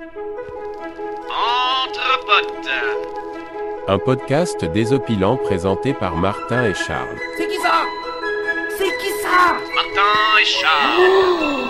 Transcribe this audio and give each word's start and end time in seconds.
Entre 0.00 0.08
potes. 2.24 2.72
Un 3.86 3.98
podcast 3.98 4.64
désopilant 4.64 5.36
présenté 5.36 5.92
par 5.92 6.16
Martin 6.16 6.64
et 6.64 6.72
Charles. 6.72 7.18
C'est 7.36 7.46
qui 7.46 7.56
ça? 7.56 7.82
C'est 8.78 8.96
qui 8.96 9.10
ça? 9.20 9.58
Martin 9.74 10.40
et 10.40 10.44
Charles. 10.46 11.68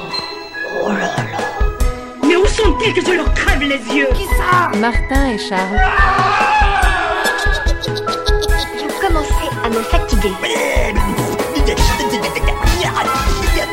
Mais 2.23 2.37
où 2.37 2.47
sont-ils 2.47 2.95
que 2.95 3.01
je 3.05 3.15
leur 3.17 3.35
crève 3.35 3.63
les 3.63 3.83
yeux? 3.97 4.07
Qui 4.15 4.27
ça? 4.27 4.71
Martin 4.79 5.31
et 5.31 5.39
Charles. 5.39 5.81
Je 8.77 8.87
commençais 9.05 9.51
à 9.65 9.69
me 9.71 9.83
fatiguer. 9.83 10.35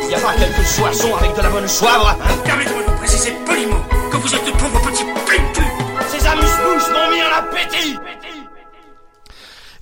Y 0.09 0.15
a 0.15 0.19
pas 0.19 0.33
quelques 0.33 0.65
soissons 0.65 1.15
avec 1.15 1.35
de 1.35 1.41
la 1.43 1.49
bonne 1.49 1.67
soivre 1.67 2.09
hein? 2.09 2.17
Permettez-moi 2.43 2.81
de 2.81 2.87
vous 2.89 2.97
préciser 2.97 3.33
poliment 3.45 3.83
que 4.17 4.21
vous 4.21 4.35
êtes 4.35 4.45
de 4.45 4.51
pauvres 4.51 4.81
petits 4.81 5.03
Ces 6.09 6.25
amuse-bouches 6.25 6.89
m'ont 6.91 7.11
mis 7.11 7.21
en 7.21 7.37
appétit 7.37 7.97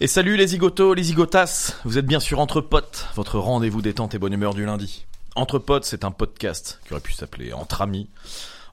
Et 0.02 0.08
salut 0.08 0.35
les 0.35 0.48
zigotos, 0.48 0.94
les 0.94 1.03
zigotas, 1.03 1.75
vous 1.85 1.98
êtes 1.98 2.05
bien 2.05 2.20
sûr 2.20 2.39
Entre 2.39 2.59
Potes, 2.59 3.08
votre 3.16 3.39
rendez-vous 3.39 3.81
détente 3.81 4.13
et 4.13 4.20
bonne 4.20 4.34
humeur 4.34 4.53
du 4.53 4.66
lundi. 4.66 5.05
Entre 5.35 5.58
Potes, 5.59 5.85
c'est 5.85 6.03
un 6.03 6.11
podcast 6.11 6.81
qui 6.85 6.94
aurait 6.94 7.02
pu 7.02 7.13
s'appeler 7.13 7.53
Entre 7.53 7.81
Amis, 7.81 8.09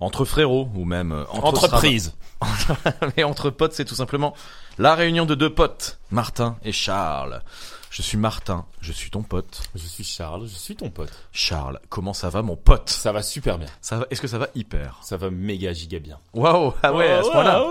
Entre 0.01 0.25
Frérots 0.25 0.69
ou 0.75 0.85
même 0.85 1.12
euh, 1.12 1.25
Entre 1.30 1.45
Entreprise. 1.45 2.15
Mais 3.16 3.23
Entre 3.23 3.51
Potes, 3.51 3.74
c'est 3.74 3.85
tout 3.85 3.95
simplement 3.95 4.35
la 4.79 4.97
réunion 4.97 5.27
de 5.27 5.37
deux 5.37 5.55
potes, 5.55 5.99
Martin 6.10 6.57
et 6.65 6.73
Charles. 6.73 7.43
Je 7.92 8.01
suis 8.01 8.16
Martin, 8.16 8.64
je 8.80 8.91
suis 8.91 9.10
ton 9.10 9.23
pote. 9.23 9.64
Je 9.74 9.87
suis 9.87 10.02
Charles, 10.02 10.46
je 10.46 10.55
suis 10.55 10.74
ton 10.74 10.88
pote. 10.88 11.12
Charles, 11.30 11.78
comment 11.91 12.15
ça 12.15 12.30
va 12.30 12.41
mon 12.41 12.56
pote? 12.56 12.88
Ça 12.88 13.12
va 13.12 13.23
super 13.23 13.59
bien. 13.59 13.68
Ça 13.82 13.98
va 13.98 14.06
Est-ce 14.10 14.23
que 14.23 14.28
ça 14.28 14.38
va 14.38 14.48
hyper? 14.55 14.98
Ça 15.02 15.18
va 15.18 15.28
méga 15.28 15.74
giga 15.74 15.98
bien. 15.98 16.16
Waouh, 16.32 16.73
ah 16.82 16.95
ouais, 16.95 17.10
à 17.10 17.23
ce 17.23 17.30
point-là. 17.30 17.62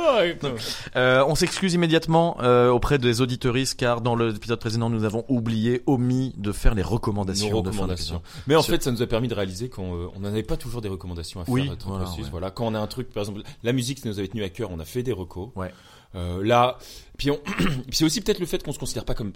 Euh, 0.95 1.25
on 1.27 1.33
s'excuse 1.33 1.73
immédiatement 1.73 2.37
euh, 2.43 2.69
auprès 2.69 2.99
des 2.99 3.19
auditeuristes 3.21 3.79
car 3.79 4.01
dans 4.01 4.15
l'épisode 4.15 4.59
précédent 4.59 4.91
nous 4.91 5.05
avons 5.05 5.25
oublié, 5.27 5.81
omis 5.87 6.35
de 6.37 6.51
faire 6.51 6.75
les 6.75 6.83
recommandations. 6.83 7.49
Nos. 7.63 8.21
Mais 8.45 8.55
en 8.55 8.61
fait, 8.61 8.83
ça 8.83 8.91
nous 8.91 9.01
a 9.01 9.07
permis 9.07 9.27
de 9.27 9.33
réaliser 9.33 9.69
qu'on 9.69 9.95
euh, 9.95 10.19
n'avait 10.19 10.43
pas 10.43 10.55
toujours 10.55 10.81
des 10.81 10.89
recommandations 10.89 11.41
à 11.41 11.45
faire. 11.45 11.51
Oui, 11.51 11.71
voilà, 11.83 12.05
ouais. 12.05 12.23
voilà. 12.29 12.51
Quand 12.51 12.67
on 12.67 12.75
a 12.75 12.79
un 12.79 12.85
truc, 12.85 13.11
par 13.11 13.21
exemple, 13.21 13.41
la 13.63 13.73
musique, 13.73 13.97
ça 13.97 14.07
nous 14.07 14.19
avait 14.19 14.27
tenu 14.27 14.43
à 14.43 14.49
cœur, 14.49 14.69
on 14.69 14.79
a 14.79 14.85
fait 14.85 15.01
des 15.01 15.13
recos. 15.13 15.49
Ouais. 15.55 15.73
Euh, 16.15 16.43
là, 16.43 16.77
puis, 17.17 17.31
on... 17.31 17.39
c'est 17.91 18.03
aussi 18.05 18.21
peut-être 18.21 18.39
le 18.39 18.45
fait 18.45 18.63
qu'on 18.63 18.71
se 18.73 18.79
considère 18.79 19.05
pas 19.05 19.13
comme, 19.13 19.31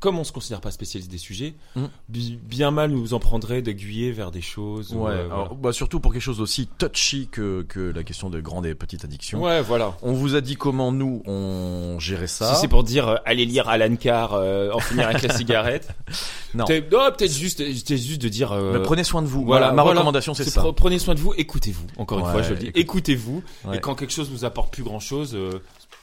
comme 0.00 0.18
on 0.18 0.24
se 0.24 0.32
considère 0.32 0.60
pas 0.60 0.70
spécialiste 0.70 1.10
des 1.10 1.18
sujets, 1.18 1.54
Mm. 1.76 1.84
bi- 2.08 2.38
bien 2.42 2.70
mal 2.70 2.90
nous 2.90 3.14
en 3.14 3.18
prendrait 3.20 3.62
d'aiguiller 3.62 4.12
vers 4.12 4.30
des 4.30 4.42
choses. 4.42 4.92
Ouais, 4.92 4.98
ou, 4.98 5.06
euh, 5.08 5.24
alors, 5.26 5.54
bah, 5.54 5.72
surtout 5.72 6.00
pour 6.00 6.12
quelque 6.12 6.22
chose 6.22 6.40
aussi 6.40 6.66
touchy 6.78 7.28
que, 7.28 7.62
que 7.62 7.80
la 7.80 8.02
question 8.02 8.28
de 8.30 8.40
grandes 8.40 8.66
et 8.66 8.74
petites 8.74 9.04
addictions. 9.04 9.38
voilà. 9.38 9.56
ouais, 9.60 9.62
voilà. 9.62 9.96
On 10.02 10.12
vous 10.12 10.34
a 10.34 10.40
dit 10.40 10.56
comment 10.56 10.92
nous 10.92 11.22
on 11.26 11.98
gérait 12.00 12.26
ça. 12.26 12.52
Si 12.54 12.60
c'est 12.60 12.68
pour 12.68 12.84
dire 12.84 13.08
euh, 13.08 13.16
allez 13.24 13.46
lire 13.46 13.68
Alan 13.68 13.96
Carr, 13.96 14.34
euh, 14.34 14.70
en 14.72 14.80
finir 14.80 15.08
avec 15.08 15.22
la 15.22 15.34
cigarette. 15.34 15.88
Non. 16.54 16.66
Peut-être 16.66 16.92
non, 16.92 17.00
peut-être 17.10 17.32
juste, 17.32 17.64
juste 17.66 18.22
de 18.22 18.28
dire. 18.28 18.52
euh, 18.52 18.74
Mais 18.78 18.82
prenez 18.84 19.02
soin 19.02 19.22
de 19.22 19.26
vous. 19.26 19.44
Voilà, 19.44 19.72
ma 19.72 19.82
voilà. 19.82 19.98
recommandation 19.98 20.34
c'est 20.34 20.44
ça. 20.44 20.62
pre- 20.62 20.72
Prenez 20.72 21.00
soin 21.00 21.16
de 21.16 21.18
vous, 21.18 21.34
écoutez-vous. 21.36 21.88
Encore 21.96 22.20
une 22.20 22.26
fois, 22.30 22.42
je 22.42 22.50
le 22.50 22.56
dis, 22.60 22.66
écoute- 22.66 22.80
écoutez-vous. 22.80 23.42
Ouais. 23.64 23.78
Et 23.78 23.80
quand 23.80 23.96
quelque 23.96 24.12
chose 24.12 24.30
vous 24.30 24.44
apporte 24.44 24.72
plus 24.72 24.84
grand 24.84 25.00
chose, 25.00 25.36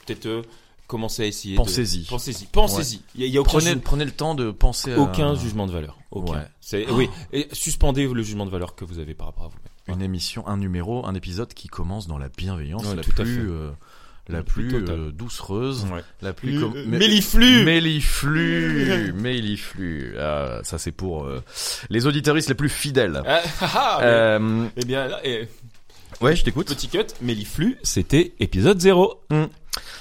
peut-être 0.06 0.26
euh, 0.26 0.42
commencez 0.86 1.22
à 1.22 1.26
essayer. 1.26 1.54
de- 1.54 1.58
Pensez-y. 1.60 2.04
Pensez-y. 2.04 2.46
Pensez-y. 2.46 3.00
Il 3.14 3.20
y 3.20 3.24
a, 3.24 3.26
il 3.28 3.32
y 3.32 3.36
a 3.36 3.40
aucun, 3.40 3.50
Prenez, 3.58 3.70
ju- 3.72 3.78
prenez 3.80 4.04
le 4.04 4.10
temps 4.10 4.34
de 4.34 4.50
penser 4.50 4.92
à 4.92 4.98
aucun 4.98 5.34
jugement 5.34 5.66
de 5.66 5.72
valeur. 5.72 5.98
Aucun. 6.10 6.34
Ouais. 6.34 6.46
C'est 6.60 6.90
oui. 6.90 7.08
Et 7.32 7.48
suspendez 7.52 8.06
le 8.06 8.22
jugement 8.22 8.44
de 8.46 8.50
valeur 8.50 8.74
que 8.74 8.84
vous 8.84 8.98
avez 8.98 9.14
par 9.14 9.28
rapport 9.28 9.44
à 9.46 9.48
vous. 9.48 9.56
une 9.94 10.02
émission, 10.02 10.46
un 10.46 10.56
numéro, 10.58 11.06
un 11.06 11.14
épisode 11.14 11.52
qui 11.54 11.68
commence 11.68 12.06
dans 12.06 12.18
la 12.18 12.28
bienveillance 12.28 12.84
Ouais, 12.86 12.94
la 12.96 13.02
tout 13.02 13.10
à 13.18 13.22
plus 13.22 13.34
fait. 13.34 13.40
euh, 13.40 13.70
la 14.28 14.38
La 14.38 14.42
plus 14.44 14.72
euh, 14.88 15.10
doucereuse, 15.10 15.84
Ouais. 15.92 16.04
la 16.20 16.32
plus 16.32 16.56
Euh, 16.58 16.60
com- 16.60 16.72
euh, 16.76 16.84
mais- 16.86 16.98
Méliflu. 16.98 17.64
Méliflu, 17.64 19.12
Méliflu. 19.16 20.14
Ah, 20.18 20.60
ça 20.62 20.78
c'est 20.78 20.92
pour 20.92 21.24
euh, 21.24 21.42
les 21.90 22.06
auditeuristes 22.06 22.48
les 22.48 22.54
plus 22.54 22.68
fidèles. 22.68 23.22
Ah, 23.26 23.40
ah, 23.60 23.96
mais- 24.00 24.06
Euh, 24.06 24.66
Eh 24.76 24.84
bien, 24.84 25.08
là, 25.08 25.20
eh, 25.24 25.48
ouais, 26.20 26.36
je 26.36 26.44
t'écoute. 26.44 26.68
petit 26.68 26.88
cut, 26.88 26.98
Méliflu, 27.20 27.78
c'était 27.82 28.32
épisode 28.38 28.80
0. 28.80 29.20
Mm. 29.30 29.44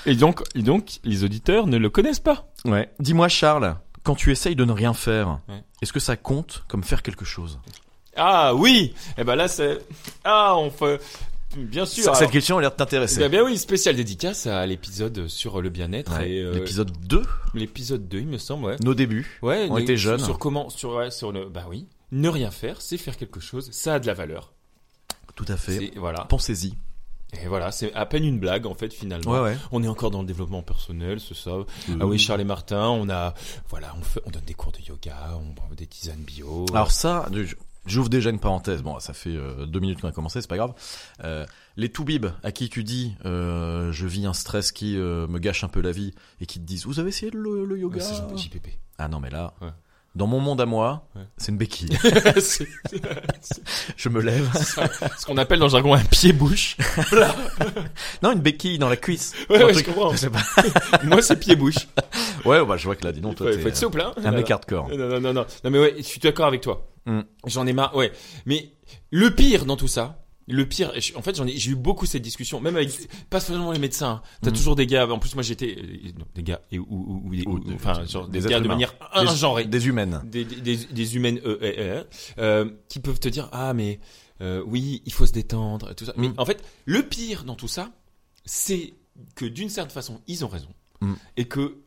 Et 0.06 0.16
donc, 0.16 0.42
et 0.56 0.62
donc, 0.64 1.00
les 1.04 1.24
auditeurs 1.24 1.68
ne 1.68 1.78
le 1.78 1.90
connaissent 1.90 2.20
pas. 2.20 2.52
Ouais. 2.66 2.90
Dis-moi 3.00 3.28
Charles, 3.30 3.76
quand 4.04 4.16
tu 4.16 4.32
essayes 4.32 4.56
de 4.56 4.66
ne 4.66 4.72
rien 4.72 4.94
faire, 4.94 5.40
Ouais. 5.48 5.64
est-ce 5.82 5.94
que 5.94 6.00
ça 6.00 6.16
compte 6.18 6.64
comme 6.68 6.84
faire 6.84 7.04
quelque 7.04 7.26
chose? 7.26 7.60
Ah 8.16 8.54
oui 8.56 8.94
Eh 9.18 9.24
ben 9.24 9.36
là, 9.36 9.48
c'est... 9.48 9.80
Ah, 10.24 10.56
on 10.58 10.70
fait... 10.70 11.00
Bien 11.58 11.86
sûr. 11.86 12.04
Ça, 12.06 12.14
Cette 12.14 12.22
alors- 12.22 12.32
question 12.32 12.58
a 12.58 12.62
l'air 12.62 12.70
de 12.70 12.76
Eh 12.76 12.78
t'intéresser. 12.78 13.28
bien 13.30 13.44
oui, 13.44 13.58
spécial 13.58 13.96
dédicace 13.96 14.48
à 14.48 14.66
l'épisode 14.66 15.28
sur 15.28 15.62
le 15.62 15.70
bien-être 15.70 16.18
Ouais. 16.18 16.32
et 16.32 16.40
euh, 16.42 16.54
L'épisode 16.54 16.92
2, 17.08 17.24
l'épisode 17.54 18.08
2, 18.08 18.20
il 18.20 18.28
me 18.28 18.38
semble, 18.38 18.66
ouais. 18.68 18.76
nos 18.82 18.94
débuts. 18.94 19.38
Ouais, 19.42 19.68
On 19.70 19.78
était 19.78 19.98
jeunes. 19.98 20.20
Sur 20.20 20.40
comment 20.40 20.70
sur 20.70 20.96
ouais, 20.96 21.12
sur 21.12 21.34
le 21.34 21.50
bah 21.50 21.66
oui, 21.70 21.88
ne 22.14 22.30
rien 22.30 22.52
faire, 22.52 22.82
c'est 22.82 22.98
faire 22.98 23.18
quelque 23.18 23.42
chose, 23.42 23.70
ça 23.74 23.96
a 23.96 24.00
de 24.00 24.08
la 24.08 24.14
valeur. 24.14 24.54
Tout 25.36 25.46
à 25.50 25.58
fait. 25.58 25.92
Voilà. 25.98 26.24
Pensez-y. 26.30 26.74
Et 27.34 27.48
voilà, 27.48 27.72
c'est 27.72 27.94
à 27.94 28.06
peine 28.06 28.26
une 28.26 28.40
blague 28.40 28.66
en 28.66 28.74
fait 28.74 28.94
finalement. 28.94 29.32
Ouais, 29.32 29.40
ouais. 29.40 29.58
On 29.72 29.82
est 29.84 29.88
encore 29.88 30.12
dans 30.12 30.22
le 30.22 30.28
développement 30.28 30.62
personnel, 30.64 31.20
c'est 31.20 31.36
ça. 31.36 31.52
Ah 32.00 32.06
oui, 32.06 32.20
Charles 32.20 32.42
et 32.42 32.46
Martin, 32.46 32.88
on 32.90 33.10
a 33.10 33.34
voilà, 33.70 33.94
on 33.98 34.04
fait 34.04 34.22
on 34.26 34.32
donne 34.32 34.44
des 34.46 34.54
cours 34.54 34.72
de 34.74 34.80
yoga, 34.80 35.16
on 35.40 35.54
boit 35.54 35.76
des 35.76 35.88
tisanes 35.88 36.20
bio. 36.20 36.66
Alors 36.74 36.92
ça, 36.92 37.28
je- 37.34 37.56
j'ouvre 37.86 38.10
déjà 38.10 38.30
une 38.32 38.40
parenthèse. 38.40 38.82
Bon, 38.84 39.00
ça 39.00 39.14
fait 39.14 39.30
euh, 39.36 39.66
deux 39.66 39.80
minutes 39.80 40.02
qu'on 40.02 40.10
a 40.10 40.12
commencé, 40.12 40.42
c'est 40.42 40.50
pas 40.50 40.58
grave. 40.58 40.74
Euh, 41.24 41.46
les 41.78 41.90
toubibs 41.90 42.28
à 42.44 42.52
qui 42.52 42.68
tu 42.70 42.84
dis 42.84 43.16
euh, 43.26 43.94
je 43.94 44.06
vis 44.08 44.26
un 44.26 44.34
stress 44.34 44.74
qui 44.74 44.98
euh, 44.98 45.26
me 45.28 45.40
gâche 45.40 45.64
un 45.64 45.70
peu 45.70 45.80
la 45.80 45.94
vie 45.94 46.14
et 46.42 46.46
qui 46.46 46.60
te 46.60 46.66
disent 46.66 46.86
vous 46.86 47.00
avez 47.00 47.10
essayé 47.10 47.32
le, 47.32 47.64
le 47.64 47.76
Ouais, 47.76 47.80
yoga 47.80 48.02
c'est 48.02 48.38
JPP. 48.38 48.68
Ah 48.98 49.08
non 49.08 49.22
mais 49.22 49.30
là, 49.30 49.54
Ouais. 49.62 49.70
Dans 50.16 50.28
mon 50.28 50.40
monde 50.40 50.60
à 50.62 50.66
moi, 50.66 51.08
Ouais. 51.16 51.22
c'est 51.38 51.52
une 51.52 51.58
béquille. 51.58 51.98
c'est 52.42 52.68
je 53.96 54.10
me 54.10 54.22
lève. 54.22 54.50
ce 55.18 55.26
qu'on 55.26 55.38
appelle 55.38 55.60
dans 55.60 55.66
le 55.68 55.72
jargon 55.72 55.94
un 55.94 56.04
pied-bouche. 56.04 56.76
non, 58.22 58.32
une 58.34 58.40
béquille 58.42 58.78
dans 58.78 58.90
la 58.90 58.98
cuisse. 58.98 59.34
Ouais, 59.50 59.62
Un 59.62 59.66
ouais, 59.68 59.74
truc- 59.74 59.86
je 59.88 59.92
comprends. 59.92 60.16
sais 60.18 60.30
pas. 60.30 60.42
Moi, 61.04 61.22
c'est 61.22 61.38
pied-bouche. 61.38 61.88
Ouais, 62.46 62.64
bah 62.66 62.78
je 62.78 62.86
vois 62.86 62.96
que 62.96 63.06
là, 63.06 63.12
dis 63.12 63.22
donc, 63.22 63.36
toi, 63.36 63.48
Ouais, 63.48 63.56
t'es 63.56 63.62
faut 63.62 63.68
être 63.70 63.78
souple, 63.78 64.02
hein. 64.02 64.14
un 64.24 64.32
mec 64.32 64.50
hardcore. 64.50 64.90
Non, 64.90 64.98
non, 64.98 65.20
non, 65.22 65.34
non. 65.34 65.46
Non, 65.64 65.70
mais 65.72 65.80
ouais, 65.80 65.94
je 65.98 66.04
suis 66.04 66.20
d'accord 66.20 66.48
avec 66.48 66.62
toi. 66.62 66.88
Mm. 67.06 67.22
J'en 67.48 67.66
ai 67.68 67.74
marre, 67.74 67.96
ouais. 67.96 68.12
Mais 68.46 68.72
le 69.12 69.30
pire 69.34 69.66
dans 69.66 69.78
tout 69.78 69.88
ça, 69.88 70.21
le 70.52 70.66
pire, 70.68 70.92
en 71.16 71.22
fait, 71.22 71.36
j'en 71.36 71.48
ai, 71.48 71.58
j'ai 71.58 71.72
eu 71.72 71.76
beaucoup 71.76 72.06
cette 72.06 72.22
discussion, 72.22 72.60
même 72.62 72.76
avec, 72.76 72.90
pas 73.30 73.40
seulement 73.40 73.72
les 73.72 73.80
médecins. 73.80 74.22
hein. 74.24 74.30
T'as 74.42 74.52
Mm. 74.52 74.54
toujours 74.54 74.76
des 74.76 74.86
gars, 74.88 75.08
en 75.08 75.18
plus, 75.20 75.34
moi, 75.36 75.44
j'étais, 75.44 75.78
euh, 75.78 76.12
des 76.36 76.44
gars, 76.44 76.62
et, 76.72 76.80
ou, 76.80 76.86
ou, 76.90 77.22
ou, 77.28 77.36
des- 77.36 77.44
Ou 77.48 77.52
ou- 77.54 77.60
des- 77.60 77.74
enfin, 77.74 78.02
des- 78.02 78.08
genre, 78.08 78.28
des 78.28 78.34
des, 78.40 78.46
êtres 78.46 78.50
gars 78.50 78.60
de 78.60 78.68
manière 78.68 78.94
ingenrée. 79.14 79.66
Des 79.66 79.88
humaines. 79.88 80.22
Des, 80.26 80.46
des, 80.46 80.56
des, 80.62 80.76
des 80.78 81.16
humaines, 81.16 81.40
euh, 81.46 81.58
euh, 81.62 82.04
euh, 82.38 82.72
qui 82.90 83.00
peuvent 83.00 83.20
te 83.20 83.30
dire, 83.30 83.50
ah, 83.52 83.74
mais, 83.74 84.00
oui, 84.66 85.02
il 85.06 85.14
faut 85.14 85.26
se 85.26 85.32
détendre, 85.34 85.94
tout 85.96 86.06
ça. 86.06 86.14
Mais 86.18 86.30
Mm. 86.30 86.34
en 86.38 86.46
fait, 86.46 86.64
le 86.86 87.04
pire 87.04 87.44
dans 87.44 87.56
tout 87.56 87.68
ça, 87.68 87.92
c'est 88.46 88.94
que 89.36 89.46
d'une 89.46 89.70
certaine 89.70 89.92
façon, 89.94 90.22
ils 90.28 90.44
ont 90.44 90.48
raison. 90.50 90.70
Mm. 91.02 91.14
Et 91.38 91.46
que, 91.46 91.78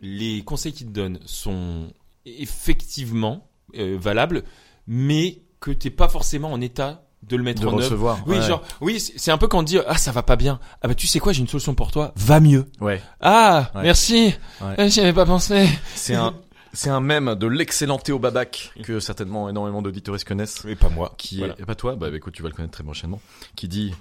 les 0.00 0.42
conseils 0.44 0.72
qu'ils 0.72 0.86
te 0.88 0.92
donnent 0.92 1.20
sont 1.24 1.92
effectivement 2.26 3.48
valables, 3.74 4.42
mais 4.86 5.42
que 5.60 5.70
t'es 5.70 5.90
pas 5.90 6.08
forcément 6.08 6.52
en 6.52 6.60
état 6.60 7.02
de 7.22 7.36
le 7.36 7.42
mettre 7.42 7.60
De 7.62 7.66
en 7.66 7.72
œuvre. 7.72 7.82
recevoir. 7.82 8.18
Oui, 8.26 8.36
ouais. 8.38 8.42
genre, 8.46 8.62
oui, 8.80 8.98
c'est 8.98 9.30
un 9.30 9.36
peu 9.38 9.46
quand 9.46 9.58
on 9.58 9.62
dit 9.62 9.78
ah 9.86 9.98
ça 9.98 10.10
va 10.10 10.22
pas 10.22 10.36
bien. 10.36 10.58
Ah 10.82 10.88
bah 10.88 10.94
tu 10.94 11.06
sais 11.06 11.18
quoi, 11.20 11.32
j'ai 11.34 11.40
une 11.40 11.48
solution 11.48 11.74
pour 11.74 11.90
toi. 11.92 12.12
Va 12.16 12.40
mieux. 12.40 12.64
Ouais. 12.80 13.02
Ah 13.20 13.70
Ouais. 13.74 13.82
merci. 13.82 14.34
Ouais. 14.62 14.74
Ah, 14.78 14.88
J'y 14.88 15.00
avais 15.00 15.12
pas 15.12 15.26
pensé. 15.26 15.68
C'est 15.94 16.14
un, 16.14 16.34
c'est 16.72 16.88
un 16.88 17.00
mème 17.00 17.34
de 17.34 17.46
l'excellent 17.46 17.98
Théo 17.98 18.18
Babac 18.18 18.72
que 18.82 19.00
certainement 19.00 19.50
énormément 19.50 19.82
d'auditeurs 19.82 20.16
connaissent. 20.24 20.64
Mais 20.64 20.76
pas 20.76 20.88
moi. 20.88 21.14
qui 21.18 21.38
Voilà. 21.38 21.54
est, 21.58 21.60
et 21.62 21.64
pas 21.66 21.74
toi, 21.74 21.94
bah 21.94 22.08
écoute, 22.14 22.32
tu 22.32 22.42
vas 22.42 22.48
le 22.48 22.54
connaître 22.54 22.72
très 22.72 22.84
prochainement, 22.84 23.20
qui 23.54 23.68
dit, 23.68 23.94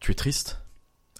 tu 0.00 0.10
es 0.12 0.14
triste? 0.14 0.58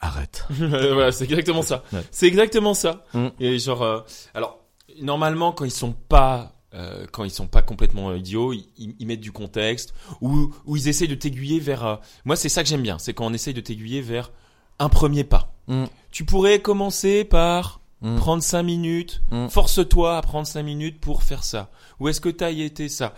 Arrête. 0.02 0.44
voilà, 0.50 1.10
c'est 1.10 1.24
exactement 1.24 1.62
ça. 1.62 1.82
C'est 2.10 2.26
exactement 2.26 2.74
ça. 2.74 3.02
Mm. 3.14 3.28
Et 3.40 3.58
genre, 3.58 3.82
euh, 3.82 4.00
alors 4.34 4.58
normalement 5.00 5.52
quand 5.52 5.64
ils 5.64 5.70
sont 5.70 5.92
pas 5.92 6.52
euh, 6.76 7.06
quand 7.10 7.24
ils 7.24 7.30
sont 7.30 7.46
pas 7.46 7.62
complètement 7.62 8.10
euh, 8.10 8.18
idiots, 8.18 8.52
ils, 8.52 9.06
mettent 9.06 9.20
du 9.20 9.32
contexte 9.32 9.94
ou 10.20 10.54
ou 10.66 10.76
ils 10.76 10.88
essayent 10.88 11.08
de 11.08 11.14
t'aiguiller 11.14 11.58
vers. 11.58 11.84
euh, 11.84 11.96
moi, 12.24 12.36
c'est 12.36 12.48
ça 12.48 12.62
que 12.62 12.68
j'aime 12.68 12.82
bien, 12.82 12.98
c'est 12.98 13.14
quand 13.14 13.26
on 13.26 13.32
essaye 13.32 13.54
de 13.54 13.60
t'aiguiller 13.60 14.02
vers 14.02 14.30
un 14.78 14.88
premier 14.88 15.24
pas. 15.24 15.52
Mm. 15.68 15.84
Tu 16.10 16.24
pourrais 16.24 16.60
commencer 16.60 17.24
par 17.24 17.80
Mm. 18.02 18.16
prendre 18.16 18.42
cinq 18.42 18.62
minutes. 18.62 19.22
Mm. 19.30 19.48
Force-toi 19.48 20.18
à 20.18 20.22
prendre 20.22 20.46
cinq 20.46 20.62
minutes 20.62 21.00
pour 21.00 21.22
faire 21.22 21.44
ça. 21.44 21.70
Où 21.98 22.08
est-ce 22.08 22.20
que 22.20 22.28
t'as 22.28 22.50
y 22.50 22.62
été 22.62 22.88
ça? 22.88 23.14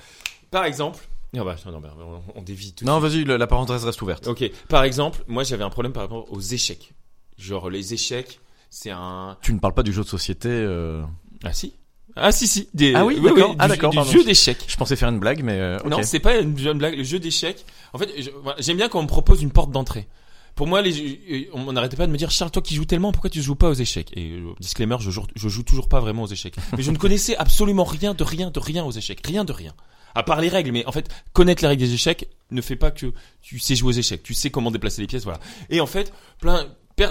Par 0.50 0.64
exemple. 0.64 1.08
Non, 1.34 1.44
bah, 1.44 1.56
non, 1.66 1.80
bah, 1.80 1.94
on, 2.00 2.22
on 2.36 2.42
dévie 2.42 2.72
tout. 2.72 2.84
Non, 2.84 3.00
vas-y, 3.00 3.24
la 3.24 3.46
parenthèse 3.46 3.84
reste 3.84 4.00
ouverte. 4.00 4.26
Ok. 4.28 4.50
Par 4.68 4.84
exemple, 4.84 5.22
moi 5.26 5.42
j'avais 5.42 5.64
un 5.64 5.70
problème 5.70 5.92
par 5.92 6.04
rapport 6.04 6.32
aux 6.32 6.40
échecs. 6.40 6.94
Genre 7.36 7.68
les 7.70 7.92
échecs, 7.92 8.40
c'est 8.70 8.90
un. 8.90 9.36
Tu 9.42 9.52
ne 9.52 9.58
parles 9.58 9.74
pas 9.74 9.82
du 9.82 9.92
jeu 9.92 10.02
de 10.02 10.08
société. 10.08 10.48
Euh... 10.48 11.04
Ah 11.44 11.52
si. 11.52 11.74
Ah 12.16 12.32
si 12.32 12.46
si. 12.48 12.68
Des, 12.74 12.94
Ah 12.94 13.04
oui, 13.04 13.20
d'accord. 13.20 13.54
Ah, 13.58 13.66
du- 13.68 13.74
d'accord, 13.74 13.92
Du 13.92 14.10
jeu 14.12 14.24
d'échecs. 14.24 14.58
Je 14.66 14.76
pensais 14.76 14.96
faire 14.96 15.08
une 15.08 15.18
blague, 15.20 15.42
mais 15.42 15.58
euh. 15.58 15.78
Non, 15.84 16.02
c'est 16.02 16.18
pas 16.20 16.38
une 16.38 16.52
blague. 16.54 16.96
Le 16.96 17.04
jeu 17.04 17.18
d'échecs. 17.18 17.64
En 17.92 17.98
fait, 17.98 18.08
voilà, 18.42 18.60
j'aime 18.60 18.76
bien 18.76 18.88
quand 18.88 18.98
on 18.98 19.02
me 19.02 19.08
propose 19.08 19.42
une 19.42 19.50
porte 19.50 19.70
d'entrée. 19.70 20.08
Pour 20.54 20.66
moi, 20.66 20.82
les, 20.82 21.20
euh, 21.30 21.44
on 21.52 21.72
n'arrêtait 21.72 21.96
pas 21.96 22.08
de 22.08 22.10
me 22.10 22.16
dire, 22.18 22.32
Charles, 22.32 22.50
toi 22.50 22.60
qui 22.60 22.74
joues 22.74 22.84
tellement, 22.84 23.12
pourquoi 23.12 23.30
tu 23.30 23.40
joues 23.40 23.54
pas 23.54 23.68
aux 23.68 23.74
échecs? 23.74 24.10
Et 24.16 24.32
euh, 24.32 24.52
disclaimer, 24.58 24.96
je 24.98 25.12
joue, 25.12 25.22
je 25.36 25.48
joue 25.48 25.62
toujours 25.62 25.88
pas 25.88 26.00
vraiment 26.00 26.24
aux 26.24 26.26
échecs. 26.26 26.56
Mais 26.76 26.82
je 26.82 26.90
ne 26.90 26.96
connaissais 26.96 27.36
absolument 27.36 27.84
rien 27.84 28.12
de 28.12 28.24
rien 28.24 28.50
de 28.50 28.58
rien 28.58 28.84
aux 28.84 28.90
échecs, 28.90 29.20
rien 29.24 29.44
de 29.44 29.52
rien. 29.52 29.72
À 30.16 30.24
part 30.24 30.40
les 30.40 30.48
règles, 30.48 30.72
mais 30.72 30.84
en 30.86 30.90
fait, 30.90 31.08
connaître 31.32 31.62
les 31.62 31.68
règles 31.68 31.82
des 31.84 31.94
échecs 31.94 32.28
ne 32.50 32.60
fait 32.60 32.74
pas 32.74 32.90
que 32.90 33.12
tu 33.40 33.60
sais 33.60 33.76
jouer 33.76 33.90
aux 33.90 33.96
échecs. 33.98 34.22
Tu 34.24 34.34
sais 34.34 34.50
comment 34.50 34.72
déplacer 34.72 35.00
les 35.00 35.06
pièces, 35.06 35.22
voilà. 35.22 35.38
Et 35.70 35.80
en 35.80 35.86
fait, 35.86 36.12
plein, 36.40 36.66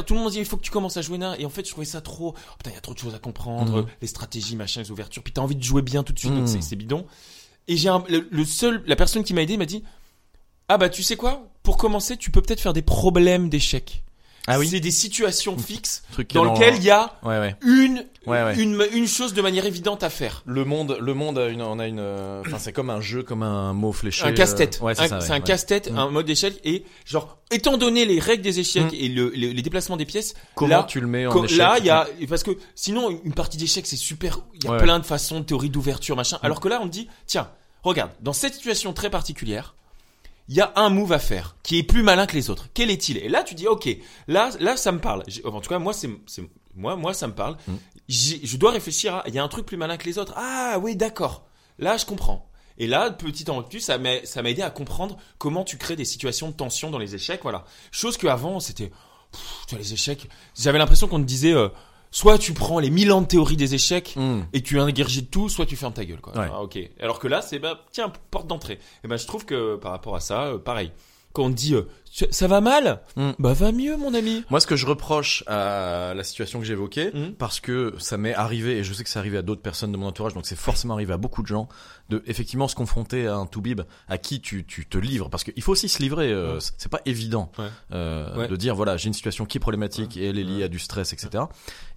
tout 0.06 0.14
le 0.14 0.20
monde 0.20 0.32
dit 0.32 0.40
il 0.40 0.46
faut 0.46 0.58
que 0.58 0.62
tu 0.64 0.72
commences 0.72 0.98
à 0.98 1.02
jouer 1.02 1.18
là. 1.18 1.36
Et 1.40 1.46
en 1.46 1.50
fait, 1.50 1.66
je 1.66 1.72
trouvais 1.72 1.86
ça 1.86 2.02
trop. 2.02 2.36
oh, 2.38 2.56
putain, 2.58 2.72
il 2.72 2.74
y 2.74 2.78
a 2.78 2.82
trop 2.82 2.94
de 2.94 3.00
choses 3.00 3.16
à 3.16 3.20
comprendre, 3.20 3.82
Mhm. 3.82 3.88
les 4.02 4.08
stratégies, 4.08 4.56
machin, 4.56 4.82
les 4.82 4.92
ouvertures. 4.92 5.24
Puis 5.24 5.34
t'as 5.34 5.42
envie 5.42 5.56
de 5.56 5.64
jouer 5.64 5.82
bien 5.82 6.04
tout 6.04 6.14
de 6.14 6.20
suite, 6.20 6.32
donc 6.34 6.48
Mhm. 6.50 6.62
c'est- 6.62 6.76
bidon. 6.76 7.06
Et 7.68 7.76
j'ai 7.78 7.90
un, 7.90 8.04
le, 8.08 8.28
le 8.32 8.46
seul, 8.46 8.84
la 8.86 8.96
personne 8.96 9.24
qui 9.24 9.34
m'a 9.34 9.42
aidé 9.42 9.58
m'a 9.58 9.66
dit, 9.66 9.84
ah 10.70 10.78
bah 10.78 10.90
tu 10.90 11.04
sais 11.04 11.16
quoi, 11.16 11.48
pour 11.64 11.78
commencer, 11.78 12.18
tu 12.18 12.32
peux 12.32 12.42
peut-être 12.42 12.62
faire 12.62 12.74
des 12.74 12.82
problèmes 12.82 13.50
d'échecs. 13.50 14.04
Ah 14.50 14.60
oui. 14.60 14.70
C'est 14.70 14.80
des 14.80 14.92
situations 14.92 15.58
fixes 15.58 16.04
Truc 16.14 16.34
dans 16.34 16.46
lesquelles 16.54 16.76
il 16.78 16.84
y 16.84 16.90
a 16.90 17.14
Ouais, 17.24 17.38
ouais. 17.40 17.56
une, 17.66 18.06
une, 18.58 18.88
une 18.94 19.08
chose 19.08 19.34
de 19.34 19.42
manière 19.42 19.66
évidente 19.66 20.04
à 20.04 20.10
faire. 20.10 20.42
Le 20.46 20.64
monde, 20.66 20.98
le 21.02 21.14
monde 21.14 21.38
a 21.38 21.48
une, 21.48 21.62
on 21.62 21.80
a 21.80 21.88
une, 21.88 22.00
enfin 22.42 22.58
c'est 22.60 22.72
comme 22.74 22.90
un 22.90 23.02
jeu, 23.02 23.24
comme 23.24 23.44
un 23.44 23.74
mot 23.74 23.92
fléché. 23.92 24.24
un 24.26 24.32
casse-tête. 24.32 24.80
euh, 24.82 24.86
Ouais, 24.86 24.96
c'est 24.96 25.12
Un- 25.12 25.32
un 25.32 25.40
casse-tête, 25.42 25.92
Mm. 25.92 25.98
un 25.98 26.10
mode 26.10 26.26
d'échec 26.26 26.60
et 26.64 26.86
genre 27.06 27.38
étant 27.52 27.78
donné 27.78 28.06
les 28.06 28.20
règles 28.20 28.44
des 28.44 28.60
échecs 28.60 28.92
Mm. 28.92 28.96
et 28.96 29.08
le, 29.10 29.30
le- 29.30 29.52
les 29.52 29.62
déplacements 29.62 29.98
des 29.98 30.06
pièces, 30.06 30.34
Comment 30.56 30.70
là, 30.70 30.84
tu 30.88 31.00
le 31.02 31.08
mets 31.08 31.26
en 31.28 31.44
échec 31.44 31.58
là 31.58 31.76
il 31.80 31.86
y 31.86 31.90
a 31.90 32.08
parce 32.30 32.44
que 32.44 32.52
sinon 32.76 33.10
une 33.24 33.34
partie 33.34 33.58
d'échecs 33.58 33.86
c'est 33.88 33.96
super, 33.96 34.40
il 34.56 34.64
y 34.64 34.68
a 34.68 34.78
plein 34.78 35.00
de 35.00 35.06
façons 35.06 35.40
de 35.42 35.46
théories 35.46 35.70
d'ouverture 35.70 36.16
machin. 36.16 36.40
Alors 36.42 36.60
que 36.62 36.68
là 36.70 36.80
on 36.82 36.86
dit 36.88 37.08
tiens 37.26 37.50
regarde 37.84 38.12
dans 38.22 38.34
cette 38.34 38.54
situation 38.56 38.92
très 38.94 39.10
particulière 39.10 39.76
il 40.50 40.56
y 40.56 40.62
a 40.62 40.72
un 40.76 40.90
move 40.90 41.12
à 41.12 41.20
faire 41.20 41.58
qui 41.64 41.78
est 41.78 41.84
plus 41.84 42.04
malin 42.04 42.26
que 42.26 42.36
les 42.36 42.50
autres. 42.50 42.68
Quel 42.74 42.90
est-il? 42.90 43.18
Et 43.18 43.30
là, 43.30 43.44
tu 43.44 43.56
dis, 43.56 43.68
ok, 43.68 43.90
là, 44.28 44.50
là, 44.60 44.78
ça 44.78 44.92
me 44.92 45.00
parle. 45.00 45.24
En 45.44 45.60
tout 45.60 45.70
cas, 45.70 45.80
moi, 45.80 45.94
c'est, 45.94 46.10
moi, 46.76 46.96
moi, 46.96 47.14
ça 47.14 47.28
me 47.28 47.34
parle. 47.34 47.58
Mm. 47.68 47.76
Je 48.08 48.58
dois 48.58 48.72
réfléchir 48.72 49.16
à, 49.16 49.24
il 49.28 49.34
y 49.34 49.40
a 49.40 49.44
un 49.44 49.48
truc 49.50 49.66
plus 49.66 49.78
malin 49.78 49.98
que 49.98 50.06
les 50.06 50.18
autres. 50.18 50.34
Ah, 50.38 50.78
oui, 50.82 50.96
d'accord. 50.96 51.46
Là, 51.80 51.98
je 51.98 52.06
comprends. 52.06 52.50
Et 52.78 52.88
là, 52.88 53.10
petit 53.12 53.50
en 53.50 53.62
plus, 53.64 53.82
ça 53.82 53.98
m'a, 53.98 54.24
ça 54.26 54.42
m'a 54.42 54.50
aidé 54.52 54.62
à 54.62 54.70
comprendre 54.70 55.18
comment 55.38 55.64
tu 55.64 55.78
crées 55.78 55.96
des 55.96 56.06
situations 56.06 56.50
de 56.50 56.54
tension 56.54 56.92
dans 56.92 57.00
les 57.00 57.16
échecs, 57.16 57.42
voilà. 57.42 57.66
Chose 57.92 58.18
que 58.18 58.28
avant, 58.28 58.60
c'était, 58.60 58.92
pff, 59.32 59.66
tu 59.68 59.76
vois, 59.76 59.84
les 59.84 59.94
échecs. 59.94 60.30
J'avais 60.56 60.78
l'impression 60.78 61.08
qu'on 61.08 61.20
te 61.20 61.26
disait, 61.26 61.54
euh, 61.54 61.70
soit 62.18 62.40
tu 62.40 62.54
prends 62.54 62.80
les 62.80 62.90
mille 62.90 63.12
ans 63.12 63.22
de 63.22 63.28
théorie 63.28 63.58
des 63.58 63.76
échecs 63.76 64.14
Hmm. 64.16 64.40
et 64.52 64.64
tu 64.64 64.80
ingurgites 64.80 65.30
tout, 65.30 65.50
soit 65.50 65.68
tu 65.68 65.76
fermes 65.76 65.94
ta 65.94 66.04
gueule, 66.04 66.20
quoi. 66.20 66.36
Ouais. 66.36 66.48
Ah, 66.52 66.64
ok. 66.64 66.80
Alors 67.00 67.20
que 67.20 67.28
là, 67.28 67.44
c'est 67.44 67.60
bah 67.60 67.86
tiens 67.92 68.12
porte 68.32 68.48
d'entrée. 68.48 68.80
Et 69.04 69.08
ben 69.08 69.18
je 69.18 69.28
trouve 69.28 69.46
que 69.46 69.76
par 69.76 69.92
rapport 69.92 70.16
à 70.16 70.20
ça, 70.20 70.46
euh, 70.46 70.58
pareil. 70.58 70.92
Quand 71.38 71.44
on 71.46 71.50
dit 71.52 71.76
euh, 71.76 71.84
ça- 72.32 72.48
va 72.48 72.62
mal, 72.62 73.04
Mm. 73.16 73.30
bah 73.38 73.54
va 73.54 73.72
mieux, 73.72 73.96
mon 73.96 74.16
ami. 74.16 74.44
Moi, 74.50 74.60
ce 74.60 74.66
que 74.66 74.76
je 74.76 74.88
reproche 74.88 75.44
à 75.46 76.14
la 76.16 76.24
situation 76.24 76.58
que 76.60 76.66
j'évoquais, 76.66 77.12
Mhm. 77.14 77.34
parce 77.36 77.60
que 77.60 77.94
ça 78.00 78.18
m'est 78.18 78.34
arrivé, 78.34 78.80
et 78.80 78.84
je 78.84 78.92
sais 78.92 79.04
que 79.04 79.10
c'est 79.12 79.20
arrivé 79.20 79.38
à 79.38 79.44
d'autres 79.44 79.62
personnes 79.62 79.92
de 79.92 79.98
mon 79.98 80.08
entourage, 80.08 80.34
donc 80.34 80.48
c'est 80.48 80.56
forcément 80.58 80.96
arrivé 80.96 81.14
à 81.14 81.18
beaucoup 81.18 81.44
de 81.44 81.48
gens, 81.48 81.68
de 82.10 82.24
effectivement 82.26 82.68
se 82.68 82.74
confronter 82.74 83.28
à 83.28 83.36
un 83.36 83.46
toubib 83.46 83.82
à 84.08 84.18
qui 84.18 84.42
tu, 84.42 84.66
tu 84.66 84.88
te 84.88 84.98
livres, 84.98 85.30
parce 85.30 85.44
qu'il 85.44 85.62
faut 85.62 85.74
aussi 85.74 85.90
se 85.90 86.02
livrer. 86.02 86.32
euh. 86.32 86.58
C'est 86.80 86.90
pas 86.90 87.02
évident 87.06 87.52
Ouais. 87.60 87.66
euh, 87.92 88.36
Ouais. 88.36 88.48
de 88.48 88.56
dire 88.56 88.74
voilà, 88.76 88.98
j'ai 88.98 89.10
une 89.10 89.14
situation 89.14 89.46
qui 89.46 89.58
est 89.58 89.62
problématique 89.62 90.18
et 90.18 90.26
elle 90.28 90.40
est 90.40 90.44
liée 90.44 90.64
à 90.64 90.70
du 90.70 90.80
stress, 90.80 91.14
etc. 91.14 91.44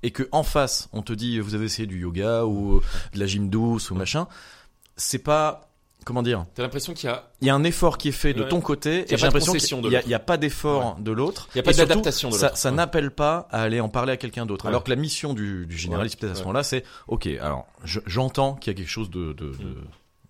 Et 0.03 0.11
que 0.11 0.29
en 0.33 0.43
face, 0.43 0.91
on 0.93 1.01
te 1.01 1.15
dit 1.15 1.39
vous 1.41 1.55
avez 1.55 1.65
essayé 1.65 1.87
du 1.87 1.99
yoga 2.01 2.45
ou 2.45 2.83
de 3.15 3.19
la 3.19 3.25
gym 3.27 3.49
douce 3.49 3.91
ou 3.91 3.95
machin. 3.95 4.29
C'est 4.97 5.19
pas 5.21 5.70
comment 6.05 6.23
dire? 6.23 6.47
T'as 6.55 6.63
l'impression 6.63 6.93
qu'il 6.95 7.09
y 7.09 7.13
a, 7.13 7.31
il 7.41 7.47
y 7.47 7.51
a 7.51 7.55
un 7.55 7.65
effort 7.65 7.99
qui 7.99 8.09
est 8.09 8.13
fait 8.13 8.33
de 8.35 8.43
Ouais. 8.43 8.49
ton 8.49 8.61
côté 8.61 9.05
et 9.13 9.17
j'ai 9.17 9.25
l'impression 9.27 9.53
qu'il 9.53 9.81
de 9.83 9.89
y 9.91 9.95
a, 9.95 9.99
l'autre. 9.99 10.07
il 10.07 10.11
y 10.11 10.15
a 10.15 10.19
pas 10.19 10.37
d'effort 10.37 10.97
de 10.99 11.11
l'autre. 11.13 11.49
Il 11.55 11.59
y 11.59 11.61
a 11.61 11.63
pas 11.63 11.73
d'adaptation 11.73 12.29
de 12.31 12.35
ça- 12.35 12.47
l'autre. 12.49 12.57
Ça 12.59 12.71
Ouais. 12.71 12.77
n'appelle 12.77 13.11
pas 13.11 13.49
à 13.51 13.63
aller 13.63 13.81
en 13.81 13.89
parler 13.89 14.13
à 14.13 14.17
quelqu'un 14.17 14.47
d'autre. 14.47 14.67
Alors 14.67 14.85
que 14.85 14.91
la 14.91 14.97
mission 14.97 15.35
du, 15.35 15.67
du 15.67 15.77
généraliste 15.77 16.19
peut-être 16.19 16.33
à 16.33 16.35
ce 16.37 16.41
moment-là, 16.43 16.63
c'est 16.63 16.85
ok. 17.09 17.27
Alors 17.41 17.67
je- 17.85 18.01
j'entends 18.07 18.55
qu'il 18.55 18.73
y 18.73 18.77
a 18.77 18.79
quelque 18.79 18.91
chose 18.91 19.11
de, 19.11 19.33
de- 19.33 19.47
Mm. 19.47 19.75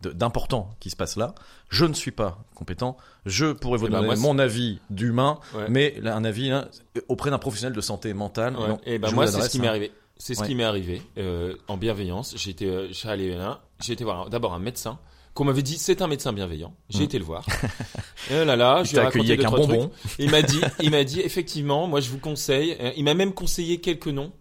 de- 0.02 0.12
d'important 0.12 0.70
qui 0.80 0.88
se 0.90 0.96
passe 0.96 1.16
là. 1.16 1.34
Je 1.68 1.84
ne 1.84 1.92
suis 1.94 2.10
pas 2.10 2.38
compétent. 2.54 2.96
Je 3.26 3.52
pourrais 3.52 3.78
vous 3.78 3.86
Eh 3.86 3.90
ben, 3.90 4.00
donner 4.02 4.16
mon 4.16 4.38
avis 4.38 4.80
d'humain, 4.90 5.38
mais 5.68 5.94
là, 6.00 6.16
un 6.16 6.24
avis 6.24 6.50
hein, 6.50 6.68
auprès 7.08 7.30
d'un 7.30 7.38
professionnel 7.38 7.74
de 7.76 7.80
santé 7.82 8.14
mentale. 8.14 8.54
Non, 8.54 8.80
et 8.86 8.98
ben 8.98 9.08
je 9.08 9.14
moi, 9.14 9.26
c'est 9.26 9.40
ce 9.42 9.48
qui 9.50 9.58
hein. 9.58 9.62
m'est 9.62 9.68
arrivé. 9.68 9.92
C'est 10.22 10.34
ce 10.34 10.42
qui 10.42 10.54
m'est 10.54 10.64
arrivé 10.64 11.00
euh, 11.16 11.54
en 11.68 11.76
bienveillance. 11.78 12.34
J'ai 12.36 12.50
été, 12.50 12.66
euh, 12.66 12.88
je 12.88 12.92
suis 12.92 13.08
allé 13.08 13.34
là, 13.34 13.60
j'ai 13.82 13.94
été 13.94 14.04
voir 14.04 14.28
d'abord 14.28 14.52
un 14.52 14.58
médecin 14.58 14.98
qu'on 15.40 15.46
m'avait 15.46 15.62
dit 15.62 15.78
c'est 15.78 16.02
un 16.02 16.06
médecin 16.06 16.32
bienveillant. 16.34 16.74
J'ai 16.90 17.00
Mm. 17.00 17.02
été 17.02 17.18
le 17.18 17.24
voir. 17.24 17.46
et 18.30 18.44
là 18.44 18.56
là, 18.56 18.80
Il 18.80 18.86
je 18.86 18.90
lui 18.92 18.98
ai 18.98 19.00
raconté 19.00 19.36
deux, 19.36 19.42
trucs. 19.42 19.56
bonbon. 19.56 19.90
Il 20.18 20.30
m'a 20.30 20.42
dit, 20.42 20.60
il 20.80 20.90
m'a 20.90 21.02
dit 21.04 21.20
effectivement, 21.20 21.86
moi 21.86 22.00
je 22.00 22.10
vous 22.10 22.18
conseille. 22.18 22.76
euh, 22.78 22.92
Il 22.96 23.04
m'a 23.04 23.14
même 23.14 23.32
conseillé 23.32 23.80
quelques 23.80 24.08
noms, 24.08 24.32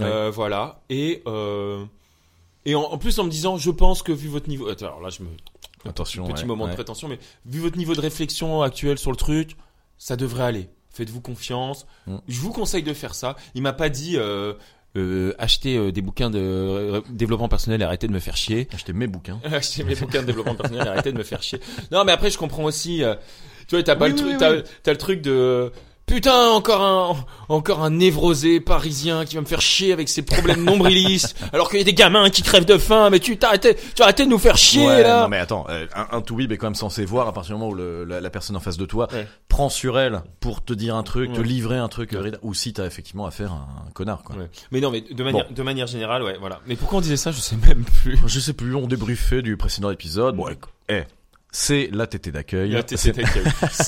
Euh, 0.00 0.30
voilà. 0.32 0.80
Et 0.88 1.22
euh, 1.26 1.84
et 2.64 2.74
en, 2.74 2.80
en 2.82 2.96
plus 2.98 3.18
en 3.18 3.24
me 3.24 3.30
disant, 3.30 3.56
je 3.58 3.70
pense 3.70 4.02
que 4.02 4.10
vu 4.12 4.28
votre 4.28 4.48
niveau, 4.48 4.68
alors 4.68 5.00
là 5.00 5.10
je 5.10 5.22
me 5.22 5.28
Attention. 5.84 6.26
petit 6.26 6.40
ouais, 6.42 6.46
moment 6.46 6.66
de 6.66 6.72
prétention, 6.74 7.08
mais 7.08 7.18
vu 7.46 7.60
votre 7.60 7.76
niveau 7.78 7.94
de 7.94 8.00
réflexion 8.00 8.62
actuel 8.62 8.98
sur 8.98 9.10
le 9.10 9.16
truc, 9.16 9.56
ça 9.98 10.16
devrait 10.16 10.44
aller. 10.44 10.68
Faites-vous 10.90 11.20
confiance. 11.20 11.86
Mm. 12.06 12.16
Je 12.26 12.40
vous 12.40 12.52
conseille 12.52 12.82
de 12.82 12.94
faire 12.94 13.14
ça. 13.14 13.36
Il 13.54 13.62
m'a 13.62 13.72
pas 13.72 13.88
dit 13.90 14.16
euh, 14.16 14.54
euh, 14.96 15.32
acheter 15.38 15.76
euh, 15.76 15.92
des 15.92 16.00
bouquins 16.02 16.30
de 16.30 16.38
euh, 16.40 17.00
développement 17.10 17.48
personnel 17.48 17.80
et 17.82 17.84
arrêtez 17.84 18.06
de 18.08 18.12
me 18.12 18.18
faire 18.20 18.36
chier. 18.36 18.68
Acheter 18.72 18.92
mes 18.92 19.06
bouquins. 19.06 19.38
Acheter 19.44 19.84
mes 19.84 19.94
bouquins 19.94 20.22
de 20.22 20.26
développement 20.26 20.54
personnel 20.54 20.86
et 20.86 20.88
arrêtez 20.88 21.12
de 21.12 21.18
me 21.18 21.22
faire 21.24 21.42
chier. 21.42 21.60
Non, 21.92 22.04
mais 22.04 22.12
après 22.12 22.30
je 22.30 22.38
comprends 22.38 22.64
aussi. 22.64 23.02
euh, 23.02 23.14
tu 23.68 23.74
vois, 23.76 23.82
t'as 23.82 23.96
pas 23.96 24.06
Oui, 24.06 24.12
le 24.12 24.16
truc, 24.16 24.28
oui, 24.32 24.36
t'as, 24.38 24.52
oui. 24.56 24.62
t'as 24.82 24.92
le 24.92 24.98
truc 24.98 25.20
de 25.20 25.70
Putain, 26.08 26.48
encore 26.48 26.82
un, 26.82 27.24
encore 27.48 27.82
un 27.84 27.90
névrosé 27.90 28.60
parisien 28.60 29.24
qui 29.24 29.34
va 29.36 29.42
me 29.42 29.46
faire 29.46 29.60
chier 29.60 29.92
avec 29.92 30.08
ses 30.08 30.22
problèmes 30.22 30.64
nombrilistes, 30.64 31.36
alors 31.52 31.68
qu'il 31.68 31.78
y 31.78 31.82
a 31.82 31.84
des 31.84 31.92
gamins 31.94 32.30
qui 32.30 32.42
crèvent 32.42 32.64
de 32.64 32.78
faim, 32.78 33.10
mais 33.10 33.20
tu 33.20 33.36
t'arrêtais, 33.36 33.76
tu 33.94 34.02
arrêtais 34.02 34.24
de 34.24 34.30
nous 34.30 34.38
faire 34.38 34.56
chier, 34.56 34.86
Ouais, 34.86 35.02
là. 35.02 35.22
non 35.22 35.28
mais 35.28 35.38
attends, 35.38 35.66
euh, 35.68 35.86
un, 35.94 36.16
un 36.16 36.20
toubib 36.22 36.50
est 36.50 36.56
quand 36.56 36.66
même 36.66 36.74
censé 36.74 37.04
voir 37.04 37.28
à 37.28 37.32
partir 37.32 37.54
du 37.54 37.60
moment 37.60 37.70
où 37.72 37.74
le- 37.76 38.04
la, 38.04 38.20
la 38.20 38.30
personne 38.30 38.56
en 38.56 38.60
face 38.60 38.76
de 38.78 38.86
toi 38.86 39.06
Ouais. 39.12 39.26
prend 39.48 39.68
sur 39.68 39.98
elle 39.98 40.22
pour 40.40 40.64
te 40.64 40.72
dire 40.72 40.96
un 40.96 41.02
truc, 41.02 41.32
te 41.32 41.40
livrer 41.40 41.76
un 41.78 41.88
truc, 41.88 42.14
euh, 42.14 42.32
ou 42.42 42.54
si 42.54 42.72
t'as 42.72 42.86
effectivement 42.86 43.26
affaire 43.26 43.52
à 43.52 43.66
un 43.86 43.90
connard 43.92 44.22
quoi. 44.24 44.36
Mais 44.72 44.80
non, 44.80 44.90
mais 44.90 45.02
de 45.02 45.22
manière, 45.22 45.50
de 45.50 45.62
manière 45.62 45.86
générale, 45.86 46.22
ouais, 46.22 46.36
voilà. 46.40 46.60
Mais 46.66 46.76
pourquoi 46.76 46.98
on 46.98 47.02
disait 47.02 47.16
ça, 47.16 47.30
je 47.32 47.40
sais 47.40 47.56
même 47.66 47.84
plus. 47.84 48.18
Je 48.26 48.40
sais 48.40 48.52
plus, 48.54 48.74
on 48.74 48.86
débriefait 48.86 49.42
du 49.42 49.56
précédent 49.56 49.90
épisode. 49.90 50.36
Bon, 50.36 50.46
eh, 50.88 51.02
c'est 51.50 51.88
la 51.92 52.06
tétée 52.06 52.30
d'accueil. 52.30 52.80
C'est- 52.94 53.12
t'es- 53.12 53.22
t'es- 53.32 53.42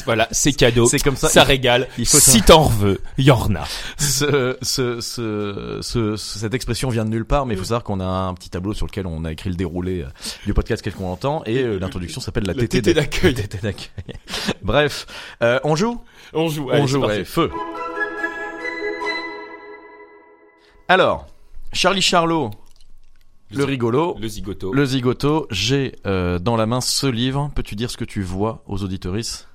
voilà, 0.07 0.27
c'est 0.31 0.53
cadeau. 0.53 0.87
C'est 0.87 0.99
comme 0.99 1.17
ça. 1.17 1.29
Ça 1.29 1.45
régale. 1.45 1.89
il 1.99 2.07
faut 2.07 2.19
si 2.19 2.41
t'en 2.43 2.65
veux, 2.65 3.01
y 3.19 3.31
en 3.31 3.55
a. 3.55 3.65
ce, 3.99 4.57
ce, 4.63 5.01
ce, 5.01 5.79
ce- 5.83 6.17
cette 6.17 6.55
expression 6.55 6.89
vient 6.89 7.05
de 7.05 7.11
nulle 7.11 7.25
part, 7.27 7.45
mais 7.47 7.55
il 7.55 7.59
faut 7.59 7.65
savoir 7.65 7.85
qu'on 7.85 8.01
a 8.01 8.05
un 8.05 8.33
petit 8.35 8.49
tableau 8.51 8.73
sur 8.73 8.87
lequel 8.87 9.07
on 9.07 9.25
a 9.25 9.33
écrit 9.33 9.51
le 9.51 9.57
déroulé 9.57 10.03
euh, 10.03 10.07
du 10.47 10.55
podcast 10.55 10.83
quel 10.83 10.95
qu'on 10.95 11.11
entend, 11.13 11.43
et 11.45 11.59
euh, 11.63 11.79
l'introduction 11.79 12.21
s'appelle 12.21 12.45
la, 12.45 12.55
La 12.55 12.61
tétée 12.61 12.81
tétée 12.83 12.95
d'ac- 12.95 13.11
d'accueil. 13.13 13.35
tétée 13.35 13.59
d'accueil. 13.59 14.15
Bref, 14.63 15.07
euh, 15.43 15.61
on 15.65 15.77
joue? 15.77 16.01
On 16.33 16.49
joue. 16.49 16.71
On 16.73 16.87
joue, 16.87 17.07
feu. 17.25 17.51
Alors, 20.89 21.27
Charlie 21.73 22.03
Charlot, 22.03 22.51
le 23.59 23.65
rigolo, 23.65 24.17
Le 24.21 24.29
zigoto. 24.29 24.73
le 24.73 24.85
zigoto, 24.85 25.47
j'ai 25.51 25.97
euh, 26.07 26.39
dans 26.39 26.57
la 26.57 26.67
main 26.67 26.81
ce 26.81 27.07
livre. 27.07 27.51
Peux-tu 27.55 27.75
dire 27.77 27.91
ce 27.91 27.97
que 27.97 28.05
tu 28.05 28.23
vois 28.23 28.63
aux 28.67 28.83
auditoristes 28.83 29.49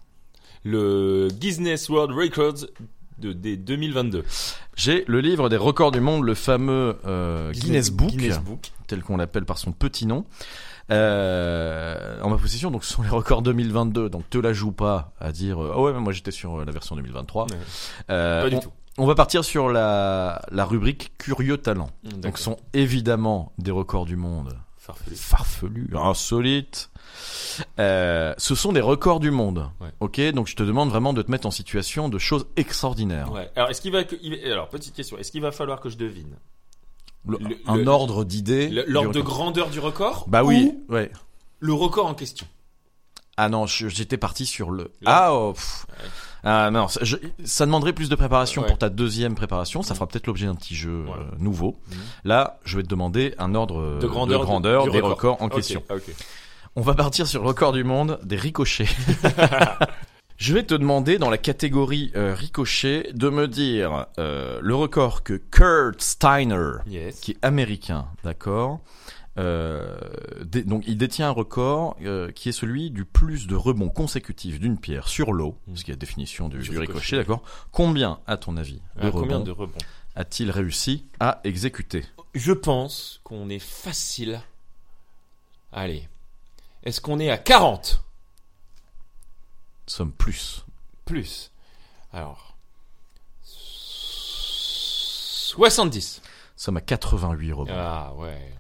Le 0.64 1.28
Guinness 1.40 1.90
World 1.90 2.12
Records 2.16 2.68
de, 3.20 3.32
des 3.34 3.56
2022. 3.58 4.24
J'ai 4.76 5.06
le 5.08 5.22
livre 5.22 5.48
des 5.50 5.58
records 5.58 5.92
du 5.92 6.02
monde, 6.02 6.24
le 6.26 6.34
fameux 6.36 6.98
euh, 7.06 7.52
Guinness, 7.54 7.90
Book, 7.92 8.10
Guinness 8.10 8.40
Book. 8.40 8.72
tel 8.88 9.02
qu'on 9.04 9.18
l'appelle 9.18 9.46
par 9.46 9.58
son 9.58 9.72
petit 9.72 10.06
nom. 10.06 10.26
Euh, 10.92 12.20
en 12.22 12.30
ma 12.30 12.38
possession, 12.38 12.70
donc 12.72 12.84
ce 12.84 12.94
sont 12.94 13.02
les 13.02 13.10
records 13.10 13.42
2022. 13.42 14.10
Donc 14.10 14.30
te 14.30 14.38
la 14.38 14.54
joue 14.54 14.72
pas 14.72 15.14
à 15.20 15.32
dire 15.32 15.64
euh, 15.64 15.74
oh 15.76 15.86
ouais 15.86 15.94
mais 15.94 16.00
moi 16.00 16.14
j'étais 16.14 16.32
sur 16.32 16.60
euh, 16.60 16.66
la 16.66 16.72
version 16.72 16.96
2023. 16.96 17.46
Ouais. 17.46 17.50
Euh, 18.12 18.44
Pas 18.44 18.50
du 18.50 18.56
on, 18.58 18.60
tout. 18.60 18.72
On 18.98 19.06
va 19.06 19.16
partir 19.16 19.44
sur 19.44 19.70
la 19.70 20.42
la 20.52 20.66
rubrique 20.66 21.12
curieux 21.18 21.58
talent. 21.58 21.90
Donc 22.04 22.20
D'accord. 22.22 22.38
ce 22.38 22.44
sont 22.44 22.58
évidemment 22.74 23.52
des 23.58 23.72
records 23.72 24.06
du 24.06 24.16
monde 24.16 24.58
Farfelu. 24.78 25.16
farfelus, 25.16 25.90
insolites. 25.96 26.90
Euh, 27.80 28.34
ce 28.38 28.56
sont 28.56 28.72
des 28.74 28.82
records 28.82 29.20
du 29.20 29.32
monde. 29.32 29.70
Ouais. 29.82 29.90
Ok, 30.00 30.22
donc 30.34 30.48
je 30.48 30.56
te 30.56 30.64
demande 30.64 30.90
vraiment 30.90 31.14
de 31.14 31.22
te 31.22 31.32
mettre 31.32 31.48
en 31.48 31.52
situation 31.52 32.10
de 32.10 32.18
choses 32.20 32.46
extraordinaires. 32.56 33.32
Ouais. 33.32 33.50
Alors, 33.56 33.70
est-ce 33.70 33.82
qu'il 33.82 33.92
va, 33.92 34.02
alors, 34.46 34.70
petite 34.70 34.94
question. 34.94 35.18
Est-ce 35.18 35.32
qu'il 35.32 35.42
va 35.42 35.52
falloir 35.52 35.80
que 35.80 35.90
je 35.90 35.98
devine 35.98 36.36
Le- 37.28 37.38
Le- 37.40 37.58
un 37.68 37.78
le- 37.78 37.88
ordre 37.88 38.24
d'idées. 38.26 38.70
L'ordre 38.88 39.12
de 39.14 39.22
grandeur 39.22 39.70
du 39.70 39.80
record 39.80 40.26
Bah 40.28 40.44
oui, 40.44 40.74
ouais. 40.90 41.10
ou 41.14 41.66
le 41.66 41.74
record 41.74 42.06
en 42.06 42.14
question 42.14 42.46
Ah 43.38 43.50
non, 43.50 43.66
j'étais 43.66 44.18
parti 44.18 44.46
sur 44.46 44.72
le. 44.72 44.92
Là. 45.02 45.12
Ah, 45.26 45.34
oh, 45.34 45.54
pff. 45.54 45.86
Ah 46.44 46.70
non, 46.72 46.88
ça, 46.88 47.00
je- 47.04 47.18
ça 47.44 47.66
demanderait 47.66 47.92
plus 47.94 48.08
de 48.08 48.16
préparation 48.16 48.62
Ouais. 48.62 48.68
pour 48.68 48.78
ta 48.78 48.90
deuxième 48.90 49.34
préparation. 49.36 49.82
Ça 49.82 49.94
fera 49.96 50.08
peut-être 50.08 50.28
l'objet 50.28 50.46
d'un 50.46 50.56
petit 50.56 50.76
jeu 50.76 51.06
euh, 51.10 51.24
nouveau. 51.40 51.80
Mhm. 51.90 51.98
Là, 52.24 52.60
je 52.66 52.78
vais 52.78 52.84
te 52.84 52.88
demander 52.88 53.34
un 53.40 53.56
ordre 53.56 53.80
euh, 53.82 54.00
De 54.00 54.08
grandeur, 54.08 54.46
des 54.46 55.00
record. 55.00 55.10
records 55.10 55.42
en 55.42 55.50
question. 55.50 55.84
ok. 55.90 56.04
On 56.78 56.82
va 56.82 56.94
partir 56.94 57.26
sur 57.26 57.42
le 57.42 57.48
record 57.48 57.72
du 57.74 57.84
monde 57.84 58.20
des 58.24 58.36
ricochets. 58.36 58.88
Je 60.38 60.54
vais 60.54 60.64
te 60.64 60.74
demander 60.76 61.18
dans 61.18 61.30
la 61.30 61.38
catégorie 61.38 62.12
euh, 62.18 62.34
ricochet 62.38 63.10
de 63.14 63.30
me 63.30 63.48
dire 63.48 64.08
euh, 64.20 64.60
le 64.62 64.76
record 64.76 65.24
que 65.24 65.36
Kurt 65.36 66.02
Steiner, 66.02 66.72
Yes. 66.88 67.22
qui 67.22 67.32
est 67.32 67.38
américain, 67.42 68.08
d'accord. 68.26 68.82
Euh, 69.38 69.98
donc 70.44 70.84
il 70.88 70.98
détient 70.98 71.28
un 71.28 71.32
record 71.32 71.98
euh, 72.02 72.32
qui 72.32 72.50
est 72.50 72.54
celui 72.54 72.90
du 72.92 73.06
plus 73.06 73.48
de 73.48 73.56
rebonds 73.56 73.90
consécutifs 73.90 74.60
d'une 74.60 74.78
pierre 74.78 75.08
sur 75.08 75.34
l'eau, 75.34 75.58
Mm. 75.68 75.76
ce 75.76 75.84
qui 75.84 75.92
est 75.92 75.96
la 75.96 76.00
définition 76.00 76.48
du, 76.50 76.58
ricochet. 76.60 76.80
ricochet, 76.80 77.18
d'accord. 77.18 77.42
Combien, 77.72 78.20
à 78.28 78.38
ton 78.38 78.56
avis, 78.58 78.82
de 79.02 79.10
combien 79.10 79.38
rebonds 79.38 79.46
de 79.46 79.52
rebonds? 79.52 79.78
a-t-il 80.16 80.52
réussi 80.52 81.06
à 81.20 81.42
exécuter? 81.44 82.06
Je 82.34 82.54
pense 82.54 83.20
qu'on 83.24 83.50
est 83.50 83.60
facile. 83.60 84.42
Allez. 85.74 86.08
Est-ce 86.84 87.02
qu'on 87.02 87.20
est 87.20 87.30
à 87.30 87.38
40 87.38 88.02
Somme 89.88 90.12
plus. 90.14 90.64
Plus. 91.04 91.52
Alors. 92.14 92.56
70. 93.44 96.22
Somme 96.56 96.78
à 96.78 96.82
88 96.82 97.52
rebonds. 97.54 97.74
Ah 97.76 98.14
ouais. 98.18 98.55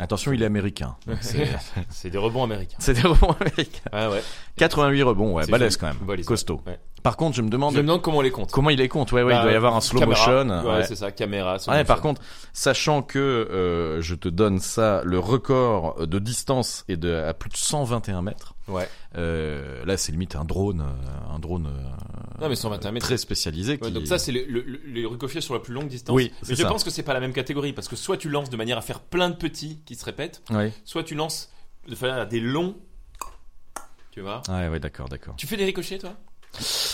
Attention, 0.00 0.32
il 0.32 0.42
est 0.42 0.46
américain. 0.46 0.96
Donc 1.06 1.18
C'est 1.90 2.10
des 2.10 2.18
rebonds 2.18 2.44
américains. 2.44 2.76
c'est 2.80 2.94
des 2.94 3.02
rebonds 3.06 3.32
américains. 3.40 3.88
Ah 3.92 4.10
ouais. 4.10 4.22
88 4.56 5.02
rebonds, 5.02 5.34
ouais, 5.34 5.46
balèze 5.46 5.76
quand 5.76 5.88
même. 5.88 5.96
Balèze, 6.00 6.26
Costaud. 6.26 6.62
ouais. 6.66 6.78
Par 7.02 7.16
contre, 7.16 7.36
je 7.36 7.42
me 7.42 7.48
demande 7.48 7.72
Je 7.74 7.78
me 7.78 7.82
demande 7.84 8.02
comment 8.02 8.18
on 8.18 8.22
les 8.22 8.30
compte. 8.30 8.50
comment 8.52 8.70
il 8.70 8.78
les 8.78 8.88
compte. 8.88 9.10
Ouais, 9.12 9.22
ouais, 9.22 9.32
il 9.32 9.36
Bah, 9.36 9.42
doit 9.42 9.52
y 9.52 9.56
avoir 9.56 9.74
un 9.76 9.80
slow 9.80 10.00
caméra. 10.00 10.44
motion. 10.44 10.68
Ouais, 10.68 10.76
ouais. 10.78 10.84
c'est 10.84 10.96
ça, 10.96 11.10
caméra. 11.12 11.58
slow 11.58 11.72
Ouais, 11.72 11.78
motion. 11.78 11.86
par 11.94 12.00
contre, 12.02 12.22
sachant 12.52 13.02
que 13.02 13.18
euh, 13.18 14.00
je 14.02 14.14
te 14.14 14.28
donne 14.28 14.58
ça, 14.58 15.02
le 15.04 15.18
record 15.18 16.06
de 16.06 16.18
distance 16.18 16.84
est 16.88 16.96
de 16.96 17.12
à 17.14 17.32
plus 17.34 17.48
de 17.50 17.56
121 17.56 18.22
mètres. 18.22 18.54
Ouais. 18.68 18.88
Euh, 19.16 19.84
là, 19.84 19.96
c'est 19.96 20.12
limite 20.12 20.36
un 20.36 20.44
drone, 20.44 20.82
euh, 20.82 21.34
un 21.34 21.38
drone 21.38 21.68
Non, 22.40 22.48
mais 22.48 22.54
121 22.54 22.92
mètres. 22.92 23.06
très 23.06 23.16
spécialisé. 23.18 23.78
Ouais, 23.82 23.90
donc 23.90 24.06
ça, 24.06 24.18
c'est 24.18 24.30
le, 24.32 24.44
le, 24.46 24.60
le- 24.62 24.80
les 24.86 25.06
ricochets 25.06 25.40
sur 25.40 25.54
la 25.54 25.60
plus 25.60 25.74
longue 25.74 25.88
distance. 25.88 26.14
Oui, 26.14 26.32
mais 26.48 26.54
je 26.54 26.62
ça. 26.62 26.68
pense 26.68 26.84
que 26.84 26.90
c'est 26.90 27.02
pas 27.02 27.14
la 27.14 27.20
même 27.20 27.32
catégorie 27.32 27.72
parce 27.72 27.88
que 27.88 27.96
soit 27.96 28.16
tu 28.16 28.28
lances 28.28 28.50
de 28.50 28.56
manière 28.56 28.78
à 28.78 28.82
faire 28.82 29.00
plein 29.00 29.30
de 29.30 29.34
petits 29.36 29.80
qui 29.86 29.94
se 29.96 30.04
répètent, 30.04 30.42
Ouais, 30.50 30.72
soit 30.84 31.02
tu 31.02 31.14
lances 31.14 31.50
de 31.88 31.96
manière 32.00 32.20
à 32.22 32.26
des 32.26 32.40
longs. 32.40 32.76
Tu 34.12 34.20
vois 34.20 34.42
ouais, 34.48 34.68
ouais, 34.68 34.80
d'accord, 34.80 35.08
d'accord. 35.08 35.34
Tu 35.36 35.46
fais 35.46 35.56
des 35.56 35.64
ricochets, 35.64 35.98
toi? 35.98 36.14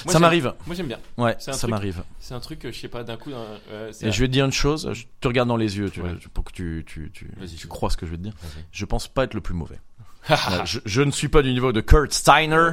Moi, 0.04 0.12
Ça 0.12 0.18
m'arrive. 0.18 0.52
Moi, 0.66 0.76
j'aime 0.76 0.86
bien. 0.86 0.98
Ouais, 1.16 1.34
ça 1.38 1.66
m'arrive. 1.66 2.02
C'est 2.20 2.34
un 2.34 2.40
truc, 2.40 2.64
euh, 2.64 2.72
je 2.72 2.78
sais 2.78 2.88
pas, 2.88 3.02
d'un 3.04 3.16
coup. 3.16 3.30
euh, 3.32 3.92
Et 4.02 4.12
je 4.12 4.20
vais 4.20 4.26
te 4.28 4.32
dire 4.32 4.44
une 4.44 4.52
chose. 4.52 4.90
Je 4.92 5.04
te 5.20 5.26
regarde 5.28 5.48
dans 5.48 5.56
les 5.56 5.78
yeux, 5.78 5.90
tu 5.90 6.00
Ouais. 6.02 6.10
vois, 6.10 6.18
pour 6.34 6.44
que 6.44 6.52
tu, 6.52 6.84
tu, 6.86 7.10
tu, 7.12 7.30
tu 7.56 7.66
crois 7.66 7.90
ce 7.90 7.96
que 7.96 8.06
je 8.06 8.10
vais 8.12 8.16
te 8.18 8.22
dire. 8.22 8.34
Je 8.70 8.84
pense 8.84 9.08
pas 9.08 9.24
être 9.24 9.34
le 9.34 9.40
plus 9.40 9.54
mauvais. 9.54 9.80
Je, 10.64 10.80
je 10.84 11.02
ne 11.02 11.10
suis 11.12 11.28
pas 11.28 11.40
du 11.42 11.52
niveau 11.52 11.72
de 11.72 11.80
Kurt 11.80 12.12
Steiner, 12.12 12.70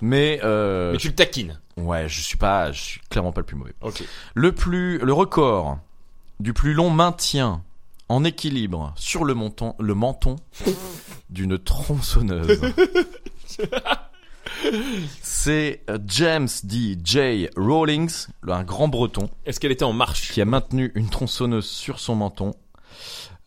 mais, 0.00 0.40
euh, 0.42 0.92
Mais 0.92 0.98
tu 0.98 1.08
le 1.08 1.14
taquines. 1.14 1.60
ouais, 1.76 2.08
je 2.08 2.20
suis 2.22 2.38
pas, 2.38 2.72
je 2.72 2.80
suis 2.80 3.00
clairement 3.10 3.30
pas 3.30 3.42
le 3.42 3.46
plus 3.46 3.56
mauvais. 3.56 3.74
Ok. 3.82 4.02
Le 4.34 4.52
plus, 4.52 4.96
le 4.98 5.12
record 5.12 5.78
du 6.40 6.54
plus 6.54 6.72
long 6.72 6.88
maintien 6.88 7.62
en 8.08 8.24
équilibre 8.24 8.92
sur 8.96 9.24
le 9.24 9.34
menton, 9.34 9.74
le 9.78 9.92
menton 9.94 10.36
d'une 11.30 11.58
tronçonneuse. 11.58 12.60
C'est 15.22 15.82
euh, 15.90 15.98
James 16.08 16.48
D. 16.64 16.96
J. 17.02 17.48
Rawlings, 17.56 18.26
un 18.48 18.62
grand 18.64 18.88
breton, 18.88 19.28
Est-ce 19.46 19.60
qu'elle 19.60 19.72
était 19.72 19.84
en 19.84 19.92
marche? 19.92 20.30
Qui 20.32 20.40
a 20.40 20.44
maintenu 20.44 20.92
une 20.94 21.08
tronçonneuse 21.08 21.66
sur 21.66 21.98
son 22.00 22.14
menton. 22.14 22.54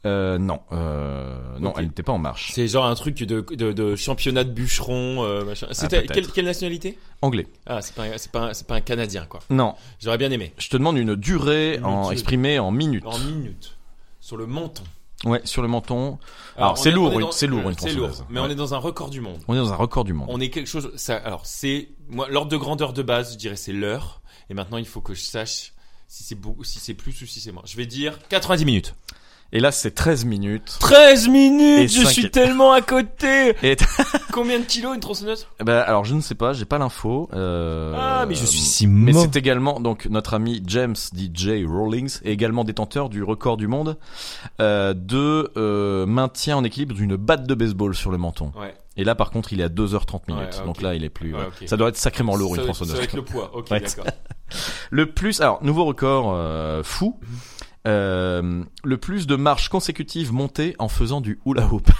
Euh, 0.05 0.37
non, 0.37 0.59
euh, 0.71 1.37
non, 1.59 1.73
elle 1.77 1.85
n'était 1.87 2.03
pas 2.03 2.13
en 2.13 2.17
marche. 2.17 2.51
C'est 2.53 2.67
genre 2.67 2.85
un 2.85 2.95
truc 2.95 3.17
de, 3.23 3.41
de, 3.41 3.73
de 3.73 3.95
championnat 3.95 4.43
de 4.43 4.51
bûcheron, 4.51 5.23
euh, 5.25 5.43
machin. 5.43 5.67
C'était 5.71 5.97
peut-être. 6.01 6.13
quelle, 6.13 6.27
quelle 6.27 6.45
nationalité? 6.45 6.97
Anglais. 7.21 7.47
Ah, 7.65 7.81
c'est 7.81 7.93
pas, 7.95 8.03
un- 8.03 8.15
pas, 8.31 8.51
pas 8.67 8.79
Canadien, 8.81 9.25
quoi. 9.27 9.41
Non, 9.49 9.75
J'aurais 9.99 10.17
bien 10.19 10.31
aimé. 10.31 10.53
je 10.59 10.69
te 10.69 10.77
demande 10.77 10.97
une 10.97 11.15
durée 11.15 11.77
Une 11.77 11.85
en 11.85 12.01
durée. 12.03 12.13
exprimée 12.13 12.59
en 12.59 12.71
minutes. 12.71 13.03
En 13.05 13.17
minutes. 13.19 13.75
Sur 14.21 14.37
le 14.37 14.45
menton. 14.45 14.83
Ouais, 15.25 15.41
sur 15.45 15.61
le 15.63 15.67
menton. 15.67 16.19
Alors, 16.57 16.77
c'est 16.77 16.89
est- 16.89 16.91
lourd, 16.91 17.11
dans- 17.19 17.31
c'est 17.31 17.47
lourd, 17.47 17.61
une 17.61 17.69
C'est 17.71 17.87
tronçonneuse. 17.87 18.19
lourd. 18.19 18.25
Mais 18.29 18.39
Ouais. 18.39 18.45
on 18.47 18.49
est 18.51 18.55
dans 18.55 18.73
un 18.75 18.77
record 18.77 19.09
du 19.09 19.19
monde. 19.19 19.41
On 19.47 19.55
est 19.55 19.57
dans 19.57 19.73
un 19.73 19.75
record 19.75 20.03
du 20.03 20.13
monde. 20.13 20.27
On 20.29 20.39
est 20.39 20.49
quelque 20.51 20.67
chose. 20.67 20.91
Ça, 20.95 21.15
alors, 21.17 21.45
c'est 21.45 21.89
moi 22.07 22.27
l'ordre 22.29 22.51
de 22.51 22.57
grandeur 22.57 22.93
de 22.93 23.01
base, 23.01 23.33
je 23.33 23.37
dirais 23.37 23.55
c'est 23.55 23.73
l'heure. 23.73 24.21
Et 24.49 24.53
maintenant, 24.53 24.77
il 24.77 24.85
faut 24.87 25.01
que 25.01 25.13
je 25.15 25.23
sache 25.23 25.73
si 26.07 26.23
c'est 26.23 26.35
beaucoup, 26.35 26.63
si 26.63 26.79
c'est 26.79 26.93
plus 26.93 27.19
ou 27.21 27.25
si 27.25 27.39
c'est 27.41 27.51
moins. 27.51 27.63
Je 27.65 27.75
vais 27.77 27.85
dire 27.87 28.19
90 28.29 28.63
minutes. 28.65 28.93
Et 29.53 29.59
là, 29.59 29.71
c'est 29.71 29.91
13 29.91 30.25
minutes. 30.25 30.75
13 30.79 31.29
minutes. 31.29 31.79
Et 31.79 31.87
je 31.87 32.05
suis 32.05 32.29
tellement 32.29 32.73
à 32.73 32.81
côté. 32.81 33.55
Et 33.63 33.77
Combien 34.33 34.59
de 34.59 34.65
kilos 34.65 34.93
une 34.93 34.99
tronçonneuse? 34.99 35.47
Bah, 35.63 35.81
alors, 35.81 36.03
je 36.03 36.15
ne 36.15 36.21
sais 36.21 36.35
pas, 36.35 36.51
j'ai 36.53 36.65
pas 36.65 36.77
l'info. 36.77 37.29
Euh, 37.33 37.93
Ah, 37.97 38.25
mais 38.27 38.35
je 38.35 38.45
suis 38.45 38.59
si 38.59 38.87
Mais 38.87 39.13
c'est 39.13 39.35
également 39.35 39.79
donc 39.79 40.05
notre 40.07 40.33
ami 40.33 40.61
James 40.67 40.95
DJ 41.15 41.65
Rawlings 41.65 42.19
est 42.23 42.31
également 42.31 42.63
détenteur 42.65 43.09
du 43.09 43.23
record 43.23 43.55
du 43.57 43.67
monde 43.67 43.97
euh, 44.59 44.93
de 44.93 45.51
euh, 45.55 46.05
maintien 46.05 46.57
en 46.57 46.63
équilibre 46.63 46.93
d'une 46.95 47.15
batte 47.15 47.47
de 47.47 47.55
baseball 47.55 47.95
sur 47.95 48.11
le 48.11 48.17
menton. 48.17 48.51
Ouais. 48.59 48.75
Et 48.97 49.03
là, 49.03 49.13
par 49.15 49.29
contre, 49.31 49.53
il 49.53 49.61
est 49.61 49.63
à 49.65 49.69
2h30 49.69 50.21
minutes. 50.27 50.57
Ouais. 50.59 50.65
Donc 50.65 50.81
là, 50.81 50.95
il 50.95 51.03
est 51.03 51.09
plus. 51.09 51.33
Ouais. 51.33 51.41
Ça 51.67 51.77
doit 51.77 51.89
être 51.89 51.97
sacrément 51.97 52.35
lourd 52.35 52.55
ça, 52.55 52.61
une 52.61 52.67
ça 52.67 52.73
tronçonneuse. 52.73 53.03
être 53.03 53.15
le 53.15 53.23
poids. 53.23 53.51
Ok, 53.55 53.69
d'accord. 53.69 54.05
Le 54.91 55.11
plus, 55.11 55.41
alors 55.41 55.61
nouveau 55.61 55.83
record 55.83 56.31
euh, 56.33 56.81
fou, 56.81 57.19
euh, 57.87 58.63
le 58.83 58.97
plus 58.97 59.25
de 59.27 59.35
marches 59.35 59.69
consécutives 59.69 60.31
montées 60.33 60.75
en 60.77 60.89
faisant 60.89 61.21
du 61.21 61.39
hula 61.45 61.65
hoop. 61.65 61.89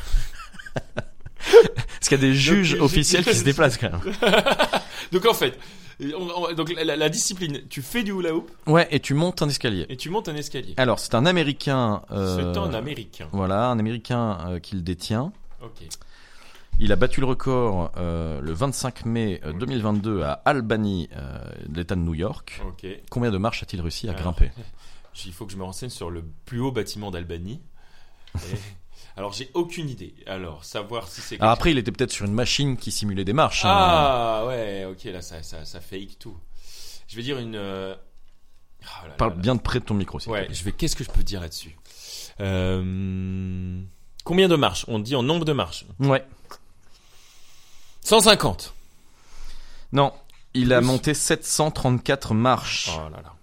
Parce 0.80 2.10
qu'il 2.10 2.18
y 2.18 2.22
a 2.22 2.28
des 2.30 2.34
juges 2.36 2.76
officiels 2.80 3.24
qui 3.24 3.34
se 3.36 3.44
déplacent 3.44 3.78
quand 3.78 3.92
même. 3.92 4.14
Donc 5.12 5.26
en 5.26 5.34
fait, 5.34 5.58
on- 6.02 6.30
on- 6.50 6.54
donc 6.54 6.74
la, 6.76 7.10
discipline, 7.10 7.62
tu 7.70 7.82
fais 7.82 8.04
du 8.04 8.12
hula 8.12 8.34
hoop 8.36 8.52
Ouais, 8.68 8.88
et 8.92 9.00
tu 9.00 9.14
montes 9.14 9.42
un 9.42 9.50
escalier. 9.50 9.86
et 9.90 9.96
tu 9.98 10.10
montes 10.10 10.28
un 10.30 10.36
escalier. 10.36 10.74
Alors 10.78 11.00
c'est 11.00 11.16
un 11.16 11.26
Américain. 11.26 12.02
euh, 12.12 12.54
C'est 12.54 12.60
un 12.60 12.74
Américain. 12.74 13.28
Voilà, 13.32 13.68
un 13.70 13.80
Américain 13.80 14.38
euh, 14.48 14.60
qui 14.60 14.76
le 14.76 14.82
détient. 14.82 15.32
Ok. 15.64 15.88
Il 16.80 16.92
a 16.92 16.96
battu 16.96 17.22
le 17.22 17.26
record 17.26 17.92
euh, 17.98 18.40
le 18.42 18.52
25 18.54 19.06
mai 19.06 19.42
euh, 19.46 19.54
2022 19.54 20.22
à 20.22 20.34
Albany, 20.46 21.10
l'État 21.74 21.96
de 21.96 22.02
New 22.02 22.14
York. 22.14 22.62
Ok. 22.68 22.86
Combien 23.10 23.32
de 23.32 23.38
marches 23.40 23.64
a-t-il 23.64 23.82
réussi 23.82 24.08
à 24.08 24.12
Alors, 24.12 24.22
grimper? 24.24 24.52
Il 25.26 25.34
faut 25.34 25.46
que 25.46 25.52
je 25.52 25.58
me 25.58 25.64
renseigne 25.64 25.90
sur 25.90 26.10
le 26.10 26.24
plus 26.46 26.60
haut 26.60 26.72
bâtiment 26.72 27.12
d'Albanie. 27.12 27.62
Alors 29.18 29.34
j'ai 29.34 29.50
aucune 29.56 29.90
idée. 29.90 30.14
Alors 30.28 30.64
savoir 30.64 31.08
si 31.08 31.22
c'est. 31.22 31.42
après, 31.42 31.72
il 31.72 31.78
était 31.80 31.92
peut-être 31.92 32.12
sur 32.12 32.26
une 32.26 32.34
machine 32.34 32.78
qui 32.78 32.92
simulait 32.92 33.26
des 33.26 33.34
marches. 33.34 33.66
hein. 33.66 33.70
Ah 33.72 34.46
ouais, 34.48 34.86
ok, 34.86 35.04
là 35.06 35.22
ça, 35.22 35.42
ça, 35.42 35.66
ça 35.66 35.82
fake 35.82 36.20
tout. 36.20 36.38
Je 37.08 37.16
vais 37.16 37.24
dire 37.24 37.40
une. 37.40 37.56
euh, 37.56 37.96
là 38.82 39.08
là 39.08 39.14
Parle 39.16 39.32
là. 39.32 39.38
bien 39.38 39.56
de 39.56 39.62
près 39.62 39.80
de 39.80 39.86
ton 39.86 39.96
micro. 39.96 40.20
s'il 40.20 40.28
te 40.28 40.32
Ouais, 40.34 40.46
plaît. 40.46 40.54
je 40.54 40.64
vais. 40.64 40.72
Qu'est-ce 40.72 40.96
que 40.96 41.04
je 41.04 41.10
peux 41.10 41.24
dire 41.24 41.42
là-dessus? 41.42 41.76
Euh... 42.42 43.82
Combien 44.24 44.48
de 44.48 44.56
marches? 44.56 44.86
On 44.88 45.00
dit 45.00 45.16
en 45.16 45.24
nombre 45.24 45.46
de 45.46 45.54
marches. 45.54 45.86
Ouais. 46.00 46.24
150. 48.02 48.74
Non, 49.94 50.14
il 50.54 50.74
a 50.74 50.82
monté 50.82 51.14
734 51.14 52.34
marches. 52.34 52.92
Oh 52.94 53.10
là 53.10 53.22
là. 53.24 53.34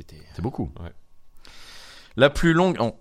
C'était. 0.00 0.22
C'est 0.34 0.40
beaucoup. 0.40 0.72
Ouais. 0.80 0.92
La 2.16 2.30
plus 2.30 2.54
longue, 2.54 2.76
on, 2.80 2.94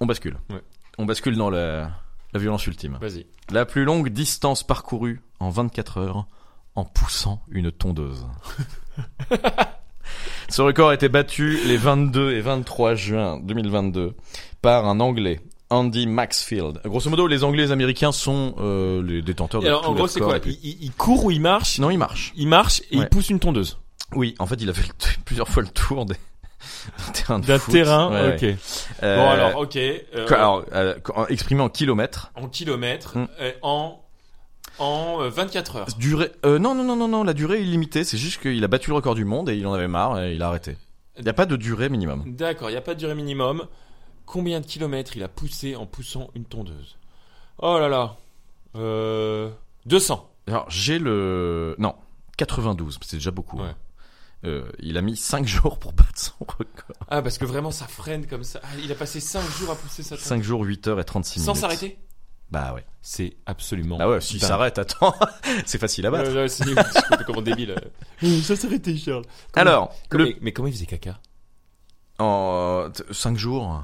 on 0.00 0.06
bascule. 0.06 0.38
Ouais. 0.48 0.62
On 0.96 1.04
bascule 1.04 1.36
dans 1.36 1.50
la, 1.50 1.90
la 2.32 2.40
violence 2.40 2.66
ultime. 2.66 2.96
Vas-y. 2.98 3.26
La 3.50 3.66
plus 3.66 3.84
longue 3.84 4.08
distance 4.08 4.62
parcourue 4.62 5.20
en 5.38 5.50
24 5.50 5.98
heures 5.98 6.26
en 6.74 6.86
poussant 6.86 7.42
une 7.50 7.70
tondeuse. 7.70 8.26
Ce 10.48 10.62
record 10.62 10.88
a 10.90 10.94
été 10.94 11.08
battu 11.10 11.58
les 11.66 11.76
22 11.76 12.32
et 12.32 12.40
23 12.40 12.94
juin 12.94 13.38
2022 13.40 14.14
par 14.62 14.86
un 14.86 15.00
Anglais, 15.00 15.40
Andy 15.68 16.06
Maxfield. 16.06 16.80
Grosso 16.84 17.10
modo, 17.10 17.26
les 17.26 17.44
Anglais 17.44 17.64
et 17.64 17.66
les 17.66 17.72
Américains 17.72 18.12
sont 18.12 18.54
euh, 18.58 19.02
les 19.02 19.20
détenteurs 19.22 19.60
de 19.60 19.66
Et 19.66 19.68
alors 19.68 19.82
tous 19.82 19.88
en 19.88 19.94
gros 19.94 20.06
c'est 20.06 20.20
records 20.20 20.40
quoi 20.40 20.50
il, 20.62 20.84
il- 20.84 20.92
court 20.92 21.24
ou 21.26 21.30
il 21.30 21.40
marche? 21.40 21.78
Non, 21.80 21.90
il 21.90 21.98
marche. 21.98 22.32
Il 22.36 22.48
marche 22.48 22.80
et 22.90 22.96
Ouais. 22.96 23.02
il 23.04 23.08
pousse 23.08 23.28
une 23.28 23.40
tondeuse. 23.40 23.78
Oui, 24.14 24.36
en 24.38 24.46
fait, 24.46 24.54
il 24.62 24.70
a 24.70 24.72
fait 24.72 24.88
plusieurs 25.24 25.48
fois 25.48 25.62
le 25.64 25.68
tour 25.68 26.06
des, 26.06 26.14
d'un 26.98 27.12
terrain 27.12 27.38
de 27.38 27.46
D'un 27.46 27.58
foot. 27.58 27.72
terrain. 27.72 28.10
Ouais, 28.12 28.34
ok. 28.34 28.42
ouais. 28.42 28.56
Euh, 29.02 29.16
Bon 29.16 29.28
alors 29.30 29.56
ok. 29.60 29.76
euh, 29.76 30.26
alors, 30.30 30.64
euh, 30.72 30.94
exprimé 31.28 31.60
en 31.62 31.68
kilomètres. 31.68 32.30
en 32.34 32.48
kilomètres 32.48 33.16
Hmm. 33.18 33.26
en 33.62 34.00
en 34.78 35.22
euh, 35.22 35.28
24 35.30 35.76
heures. 35.76 35.86
Durée, 35.98 36.30
non, 36.44 36.58
non, 36.74 36.84
non, 36.84 36.96
non, 36.96 37.08
non, 37.08 37.24
la 37.24 37.32
durée 37.32 37.58
est 37.58 37.62
illimitée. 37.62 38.04
C'est 38.04 38.18
juste 38.18 38.40
qu'il 38.42 38.62
a 38.62 38.68
battu 38.68 38.90
le 38.90 38.96
record 38.96 39.14
du 39.14 39.24
monde 39.24 39.48
et 39.48 39.56
il 39.56 39.66
en 39.66 39.72
avait 39.72 39.88
marre 39.88 40.20
et 40.22 40.34
il 40.34 40.42
a 40.42 40.48
arrêté. 40.48 40.76
Il 41.16 41.22
n'y 41.24 41.30
a 41.30 41.32
pas 41.32 41.46
de 41.46 41.56
durée 41.56 41.88
minimum. 41.88 42.22
D'accord, 42.26 42.68
il 42.68 42.72
n'y 42.72 42.78
a 42.78 42.82
pas 42.82 42.92
de 42.94 42.98
durée 42.98 43.14
minimum. 43.14 43.66
Combien 44.26 44.60
de 44.60 44.66
kilomètres 44.66 45.16
il 45.16 45.22
a 45.22 45.28
poussé 45.28 45.76
en 45.76 45.86
poussant 45.86 46.28
une 46.34 46.44
tondeuse? 46.44 46.98
Oh 47.58 47.78
là 47.78 47.88
là. 47.88 48.16
Euh... 48.74 49.48
200. 49.86 50.28
Alors, 50.48 50.66
j'ai 50.68 50.98
le, 50.98 51.74
non, 51.78 51.94
92, 52.36 52.98
c'est 53.02 53.16
déjà 53.16 53.30
beaucoup. 53.30 53.58
Ouais. 53.58 53.74
Euh, 54.44 54.70
il 54.80 54.96
a 54.98 55.02
mis 55.02 55.16
5 55.16 55.46
jours 55.48 55.78
pour 55.78 55.92
battre 55.92 56.10
son 56.14 56.32
record. 56.40 56.96
Ah, 57.08 57.22
parce 57.22 57.38
que 57.38 57.44
vraiment, 57.44 57.70
ça 57.70 57.86
freine 57.86 58.26
comme 58.26 58.44
ça. 58.44 58.60
Ah, 58.62 58.68
il 58.82 58.90
a 58.92 58.94
passé 58.94 59.18
5 59.20 59.42
jours 59.58 59.70
à 59.70 59.76
pousser 59.76 60.02
sa 60.02 60.16
5 60.16 60.42
jours, 60.42 60.62
8 60.62 60.88
heures 60.88 61.00
et 61.00 61.04
36 61.04 61.40
Sans 61.40 61.52
minutes. 61.52 61.60
s'arrêter? 61.60 61.98
Bah 62.50 62.72
ouais. 62.74 62.84
C'est 63.02 63.36
absolument. 63.46 63.98
Bah 63.98 64.08
ouais, 64.08 64.20
s'il 64.20 64.38
dingue. 64.40 64.48
s'arrête, 64.48 64.78
attends, 64.78 65.14
c'est 65.66 65.78
facile 65.78 66.06
à 66.06 66.10
battre. 66.12 66.30
Ouais, 66.30 66.42
ouais, 66.42 66.48
c'est 66.48 66.64
complètement 66.64 67.42
débile. 67.42 67.74
Ça 68.42 68.54
s'arrêtait, 68.54 68.96
Charles. 68.96 69.24
Comment- 69.52 69.66
Alors, 69.70 69.94
comment- 70.08 70.24
le... 70.24 70.30
mais, 70.30 70.36
mais 70.42 70.52
comment 70.52 70.68
il 70.68 70.74
faisait 70.74 70.86
caca? 70.86 71.18
En 72.18 72.88
5 73.10 73.36
jours, 73.36 73.82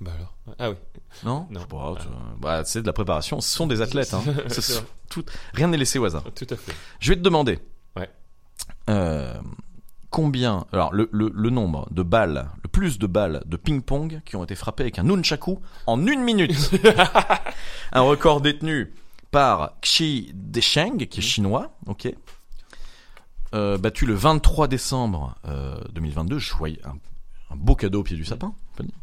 Bah 0.00 0.12
alors. 0.14 0.34
Ah 0.58 0.70
oui. 0.70 0.76
non? 1.24 1.46
Non. 1.50 1.64
Pas, 1.64 1.94
tu- 2.00 2.06
bah, 2.40 2.64
c'est 2.64 2.80
de 2.82 2.86
la 2.86 2.92
préparation. 2.92 3.40
Ce 3.40 3.50
sont 3.50 3.66
des 3.66 3.80
athlètes. 3.82 4.14
Hein. 4.14 4.22
C'est 4.48 4.82
tout- 5.08 5.24
Rien 5.54 5.68
n'est 5.68 5.76
laissé 5.76 5.98
au 5.98 6.04
hasard. 6.04 6.24
Tout 6.34 6.46
à 6.48 6.56
fait. 6.56 6.72
Je 7.00 7.10
vais 7.10 7.16
te 7.16 7.22
demander. 7.22 7.58
Ouais. 7.96 8.08
Euh, 8.88 9.34
combien, 10.10 10.66
alors 10.72 10.92
le, 10.92 11.08
le, 11.12 11.30
le 11.34 11.50
nombre 11.50 11.86
de 11.92 12.02
balles, 12.02 12.50
le 12.62 12.68
plus 12.68 12.98
de 12.98 13.06
balles 13.06 13.42
de 13.46 13.56
ping-pong 13.56 14.20
qui 14.24 14.36
ont 14.36 14.44
été 14.44 14.54
frappées 14.54 14.82
avec 14.82 14.98
un 14.98 15.04
nunchaku 15.04 15.58
en 15.86 16.06
une 16.06 16.20
minute. 16.22 16.70
un 17.92 18.00
record 18.00 18.40
détenu 18.40 18.92
par 19.30 19.72
Xi 19.82 20.30
Desheng, 20.34 20.94
Mhm. 20.94 21.06
qui 21.06 21.20
est 21.20 21.22
chinois, 21.22 21.72
ok. 21.86 22.12
Euh, 23.54 23.78
battu 23.78 24.06
le 24.06 24.14
23 24.14 24.68
décembre 24.68 25.34
euh, 25.46 25.76
2022, 25.92 26.38
je 26.38 26.54
voyais 26.54 26.80
un, 26.84 26.94
un 27.52 27.56
beau 27.56 27.74
cadeau 27.74 28.00
au 28.00 28.02
pied 28.04 28.16
du 28.16 28.24
sapin. 28.24 28.52
le 28.78 28.84
dire. 28.84 28.94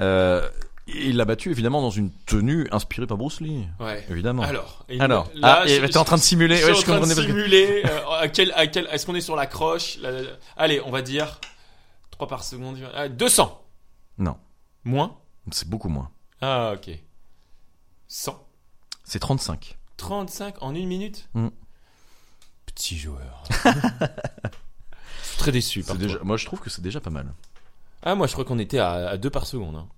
Euh, 0.00 0.48
il 0.86 1.16
l'a 1.16 1.24
battu 1.24 1.50
évidemment 1.50 1.82
dans 1.82 1.90
une 1.90 2.10
tenue 2.26 2.68
inspirée 2.70 3.06
par 3.06 3.16
Bruce 3.16 3.40
Lee, 3.40 3.66
Ouais. 3.80 4.04
évidemment. 4.10 4.42
Alors. 4.42 4.84
Alors, 5.00 5.28
là, 5.34 5.62
ah, 5.62 5.66
t'es 5.66 5.96
en 5.96 6.04
train 6.04 6.16
de 6.16 6.22
simuler, 6.22 6.56
Je 6.56 6.66
ouais, 6.66 6.74
suis 6.74 6.86
je 6.86 6.92
en 6.92 6.98
train 7.00 7.06
de 7.06 7.12
simuler. 7.14 7.82
euh, 7.84 8.08
à 8.20 8.28
quel, 8.28 8.52
à 8.52 8.66
quel, 8.66 8.86
est-ce 8.92 9.04
qu'on 9.06 9.14
est 9.14 9.20
sur 9.20 9.34
la 9.36 9.46
croche 9.46 9.98
La- 9.98 10.10
la- 10.12 10.30
Allez, 10.56 10.80
on 10.84 10.90
va 10.90 11.02
dire 11.02 11.40
3 12.12 12.28
par 12.28 12.44
seconde. 12.44 12.78
Ah, 12.94 13.08
200. 13.08 13.60
Non, 14.18 14.36
Moins? 14.84 15.16
C'est 15.50 15.68
beaucoup 15.68 15.88
moins. 15.88 16.10
Ah, 16.40 16.72
ok. 16.76 16.90
100. 18.08 18.40
C'est 19.04 19.18
35. 19.18 19.76
35 19.96 20.62
en 20.62 20.74
une 20.74 20.86
minute? 20.86 21.28
Mm. 21.34 21.48
Petit 22.66 22.96
joueur. 22.98 23.42
je 23.64 25.28
suis 25.28 25.38
très 25.38 25.52
déçu 25.52 25.82
par 25.82 25.96
déjà, 25.96 26.18
moi, 26.22 26.36
je 26.36 26.46
trouve 26.46 26.60
que 26.60 26.70
c'est 26.70 26.82
déjà 26.82 27.00
pas 27.00 27.10
mal. 27.10 27.32
Ah, 28.02 28.14
moi, 28.14 28.26
je 28.26 28.32
crois 28.32 28.44
qu'on 28.44 28.58
était 28.58 28.78
à, 28.78 28.92
à 29.08 29.16
2 29.16 29.30
par 29.30 29.46
seconde. 29.46 29.76
hein. 29.76 29.88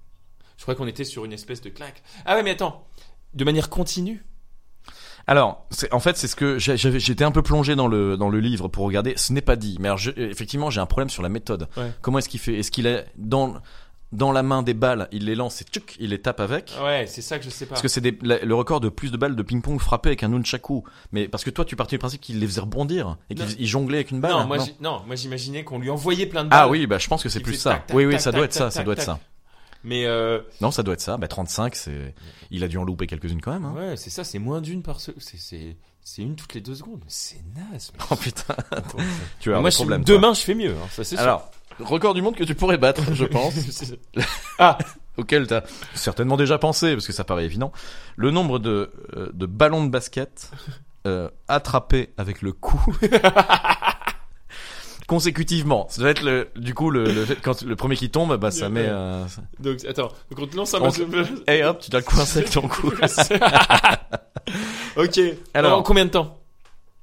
Je 0.58 0.62
crois 0.62 0.74
qu'on 0.74 0.86
était 0.86 1.04
sur 1.04 1.24
une 1.24 1.32
espèce 1.32 1.62
de 1.62 1.70
claque. 1.70 2.02
Ah 2.26 2.34
ouais, 2.36 2.42
mais 2.42 2.50
attends. 2.50 2.86
De 3.34 3.44
manière 3.44 3.70
continue 3.70 4.24
Alors, 5.26 5.66
en 5.92 6.00
fait, 6.00 6.16
c'est 6.16 6.26
ce 6.28 6.36
que 6.36 6.58
j'étais 6.58 7.24
un 7.24 7.30
peu 7.30 7.42
plongé 7.42 7.76
dans 7.76 7.86
le 7.88 8.16
dans 8.16 8.28
le 8.30 8.40
livre 8.40 8.68
pour 8.68 8.84
regarder. 8.86 9.12
Ce 9.16 9.32
n'est 9.32 9.42
pas 9.42 9.56
dit, 9.56 9.76
mais 9.80 9.88
alors, 9.88 9.98
je- 9.98 10.10
effectivement, 10.16 10.70
j'ai 10.70 10.80
un 10.80 10.86
problème 10.86 11.10
sur 11.10 11.22
la 11.22 11.28
méthode. 11.28 11.68
Ouais. 11.76 11.92
Comment 12.00 12.18
est-ce 12.18 12.28
qu'il 12.28 12.40
fait? 12.40 12.54
Est-ce 12.58 12.70
qu'il 12.70 12.86
est 12.86 13.06
dans 13.16 13.54
dans 14.10 14.32
la 14.32 14.42
main 14.42 14.62
des 14.62 14.72
balles, 14.72 15.06
il 15.12 15.26
les 15.26 15.34
lance 15.34 15.60
et 15.60 15.64
tchuc, 15.66 15.94
il 16.00 16.08
les 16.10 16.22
tape 16.22 16.40
avec? 16.40 16.72
Ouais, 16.82 17.04
c'est 17.06 17.20
ça 17.20 17.38
que 17.38 17.44
je 17.44 17.50
sais 17.50 17.66
pas. 17.66 17.70
Parce 17.74 17.82
que 17.82 17.88
c'est 17.88 18.00
le 18.22 18.54
record 18.54 18.80
de 18.80 18.88
plus 18.88 19.12
de 19.12 19.18
balles 19.18 19.36
de 19.36 19.42
ping-pong 19.42 19.78
frappées 19.78 20.08
avec 20.08 20.22
un 20.22 20.28
nunchaku. 20.28 20.82
Mais 21.12 21.28
parce 21.28 21.44
que 21.44 21.50
toi, 21.50 21.66
tu 21.66 21.76
partais 21.76 21.96
du 21.96 21.98
principe 22.00 22.22
qu'il 22.22 22.38
les 22.40 22.46
faisait 22.46 22.62
rebondir 22.62 23.18
et 23.28 23.34
qu'il 23.34 23.66
jonglait 23.66 23.98
avec 23.98 24.10
une 24.10 24.20
balle. 24.22 24.30
non, 24.32 24.46
moi, 24.46 24.58
j'ai- 24.64 24.74
non, 24.80 25.02
moi 25.06 25.14
j'imaginais 25.14 25.62
qu'on 25.62 25.78
lui 25.78 25.90
envoyait 25.90 26.24
plein 26.24 26.44
de 26.44 26.48
balles. 26.48 26.58
ah 26.62 26.68
oui, 26.70 26.86
bah 26.86 26.96
je 26.96 27.06
pense 27.06 27.22
que 27.22 27.28
c'est 27.28 27.40
plus 27.40 27.56
ça. 27.56 27.72
tac, 27.74 27.88
tac, 27.88 27.96
oui, 27.98 28.06
oui, 28.06 28.12
tac, 28.14 28.22
ça 28.22 28.32
doit 28.32 28.46
être 28.46 28.54
ça, 28.54 28.70
ça 28.70 28.82
doit 28.82 28.94
être 28.94 29.02
ça. 29.02 29.20
Mais 29.84 30.06
euh, 30.06 30.40
Non, 30.60 30.70
ça 30.70 30.82
doit 30.82 30.94
être 30.94 31.00
ça. 31.00 31.16
Bah 31.16 31.28
35, 31.28 31.74
c'est, 31.74 32.14
il 32.50 32.64
a 32.64 32.68
dû 32.68 32.78
en 32.78 32.84
louper 32.84 33.06
quelques-unes 33.06 33.40
quand 33.40 33.52
même. 33.52 33.64
Hein. 33.64 33.74
ouais, 33.76 33.96
c'est 33.96 34.10
ça, 34.10 34.24
c'est 34.24 34.38
moins 34.38 34.60
d'une 34.60 34.82
par 34.82 35.00
seconde. 35.00 35.22
C'est, 35.22 35.38
c'est, 35.38 35.76
c'est 36.02 36.22
une 36.22 36.36
toutes 36.36 36.54
les 36.54 36.60
deux 36.60 36.74
secondes. 36.74 37.04
C'est 37.06 37.40
naze. 37.54 37.92
mec. 37.92 38.02
Oh 38.10 38.16
putain, 38.16 38.54
tu 39.40 39.52
as 39.54 39.58
un 39.58 39.70
je, 39.70 39.74
problème. 39.76 40.04
demain, 40.04 40.34
je 40.34 40.40
fais 40.40 40.54
mieux. 40.54 40.72
hein, 40.72 40.86
ça 40.90 41.04
c'est 41.04 41.16
sûr. 41.16 41.22
Alors, 41.22 41.50
record 41.78 42.14
du 42.14 42.22
monde 42.22 42.34
que 42.34 42.44
tu 42.44 42.54
pourrais 42.54 42.78
battre, 42.78 43.02
je 43.14 43.24
pense. 43.26 43.54
Ah, 44.58 44.78
auquel 45.16 45.46
tu 45.46 45.54
as 45.54 45.62
certainement 45.94 46.36
déjà 46.36 46.58
pensé, 46.58 46.94
parce 46.94 47.06
que 47.06 47.12
ça 47.12 47.24
paraît 47.24 47.44
évident, 47.44 47.72
le 48.16 48.30
nombre 48.30 48.58
de, 48.58 48.90
euh, 49.16 49.30
de 49.32 49.46
ballons 49.46 49.84
de 49.84 49.90
basket 49.90 50.50
euh, 51.06 51.28
attrapés 51.46 52.12
avec 52.18 52.42
le 52.42 52.52
cou 52.52 52.80
consécutivement. 55.08 55.86
Ça 55.90 56.02
doit 56.02 56.10
être 56.10 56.22
le, 56.22 56.48
du 56.54 56.72
coup 56.74 56.90
le, 56.90 57.02
le 57.04 57.26
quand 57.42 57.62
le 57.62 57.74
premier 57.74 57.96
qui 57.96 58.10
tombe, 58.10 58.36
bah 58.36 58.52
ça 58.52 58.68
met. 58.68 58.86
euh, 58.86 59.24
donc 59.58 59.84
attends, 59.88 60.12
donc 60.30 60.38
on 60.40 60.46
te 60.46 60.56
lance 60.56 60.74
un 60.74 60.90
se- 60.90 61.02
Et 61.50 61.64
hop, 61.64 61.80
tu 61.80 61.90
dois 61.90 61.98
le 62.00 62.04
coincer 62.06 62.38
avec 62.38 62.50
ton 62.50 62.68
cou. 62.68 62.92
ok. 64.96 65.18
Alors- 65.54 65.72
Alors, 65.72 65.82
combien 65.82 66.04
de 66.04 66.10
temps? 66.10 66.34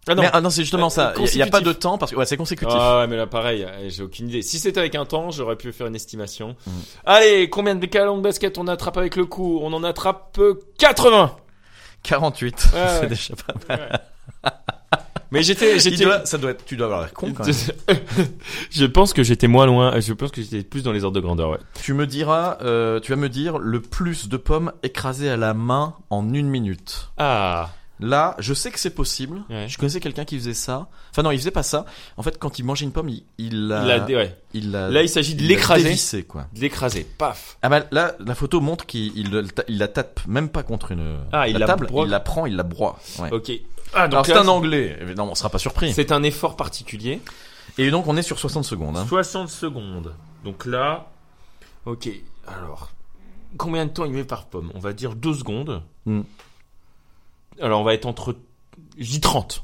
Ah 0.07 0.13
non. 0.13 0.21
Mais 0.21 0.29
ah 0.31 0.39
non, 0.39 0.51
c'est 0.51 0.61
justement 0.61 0.85
Euh, 0.85 0.89
ça. 0.89 1.13
Il 1.17 1.35
y 1.37 1.41
a- 1.41 1.47
pas 1.47 1.61
de 1.61 1.73
temps 1.73 1.97
parce 1.97 2.11
que 2.11 2.15
ouais, 2.17 2.27
c'est 2.27 2.37
consécutif. 2.37 2.75
Ah 2.79 2.99
ouais, 2.99 3.07
mais 3.07 3.17
là 3.17 3.25
pareil, 3.25 3.63
euh, 3.63 3.89
j'ai 3.89 4.03
aucune 4.03 4.29
idée. 4.29 4.43
Si 4.43 4.59
c'était 4.59 4.79
avec 4.79 4.93
un 4.93 5.05
temps, 5.05 5.31
j'aurais 5.31 5.55
pu 5.55 5.71
faire 5.73 5.87
une 5.87 5.95
estimation. 5.95 6.55
Mm. 6.67 6.71
Allez, 7.05 7.49
combien 7.49 7.73
de 7.75 7.85
ballons 7.87 8.17
de 8.17 8.21
basket 8.21 8.57
on 8.59 8.67
attrape 8.67 8.97
avec 8.97 9.15
le 9.15 9.25
cou 9.25 9.59
On 9.63 9.73
en 9.73 9.83
attrape 9.83 10.37
euh, 10.37 10.59
80. 10.77 11.35
48, 12.03 12.53
Ouais, 12.53 12.59
c'est 12.87 12.99
ouais. 13.01 13.07
déjà 13.07 13.33
pas 13.35 13.75
mal. 13.77 14.01
Mais 15.31 15.43
j'étais, 15.43 15.79
j'étais. 15.79 16.03
doit- 16.03 16.25
ça 16.25 16.37
doit 16.37 16.51
être, 16.51 16.65
tu 16.65 16.77
dois 16.77 16.85
avoir 16.87 17.01
l'air 17.01 17.13
con 17.13 17.33
quand 17.33 17.45
même. 17.45 17.55
je 18.71 18.85
pense 18.85 19.13
que 19.13 19.23
j'étais 19.23 19.47
moins 19.47 19.65
loin. 19.65 19.99
Je 19.99 20.13
pense 20.13 20.31
que 20.31 20.41
j'étais 20.41 20.63
plus 20.63 20.83
dans 20.83 20.91
les 20.91 21.03
ordres 21.03 21.15
de 21.15 21.21
grandeur. 21.21 21.49
Ouais. 21.51 21.59
Tu 21.81 21.93
me 21.93 22.07
diras, 22.07 22.57
euh, 22.61 22.99
tu 22.99 23.11
vas 23.11 23.15
me 23.17 23.29
dire 23.29 23.57
le 23.57 23.81
plus 23.81 24.27
de 24.29 24.37
pommes 24.37 24.71
écrasées 24.83 25.29
à 25.29 25.37
la 25.37 25.53
main 25.53 25.95
en 26.09 26.33
une 26.33 26.47
minute. 26.49 27.09
Ah. 27.17 27.69
Là, 28.01 28.35
je 28.39 28.53
sais 28.53 28.71
que 28.71 28.79
c'est 28.79 28.89
possible. 28.93 29.41
Ouais. 29.49 29.67
Je 29.69 29.77
connaissais 29.77 30.01
quelqu'un 30.01 30.25
qui 30.25 30.37
faisait 30.37 30.53
ça. 30.53 30.89
Enfin 31.11 31.23
non, 31.23 31.31
il 31.31 31.37
faisait 31.39 31.49
pas 31.51 31.63
ça. 31.63 31.85
En 32.17 32.23
fait, 32.23 32.37
quand 32.37 32.59
il 32.59 32.65
mangeait 32.65 32.83
une 32.83 32.91
pomme, 32.91 33.07
il, 33.07 33.23
il 33.37 33.67
l'a, 33.69 33.85
Il 33.85 33.91
a, 33.91 34.17
ouais. 34.17 34.37
il 34.53 34.71
l'a- 34.71 34.89
Là, 34.89 35.01
il 35.01 35.07
s'agit 35.07 35.33
de 35.33 35.39
il 35.41 35.47
l'a 35.47 35.55
l'écraser. 35.55 35.83
dévissé, 35.85 36.23
quoi. 36.23 36.47
De 36.53 36.59
l'écraser. 36.59 37.07
Paf. 37.17 37.57
Ah 37.61 37.69
bah 37.69 37.85
là, 37.91 38.15
la 38.19 38.35
photo 38.35 38.59
montre 38.59 38.85
qu'il 38.85 39.17
il, 39.17 39.31
la 39.69 39.87
tape 39.87 40.19
même 40.27 40.49
pas 40.49 40.61
contre 40.63 40.91
une 40.91 41.19
Ah, 41.31 41.47
il 41.47 41.53
la 41.53 41.59
la 41.59 41.67
table, 41.67 41.87
broie. 41.87 42.03
il 42.05 42.09
la 42.09 42.19
prend, 42.19 42.45
il 42.45 42.57
la 42.57 42.63
broie. 42.63 42.99
Ouais. 43.19 43.31
Ok. 43.31 43.51
Ah, 43.95 44.03
Alors 44.03 44.25
c'est 44.25 44.33
là, 44.33 44.41
un 44.41 44.47
anglais. 44.47 44.97
Évidemment, 45.01 45.31
on 45.31 45.35
sera 45.35 45.49
pas 45.49 45.57
surpris. 45.57 45.93
C'est 45.93 46.11
un 46.11 46.21
effort 46.23 46.55
particulier. 46.55 47.21
Et 47.77 47.89
donc 47.89 48.07
on 48.07 48.17
est 48.17 48.21
sur 48.21 48.39
60 48.39 48.63
secondes. 48.63 48.97
Hein. 48.97 49.05
60 49.07 49.49
secondes. 49.49 50.13
Donc 50.43 50.65
là. 50.65 51.07
Ok. 51.85 52.09
Alors. 52.45 52.91
Combien 53.57 53.85
de 53.85 53.91
temps 53.91 54.05
il 54.05 54.11
met 54.11 54.25
par 54.25 54.45
pomme? 54.45 54.71
On 54.75 54.79
va 54.79 54.93
dire 54.93 55.15
2 55.15 55.33
secondes. 55.33 55.81
Hmm. 56.05 56.21
Alors 57.61 57.81
on 57.81 57.83
va 57.83 57.93
être 57.93 58.05
entre. 58.05 58.35
Je 58.97 59.09
dis 59.09 59.21
30. 59.21 59.63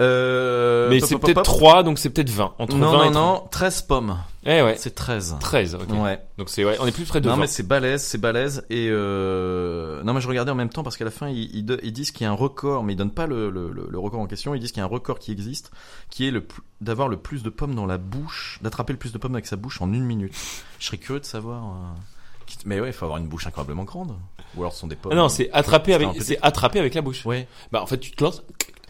Euh, 0.00 0.88
Mais 0.88 1.00
c'est 1.00 1.18
peut-être 1.18 1.34
pop. 1.36 1.44
3, 1.44 1.82
donc 1.82 1.98
c'est 1.98 2.10
peut-être 2.10 2.30
20. 2.30 2.54
Entre 2.58 2.76
Non 2.76 2.90
20 2.92 2.96
non 2.96 3.02
et 3.04 3.12
30. 3.12 3.14
non, 3.14 3.48
13 3.50 3.82
pommes. 3.82 4.18
Eh 4.46 4.62
ouais. 4.62 4.74
C'est 4.78 4.94
13. 4.94 5.36
13, 5.40 5.74
ok. 5.74 5.90
Ouais. 6.02 6.18
Donc 6.38 6.48
c'est 6.48 6.64
ouais, 6.64 6.76
on 6.80 6.86
est 6.86 6.92
plus 6.92 7.04
près 7.04 7.20
de 7.20 7.28
Non 7.28 7.34
20. 7.36 7.40
mais 7.42 7.46
c'est 7.46 7.62
balèze, 7.62 8.02
c'est 8.02 8.16
balèze 8.18 8.64
et 8.70 8.88
euh... 8.90 10.02
non 10.02 10.14
mais 10.14 10.20
je 10.22 10.28
regardais 10.28 10.50
en 10.50 10.54
même 10.54 10.70
temps 10.70 10.82
parce 10.82 10.96
qu'à 10.96 11.04
la 11.04 11.10
fin 11.10 11.28
ils, 11.28 11.54
ils, 11.54 11.78
ils 11.82 11.92
disent 11.92 12.10
qu'il 12.10 12.24
y 12.24 12.26
a 12.26 12.30
un 12.30 12.34
record 12.36 12.82
mais 12.82 12.94
ils 12.94 12.96
donnent 12.96 13.10
pas 13.10 13.26
le, 13.26 13.50
le, 13.50 13.70
le- 13.70 13.86
le 13.90 13.98
record 13.98 14.20
en 14.20 14.26
question, 14.26 14.54
ils 14.54 14.60
disent 14.60 14.72
qu'il 14.72 14.80
y 14.80 14.82
a 14.82 14.86
un 14.86 14.88
record 14.88 15.18
qui 15.18 15.30
existe 15.32 15.70
qui 16.08 16.26
est 16.26 16.30
le 16.30 16.46
d'avoir 16.80 17.08
le 17.08 17.18
plus 17.18 17.42
de 17.42 17.50
pommes 17.50 17.74
dans 17.74 17.84
la 17.86 17.98
bouche, 17.98 18.58
d'attraper 18.62 18.94
le 18.94 18.98
plus 18.98 19.12
de 19.12 19.18
pommes 19.18 19.34
avec 19.34 19.46
sa 19.46 19.56
bouche 19.56 19.82
en 19.82 19.92
une 19.92 20.04
minute. 20.04 20.32
Je 20.78 20.86
serais 20.86 20.96
curieux 20.96 21.20
de 21.20 21.26
savoir. 21.26 21.62
euh, 21.64 22.54
Mais 22.64 22.80
ouais, 22.80 22.88
il 22.88 22.92
faut 22.94 23.04
avoir 23.04 23.18
une 23.20 23.28
bouche 23.28 23.46
incroyablement 23.46 23.84
grande. 23.84 24.14
Ou 24.56 24.60
alors 24.62 24.72
ce 24.72 24.80
sont 24.80 24.86
des 24.86 24.96
pommes. 24.96 25.12
Ah 25.12 25.16
non, 25.16 25.28
c'est 25.28 25.50
attraper 25.52 25.92
avec 25.92 26.08
c'est 26.20 26.38
attraper 26.40 26.78
avec 26.80 26.94
la 26.94 27.02
bouche. 27.02 27.26
Ouais. 27.26 27.46
Bah 27.70 27.82
en 27.82 27.86
fait, 27.86 27.98
tu 27.98 28.12
te 28.12 28.24
lances 28.24 28.42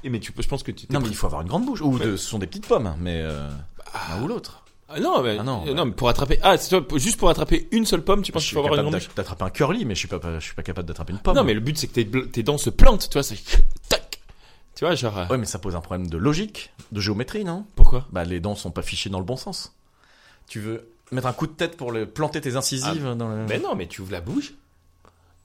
et 0.04 0.10
mais 0.10 0.20
tu 0.20 0.32
peux 0.32 0.42
je 0.42 0.48
pense 0.48 0.62
que 0.62 0.72
tu 0.72 0.86
Non 0.90 1.00
mais 1.00 1.08
il 1.08 1.14
faut 1.14 1.26
avoir 1.26 1.42
une 1.42 1.48
grande 1.48 1.66
bouche. 1.66 1.80
Ou 1.80 1.98
de- 1.98 2.16
ce 2.16 2.28
sont 2.28 2.38
des 2.38 2.46
petites 2.46 2.66
pommes, 2.66 2.94
mais 2.98 3.20
euh, 3.22 3.48
l'un 4.10 4.22
ou 4.22 4.28
l'autre. 4.28 4.62
Ah, 4.92 4.98
non, 4.98 5.22
mais, 5.22 5.36
Ah 5.38 5.44
non, 5.44 5.62
euh, 5.62 5.68
ouais. 5.68 5.74
non, 5.74 5.84
mais 5.84 5.92
pour 5.92 6.08
attraper 6.08 6.40
ah, 6.42 6.56
juste 6.96 7.16
pour 7.16 7.30
attraper 7.30 7.68
une 7.70 7.86
seule 7.86 8.02
pomme, 8.02 8.22
tu 8.22 8.32
penses 8.32 8.44
qu'il 8.44 8.54
faut 8.54 8.66
avoir 8.66 8.80
une 8.80 8.98
d'attraper 9.14 9.44
un 9.44 9.50
curly, 9.50 9.84
mais 9.84 9.94
je 9.94 10.00
suis 10.00 10.08
pas, 10.08 10.18
je 10.40 10.44
suis 10.44 10.54
pas 10.54 10.64
capable 10.64 10.88
d'attraper 10.88 11.12
une 11.12 11.20
pomme. 11.20 11.36
Non, 11.36 11.44
mais 11.44 11.54
le 11.54 11.60
but 11.60 11.78
c'est 11.78 11.86
que 11.86 12.24
tes, 12.26 12.42
dents 12.42 12.58
se 12.58 12.70
plantent, 12.70 13.08
tu 13.08 13.12
vois, 13.14 13.22
c'est 13.22 13.38
tac. 13.88 14.20
Tu 14.74 14.84
vois, 14.84 14.96
genre 14.96 15.16
euh, 15.16 15.26
Ouais, 15.28 15.38
mais 15.38 15.46
ça 15.46 15.58
pose 15.60 15.76
un 15.76 15.80
problème 15.80 16.08
de 16.08 16.16
logique, 16.16 16.72
de 16.90 17.00
géométrie, 17.00 17.44
non? 17.44 17.66
Pourquoi? 17.76 18.06
Bah, 18.10 18.24
les 18.24 18.40
dents 18.40 18.56
sont 18.56 18.70
pas 18.72 18.82
fichées 18.82 19.10
dans 19.10 19.18
le 19.20 19.24
bon 19.24 19.36
sens. 19.36 19.74
Tu 20.48 20.58
veux 20.58 20.88
mettre 21.12 21.28
un 21.28 21.32
coup 21.32 21.46
de 21.46 21.52
tête 21.52 21.76
pour 21.76 21.92
le 21.92 22.06
planter 22.06 22.40
tes 22.40 22.56
incisives 22.56 23.14
dans 23.14 23.28
le. 23.28 23.46
Mais 23.46 23.60
non, 23.60 23.76
mais 23.76 23.86
tu 23.86 24.00
ouvres 24.00 24.12
la 24.12 24.20
bouche. 24.20 24.54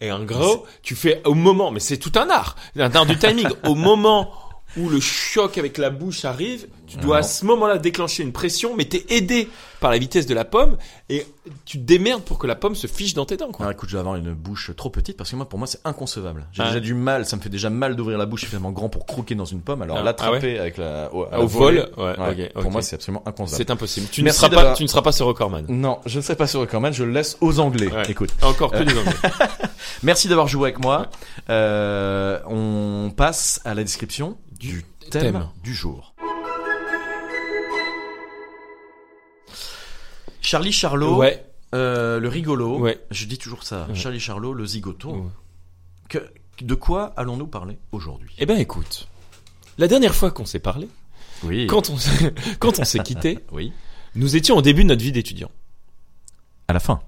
Et 0.02 0.12
en 0.12 0.24
gros, 0.24 0.66
tu 0.84 0.96
fais 0.96 1.22
au 1.26 1.34
moment, 1.34 1.72
mais 1.72 1.80
c'est 1.80 1.98
tout 1.98 2.12
un 2.16 2.30
art, 2.30 2.56
un 2.78 2.92
art 2.94 3.06
du 3.06 3.18
timing. 3.18 3.48
au 3.66 3.76
moment 3.76 4.32
où 4.78 4.90
le 4.90 5.00
choc 5.00 5.58
avec 5.58 5.78
la 5.78 5.90
bouche 5.90 6.26
arrive, 6.26 6.68
tu 6.86 6.98
dois 6.98 7.16
Non. 7.18 7.20
à 7.22 7.24
ce 7.24 7.46
moment-là 7.46 7.78
déclencher 7.78 8.24
une 8.24 8.34
pression, 8.34 8.76
mais 8.76 8.86
t'es 8.86 9.06
aidé 9.10 9.48
par 9.86 9.92
la 9.92 10.00
vitesse 10.00 10.26
de 10.26 10.34
la 10.34 10.46
pomme 10.46 10.78
et 11.10 11.28
tu 11.66 11.78
te 11.78 11.84
démerdes 11.84 12.24
pour 12.24 12.40
que 12.40 12.48
la 12.48 12.56
pomme 12.56 12.74
se 12.74 12.88
fiche 12.88 13.14
dans 13.14 13.26
tes 13.26 13.38
dents, 13.38 13.52
quoi. 13.52 13.68
Ah, 13.70 13.72
écoute, 13.72 13.88
je 13.88 13.94
vais 13.96 14.00
avoir 14.00 14.16
une 14.16 14.34
bouche 14.34 14.72
trop 14.76 14.90
petite 14.90 15.16
parce 15.16 15.30
que 15.30 15.36
moi, 15.36 15.48
pour 15.48 15.60
moi, 15.60 15.68
c'est 15.68 15.80
inconcevable. 15.86 16.48
J'ai 16.54 16.64
Ah. 16.64 16.70
déjà 16.70 16.80
du 16.80 16.96
mal, 16.96 17.28
ça 17.28 17.36
me 17.38 17.42
fait 17.44 17.50
déjà 17.50 17.70
mal 17.70 17.96
d'ouvrir 17.96 18.18
la 18.18 18.26
bouche 18.26 18.40
suffisamment 18.40 18.72
grand 18.72 18.90
pour 18.90 19.06
croquer 19.06 19.36
dans 19.36 19.46
une 19.46 19.62
pomme. 19.62 19.84
Alors 19.84 19.98
Ah, 20.00 20.02
l'attraper 20.02 20.58
avec 20.58 20.78
la 20.78 21.14
au, 21.14 21.28
Ah, 21.32 21.38
vol, 21.42 21.88
ouais, 21.98 22.50
Pour 22.56 22.72
moi, 22.72 22.82
c'est 22.82 22.96
absolument 22.96 23.22
inconcevable. 23.28 23.58
C'est 23.64 23.70
impossible. 23.70 24.08
Tu 24.12 24.24
ne 24.24 24.32
seras 24.32 24.50
pas, 24.50 24.74
tu 24.74 24.82
ne 24.82 24.88
seras 24.88 25.04
pas 25.04 25.12
ce 25.12 25.22
recordman. 25.22 25.68
Non, 25.70 26.00
je 26.08 26.18
ne 26.18 26.24
sais 26.24 26.36
pas 26.36 26.48
sur 26.48 26.62
le 26.62 26.66
Corman, 26.66 26.92
je 26.92 27.04
le 27.04 27.12
laisse 27.12 27.38
aux 27.42 27.60
Anglais. 27.60 27.90
Écoute, 28.10 28.32
Encore 28.42 28.72
que 28.72 28.82
des 28.82 28.98
anglais. 28.98 29.14
merci 30.02 30.28
d'avoir 30.28 30.48
joué 30.48 30.70
avec 30.70 30.80
moi. 30.80 31.12
Euh, 31.52 32.40
on 32.48 33.12
passe 33.16 33.62
à 33.66 33.76
la 33.76 33.84
description 33.84 34.36
du, 34.60 34.84
thème, 35.12 35.22
thème. 35.34 35.48
du 35.64 35.76
jour. 35.76 36.15
Charlie 40.46 40.72
Charlot, 40.72 41.18
Ouais. 41.18 41.44
euh, 41.74 42.20
le 42.20 42.28
rigolo. 42.30 42.78
Ouais. 42.80 43.00
Je 43.12 43.26
dis 43.26 43.38
toujours 43.38 43.64
ça. 43.64 43.88
Ouais. 43.90 43.96
Charlie 43.96 44.20
Charlot, 44.20 44.54
le 44.54 44.66
zigoto. 44.66 45.10
Ouais. 45.12 45.22
Que, 46.10 46.20
de 46.62 46.76
quoi 46.76 47.14
allons-nous 47.18 47.48
parler 47.48 47.78
aujourd'hui? 47.92 48.34
Eh 48.38 48.46
ben 48.46 48.58
écoute, 48.58 49.08
la 49.78 49.88
dernière 49.88 50.16
fois 50.16 50.32
qu'on 50.32 50.46
s'est 50.46 50.60
parlé, 50.60 50.88
Oui. 51.44 51.68
quand 51.68 51.90
on 51.90 51.98
s'est- 51.98 52.34
quand 52.60 52.80
on 52.80 52.86
s'est 52.86 53.00
quitté, 53.00 53.40
Oui. 53.52 53.74
nous 54.16 54.36
étions 54.36 54.56
au 54.56 54.62
début 54.62 54.84
de 54.84 54.90
notre 54.90 55.02
vie 55.04 55.12
d'étudiant. 55.12 55.52
À 56.68 56.74
la 56.74 56.80
fin? 56.80 57.02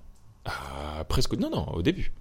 Ah, 0.45 1.04
presque 1.08 1.34
non 1.34 1.50
non, 1.50 1.67
au 1.73 1.82
début. 1.82 2.12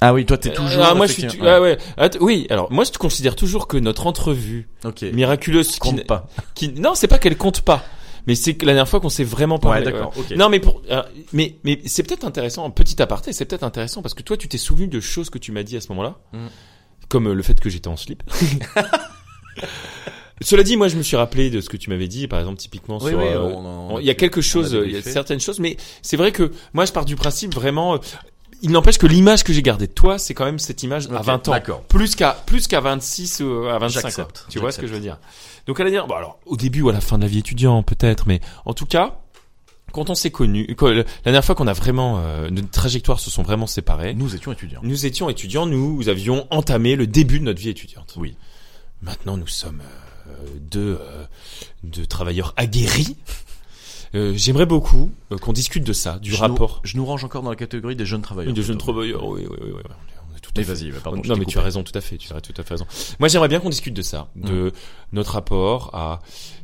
Ah 0.00 0.12
oui, 0.12 0.26
toi 0.26 0.36
t'es 0.36 0.52
toujours. 0.52 0.84
Ah, 0.84 0.94
moi 0.94 1.06
je 1.06 1.12
suis 1.12 1.26
tu- 1.28 1.46
ah 1.46 1.60
ouais. 1.60 1.78
Att- 1.96 2.18
oui, 2.20 2.46
alors 2.50 2.70
moi 2.72 2.82
je 2.84 2.90
considère 2.98 3.36
toujours 3.36 3.68
que 3.68 3.76
notre 3.76 4.06
entrevue 4.08 4.68
miraculeuse 5.12 5.68
qui, 5.70 5.78
Compte 5.78 6.06
pas. 6.06 6.26
qui 6.54 6.68
non, 6.70 6.94
c'est 6.96 7.06
pas 7.06 7.18
qu'elle 7.18 7.36
compte 7.36 7.60
pas, 7.60 7.84
mais 8.26 8.34
c'est 8.34 8.52
la 8.62 8.66
dernière 8.72 8.88
fois 8.88 9.00
qu'on 9.00 9.08
s'est 9.08 9.24
vraiment 9.24 9.58
parlé. 9.58 9.84
Ouais, 9.84 9.92
d'accord. 9.92 10.12
Non, 10.36 10.48
mais 10.48 10.60
pour 10.60 10.82
euh, 10.90 11.02
mais 11.32 11.56
mais 11.64 11.80
c'est 11.86 12.02
peut-être 12.02 12.24
intéressant, 12.24 12.64
un 12.64 12.70
petit 12.70 13.00
aparté, 13.02 13.32
c'est 13.32 13.44
peut-être 13.44 13.62
intéressant 13.64 14.02
parce 14.02 14.14
que 14.14 14.22
toi 14.22 14.36
tu 14.36 14.48
t'es 14.48 14.58
souvenu 14.58 14.86
de 14.88 15.00
choses 15.00 15.30
que 15.30 15.38
tu 15.38 15.52
m'as 15.52 15.62
dit 15.62 15.76
à 15.76 15.80
ce 15.80 15.88
moment-là, 15.90 16.16
Mm. 16.32 16.46
comme 17.08 17.28
euh, 17.28 17.34
le 17.34 17.42
fait 17.42 17.58
que 17.60 17.68
j'étais 17.70 17.88
en 17.88 17.96
slip. 17.96 18.22
Cela 20.40 20.64
dit, 20.64 20.76
moi 20.76 20.88
je 20.88 20.96
me 20.96 21.02
suis 21.02 21.16
rappelé 21.16 21.50
de 21.50 21.60
ce 21.60 21.68
que 21.68 21.76
tu 21.76 21.88
m'avais 21.90 22.08
dit, 22.08 22.26
par 22.26 22.40
exemple 22.40 22.58
typiquement 22.58 22.98
Oui, 23.00 23.10
sur. 23.10 23.18
oui, 23.18 23.26
euh, 23.28 23.40
on 23.42 23.98
il 24.00 24.06
y 24.06 24.10
a 24.10 24.14
quelque 24.14 24.40
chose, 24.40 24.74
a 24.74 24.78
euh, 24.78 24.86
il 24.86 24.92
y 24.92 24.96
a 24.96 25.02
certaines 25.02 25.38
choses, 25.38 25.60
mais 25.60 25.76
c'est 26.00 26.16
vrai 26.16 26.32
que 26.32 26.50
moi 26.72 26.84
je 26.84 26.90
pars 26.92 27.04
du 27.04 27.14
principe 27.14 27.54
vraiment. 27.54 28.00
Il 28.62 28.70
n'empêche 28.70 28.98
que 28.98 29.06
l'image 29.06 29.44
que 29.44 29.52
j'ai 29.52 29.62
gardée 29.62 29.86
de 29.86 29.92
toi, 29.92 30.18
c'est 30.18 30.34
quand 30.34 30.44
même 30.44 30.58
cette 30.58 30.82
image 30.82 31.06
à 31.10 31.16
Ok, 31.20 31.24
20 31.24 31.48
ans. 31.48 31.52
d'accord. 31.52 31.82
Plus 31.82 32.14
qu'à 32.14 32.32
plus 32.46 32.66
qu'à 32.66 32.80
26 32.80 33.40
ou 33.40 33.66
à 33.68 33.78
25 33.78 34.00
J'accepte, 34.02 34.38
quoi. 34.40 34.46
Tu 34.48 34.58
vois 34.58 34.72
ce 34.72 34.78
que 34.78 34.86
je 34.86 34.92
veux 34.94 35.00
dire? 35.00 35.18
Donc 35.66 35.78
à 35.80 35.84
la 35.84 35.90
dire, 35.90 36.06
bon 36.06 36.14
alors 36.14 36.38
au 36.46 36.56
début 36.56 36.82
ou 36.82 36.88
à 36.88 36.92
la 36.92 37.00
fin 37.00 37.18
de 37.18 37.22
la 37.22 37.28
vie 37.28 37.38
étudiant 37.38 37.82
peut-être, 37.82 38.26
mais 38.26 38.40
en 38.64 38.74
tout 38.74 38.86
cas, 38.86 39.18
quand 39.92 40.08
on 40.10 40.14
s'est 40.14 40.30
connus, 40.30 40.66
la 40.80 41.04
dernière 41.24 41.44
fois 41.44 41.54
qu'on 41.54 41.66
a 41.66 41.72
vraiment 41.74 42.18
euh, 42.24 42.48
nos 42.50 42.62
trajectoires 42.62 43.20
se 43.20 43.30
sont 43.30 43.42
vraiment 43.42 43.66
séparées, 43.66 44.14
Nous 44.14 44.34
étions 44.34 44.52
étudiants. 44.52 44.80
nous 44.82 45.06
étions 45.06 45.28
étudiants, 45.28 45.66
nous 45.66 46.08
avions 46.08 46.46
entamé 46.50 46.96
le 46.96 47.06
début 47.06 47.38
de 47.40 47.44
notre 47.44 47.60
vie 47.60 47.68
étudiante. 47.68 48.14
Oui. 48.16 48.36
Maintenant, 49.02 49.36
nous 49.36 49.46
sommes 49.48 49.82
euh, 50.28 50.32
deux, 50.60 50.98
euh, 51.00 51.24
deux 51.82 52.06
travailleurs 52.06 52.54
aguerris. 52.56 53.16
Euh, 54.14 54.32
J'aimerais 54.36 54.66
beaucoup 54.66 55.10
euh, 55.32 55.38
qu'on 55.38 55.52
discute 55.52 55.84
de 55.84 55.92
ça, 55.92 56.18
du 56.18 56.30
je 56.32 56.36
rapport. 56.36 56.80
Nous, 56.84 56.90
je 56.90 56.96
nous 56.96 57.04
range 57.06 57.24
encore 57.24 57.42
dans 57.42 57.50
la 57.50 57.56
catégorie 57.56 57.96
des 57.96 58.04
jeunes 58.06 58.22
travailleurs. 58.22 58.52
de 58.54 58.62
jeunes 58.62 58.78
travailleurs, 58.78 59.24
oui, 59.26 59.46
oui, 59.50 59.56
oui, 59.62 59.70
oui, 59.74 59.82
on 60.32 60.36
est 60.36 60.40
tout 60.40 60.50
Mais 60.56 60.62
vas-y, 60.62 60.90
pardon. 60.92 61.22
non 61.24 61.36
mais 61.36 61.44
tu 61.46 61.58
as 61.58 61.62
raison 61.62 61.82
tout 61.82 61.96
à 61.96 62.00
fait, 62.00 62.16
tu 62.18 62.32
as 62.32 62.40
tout 62.40 62.52
à 62.58 62.62
fait 62.62 62.74
raison. 62.74 62.86
Moi 63.20 63.28
j'aimerais 63.28 63.48
bien 63.48 63.60
qu'on 63.60 63.70
discute 63.70 63.94
de 63.94 64.02
ça, 64.02 64.28
de 64.36 64.72
notre 65.12 65.32
rapport 65.32 65.90
à 65.94 66.20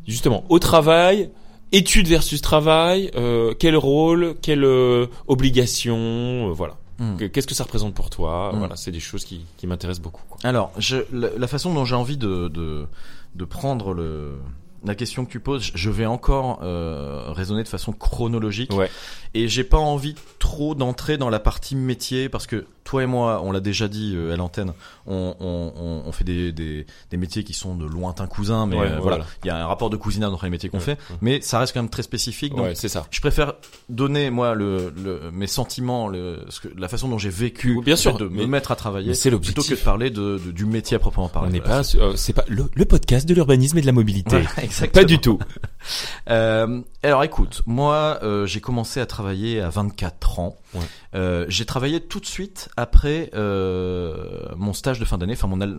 justement 0.06 0.44
au 0.50 0.58
travail, 0.58 1.30
études 1.72 2.06
versus 2.08 2.40
travail, 2.42 3.10
euh, 3.14 3.54
quel 3.58 3.76
rôle, 3.76 4.34
quelle 4.42 4.64
euh, 4.64 5.06
obligation, 5.26 6.48
euh, 6.50 6.52
voilà. 6.52 6.76
Que- 7.16 7.26
Qu'est-ce 7.26 7.46
que 7.46 7.54
ça 7.54 7.62
représente 7.62 7.94
pour 7.94 8.10
toi 8.10 8.50
Mm. 8.52 8.58
Voilà, 8.58 8.74
c'est 8.76 8.90
des 8.90 8.98
choses 9.00 9.24
qui, 9.24 9.42
qui 9.56 9.68
m'intéressent 9.68 10.02
beaucoup. 10.02 10.22
Quoi. 10.28 10.38
Alors, 10.42 10.72
je, 10.78 10.96
la, 11.12 11.28
la 11.38 11.46
façon 11.46 11.72
dont 11.72 11.84
j'ai 11.84 11.94
envie 11.94 12.16
de, 12.16 12.48
de, 12.48 12.86
de 13.36 13.44
prendre 13.44 13.94
le, 13.94 14.32
la 14.84 14.94
question 14.94 15.24
que 15.24 15.30
tu 15.30 15.40
poses, 15.40 15.70
je- 15.74 15.90
vais 15.90 16.06
encore 16.06 16.60
euh, 16.62 17.32
raisonner 17.32 17.62
de 17.62 17.68
façon 17.68 17.92
chronologique. 17.92 18.72
Ouais. 18.74 18.90
Et 19.34 19.48
j'ai 19.48 19.64
pas 19.64 19.76
envie 19.78 20.14
trop 20.38 20.74
d'entrer 20.74 21.18
dans 21.18 21.28
la 21.30 21.38
partie 21.40 21.76
métier 21.76 22.28
parce 22.28 22.46
que 22.46 22.66
toi 22.84 23.02
et 23.02 23.06
moi, 23.06 23.42
on 23.44 23.52
l'a 23.52 23.60
déjà 23.60 23.86
dit 23.88 24.14
euh, 24.16 24.32
à 24.32 24.36
l'antenne, 24.36 24.72
on, 25.06 25.34
on, 25.40 26.02
on, 26.06 26.12
fait 26.12 26.24
des, 26.24 26.52
des, 26.52 26.86
des 27.10 27.16
métiers 27.18 27.44
qui 27.44 27.52
sont 27.52 27.74
de 27.74 27.84
lointains 27.84 28.26
cousins, 28.26 28.66
mais 28.66 28.76
Ouais, 28.76 28.86
euh, 28.86 28.98
voilà, 29.00 29.16
voilà. 29.18 29.24
il 29.44 29.48
y 29.48 29.50
a 29.50 29.62
un 29.62 29.66
rapport 29.66 29.90
de 29.90 29.96
cousinage 29.98 30.32
entre 30.32 30.44
les 30.44 30.50
métiers 30.50 30.70
qu'on 30.70 30.78
Ouais, 30.78 30.82
fait, 30.84 30.98
mais 31.20 31.42
ça 31.42 31.58
reste 31.58 31.74
quand 31.74 31.82
même 31.82 31.90
très 31.90 32.02
spécifique. 32.02 32.54
Donc 32.54 32.64
Ouais, 32.66 32.74
c'est 32.74 32.88
ça. 32.88 33.06
je 33.10 33.20
préfère 33.20 33.52
donner 33.90 34.30
moi 34.30 34.54
le, 34.54 34.90
le 34.96 35.30
mes 35.30 35.46
sentiments, 35.46 36.08
le, 36.08 36.38
ce 36.48 36.60
que, 36.60 36.68
la 36.78 36.88
façon 36.88 37.08
dont 37.08 37.18
j'ai 37.18 37.28
vécu, 37.28 37.78
bien 37.84 37.96
sûr, 37.96 38.16
de 38.16 38.26
mais- 38.26 38.42
me 38.42 38.46
mettre 38.46 38.72
à 38.72 38.76
travailler, 38.76 39.12
c'est 39.12 39.30
plutôt 39.30 39.62
que 39.62 39.70
de 39.70 39.74
parler 39.76 40.08
de, 40.10 40.40
de- 40.46 40.50
du 40.52 40.64
métier 40.64 40.94
à 40.96 40.98
proprement 40.98 41.28
parler. 41.28 41.48
On 41.50 41.52
n'est 41.52 41.60
pas, 41.60 41.82
euh, 41.96 42.14
c'est 42.16 42.32
pas 42.32 42.44
le, 42.48 42.70
le 42.74 42.84
podcast 42.86 43.28
de 43.28 43.34
l'urbanisme 43.34 43.76
et 43.76 43.82
de 43.82 43.86
la 43.86 43.92
mobilité. 43.92 44.38
Exactement. 44.68 45.02
Pas 45.02 45.06
du 45.06 45.18
tout. 45.18 45.38
Euh, 46.28 46.82
alors 47.02 47.24
écoute, 47.24 47.62
moi 47.64 48.18
euh, 48.22 48.44
j'ai 48.44 48.60
commencé 48.60 49.00
à 49.00 49.06
travailler 49.06 49.60
à 49.60 49.70
24 49.70 50.38
ans. 50.40 50.56
Ouais. 50.74 50.80
Euh, 51.14 51.46
j'ai 51.48 51.64
travaillé 51.64 52.00
tout 52.00 52.20
de 52.20 52.26
suite 52.26 52.68
après 52.76 53.30
euh, 53.34 54.48
mon 54.56 54.74
stage 54.74 54.98
de 54.98 55.04
fin 55.06 55.16
d'année. 55.16 55.32
Enfin 55.34 55.46
mon 55.46 55.60
al- 55.62 55.78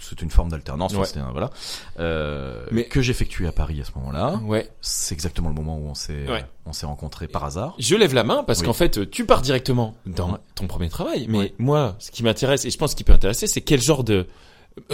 c'était 0.00 0.22
une 0.22 0.30
forme 0.30 0.50
d'alternance. 0.50 0.94
enfin, 0.94 1.02
Ouais. 1.20 1.26
un- 1.26 1.32
voilà. 1.32 1.50
Euh, 1.98 2.64
Mais- 2.70 2.84
que 2.84 3.00
j'effectue 3.02 3.48
à 3.48 3.52
Paris 3.52 3.80
à 3.80 3.84
ce 3.84 3.90
moment-là. 3.96 4.36
Ouais. 4.44 4.70
C'est 4.80 5.14
exactement 5.14 5.48
le 5.48 5.54
moment 5.54 5.76
où 5.78 5.88
on 5.88 5.94
s'est 5.94 6.28
Ouais. 6.30 6.44
on 6.66 6.72
s'est 6.72 6.86
rencontrés 6.86 7.26
par 7.26 7.44
hasard. 7.44 7.74
Je 7.78 7.96
lève 7.96 8.14
la 8.14 8.22
main 8.22 8.44
parce 8.44 8.60
Oui. 8.60 8.66
qu'en 8.66 8.74
fait, 8.74 9.10
tu 9.10 9.24
pars 9.26 9.42
directement 9.42 9.96
dans 10.06 10.38
ton 10.54 10.66
premier 10.68 10.90
travail. 10.90 11.26
Mais 11.28 11.54
moi, 11.58 11.96
ce 11.98 12.10
qui 12.12 12.22
m'intéresse, 12.22 12.64
et 12.64 12.70
je 12.70 12.78
pense 12.78 12.94
qu'il 12.94 13.06
peut 13.06 13.12
intéresser, 13.14 13.46
c'est 13.48 13.62
quel 13.62 13.80
genre 13.80 14.04
de 14.04 14.26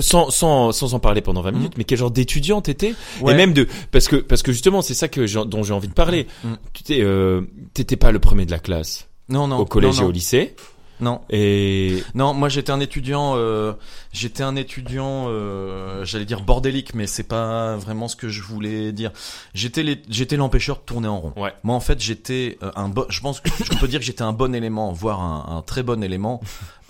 sans, 0.01 0.31
sans, 0.31 0.73
sans 0.73 0.95
en 0.95 0.99
parler 0.99 1.21
pendant 1.21 1.43
20 1.43 1.53
minutes, 1.53 1.73
mais 1.77 1.85
quel 1.85 1.99
genre 1.99 2.11
d'étudiant 2.11 2.61
t'étais. 2.61 2.95
Ouais. 3.21 3.33
et 3.33 3.37
même 3.37 3.53
de 3.53 3.67
parce 3.91 4.09
que 4.09 4.17
parce 4.17 4.43
que 4.43 4.53
justement 4.53 4.83
c'est 4.83 4.95
ça 4.95 5.09
que 5.09 5.45
dont 5.45 5.63
j'ai 5.63 5.73
envie 5.73 5.89
de 5.89 5.95
parler. 5.95 6.27
Mm. 6.45 6.53
Tu 6.73 6.83
t'es 6.83 7.01
euh, 7.03 7.43
t'étais 7.73 7.97
pas 7.97 8.13
le 8.13 8.19
premier 8.19 8.47
de 8.47 8.51
la 8.51 8.59
classe 8.59 9.09
Non 9.29 9.47
non. 9.49 9.59
au 9.59 9.65
collège 9.67 9.97
non, 9.99 10.03
et 10.03 10.09
au 10.09 10.11
lycée 10.13 10.55
Non. 11.01 11.21
et 11.31 12.03
Non, 12.15 12.35
moi 12.35 12.49
j'étais 12.49 12.71
un 12.73 12.81
étudiant, 12.81 13.35
euh, 13.37 13.73
j'étais 14.13 14.43
un 14.43 14.55
étudiant, 14.57 15.27
euh, 15.29 16.05
j'allais 16.05 16.25
dire 16.25 16.43
bordélique, 16.43 16.95
mais 16.95 17.07
c'est 17.07 17.25
pas 17.29 17.77
vraiment 17.77 18.07
ce 18.09 18.17
que 18.17 18.29
je 18.29 18.43
voulais 18.43 18.93
dire. 18.93 19.11
J'étais 19.55 20.01
j'étais 20.09 20.37
l'empêcheur 20.37 20.77
de 20.77 20.83
tourner 20.83 21.09
en 21.09 21.19
rond. 21.21 21.33
Ouais. 21.37 21.53
Moi 21.65 21.75
en 21.75 21.81
fait 21.81 22.01
j'étais 22.01 22.59
euh, 22.63 22.71
un 22.77 22.89
bon, 22.89 23.07
je 23.09 23.21
pense 23.21 23.41
que 23.41 23.51
je 23.65 23.79
peux 23.79 23.89
dire 23.89 24.01
que 24.01 24.07
j'étais 24.07 24.23
un 24.23 24.33
bon 24.33 24.55
élément, 24.55 24.93
voire 24.93 25.21
un, 25.21 25.57
un 25.59 25.63
très 25.63 25.83
bon 25.83 26.03
élément. 26.03 26.41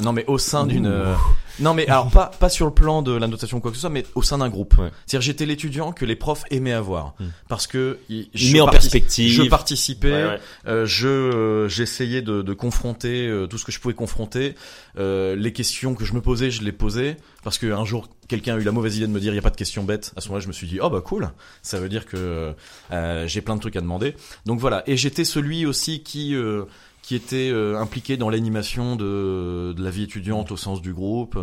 Non 0.02 0.12
mais 0.12 0.24
au 0.26 0.38
sein 0.38 0.66
d'une, 0.66 0.87
euh, 0.87 1.14
non 1.61 1.72
mais 1.72 1.87
alors 1.87 2.11
pas 2.11 2.26
pas 2.26 2.48
sur 2.48 2.66
le 2.66 2.74
plan 2.74 3.00
de 3.00 3.12
la 3.12 3.28
notation 3.28 3.59
ou 3.59 3.61
quoi 3.61 3.70
que 3.70 3.76
ce 3.76 3.83
soit, 3.83 3.90
mais 3.90 4.04
au 4.16 4.22
sein 4.22 4.38
d'un 4.38 4.48
groupe. 4.48 4.76
Ouais. 4.76 4.90
C'est-à-dire 5.07 5.24
j'étais 5.24 5.46
l'étudiant 5.46 5.92
que 5.92 6.04
les 6.04 6.16
profs 6.16 6.42
aimaient 6.50 6.72
avoir 6.72 7.14
Hmm. 7.20 7.26
parce 7.48 7.68
que 7.68 7.98
il 8.09 8.28
je 8.35 8.52
met 8.54 8.61
en 8.61 8.66
partici- 8.66 8.90
perspective. 8.90 9.30
Je 9.33 9.42
participais. 9.48 10.11
Ouais, 10.11 10.24
ouais. 10.24 10.40
Euh, 10.66 10.85
je 10.85 11.07
euh, 11.07 11.68
j'essayais 11.68 12.22
de, 12.22 12.42
de 12.42 12.52
confronter 12.54 13.28
euh, 13.28 13.46
tout 13.46 13.57
ce 13.57 13.64
que 13.64 13.70
je 13.70 13.78
pouvais 13.78 13.94
confronter. 13.94 14.57
Euh, 14.98 15.37
les 15.37 15.52
questions 15.52 15.94
que 15.94 16.04
je 16.04 16.12
me 16.14 16.20
posais, 16.20 16.50
je 16.50 16.62
les 16.64 16.72
posais 16.72 17.16
parce 17.44 17.59
que 17.59 17.70
un 17.72 17.85
jour 17.85 18.09
quelqu'un 18.26 18.57
a 18.57 18.59
eu 18.59 18.64
la 18.64 18.72
mauvaise 18.72 18.96
idée 18.96 19.07
de 19.07 19.12
me 19.12 19.20
dire 19.20 19.33
il 19.33 19.37
y 19.37 19.38
a 19.38 19.42
pas 19.42 19.50
de 19.50 19.57
questions 19.57 19.85
bêtes. 19.85 20.12
À 20.16 20.20
ce 20.20 20.26
moment-là, 20.28 20.42
je 20.42 20.48
me 20.48 20.52
suis 20.52 20.66
dit 20.66 20.80
oh 20.83 20.90
bah 20.90 21.02
cool, 21.02 21.30
ça 21.62 21.78
veut 21.78 21.88
dire 21.88 22.04
que 22.07 22.52
euh, 22.90 23.26
j'ai 23.28 23.42
plein 23.42 23.54
de 23.54 23.61
trucs 23.61 23.76
à 23.76 23.80
demander. 23.80 24.16
Donc 24.44 24.59
voilà. 24.59 24.83
Et 24.88 24.96
j'étais 24.96 25.24
celui 25.24 25.66
aussi 25.66 26.02
qui 26.02 26.35
euh, 26.35 26.64
qui 27.07 27.14
était 27.17 27.51
euh, 27.53 27.79
impliqué 27.79 28.17
dans 28.17 28.31
l'animation 28.31 28.97
de, 28.97 29.75
de 29.77 29.85
la 29.85 29.90
vie 29.90 30.05
étudiante 30.05 30.51
au 30.51 30.57
sens 30.57 30.81
du 30.81 30.95
groupe, 30.95 31.38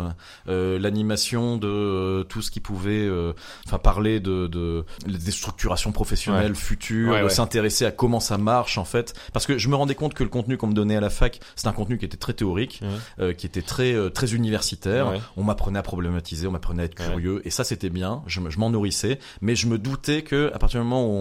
euh, 0.48 0.76
l'animation 0.80 1.56
de 1.56 1.68
euh, 1.68 2.24
tout 2.24 2.42
ce 2.42 2.50
qui 2.50 2.58
pouvait, 2.58 3.06
euh, 3.06 3.32
enfin 3.68 3.78
parler 3.78 4.18
de, 4.18 4.48
de 4.48 4.84
des 5.06 5.30
structurations 5.30 5.92
professionnelles 5.92 6.50
Ouais. 6.50 6.56
futures, 6.58 7.12
Ouais, 7.12 7.18
de 7.20 7.24
ouais. 7.26 7.30
s'intéresser 7.30 7.84
à 7.84 7.92
comment 7.92 8.18
ça 8.18 8.38
marche 8.38 8.76
en 8.76 8.84
fait, 8.84 9.14
parce 9.32 9.46
que 9.46 9.56
je 9.56 9.68
me 9.68 9.76
rendais 9.76 9.94
compte 9.94 10.14
que 10.14 10.24
le 10.24 10.28
contenu 10.30 10.56
qu'on 10.56 10.66
me 10.66 10.74
donnait 10.74 10.96
à 10.96 11.00
la 11.00 11.10
fac, 11.10 11.38
c'était 11.54 11.68
un 11.68 11.72
contenu 11.72 11.96
qui 11.96 12.06
était 12.06 12.16
très 12.16 12.32
théorique, 12.32 12.80
euh, 13.20 13.32
qui 13.32 13.46
était 13.46 13.62
très 13.62 13.92
euh, 13.94 14.10
très 14.10 14.34
universitaire. 14.34 15.12
On 15.36 15.44
m'apprenait 15.44 15.78
à 15.78 15.82
problématiser, 15.84 16.48
on 16.48 16.50
m'apprenait 16.50 16.82
à 16.82 16.86
être 16.86 16.96
curieux, 16.96 17.40
et 17.44 17.50
ça 17.50 17.62
c'était 17.62 17.88
bien. 17.90 18.22
Je, 18.26 18.40
je 18.48 18.58
m'en 18.58 18.70
nourrissais, 18.70 19.20
mais 19.40 19.54
je 19.54 19.68
me 19.68 19.78
doutais 19.78 20.22
que 20.22 20.50
à 20.52 20.58
partir 20.58 20.80
du 20.80 20.86
moment 20.88 21.06
où 21.06 21.12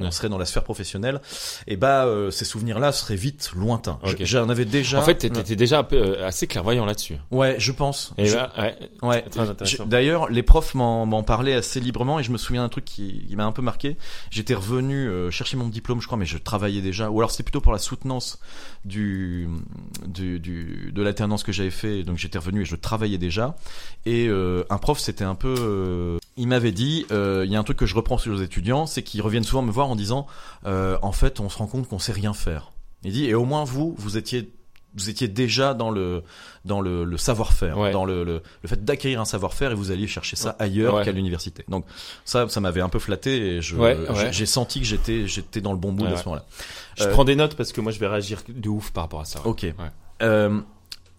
on, 0.00 0.06
on 0.06 0.10
serait 0.10 0.30
dans 0.30 0.38
la 0.38 0.46
sphère 0.46 0.64
professionnelle, 0.64 1.20
et 1.66 1.76
bah 1.76 2.06
euh, 2.06 2.30
ces 2.30 2.46
souvenirs-là 2.46 2.90
seraient 2.92 3.16
vite 3.16 3.50
lointains. 3.54 3.81
J'en 4.20 4.48
avais 4.48 4.64
déjà. 4.64 4.98
En 5.00 5.02
fait, 5.02 5.16
t'étais 5.16 5.56
déjà 5.56 5.78
un 5.80 5.84
peu, 5.84 5.96
euh, 5.96 6.26
assez 6.26 6.46
clairvoyant 6.46 6.84
là-dessus. 6.84 7.16
Ouais, 7.30 7.56
je 7.58 7.72
pense. 7.72 8.12
Et 8.18 8.26
Je- 8.26 8.36
là, 8.36 8.52
ouais, 8.58 8.76
Ouais. 9.02 9.22
très 9.22 9.48
intéressant. 9.48 9.84
Je- 9.84 9.88
D'ailleurs, 9.88 10.28
les 10.30 10.42
profs 10.42 10.74
m'en 10.74 11.22
parlaient 11.22 11.54
assez 11.54 11.80
librement 11.80 12.18
et 12.18 12.22
je 12.22 12.30
me 12.32 12.38
souviens 12.38 12.62
d'un 12.62 12.68
truc 12.68 12.84
qui, 12.84 13.26
qui 13.28 13.36
m'a 13.36 13.44
un 13.44 13.52
peu 13.52 13.62
marqué. 13.62 13.96
J'étais 14.30 14.54
revenu 14.54 15.08
euh, 15.08 15.30
chercher 15.30 15.56
mon 15.56 15.68
diplôme, 15.68 16.00
je 16.00 16.06
crois, 16.06 16.18
mais 16.18 16.26
je 16.26 16.38
travaillais 16.38 16.80
déjà. 16.82 17.10
Ou 17.10 17.18
alors 17.20 17.30
c'était 17.30 17.42
plutôt 17.44 17.60
pour 17.60 17.72
la 17.72 17.78
soutenance 17.78 18.38
du, 18.84 19.48
du, 20.06 20.40
du 20.40 20.90
de 20.94 21.02
l'alternance 21.02 21.42
que 21.44 21.52
j'avais 21.52 21.70
fait. 21.70 22.02
Donc 22.02 22.18
j'étais 22.18 22.38
revenu 22.38 22.62
et 22.62 22.64
je 22.64 22.76
travaillais 22.76 23.18
déjà. 23.18 23.56
Et 24.06 24.26
euh, 24.28 24.64
un 24.70 24.78
prof, 24.78 24.98
c'était 24.98 25.24
un 25.24 25.34
peu. 25.34 26.18
il 26.36 26.48
m'avait 26.48 26.72
dit, 26.72 27.06
euh, 27.12 27.42
il 27.46 27.52
y 27.52 27.56
a 27.56 27.58
un 27.58 27.62
truc 27.64 27.76
que 27.78 27.86
je 27.86 27.94
reprends 27.94 28.18
sur 28.18 28.32
les 28.34 28.42
étudiants, 28.42 28.86
c'est 28.86 29.02
qu'ils 29.02 29.20
reviennent 29.22 29.44
souvent 29.44 29.62
me 29.62 29.70
voir 29.70 29.88
en 29.88 29.96
disant, 29.96 30.26
euh, 30.66 30.96
en 31.02 31.12
fait, 31.12 31.40
on 31.40 31.48
se 31.48 31.58
rend 31.58 31.66
compte 31.66 31.88
qu'on 31.88 31.98
sait 31.98 32.12
rien 32.12 32.32
faire. 32.32 32.71
Il 33.04 33.12
dit, 33.12 33.26
et 33.26 33.34
au 33.34 33.44
moins 33.44 33.64
vous, 33.64 33.94
vous 33.98 34.16
étiez 34.16 34.52
vous 34.94 35.08
étiez 35.08 35.26
déjà 35.26 35.72
dans 35.72 35.90
le 35.90 36.22
dans 36.66 36.82
le, 36.82 37.04
le 37.04 37.16
savoir-faire, 37.16 37.78
Ouais. 37.78 37.92
dans 37.92 38.04
le, 38.04 38.24
le, 38.24 38.42
le 38.62 38.68
fait 38.68 38.84
d'acquérir 38.84 39.22
un 39.22 39.24
savoir-faire 39.24 39.72
et 39.72 39.74
vous 39.74 39.90
alliez 39.90 40.06
chercher 40.06 40.36
ça 40.36 40.54
ailleurs 40.58 40.94
Ouais. 40.96 41.04
qu'à 41.04 41.12
l'université. 41.12 41.64
Donc 41.68 41.86
ça, 42.26 42.46
ça 42.50 42.60
m'avait 42.60 42.82
un 42.82 42.90
peu 42.90 42.98
flatté 42.98 43.56
et 43.56 43.62
je 43.62 43.74
Ouais, 43.74 43.96
j'ai- 44.32 44.44
senti 44.44 44.80
que 44.80 44.86
j'étais 44.86 45.26
j'étais 45.26 45.62
dans 45.62 45.72
le 45.72 45.78
bon 45.78 45.92
bout 45.92 46.04
à 46.04 46.16
ce 46.18 46.24
moment-là. 46.26 46.44
Je 46.98 47.04
Euh, 47.04 47.10
prends 47.10 47.24
des 47.24 47.36
notes 47.36 47.54
parce 47.56 47.72
que 47.72 47.80
moi 47.80 47.90
je 47.90 47.98
vais 47.98 48.06
réagir 48.06 48.42
de 48.46 48.68
ouf 48.68 48.90
par 48.90 49.04
rapport 49.04 49.20
à 49.20 49.24
ça. 49.24 49.40
Ok. 49.46 49.62
Ouais. 49.62 49.72
Euh, 50.20 50.60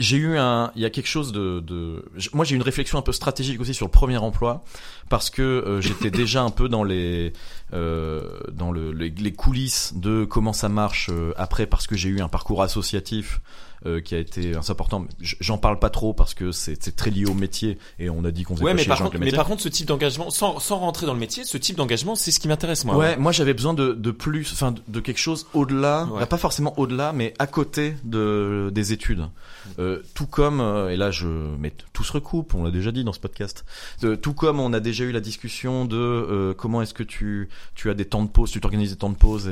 j'ai 0.04 0.18
eu 0.18 0.38
un, 0.38 0.70
il 0.76 0.82
y 0.82 0.86
a 0.86 0.90
quelque 0.90 1.08
chose 1.08 1.32
de, 1.32 1.62
de 1.62 2.04
moi 2.34 2.44
j'ai 2.44 2.56
eu 2.56 2.58
une 2.58 2.64
réflexion 2.64 2.98
un 2.98 3.02
peu 3.02 3.14
stratégique 3.14 3.62
aussi 3.62 3.74
sur 3.74 3.86
le 3.86 3.92
premier 3.92 4.18
emploi 4.18 4.66
parce 5.08 5.30
que 5.30 5.42
euh, 5.42 5.80
j'étais 5.80 6.12
déjà 6.24 6.44
un 6.44 6.50
peu 6.50 6.68
dans 6.68 6.84
les, 6.84 7.32
euh, 7.72 8.42
dans 8.52 8.74
le, 8.74 8.92
les, 8.92 9.10
les 9.10 9.32
coulisses 9.32 9.94
de 9.96 10.26
comment 10.26 10.52
ça 10.52 10.68
marche 10.68 11.10
euh, 11.10 11.34
après 11.38 11.68
parce 11.68 11.88
que 11.88 11.96
j'ai 11.96 12.10
eu 12.10 12.20
un 12.20 12.28
parcours 12.28 12.62
associatif 12.62 13.40
euh, 13.86 14.02
qui 14.02 14.16
a 14.16 14.20
été 14.20 14.56
assez 14.56 14.72
important. 14.72 15.06
J'en 15.22 15.58
parle 15.58 15.80
pas 15.80 15.90
trop 15.90 16.14
parce 16.14 16.34
que 16.34 16.52
c'est 16.52 16.96
très 16.96 17.10
lié 17.12 17.26
au 17.26 17.34
métier 17.34 17.78
et 18.00 18.10
on 18.10 18.24
a 18.26 18.32
dit 18.32 18.44
qu'on 18.44 18.56
faisait 18.56 18.66
Ouais, 18.66 18.74
mais 18.74 18.86
par 18.86 19.02
contre, 19.02 19.18
mais 19.20 19.32
par 19.32 19.46
contre, 19.48 19.62
ce 19.62 19.70
type 19.70 19.88
d'engagement, 19.88 20.30
sans, 20.30 20.60
sans 20.60 20.80
rentrer 20.80 21.06
dans 21.06 21.14
le 21.14 21.20
métier, 21.20 21.44
ce 21.44 21.58
type 21.58 21.76
d'engagement, 21.78 22.16
c'est 22.16 22.32
ce 22.32 22.40
qui 22.40 22.48
m'intéresse 22.48 22.86
moi. 22.86 22.96
Ouais, 22.98 23.18
moi 23.18 23.32
j'avais 23.32 23.54
besoin 23.54 23.74
de, 23.74 23.94
de 23.94 24.12
plus, 24.12 24.52
enfin 24.54 24.72
de, 24.72 24.82
de 24.88 25.00
quelque 25.00 25.20
chose 25.20 25.48
au-delà, 25.54 26.06
Ouais. 26.12 26.20
bah, 26.22 26.26
pas 26.26 26.38
forcément 26.38 26.74
au-delà, 26.80 27.14
mais 27.14 27.34
à 27.40 27.48
côté 27.48 27.96
de 28.04 28.72
des 28.74 28.94
études. 28.94 29.28
Euh, 29.80 30.02
tout 30.14 30.28
comme, 30.28 30.60
euh, 30.60 30.90
et 30.90 30.98
là 30.98 31.10
je, 31.12 31.28
mais 31.58 31.74
tout 31.94 32.04
se 32.04 32.12
recoupe, 32.12 32.54
on 32.54 32.64
l'a 32.64 32.72
déjà 32.72 32.92
dit 32.92 33.04
dans 33.04 33.14
ce 33.14 33.20
podcast. 33.20 33.66
Euh, 34.04 34.16
tout 34.18 34.34
comme 34.34 34.60
on 34.60 34.74
a 34.74 34.80
déjà 34.80 35.04
eu 35.06 35.12
la 35.12 35.22
discussion 35.22 35.86
de 35.86 35.96
euh, 35.98 36.54
comment 36.54 36.82
est-ce 36.82 36.94
que 36.94 37.04
tu 37.04 37.48
tu 37.76 37.90
as 37.90 37.94
des 37.94 38.06
temps 38.06 38.24
de 38.24 38.30
pause, 38.30 38.52
tu 38.52 38.60
t'organises 38.60 38.92
des 38.92 38.98
temps 38.98 39.10
de 39.10 39.16
pause 39.16 39.48
et 39.48 39.52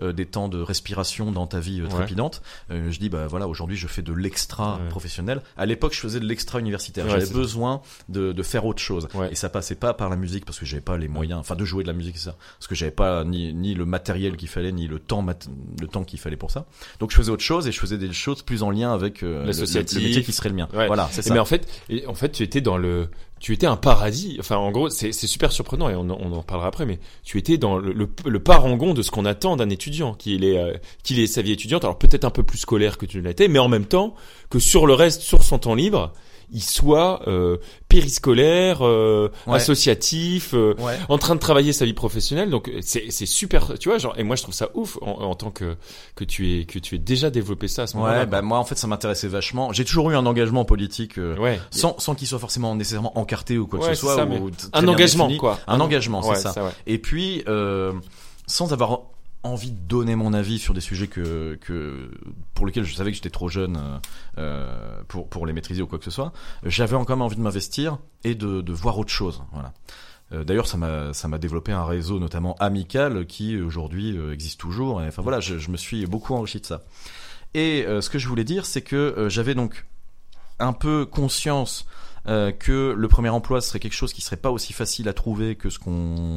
euh, 0.00 0.12
des 0.12 0.26
temps 0.26 0.48
de 0.48 0.60
respiration 0.60 1.32
dans 1.32 1.46
ta 1.46 1.58
vie 1.60 1.82
trépidante. 1.88 2.42
Euh, 2.70 2.90
je 2.90 2.98
dis 2.98 3.08
bah 3.08 3.26
voilà, 3.26 3.46
aujourd'hui 3.52 3.76
je 3.76 3.86
fais 3.86 4.02
de 4.02 4.12
l'extra 4.12 4.78
Ouais. 4.78 4.88
professionnel. 4.88 5.42
À 5.56 5.66
l'époque 5.66 5.94
je 5.94 6.00
faisais 6.00 6.18
de 6.20 6.26
l'extra 6.26 6.58
universitaire. 6.58 7.04
Ouais, 7.04 7.12
J'avais 7.12 7.32
besoin 7.32 7.80
de, 8.08 8.32
de 8.32 8.42
faire 8.42 8.66
autre 8.66 8.80
chose. 8.82 9.06
Ouais. 9.14 9.30
Et 9.30 9.34
ça 9.36 9.48
passait 9.48 9.74
pas 9.76 9.94
par 9.94 10.10
la 10.10 10.16
musique 10.16 10.44
parce 10.44 10.58
que 10.58 10.66
j'avais 10.66 10.80
pas 10.82 10.96
les 10.98 11.08
moyens, 11.08 11.38
enfin 11.40 11.54
de 11.54 11.64
jouer 11.64 11.82
de 11.84 11.88
la 11.88 11.94
musique 11.94 12.16
c'est 12.18 12.24
ça, 12.30 12.36
parce 12.58 12.66
que 12.66 12.74
j'avais 12.74 12.90
pas 12.90 13.24
ni, 13.24 13.52
ni 13.54 13.74
le 13.74 13.84
matériel 13.84 14.36
qu'il 14.36 14.48
fallait 14.48 14.72
ni 14.72 14.88
le 14.88 14.98
temps 14.98 15.22
mat- 15.22 15.48
le 15.80 15.86
temps 15.86 16.04
qu'il 16.04 16.18
fallait 16.18 16.36
pour 16.36 16.50
ça. 16.50 16.66
Donc 16.98 17.10
je 17.10 17.16
faisais 17.16 17.30
autre 17.30 17.42
chose 17.44 17.66
et 17.68 17.72
je 17.72 17.78
faisais 17.78 17.98
des 17.98 18.12
choses 18.12 18.42
plus 18.42 18.62
en 18.62 18.70
lien 18.70 18.92
avec 18.92 19.22
euh, 19.22 19.44
le, 19.44 20.00
métier 20.00 20.22
qui 20.22 20.32
serait 20.32 20.48
le 20.48 20.54
mien. 20.56 20.68
Ouais. 20.74 20.86
Voilà, 20.86 21.08
c'est 21.12 21.22
ça. 21.22 21.32
Mais 21.32 21.40
en 21.40 21.44
fait, 21.44 21.68
en 22.06 22.14
fait, 22.14 22.30
tu 22.32 22.42
étais 22.42 22.60
dans 22.60 22.76
le, 22.76 23.08
tu 23.42 23.52
étais 23.52 23.66
un 23.66 23.76
paradis. 23.76 24.36
Enfin, 24.38 24.56
en 24.56 24.70
gros, 24.70 24.88
c'est 24.88 25.12
super 25.12 25.50
surprenant 25.50 25.90
et 25.90 25.94
on, 25.96 26.08
en- 26.08 26.18
on 26.20 26.32
en 26.32 26.42
parlera 26.42 26.68
après. 26.68 26.86
Mais 26.86 27.00
tu 27.24 27.38
étais 27.38 27.58
dans 27.58 27.76
le, 27.76 27.92
le, 27.92 28.08
le 28.24 28.40
parangon 28.42 28.94
de 28.94 29.02
ce 29.02 29.10
qu'on 29.10 29.24
attend 29.24 29.56
d'un 29.56 29.68
étudiant, 29.68 30.14
qu'il 30.14 30.44
est, 30.44 30.56
euh, 30.56 30.74
qu'il 31.02 31.18
ait 31.18 31.26
sa 31.26 31.42
vie 31.42 31.50
étudiante. 31.52 31.82
Alors 31.84 31.98
peut-être 31.98 32.24
un 32.24 32.30
peu 32.30 32.44
plus 32.44 32.58
scolaire 32.58 32.96
que 32.98 33.04
tu 33.04 33.20
l'étais, 33.20 33.48
mais 33.48 33.58
en 33.58 33.68
même 33.68 33.86
temps 33.86 34.14
que 34.48 34.60
sur 34.60 34.86
le 34.86 34.94
reste, 34.94 35.22
sur 35.22 35.42
son 35.42 35.58
temps 35.58 35.74
libre, 35.74 36.12
il 36.52 36.62
soit 36.62 37.22
euh, 37.28 37.56
périscolaire, 37.88 38.78
euh, 38.86 39.30
Ouais. 39.46 39.54
associatif, 39.56 40.54
euh, 40.54 40.74
Ouais. 40.78 40.98
en 41.08 41.18
train 41.18 41.34
de 41.34 41.40
travailler 41.40 41.72
sa 41.72 41.84
vie 41.84 41.92
professionnelle. 41.94 42.50
Donc 42.50 42.70
c'est 42.80 43.06
c'est 43.10 43.26
super, 43.26 43.78
tu 43.78 43.88
vois. 43.88 43.98
Genre, 43.98 44.14
et 44.18 44.22
moi 44.22 44.36
je 44.36 44.42
trouve 44.42 44.54
ça 44.54 44.68
ouf 44.74 44.98
en, 45.02 45.22
en 45.22 45.34
tant 45.34 45.50
que 45.50 45.76
que 46.14 46.24
tu 46.24 46.58
es 46.60 46.64
que 46.64 46.78
tu 46.78 46.96
aies 46.96 46.98
déjà 46.98 47.30
développé 47.30 47.68
ça 47.68 47.82
à 47.82 47.86
ce 47.86 47.96
moment-là. 47.96 48.20
Ouais, 48.20 48.26
bah 48.26 48.42
moi 48.42 48.58
en 48.58 48.64
fait 48.64 48.76
ça 48.76 48.86
m'intéressait 48.86 49.28
vachement. 49.28 49.72
J'ai 49.72 49.84
toujours 49.84 50.10
eu 50.10 50.14
un 50.16 50.26
engagement 50.26 50.64
politique 50.64 51.18
euh, 51.18 51.36
ouais. 51.38 51.60
sans 51.70 51.98
sans 51.98 52.14
qu'il 52.14 52.26
soit 52.28 52.38
forcément 52.38 52.74
nécessairement 52.74 53.16
encarté 53.18 53.58
ou 53.58 53.66
quoi 53.66 53.78
que 53.78 53.86
ce 53.86 53.94
soit 53.94 54.16
ça, 54.16 54.24
ou 54.26 54.50
Un 54.72 54.88
engagement, 54.88 55.24
défini. 55.26 55.38
quoi. 55.38 55.58
Un 55.66 55.80
engagement, 55.80 56.22
c'est 56.22 56.28
Ouais, 56.30 56.36
ça. 56.36 56.52
ouais. 56.64 56.70
Et 56.86 56.98
puis, 56.98 57.42
euh, 57.48 57.92
sans 58.46 58.72
avoir 58.72 59.00
envie 59.42 59.70
de 59.72 59.78
donner 59.78 60.14
mon 60.14 60.32
avis 60.32 60.58
sur 60.58 60.74
des 60.74 60.80
sujets 60.80 61.08
que, 61.08 61.58
que 61.60 62.10
pour 62.54 62.66
lesquels 62.66 62.84
je 62.84 62.94
savais 62.94 63.10
que 63.10 63.16
j'étais 63.16 63.30
trop 63.30 63.48
jeune 63.48 63.76
euh, 63.76 63.98
euh, 64.38 65.02
pour, 65.08 65.28
pour 65.28 65.46
les 65.46 65.52
maîtriser 65.52 65.82
ou 65.82 65.86
quoi 65.86 65.98
que 65.98 66.04
ce 66.04 66.10
soit, 66.10 66.32
j'avais 66.64 66.96
encore 66.96 67.20
envie 67.20 67.36
de 67.36 67.40
m'investir 67.40 67.98
et 68.24 68.34
de, 68.34 68.60
de 68.60 68.72
voir 68.72 68.98
autre 68.98 69.10
chose. 69.10 69.42
Voilà. 69.52 69.72
Euh, 70.32 70.44
D'ailleurs, 70.44 70.66
ça 70.66 70.76
m'a 70.76 71.38
développé 71.38 71.72
un 71.72 71.84
réseau 71.84 72.18
notamment 72.18 72.56
amical 72.58 73.26
qui 73.26 73.60
aujourd'hui 73.60 74.16
euh, 74.16 74.32
existe 74.32 74.60
toujours. 74.60 75.02
Et, 75.02 75.06
enfin 75.06 75.22
voilà, 75.22 75.40
je, 75.40 75.58
je 75.58 75.70
me 75.70 75.76
suis 75.76 76.06
beaucoup 76.06 76.34
enrichi 76.34 76.60
de 76.60 76.66
ça. 76.66 76.82
Et 77.54 77.84
euh, 77.86 78.00
ce 78.00 78.10
que 78.10 78.18
je 78.18 78.28
voulais 78.28 78.44
dire, 78.44 78.64
c'est 78.64 78.82
que 78.82 79.26
j'avais 79.28 79.54
donc 79.54 79.86
un 80.58 80.72
peu 80.72 81.04
conscience 81.04 81.86
euh, 82.28 82.52
que 82.52 82.94
le 82.96 83.08
premier 83.08 83.30
emploi 83.30 83.60
serait 83.60 83.80
quelque 83.80 83.94
chose 83.94 84.12
qui 84.12 84.20
serait 84.22 84.36
pas 84.36 84.50
aussi 84.50 84.72
facile 84.72 85.08
à 85.08 85.12
trouver 85.12 85.56
que 85.56 85.70
ce 85.70 85.78
qu'on 85.78 85.90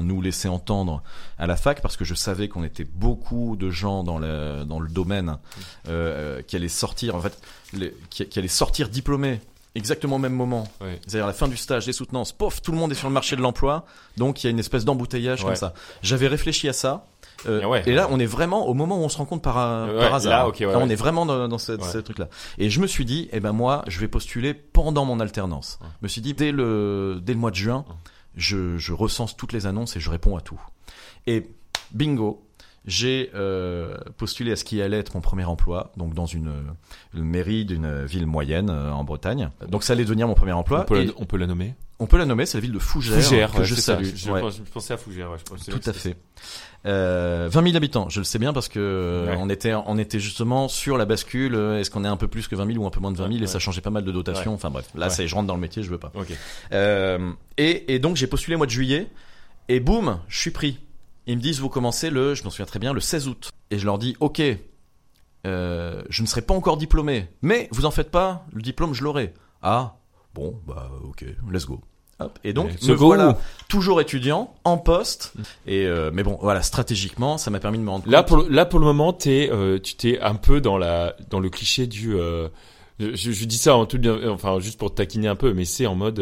nous 0.03 0.21
laissait 0.21 0.47
entendre 0.47 1.03
à 1.37 1.45
la 1.47 1.55
fac, 1.55 1.81
parce 1.81 1.95
que 1.97 2.05
je 2.05 2.15
savais 2.15 2.47
qu'on 2.47 2.63
était 2.63 2.85
beaucoup 2.85 3.55
de 3.55 3.69
gens 3.69 4.03
dans 4.03 4.17
le 4.17 4.63
dans 4.65 4.79
le 4.79 4.89
domaine 4.89 5.37
euh, 5.87 6.41
qui 6.41 6.55
allaient 6.55 6.67
sortir, 6.69 7.15
en 7.15 7.21
fait, 7.21 7.37
les- 7.73 7.93
qui, 8.09 8.25
qui 8.27 8.39
allaient 8.39 8.47
sortir 8.47 8.89
diplômés 8.89 9.39
exactement 9.77 10.15
au 10.15 10.19
même 10.19 10.33
moment, 10.33 10.69
c'est-à-dire 10.79 11.25
à 11.25 11.27
la 11.27 11.33
fin 11.33 11.49
du 11.49 11.57
stage, 11.57 11.85
des 11.85 11.91
soutenances, 11.91 12.31
pof, 12.31 12.61
tout 12.61 12.71
le 12.71 12.77
monde 12.77 12.93
est 12.93 12.95
sur 12.95 13.09
le 13.09 13.13
marché 13.13 13.35
de 13.35 13.41
l'emploi, 13.41 13.85
donc 14.15 14.41
il 14.41 14.47
y 14.47 14.47
a 14.47 14.51
une 14.51 14.59
espèce 14.59 14.85
d'embouteillage 14.85 15.41
Ouais. 15.41 15.47
comme 15.47 15.55
ça. 15.57 15.73
J'avais 16.01 16.29
réfléchi 16.29 16.69
à 16.69 16.73
ça. 16.73 17.05
Euh, 17.47 17.61
Ah 17.63 17.69
ouais. 17.69 17.83
et 17.85 17.93
là, 17.93 18.07
on 18.11 18.19
est 18.19 18.25
vraiment 18.25 18.67
au 18.67 18.73
moment 18.73 18.97
où 18.99 19.03
on 19.03 19.09
se 19.09 19.17
rencontre 19.17 19.41
par, 19.41 19.57
un- 19.57 19.87
Ouais, 19.93 19.99
par 19.99 20.13
hasard. 20.15 20.31
là, 20.43 20.47
ok, 20.47 20.57
ouais, 20.61 20.65
Là, 20.67 20.79
on 20.79 20.89
est 20.89 20.95
vraiment 20.95 21.25
dans, 21.25 21.47
dans 21.47 21.57
ce, 21.57 21.73
truc-là. 21.99 22.27
Et 22.57 22.69
je 22.69 22.79
me 22.79 22.87
suis 22.87 23.05
dit, 23.05 23.29
eh 23.31 23.39
ben 23.39 23.51
moi, 23.51 23.83
je 23.87 23.99
vais 23.99 24.07
postuler 24.07 24.53
pendant 24.53 25.05
mon 25.05 25.19
alternance. 25.19 25.79
Je 25.81 26.05
me 26.05 26.07
suis 26.07 26.21
dit, 26.21 26.33
dès 26.33 26.51
le, 26.51 27.19
dès 27.21 27.33
le 27.33 27.39
mois 27.39 27.51
de 27.51 27.55
juin, 27.55 27.85
je, 28.35 28.77
je 28.77 28.93
recense 28.93 29.35
toutes 29.37 29.53
les 29.53 29.65
annonces 29.65 29.95
et 29.95 29.99
je 29.99 30.09
réponds 30.09 30.35
à 30.37 30.41
tout. 30.41 30.59
Et 31.27 31.47
bingo, 31.91 32.41
j'ai 32.85 33.31
euh, 33.33 33.97
postulé 34.17 34.51
à 34.51 34.55
ce 34.55 34.63
qui 34.63 34.81
allait 34.81 34.99
être 34.99 35.15
mon 35.15 35.21
premier 35.21 35.45
emploi, 35.45 35.91
donc 35.97 36.13
dans 36.13 36.27
une, 36.27 36.49
euh, 36.49 36.61
une 37.15 37.23
mairie 37.23 37.65
d'une 37.65 38.05
ville 38.05 38.27
moyenne 38.27 38.69
euh, 38.69 38.91
en 38.91 39.03
Bretagne. 39.03 39.49
Donc 39.69 39.83
ça 39.83 39.93
allait 39.93 40.03
devenir 40.03 40.27
mon 40.27 40.35
premier 40.35 40.51
emploi. 40.51 40.81
On 40.81 40.85
peut, 40.85 41.01
Et 41.01 41.05
la, 41.05 41.13
on 41.17 41.25
peut 41.25 41.37
la 41.37 41.47
nommer 41.47 41.73
on 41.99 42.07
peut 42.07 42.17
la 42.17 42.25
nommer, 42.25 42.45
c'est 42.45 42.57
la 42.57 42.61
ville 42.61 42.71
de 42.73 42.79
Fougères, 42.79 43.21
Fougères, 43.21 43.51
que 43.53 43.57
ouais, 43.59 43.63
je 43.65 43.75
ça. 43.75 43.81
salue. 43.95 44.05
Je, 44.15 44.31
Ouais. 44.31 44.41
pense- 44.41 44.57
je 44.57 44.71
pensais 44.71 44.93
à 44.93 44.97
Fougères, 44.97 45.31
ouais, 45.31 45.37
je 45.39 45.43
pensais 45.43 45.71
Tout 45.71 45.81
à 45.89 45.93
fait. 45.93 46.15
Euh, 46.85 47.47
20 47.51 47.63
000 47.63 47.75
habitants, 47.75 48.09
je 48.09 48.19
le 48.19 48.23
sais 48.25 48.37
bien 48.37 48.53
parce 48.53 48.67
que 48.69 48.79
euh, 48.79 49.35
on 49.39 49.49
était 49.49 49.73
on 49.73 49.97
était 49.97 50.19
justement 50.19 50.67
sur 50.67 50.97
la 50.97 51.05
bascule. 51.05 51.55
euh, 51.55 51.79
Est-ce 51.79 51.89
qu'on 51.89 52.03
est 52.05 52.07
un 52.07 52.17
peu 52.17 52.27
plus 52.27 52.47
que 52.47 52.55
20 52.55 52.67
000 52.73 52.83
ou 52.83 52.85
un 52.85 52.91
peu 52.91 52.99
moins 52.99 53.11
de 53.11 53.17
20 53.17 53.31
000 53.31 53.43
et 53.43 53.47
ça 53.47 53.57
changeait 53.59 53.81
pas 53.81 53.89
mal 53.89 54.03
de 54.03 54.11
dotations. 54.11 54.53
Enfin 54.53 54.69
bref, 54.69 54.87
là 54.93 55.09
c'est 55.09 55.27
je 55.27 55.33
rentre 55.33 55.47
dans 55.47 55.55
le 55.55 55.61
métier, 55.61 55.81
je 55.83 55.89
veux 55.89 55.97
pas. 55.97 56.11
Ok. 56.13 56.27
Euh, 56.73 57.31
et, 57.57 57.95
et 57.95 57.99
donc 57.99 58.17
j'ai 58.17 58.27
postulé 58.27 58.53
au 58.55 58.57
mois 58.59 58.67
de 58.67 58.71
juillet 58.71 59.07
et 59.67 59.79
boum, 59.79 60.19
je 60.27 60.37
suis 60.39 60.51
pris. 60.51 60.79
Ils 61.25 61.37
me 61.37 61.41
disent 61.41 61.59
vous 61.59 61.69
commencez 61.69 62.11
le, 62.11 62.35
je 62.35 62.43
m'en 62.43 62.51
souviens 62.51 62.67
très 62.67 62.77
bien, 62.77 62.93
le 62.93 62.99
16 62.99 63.27
août. 63.29 63.49
Et 63.71 63.79
je 63.79 63.85
leur 63.85 63.97
dis 63.97 64.15
ok, 64.19 64.43
euh, 65.47 66.03
je 66.09 66.21
ne 66.21 66.27
serai 66.27 66.41
pas 66.41 66.53
encore 66.53 66.77
diplômé, 66.77 67.29
mais 67.41 67.67
vous 67.71 67.85
en 67.85 67.91
faites 67.91 68.11
pas, 68.11 68.45
le 68.53 68.61
diplôme 68.61 68.93
je 68.93 69.03
l'aurai. 69.03 69.33
Ah 69.63 69.95
bon 70.35 70.59
bah 70.67 70.91
ok, 71.09 71.25
let's 71.51 71.65
go. 71.65 71.79
Hop. 72.19 72.37
Et 72.43 72.53
donc 72.53 72.67
me 72.83 72.95
go. 72.95 73.07
voilà 73.07 73.37
toujours 73.67 73.99
étudiant 73.99 74.53
en 74.63 74.77
poste. 74.77 75.33
Et 75.65 75.85
euh, 75.85 76.11
mais 76.13 76.23
bon 76.23 76.37
voilà 76.41 76.61
stratégiquement 76.61 77.37
ça 77.37 77.49
m'a 77.51 77.59
permis 77.59 77.77
de 77.79 77.83
me 77.83 77.89
rendre 77.89 78.09
Là 78.09 78.19
compte. 78.19 78.27
pour 78.27 78.37
le, 78.37 78.49
là 78.55 78.65
pour 78.65 78.79
le 78.79 78.85
moment, 78.85 79.11
t'es, 79.13 79.49
euh, 79.51 79.79
tu 79.79 79.95
t'es 79.95 80.19
un 80.19 80.35
peu 80.35 80.61
dans 80.61 80.77
la 80.77 81.15
dans 81.29 81.39
le 81.39 81.49
cliché 81.49 81.87
du. 81.87 82.13
euh, 82.15 82.47
je, 82.99 83.13
je 83.15 83.45
dis 83.45 83.57
ça 83.57 83.75
en 83.75 83.85
tout 83.85 83.97
bien, 83.97 84.29
enfin 84.29 84.59
juste 84.59 84.77
pour 84.79 84.93
taquiner 84.93 85.27
un 85.27 85.35
peu, 85.35 85.53
mais 85.53 85.65
c'est 85.65 85.87
en 85.87 85.95
mode. 85.95 86.19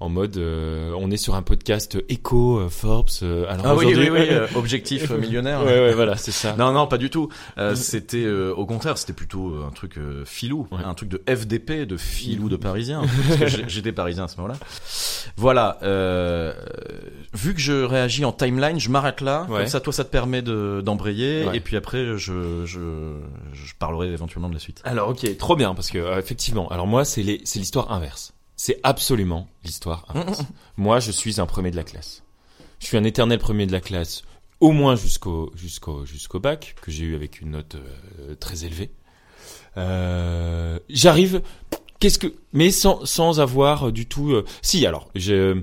Euh, 0.00 0.04
en 0.04 0.08
mode, 0.10 0.36
euh, 0.36 0.92
on 0.98 1.10
est 1.10 1.16
sur 1.16 1.34
un 1.34 1.42
podcast 1.42 1.96
éco 2.08 2.58
euh, 2.58 2.68
Forbes. 2.68 3.08
euh, 3.22 3.46
alors 3.48 3.66
Ah 3.66 3.74
oui 3.74 3.86
oui 3.96 4.08
oui, 4.10 4.18
euh, 4.30 4.46
objectif 4.54 5.10
euh, 5.10 5.18
millionnaire. 5.18 5.60
ouais 5.64 5.78
ouais 5.80 5.94
voilà 5.94 6.16
c'est 6.16 6.32
ça. 6.32 6.54
Non, 6.56 6.72
non, 6.72 6.86
pas 6.86 6.98
du 6.98 7.08
tout. 7.10 7.28
Euh, 7.58 7.74
c'était 7.74 8.24
euh, 8.24 8.52
au 8.54 8.66
contraire, 8.66 8.98
c'était 8.98 9.12
plutôt 9.14 9.48
euh, 9.50 9.64
un 9.66 9.70
truc 9.70 9.96
euh, 9.98 10.24
filou, 10.24 10.66
Ouais. 10.70 10.78
un 10.84 10.94
truc 10.94 11.08
de 11.08 11.22
FDP, 11.28 11.86
de 11.86 11.96
filou 11.96 12.48
de 12.48 12.56
parisien. 12.56 13.02
j'étais 13.68 13.92
parisien 13.92 14.24
à 14.24 14.28
ce 14.28 14.36
moment-là. 14.38 14.56
Voilà. 15.36 15.78
Euh, 15.82 16.52
vu 17.34 17.54
que 17.54 17.60
je 17.60 17.72
réagis 17.84 18.24
en 18.24 18.32
timeline, 18.32 18.78
je 18.78 18.90
m'arrête 18.90 19.20
là. 19.20 19.46
Ouais. 19.48 19.58
Comme 19.60 19.66
ça, 19.66 19.80
toi, 19.80 19.92
ça 19.92 20.04
te 20.04 20.10
permet 20.10 20.42
de 20.42 20.82
d'embrayer. 20.84 21.46
Ouais. 21.46 21.56
Et 21.56 21.60
puis 21.60 21.76
après, 21.76 22.04
je, 22.16 22.64
je 22.66 23.14
je 23.52 23.72
parlerai 23.78 24.08
éventuellement 24.12 24.48
de 24.48 24.54
la 24.54 24.60
suite. 24.60 24.82
Alors 24.84 25.08
ok, 25.08 25.36
trop 25.38 25.56
bien 25.56 25.74
parce 25.74 25.90
que 25.90 25.98
euh, 25.98 26.18
effectivement, 26.18 26.68
alors 26.68 26.86
moi 26.86 27.04
c'est 27.04 27.22
l'histoire 27.22 27.90
inverse. 27.92 28.32
C'est 28.56 28.80
absolument 28.82 29.48
l'histoire 29.64 30.06
moi 30.76 30.98
je 31.00 31.10
suis 31.10 31.40
un 31.40 31.46
premier 31.46 31.70
de 31.70 31.76
la 31.76 31.84
classe. 31.84 32.22
Je 32.80 32.86
suis 32.86 32.96
un 32.96 33.04
éternel 33.04 33.38
premier 33.38 33.66
de 33.66 33.72
la 33.72 33.80
classe, 33.80 34.22
au 34.60 34.72
moins 34.72 34.96
jusqu'au 34.96 35.52
jusqu'au 35.56 36.04
jusqu'au 36.06 36.40
bac 36.40 36.74
que 36.82 36.90
j'ai 36.90 37.04
eu 37.04 37.14
avec 37.14 37.40
une 37.40 37.50
note 37.52 37.76
euh, 37.76 38.34
très 38.34 38.64
élevée. 38.64 38.90
Euh, 39.76 40.78
J'arrive, 40.88 41.42
qu'est-ce 42.00 42.18
que, 42.18 42.34
mais 42.52 42.70
sans 42.70 43.04
sans 43.04 43.40
avoir 43.40 43.92
du 43.92 44.06
tout. 44.06 44.32
euh, 44.32 44.44
si 44.62 44.86
alors, 44.86 45.08
j'ai 45.14 45.54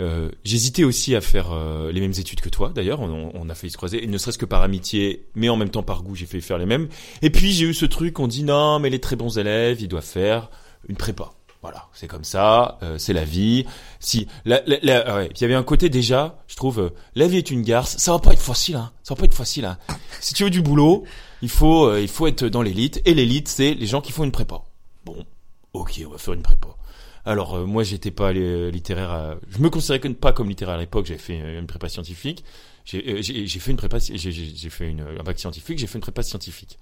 euh, 0.00 0.30
j'hésitais 0.44 0.84
aussi 0.84 1.14
à 1.14 1.20
faire 1.20 1.52
euh, 1.52 1.92
les 1.92 2.00
mêmes 2.00 2.12
études 2.12 2.40
que 2.40 2.48
toi. 2.48 2.72
D'ailleurs, 2.74 3.00
on, 3.00 3.30
on 3.34 3.48
a 3.48 3.54
failli 3.54 3.70
se 3.70 3.76
croiser, 3.76 4.02
et 4.02 4.06
ne 4.06 4.18
serait-ce 4.18 4.38
que 4.38 4.46
par 4.46 4.62
amitié, 4.62 5.26
mais 5.34 5.48
en 5.48 5.56
même 5.56 5.70
temps 5.70 5.82
par 5.82 6.02
goût, 6.02 6.14
j'ai 6.14 6.26
failli 6.26 6.42
faire 6.42 6.58
les 6.58 6.66
mêmes. 6.66 6.88
Et 7.22 7.30
puis 7.30 7.52
j'ai 7.52 7.66
eu 7.66 7.74
ce 7.74 7.86
truc, 7.86 8.18
on 8.20 8.26
dit 8.26 8.42
non, 8.44 8.78
mais 8.80 8.90
les 8.90 9.00
très 9.00 9.16
bons 9.16 9.38
élèves, 9.38 9.80
ils 9.80 9.88
doivent 9.88 10.04
faire 10.04 10.50
une 10.88 10.96
prépa. 10.96 11.32
Voilà, 11.64 11.86
c'est 11.94 12.06
comme 12.08 12.24
ça, 12.24 12.76
euh, 12.82 12.98
c'est 12.98 13.14
la 13.14 13.24
vie. 13.24 13.64
Si, 13.98 14.28
la, 14.44 14.60
la, 14.66 14.76
la- 14.82 15.04
ah 15.06 15.16
ouais, 15.16 15.30
il 15.34 15.40
y 15.40 15.44
avait 15.44 15.54
un 15.54 15.62
côté 15.62 15.88
déjà, 15.88 16.36
je 16.46 16.56
trouve, 16.56 16.78
euh, 16.78 16.90
la 17.14 17.26
vie 17.26 17.38
est 17.38 17.50
une 17.50 17.62
garce. 17.62 17.96
Ça 17.96 18.12
va 18.12 18.18
pas 18.18 18.34
être 18.34 18.42
facile, 18.42 18.76
hein. 18.76 18.92
Ça 19.02 19.14
va 19.14 19.20
pas 19.20 19.24
être 19.24 19.32
facile, 19.34 19.64
hein. 19.64 19.78
Si 20.20 20.34
tu 20.34 20.44
veux 20.44 20.50
du 20.50 20.60
boulot, 20.60 21.04
il 21.40 21.48
faut, 21.48 21.86
euh, 21.86 22.02
il 22.02 22.08
faut 22.08 22.26
être 22.26 22.44
dans 22.44 22.60
l'élite. 22.60 23.00
Et 23.06 23.14
l'élite, 23.14 23.48
c'est 23.48 23.72
les 23.72 23.86
gens 23.86 24.02
qui 24.02 24.12
font 24.12 24.24
une 24.24 24.30
prépa. 24.30 24.60
Bon, 25.06 25.16
ok, 25.72 26.02
on 26.06 26.10
va 26.10 26.18
faire 26.18 26.34
une 26.34 26.42
prépa. 26.42 26.68
Alors 27.24 27.54
euh, 27.54 27.64
moi, 27.64 27.82
j'étais 27.82 28.10
pas 28.10 28.32
euh, 28.34 28.70
littéraire. 28.70 29.10
à- 29.10 29.36
Je 29.48 29.58
me 29.60 29.70
considérais 29.70 30.00
pas 30.10 30.34
comme 30.34 30.50
littéraire 30.50 30.74
à 30.74 30.78
l'époque. 30.78 31.06
J'avais 31.06 31.18
fait 31.18 31.40
euh, 31.40 31.60
une 31.60 31.66
prépa 31.66 31.88
scientifique. 31.88 32.44
J'ai 32.84 33.00
fait 33.48 33.70
une 33.70 33.78
prépa. 33.78 33.96
J'ai 34.00 34.68
fait 34.68 34.86
une, 34.90 35.00
un 35.18 35.22
bac 35.22 35.38
scientifique. 35.38 35.78
J'ai 35.78 35.86
fait 35.86 35.94
une 35.96 36.02
prépa 36.02 36.22
scientifique. 36.22 36.78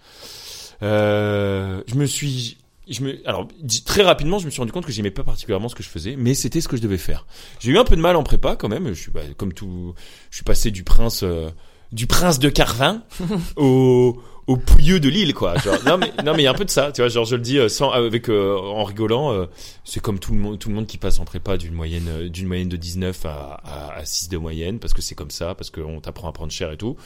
Euh, 0.82 1.82
je 1.86 1.94
me 1.94 2.06
suis 2.06 2.56
je 2.88 3.02
me, 3.02 3.28
alors 3.28 3.48
très 3.84 4.02
rapidement, 4.02 4.38
je 4.38 4.46
me 4.46 4.50
suis 4.50 4.60
rendu 4.60 4.72
compte 4.72 4.86
que 4.86 4.92
j'aimais 4.92 5.10
pas 5.10 5.22
particulièrement 5.22 5.68
ce 5.68 5.74
que 5.74 5.82
je 5.82 5.88
faisais, 5.88 6.16
mais 6.16 6.34
c'était 6.34 6.60
ce 6.60 6.68
que 6.68 6.76
je 6.76 6.82
devais 6.82 6.98
faire. 6.98 7.26
J'ai 7.60 7.70
eu 7.70 7.78
un 7.78 7.84
peu 7.84 7.96
de 7.96 8.00
mal 8.00 8.16
en 8.16 8.22
prépa 8.22 8.56
quand 8.56 8.68
même. 8.68 8.88
Je 8.88 9.00
suis 9.00 9.12
bah, 9.12 9.20
comme 9.36 9.52
tout, 9.52 9.94
je 10.30 10.36
suis 10.36 10.44
passé 10.44 10.70
du 10.70 10.82
prince, 10.82 11.22
euh, 11.22 11.50
du 11.92 12.06
prince 12.06 12.38
de 12.38 12.48
Carvin 12.48 13.02
au 13.56 14.20
au 14.52 14.56
pouilleux 14.56 15.00
de 15.00 15.08
Lille 15.08 15.34
quoi. 15.34 15.56
Genre, 15.58 15.76
non 15.86 15.98
mais 15.98 16.12
non 16.24 16.32
mais 16.34 16.42
il 16.42 16.44
y 16.44 16.46
a 16.46 16.50
un 16.50 16.54
peu 16.54 16.64
de 16.64 16.70
ça, 16.70 16.92
tu 16.92 17.00
vois. 17.00 17.08
Genre 17.08 17.24
je 17.24 17.36
le 17.36 17.42
dis 17.42 17.58
euh, 17.58 17.68
sans 17.68 17.90
avec 17.90 18.28
euh, 18.28 18.56
en 18.58 18.84
rigolant. 18.84 19.32
euh, 19.32 19.46
c'est 19.84 20.00
comme 20.00 20.18
tout 20.18 20.32
le 20.32 20.38
monde 20.38 20.58
tout 20.58 20.68
le 20.68 20.74
monde 20.74 20.86
qui 20.86 20.98
passe 20.98 21.18
en 21.18 21.24
prépa 21.24 21.56
d'une 21.56 21.74
moyenne 21.74 22.06
euh, 22.08 22.28
d'une 22.28 22.46
moyenne 22.46 22.68
de 22.68 22.76
19 22.76 23.26
à, 23.26 23.60
à, 23.64 23.94
à 23.98 24.04
6 24.04 24.28
de 24.28 24.36
moyenne 24.38 24.78
parce 24.78 24.92
que 24.94 25.02
c'est 25.02 25.14
comme 25.14 25.30
ça 25.30 25.54
parce 25.54 25.70
qu'on 25.70 26.00
t'apprend 26.00 26.28
à 26.28 26.32
prendre 26.32 26.52
cher 26.52 26.70
et 26.72 26.76
tout. 26.76 26.96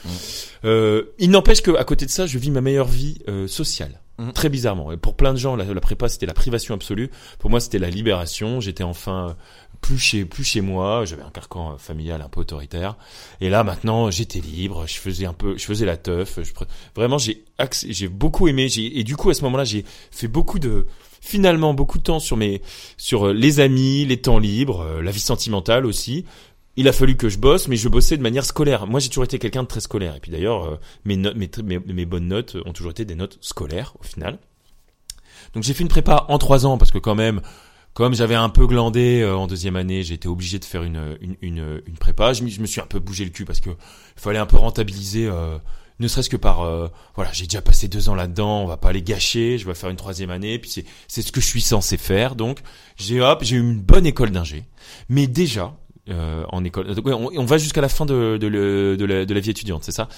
Euh, 0.64 1.04
il 1.18 1.30
n'empêche 1.30 1.62
que 1.62 1.70
à 1.76 1.84
côté 1.84 2.06
de 2.06 2.10
ça, 2.10 2.26
je 2.26 2.38
vis 2.38 2.50
ma 2.50 2.60
meilleure 2.60 2.88
vie 2.88 3.18
euh, 3.28 3.46
sociale. 3.46 4.00
Mhm. 4.18 4.32
Très 4.32 4.48
bizarrement. 4.48 4.92
Et 4.92 4.96
pour 4.96 5.14
plein 5.14 5.34
de 5.34 5.38
gens, 5.38 5.56
la, 5.56 5.64
la 5.64 5.80
prépa 5.80 6.08
c'était 6.08 6.24
la 6.26 6.32
privation 6.32 6.74
absolue. 6.74 7.10
Pour 7.38 7.50
moi, 7.50 7.60
c'était 7.60 7.78
la 7.78 7.90
libération. 7.90 8.60
J'étais 8.60 8.82
enfin 8.84 9.28
euh, 9.28 9.32
plus 9.86 9.98
chez 9.98 10.24
plus 10.24 10.42
chez 10.42 10.60
moi. 10.60 11.04
J'avais 11.04 11.22
un 11.22 11.30
carcan 11.30 11.72
euh, 11.72 11.76
familial 11.78 12.20
un 12.20 12.28
peu 12.28 12.40
autoritaire. 12.40 12.96
Et 13.40 13.48
là, 13.48 13.62
maintenant, 13.62 14.10
j'étais 14.10 14.40
libre. 14.40 14.84
Je 14.86 14.96
faisais 14.96 15.26
un 15.26 15.32
peu, 15.32 15.56
je 15.56 15.64
faisais 15.64 15.86
la 15.86 15.96
teuf. 15.96 16.40
Je, 16.42 16.52
vraiment, 16.96 17.18
j'ai 17.18 17.44
j'ai 17.88 18.08
beaucoup 18.08 18.48
aimé. 18.48 18.68
J'ai, 18.68 18.98
et 18.98 19.04
du 19.04 19.16
coup, 19.16 19.30
à 19.30 19.34
ce 19.34 19.42
moment-là, 19.42 19.64
j'ai 19.64 19.84
fait 20.10 20.26
beaucoup 20.26 20.58
de 20.58 20.86
finalement 21.20 21.72
beaucoup 21.72 21.98
de 21.98 22.02
temps 22.02 22.18
sur 22.18 22.36
mes 22.36 22.62
sur 22.96 23.28
euh, 23.28 23.32
les 23.32 23.60
amis, 23.60 24.04
les 24.04 24.16
temps 24.16 24.40
libres, 24.40 24.80
euh, 24.80 25.02
la 25.02 25.12
vie 25.12 25.20
sentimentale 25.20 25.86
aussi. 25.86 26.24
Il 26.76 26.88
a 26.88 26.92
fallu 26.92 27.16
que 27.16 27.28
je 27.28 27.38
bosse, 27.38 27.68
mais 27.68 27.76
je 27.76 27.88
bossais 27.88 28.16
de 28.16 28.22
manière 28.22 28.44
scolaire. 28.44 28.86
Moi, 28.86 29.00
j'ai 29.00 29.08
toujours 29.08 29.24
été 29.24 29.38
quelqu'un 29.38 29.62
de 29.62 29.68
très 29.68 29.80
scolaire. 29.80 30.14
Et 30.16 30.20
puis 30.20 30.30
d'ailleurs, 30.30 30.78
mes, 31.06 31.16
mes, 31.16 31.48
mes 31.78 32.04
bonnes 32.04 32.26
notes 32.26 32.56
ont 32.66 32.72
toujours 32.74 32.90
été 32.90 33.06
des 33.06 33.14
notes 33.14 33.38
scolaires 33.40 33.94
au 33.98 34.02
final. 34.02 34.38
Donc 35.54 35.62
j'ai 35.62 35.72
fait 35.72 35.84
une 35.84 35.88
prépa 35.88 36.26
en 36.28 36.36
trois 36.36 36.66
ans 36.66 36.76
parce 36.76 36.90
que 36.90 36.98
quand 36.98 37.14
même, 37.14 37.40
comme 37.96 38.12
j'avais 38.12 38.34
un 38.34 38.50
peu 38.50 38.66
glandé 38.66 39.22
euh, 39.22 39.34
en 39.34 39.46
deuxième 39.46 39.74
année, 39.74 40.00
été 40.00 40.28
obligé 40.28 40.58
de 40.58 40.66
faire 40.66 40.82
une, 40.82 41.16
une, 41.22 41.36
une, 41.40 41.82
une 41.86 41.96
prépa. 41.96 42.34
Je, 42.34 42.42
me 42.42 42.66
suis 42.66 42.82
un 42.82 42.86
peu 42.86 42.98
bougé 42.98 43.24
le 43.24 43.30
cul 43.30 43.46
parce 43.46 43.60
que 43.60 43.70
il 43.70 44.20
fallait 44.20 44.38
un 44.38 44.44
peu 44.44 44.58
rentabiliser, 44.58 45.26
euh, 45.26 45.56
ne 45.98 46.06
serait-ce 46.06 46.28
que 46.28 46.36
par, 46.36 46.60
euh, 46.60 46.88
voilà, 47.14 47.32
j'ai 47.32 47.44
déjà 47.44 47.62
passé 47.62 47.88
deux 47.88 48.10
ans 48.10 48.14
là-dedans, 48.14 48.60
on 48.60 48.66
va 48.66 48.76
pas 48.76 48.92
les 48.92 49.00
gâcher. 49.00 49.56
Je 49.56 49.66
vais 49.66 49.74
faire 49.74 49.88
une 49.88 49.96
troisième 49.96 50.28
année, 50.28 50.58
puis 50.58 50.68
c'est 50.68 50.84
c'est 51.08 51.22
ce 51.22 51.32
que 51.32 51.40
je 51.40 51.46
suis 51.46 51.62
censé 51.62 51.96
faire. 51.96 52.36
Donc 52.36 52.60
j'ai 52.96 53.22
hop, 53.22 53.42
j'ai 53.42 53.56
eu 53.56 53.60
une 53.60 53.80
bonne 53.80 54.04
école 54.04 54.30
d'ingé, 54.30 54.64
mais 55.08 55.26
déjà 55.26 55.74
euh, 56.10 56.44
en 56.50 56.64
école, 56.64 56.94
on, 57.06 57.46
va 57.46 57.56
jusqu'à 57.56 57.80
la 57.80 57.88
fin 57.88 58.04
de, 58.04 58.36
de, 58.36 58.46
la, 59.06 59.24
de 59.24 59.34
la 59.34 59.40
vie 59.40 59.50
étudiante, 59.50 59.84
c'est 59.84 59.92
ça? 59.92 60.10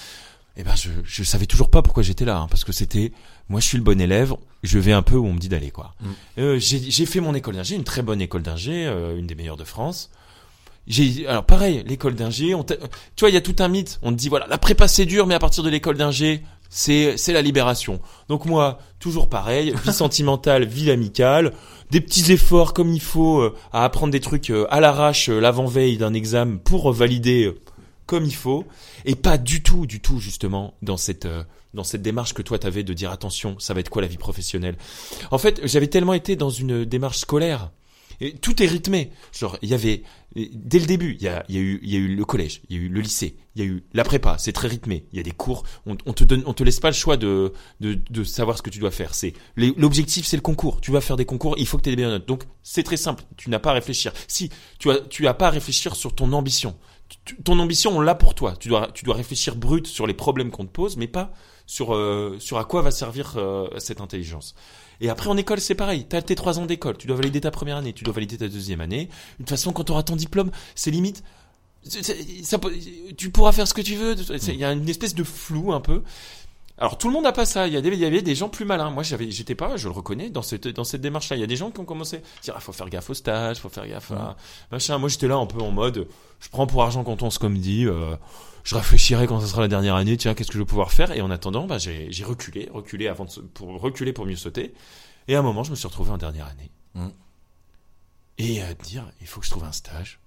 Eh 0.57 0.63
ben 0.63 0.75
je 0.75 0.89
je 1.05 1.23
savais 1.23 1.45
toujours 1.45 1.69
pas 1.69 1.81
pourquoi 1.81 2.03
j'étais 2.03 2.25
là, 2.25 2.39
hein, 2.39 2.47
parce 2.49 2.65
que 2.65 2.73
c'était 2.73 3.13
moi 3.49 3.59
je 3.59 3.65
suis 3.67 3.77
le 3.77 3.83
bon 3.83 3.99
élève, 3.99 4.33
je 4.63 4.79
vais 4.79 4.91
un 4.93 5.01
peu 5.01 5.15
où 5.15 5.25
on 5.25 5.33
me 5.33 5.39
dit 5.39 5.49
d'aller 5.49 5.71
quoi. 5.71 5.93
Mm. 6.01 6.07
Euh, 6.39 6.59
j'ai 6.59 7.05
fait 7.05 7.19
mon 7.19 7.33
école 7.33 7.55
d'ingé, 7.55 7.75
une 7.75 7.83
très 7.83 8.01
bonne 8.01 8.21
école 8.21 8.43
d'ingé, 8.43 8.85
euh, 8.85 9.17
une 9.17 9.27
des 9.27 9.35
meilleures 9.35 9.57
de 9.57 9.63
France. 9.63 10.09
J'ai 10.87 11.27
alors 11.27 11.45
pareil, 11.45 11.83
l'école 11.85 12.15
d'ingé, 12.15 12.55
tu 13.15 13.19
vois, 13.19 13.29
il 13.29 13.33
y 13.33 13.37
a 13.37 13.41
tout 13.41 13.55
un 13.59 13.67
mythe. 13.67 13.99
On 14.01 14.11
te 14.11 14.15
dit 14.15 14.29
voilà, 14.29 14.47
la 14.47 14.57
prépa 14.57 14.87
c'est 14.87 15.05
dur, 15.05 15.27
mais 15.27 15.35
à 15.35 15.39
partir 15.39 15.63
de 15.63 15.69
l'école 15.69 15.97
d'ingé, 15.97 16.41
c'est 16.69 17.17
c'est 17.17 17.33
la 17.33 17.41
libération. 17.41 17.99
Donc 18.27 18.45
moi, 18.45 18.79
toujours 18.99 19.29
pareil, 19.29 19.73
vie 19.83 19.93
sentimentale, 19.93 20.65
vie 20.67 20.89
amicale, 20.89 21.53
des 21.91 22.01
petits 22.01 22.31
efforts 22.31 22.73
comme 22.73 22.93
il 22.93 23.01
faut 23.01 23.39
euh, 23.39 23.55
à 23.73 23.83
apprendre 23.83 24.11
des 24.11 24.19
trucs 24.19 24.49
euh, 24.49 24.65
à 24.69 24.79
l'arrache 24.79 25.29
euh, 25.29 25.39
l'avant-veille 25.39 25.97
d'un 25.97 26.13
examen 26.13 26.57
pour 26.57 26.91
valider 26.91 27.45
euh, 27.45 27.59
comme 28.05 28.25
il 28.25 28.35
faut 28.35 28.65
et 29.05 29.15
pas 29.15 29.37
du 29.37 29.61
tout 29.61 29.85
du 29.85 29.99
tout 29.99 30.19
justement 30.19 30.73
dans 30.81 30.97
cette 30.97 31.25
euh, 31.25 31.43
dans 31.73 31.83
cette 31.83 32.01
démarche 32.01 32.33
que 32.33 32.41
toi 32.41 32.59
t'avais 32.59 32.83
de 32.83 32.93
dire 32.93 33.11
attention, 33.11 33.57
ça 33.59 33.73
va 33.73 33.79
être 33.79 33.89
quoi 33.89 34.01
la 34.01 34.07
vie 34.07 34.17
professionnelle? 34.17 34.77
En 35.31 35.37
fait, 35.37 35.61
j'avais 35.65 35.87
tellement 35.87 36.13
été 36.13 36.35
dans 36.35 36.49
une 36.49 36.85
démarche 36.85 37.19
scolaire 37.19 37.71
et 38.21 38.33
tout 38.33 38.61
est 38.61 38.65
rythmé. 38.65 39.11
Genre, 39.31 39.57
il 39.61 39.69
y 39.69 39.73
avait 39.73 40.03
dès 40.35 40.79
le 40.79 40.85
début, 40.85 41.15
il 41.19 41.23
y 41.23 41.27
a, 41.27 41.43
eu, 41.49 42.15
le 42.15 42.25
collège, 42.25 42.61
il 42.69 42.75
y 42.75 42.79
a 42.79 42.83
eu 42.83 42.89
le 42.89 43.01
lycée, 43.01 43.37
il 43.55 43.61
y 43.61 43.65
a 43.65 43.67
eu 43.67 43.83
la 43.93 44.03
prépa. 44.03 44.37
C'est 44.37 44.51
très 44.51 44.67
rythmé. 44.67 45.05
Il 45.11 45.17
y 45.17 45.19
a 45.19 45.23
des 45.23 45.31
cours. 45.31 45.63
On, 45.85 45.95
te 45.95 46.23
donne, 46.23 46.43
on 46.45 46.53
te 46.53 46.63
laisse 46.63 46.79
pas 46.79 46.89
le 46.89 46.95
choix 46.95 47.17
de 47.17 47.53
de, 47.79 47.93
de 48.09 48.23
savoir 48.23 48.57
ce 48.57 48.61
que 48.61 48.69
tu 48.69 48.79
dois 48.79 48.91
faire. 48.91 49.15
C'est 49.15 49.33
l'objectif, 49.55 50.25
c'est 50.25 50.37
le 50.37 50.41
concours. 50.41 50.81
Tu 50.81 50.91
vas 50.91 51.01
faire 51.01 51.15
des 51.15 51.25
concours, 51.25 51.55
il 51.57 51.67
faut 51.67 51.77
que 51.77 51.83
tu 51.83 51.91
aies 51.91 51.95
des 51.95 52.03
notes. 52.03 52.27
Donc 52.27 52.43
c'est 52.61 52.83
très 52.83 52.97
simple. 52.97 53.23
Tu 53.37 53.49
n'as 53.49 53.59
pas 53.59 53.71
à 53.71 53.73
réfléchir. 53.73 54.11
Si 54.27 54.49
tu 54.79 54.91
as, 54.91 54.99
tu 54.99 55.27
as 55.27 55.33
pas 55.33 55.47
à 55.47 55.51
réfléchir 55.51 55.95
sur 55.95 56.13
ton 56.13 56.33
ambition. 56.33 56.77
Ton 57.43 57.57
ambition, 57.57 57.97
on 57.97 58.01
l'a 58.01 58.15
pour 58.15 58.35
toi. 58.35 58.55
Tu 58.59 58.67
dois, 58.67 58.89
tu 58.93 59.03
dois 59.05 59.15
réfléchir 59.15 59.55
brut 59.55 59.87
sur 59.87 60.05
les 60.05 60.13
problèmes 60.13 60.51
qu'on 60.51 60.65
te 60.65 60.71
pose, 60.71 60.97
mais 60.97 61.07
pas 61.07 61.33
sur 61.69 61.93
euh, 61.93 62.35
sur 62.39 62.57
à 62.57 62.65
quoi 62.65 62.81
va 62.81 62.89
servir 62.89 63.35
euh, 63.37 63.67
cette 63.77 64.01
intelligence. 64.01 64.55
Et 65.01 65.09
après 65.09 65.29
en 65.29 65.37
école 65.37 65.61
c'est 65.61 65.75
pareil, 65.75 66.07
t'as 66.09 66.23
tes 66.23 66.33
trois 66.33 66.57
ans 66.57 66.65
d'école, 66.65 66.97
tu 66.97 67.05
dois 67.05 67.15
valider 67.15 67.41
ta 67.41 67.51
première 67.51 67.77
année, 67.77 67.93
tu 67.93 68.03
dois 68.03 68.13
valider 68.13 68.39
ta 68.39 68.47
deuxième 68.47 68.81
année. 68.81 69.05
De 69.05 69.43
toute 69.43 69.49
façon 69.51 69.71
quand 69.71 69.83
tu 69.83 69.91
auras 69.91 70.01
ton 70.01 70.15
diplôme, 70.15 70.49
c'est 70.73 70.89
limite, 70.89 71.23
ça 71.83 72.57
tu 73.17 73.29
pourras 73.29 73.51
faire 73.51 73.67
ce 73.67 73.75
que 73.75 73.83
tu 73.83 73.95
veux. 73.95 74.15
Il 74.47 74.55
y 74.55 74.65
a 74.65 74.71
une 74.71 74.89
espèce 74.89 75.13
de 75.13 75.23
flou 75.23 75.71
un 75.71 75.79
peu. 75.79 76.01
Alors 76.79 76.97
tout 76.97 77.07
le 77.07 77.13
monde 77.13 77.25
n'a 77.25 77.33
pas 77.33 77.45
ça. 77.45 77.67
Il 77.67 77.73
y, 77.73 77.77
a 77.77 77.81
des, 77.81 77.89
il 77.89 77.99
y 77.99 78.05
avait 78.05 78.23
des 78.23 78.33
gens 78.33 78.49
plus 78.49 78.65
malins. 78.65 78.89
Moi 78.89 79.03
j'avais, 79.03 79.29
j'étais 79.29 79.53
pas, 79.53 79.77
je 79.77 79.89
le 79.89 79.93
reconnais 79.93 80.31
dans 80.31 80.41
cette 80.41 80.67
dans 80.69 80.83
cette 80.83 81.01
démarche-là. 81.01 81.37
Il 81.37 81.41
y 81.41 81.43
a 81.43 81.47
des 81.47 81.55
gens 81.55 81.69
qui 81.69 81.79
ont 81.81 81.85
commencé 81.85 82.15
à 82.17 82.41
dire 82.41 82.55
ah, 82.57 82.59
faut 82.59 82.71
faire 82.73 82.89
gaffe 82.89 83.11
au 83.11 83.13
stage, 83.13 83.59
faut 83.59 83.69
faire 83.69 83.87
gaffe 83.87 84.11
à 84.11 84.37
machin. 84.71 84.97
Moi 84.97 85.09
j'étais 85.09 85.27
là 85.27 85.35
un 85.35 85.45
peu 85.45 85.61
en 85.61 85.69
mode, 85.69 86.07
je 86.39 86.49
prends 86.49 86.65
pour 86.65 86.81
argent 86.81 87.03
comptant 87.03 87.29
ce 87.29 87.37
qu'on 87.37 87.49
me 87.49 87.57
dit. 87.59 87.85
euh, 87.85 88.15
je 88.69 88.75
réfléchirai 88.75 89.25
quand 89.25 89.39
ce 89.39 89.47
sera 89.47 89.61
la 89.61 89.67
dernière 89.67 89.95
année. 89.95 90.15
Tiens 90.15 90.35
qu'est-ce 90.35 90.49
que 90.49 90.53
je 90.53 90.59
vais 90.59 90.65
pouvoir 90.65 90.91
faire? 90.91 91.11
Et 91.11 91.21
en 91.21 91.31
attendant, 91.31 91.65
bah 91.65 91.79
j'ai 91.79 92.11
j'ai 92.11 92.23
reculé, 92.23 92.69
reculé 92.71 93.07
avant 93.07 93.25
de, 93.25 93.31
pour 93.41 93.67
reculer 93.81 94.13
pour 94.13 94.27
mieux 94.27 94.35
sauter. 94.35 94.75
Et 95.27 95.35
à 95.35 95.39
un 95.39 95.41
moment 95.41 95.63
je 95.63 95.71
me 95.71 95.75
suis 95.75 95.87
retrouvé 95.87 96.11
en 96.11 96.19
dernière 96.19 96.45
année. 96.45 96.69
Mm. 96.93 97.07
Et 98.37 98.61
à 98.61 98.75
dire 98.75 99.11
il 99.21 99.27
faut 99.27 99.39
que 99.39 99.45
je 99.47 99.51
trouve 99.51 99.63
un 99.63 99.71
stage. 99.71 100.19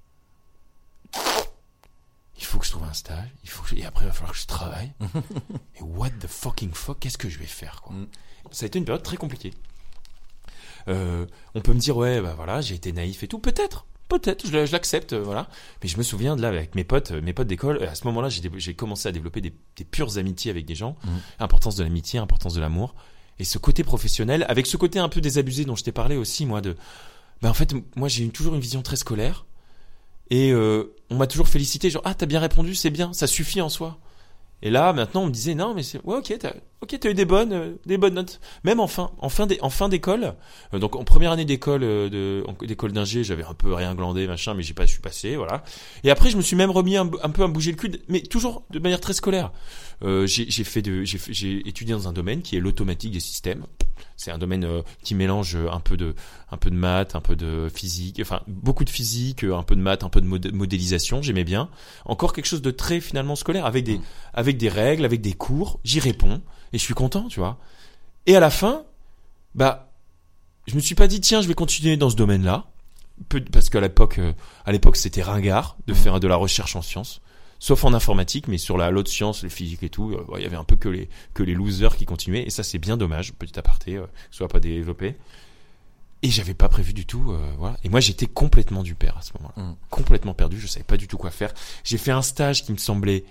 Il 2.37 2.45
faut 2.45 2.59
que 2.59 2.67
je 2.67 2.73
trouve 2.73 2.83
un 2.83 2.93
stage. 2.93 3.29
Il 3.45 3.49
faut 3.51 3.63
que 3.63 3.69
je- 3.69 3.77
et 3.77 3.85
après 3.85 4.05
il 4.05 4.09
va 4.09 4.13
falloir 4.13 4.33
que 4.33 4.39
je 4.39 4.47
travaille. 4.47 4.93
Et 5.79 5.83
what 5.83 6.11
the 6.11 6.27
fucking 6.27 6.73
fuck, 6.73 6.99
qu'est-ce 6.99 7.19
que 7.19 7.29
je 7.29 7.39
vais 7.39 7.47
faire 7.47 7.81
quoi? 7.83 7.95
Mm. 7.95 8.09
Ça 8.51 8.65
a 8.65 8.67
été 8.67 8.79
une 8.81 8.85
période 8.85 9.05
très 9.05 9.17
compliquée. 9.17 9.55
Euh, 10.89 11.27
on 11.55 11.61
peut 11.61 11.73
me 11.73 11.79
dire 11.79 11.97
ouais 11.97 12.21
bah 12.21 12.35
voilà 12.35 12.61
j'ai 12.61 12.75
été 12.75 12.93
naïf 12.93 13.23
et 13.23 13.29
tout 13.29 13.39
peut-être 13.39 13.87
peut-être 14.19 14.47
je, 14.47 14.73
l'accepte 14.73 15.13
euh, 15.13 15.23
voilà. 15.23 15.49
Mais 15.83 15.89
je 15.89 15.97
me 15.99 16.03
souviens 16.03 16.37
de 16.37 16.43
là 16.43 16.49
avec 16.49 16.75
mes 16.75 16.85
potes 16.85 17.13
euh, 17.13 17.21
mes 17.21 17.33
potes 17.33 17.47
d'école 17.47 17.79
euh, 17.83 17.91
à 17.91 17.95
ce 17.95 18.07
moment-là 18.07 18.29
j'ai 18.29 18.75
commencé 18.75 19.09
à 19.09 19.13
développer 19.13 19.41
des, 19.41 19.53
des 19.77 19.85
pures 19.85 20.19
amitiés 20.19 20.51
avec 20.51 20.65
des 20.65 20.75
gens. 20.75 20.97
Mhm. 21.05 21.13
importance 21.41 21.77
de 21.77 21.83
l'amitié 21.83 22.19
importance 22.19 22.55
de 22.55 22.61
l'amour. 22.61 22.95
Et 23.39 23.45
ce 23.45 23.59
côté 23.59 23.83
professionnel 23.85 24.45
avec 24.49 24.67
ce 24.67 24.77
côté 24.77 24.99
un 24.99 25.09
peu 25.09 25.21
désabusé 25.21 25.65
dont 25.65 25.77
je 25.77 25.85
t'ai 25.85 25.93
parlé 25.93 26.17
aussi 26.17 26.47
moi 26.47 26.61
de 26.61 26.77
bah 27.41 27.51
en 27.51 27.55
fait 27.55 27.75
moi 27.97 28.09
j'ai 28.09 28.29
toujours 28.29 28.55
une 28.55 28.61
vision 28.61 28.83
très 28.83 28.97
scolaire. 28.97 29.47
Et 30.31 30.53
euh, 30.53 30.95
on 31.11 31.17
m'a 31.17 31.27
toujours 31.27 31.49
félicité 31.49 31.91
genre 31.91 32.03
ah 32.05 32.15
t'as 32.15 32.27
bien 32.27 32.41
répondu 32.41 32.75
c'est 32.75 32.91
bien 32.91 33.13
ça 33.13 33.27
suffit 33.27 33.61
en 33.61 33.69
soi 33.69 33.99
et 34.63 34.71
là 34.71 34.93
maintenant 34.93 35.25
on 35.25 35.27
me 35.27 35.33
disait 35.33 35.55
non 35.55 35.75
mais 35.75 35.83
c'est 35.83 36.03
ouais 36.05 36.17
ok 36.17 36.39
ok 36.83 36.97
t'as 37.01 37.11
eu 37.11 37.15
des 37.15 37.25
bonnes 37.25 37.53
euh, 37.53 37.73
des 37.87 37.97
bonnes 37.97 38.15
notes. 38.15 38.41
Même 38.65 38.81
en 38.81 38.87
fin 38.87 39.11
en 39.19 39.29
fin 39.29 39.47
d'é- 39.47 39.59
en 39.63 39.71
fin 39.71 39.89
d'école 39.89 40.35
euh, 40.75 40.79
donc 40.79 40.97
en 40.97 41.05
première 41.05 41.33
année 41.33 41.45
d'école 41.45 41.83
euh, 41.85 42.43
d'école 42.63 42.93
d'ingé 42.93 43.25
j'avais 43.25 43.45
un 43.45 43.55
peu 43.55 43.73
rien 43.73 43.95
glandé 43.95 44.27
machin 44.27 44.55
mais 44.55 44.63
j'ai 44.63 44.75
pas 44.75 44.85
je 44.87 44.93
suis 44.93 45.01
passé 45.01 45.37
voilà. 45.37 45.63
Et 46.05 46.11
après 46.11 46.31
je 46.31 46.37
me 46.37 46.43
suis 46.43 46.57
même 46.57 46.71
remis 46.71 46.97
un, 46.97 47.09
un 47.23 47.31
peu 47.31 47.43
à 47.45 47.49
me 47.49 47.53
bouger 47.53 47.71
le 47.71 47.77
cul 47.77 47.93
mais 48.09 48.21
toujours 48.21 48.65
de 48.71 48.79
manière 48.79 49.01
très 49.01 49.13
scolaire. 49.15 49.53
Euh, 50.03 50.27
j'ai 50.27 50.51
j'ai 50.51 50.65
fait 50.65 50.83
de 50.83 51.05
j'ai 51.05 51.19
j'ai 51.29 51.69
étudié 51.69 51.95
dans 51.95 52.09
un 52.09 52.13
domaine 52.13 52.43
qui 52.43 52.57
est 52.57 52.61
l'automatique 52.61 53.13
des 53.13 53.21
systèmes. 53.21 53.65
C'est 54.17 54.31
un 54.33 54.39
domaine 54.39 54.67
qui 55.05 55.15
mélange 55.15 55.57
un 55.57 55.81
peu 55.81 55.97
de 55.97 56.15
un 56.51 56.57
peu 56.57 56.71
de 56.71 56.75
maths 56.77 57.15
un 57.15 57.21
peu 57.21 57.37
de 57.37 57.69
physique 57.73 58.19
enfin 58.21 58.43
beaucoup 58.49 58.85
de 58.85 58.91
physique 58.91 59.45
un 59.45 59.63
peu 59.63 59.77
de 59.77 59.81
maths 59.81 60.03
un 60.05 60.09
peu 60.09 60.21
de 60.21 60.27
modé- 60.27 60.51
modélisation 60.53 61.23
j'aimais 61.23 61.45
bien. 61.45 61.69
Encore 62.05 62.33
quelque 62.33 62.47
chose 62.47 62.63
de 62.63 62.71
très 62.73 63.01
finalement 63.01 63.37
scolaire 63.37 63.65
avec 63.67 63.85
des 63.85 64.01
avec 64.35 64.57
des 64.59 64.69
règles 64.69 65.05
avec 65.05 65.21
des 65.21 65.33
cours 65.35 65.79
j'y 65.85 66.01
réponds 66.01 66.41
et 66.73 66.79
je 66.79 66.83
suis 66.83 66.95
content 66.95 67.29
tu 67.29 67.41
vois. 67.41 67.59
Et 68.27 68.37
à 68.37 68.41
la 68.41 68.51
fin 68.51 68.85
bah 69.55 69.91
je 70.67 70.75
me 70.75 70.81
suis 70.81 70.95
pas 70.95 71.07
dit 71.07 71.21
tiens 71.21 71.43
je 71.43 71.49
vais 71.49 71.55
continuer 71.55 71.97
dans 71.97 72.11
ce 72.11 72.17
domaine 72.17 72.45
là 72.45 72.67
parce 73.53 73.71
qu'à 73.71 73.81
l'époque 73.81 74.19
euh, 74.19 74.33
à 74.65 74.73
l'époque 74.73 74.97
c'était 74.97 75.23
ringard 75.23 75.77
de 75.87 75.95
faire 75.95 76.21
de 76.21 76.29
la 76.29 76.37
recherche 76.37 76.77
en 76.77 76.83
sciences. 76.83 77.21
Sauf 77.63 77.85
en 77.85 77.95
informatique 77.95 78.49
mais 78.49 78.59
sur 78.59 78.77
la 78.77 78.91
l'autre 78.91 79.09
science 79.09 79.45
les 79.45 79.49
physiques 79.49 79.85
et 79.85 79.89
tout 79.89 80.11
euh, 80.11 80.27
il 80.37 80.43
y 80.43 80.47
avait 80.47 80.57
un 80.57 80.65
peu 80.65 80.75
que 80.75 80.89
les 80.89 81.09
que 81.33 81.45
les 81.45 81.55
losers 81.55 81.97
qui 81.97 82.07
continuaient. 82.07 82.45
Et 82.45 82.51
ça 82.51 82.65
c'est 82.65 82.79
bien 82.79 82.97
dommage 82.97 83.33
petit 83.35 83.57
aparté 83.57 83.99
euh, 83.99 84.03
que 84.03 84.09
ce 84.33 84.39
soit 84.39 84.49
pas 84.49 84.59
développé. 84.59 85.17
Et 86.25 86.31
j'avais 86.31 86.55
pas 86.55 86.69
prévu 86.69 86.93
du 86.93 87.07
tout 87.07 87.31
euh, 87.31 87.53
voilà. 87.59 87.77
Et 87.85 87.89
moi 87.89 88.01
j'étais 88.01 88.27
complètement 88.27 88.83
du 88.83 88.97
père 88.97 89.17
à 89.17 89.23
ce 89.23 89.31
moment-là. 89.39 89.63
Mm. 89.63 89.77
complètement 89.91 90.35
perdu 90.35 90.59
je 90.59 90.67
savais 90.67 90.83
pas 90.83 90.97
du 90.97 91.07
tout 91.07 91.19
quoi 91.19 91.31
faire. 91.31 91.55
J'ai 91.85 91.99
fait 91.99 92.11
un 92.11 92.23
stage 92.23 92.65
qui 92.65 92.73
me 92.73 92.79
semblait 92.79 93.25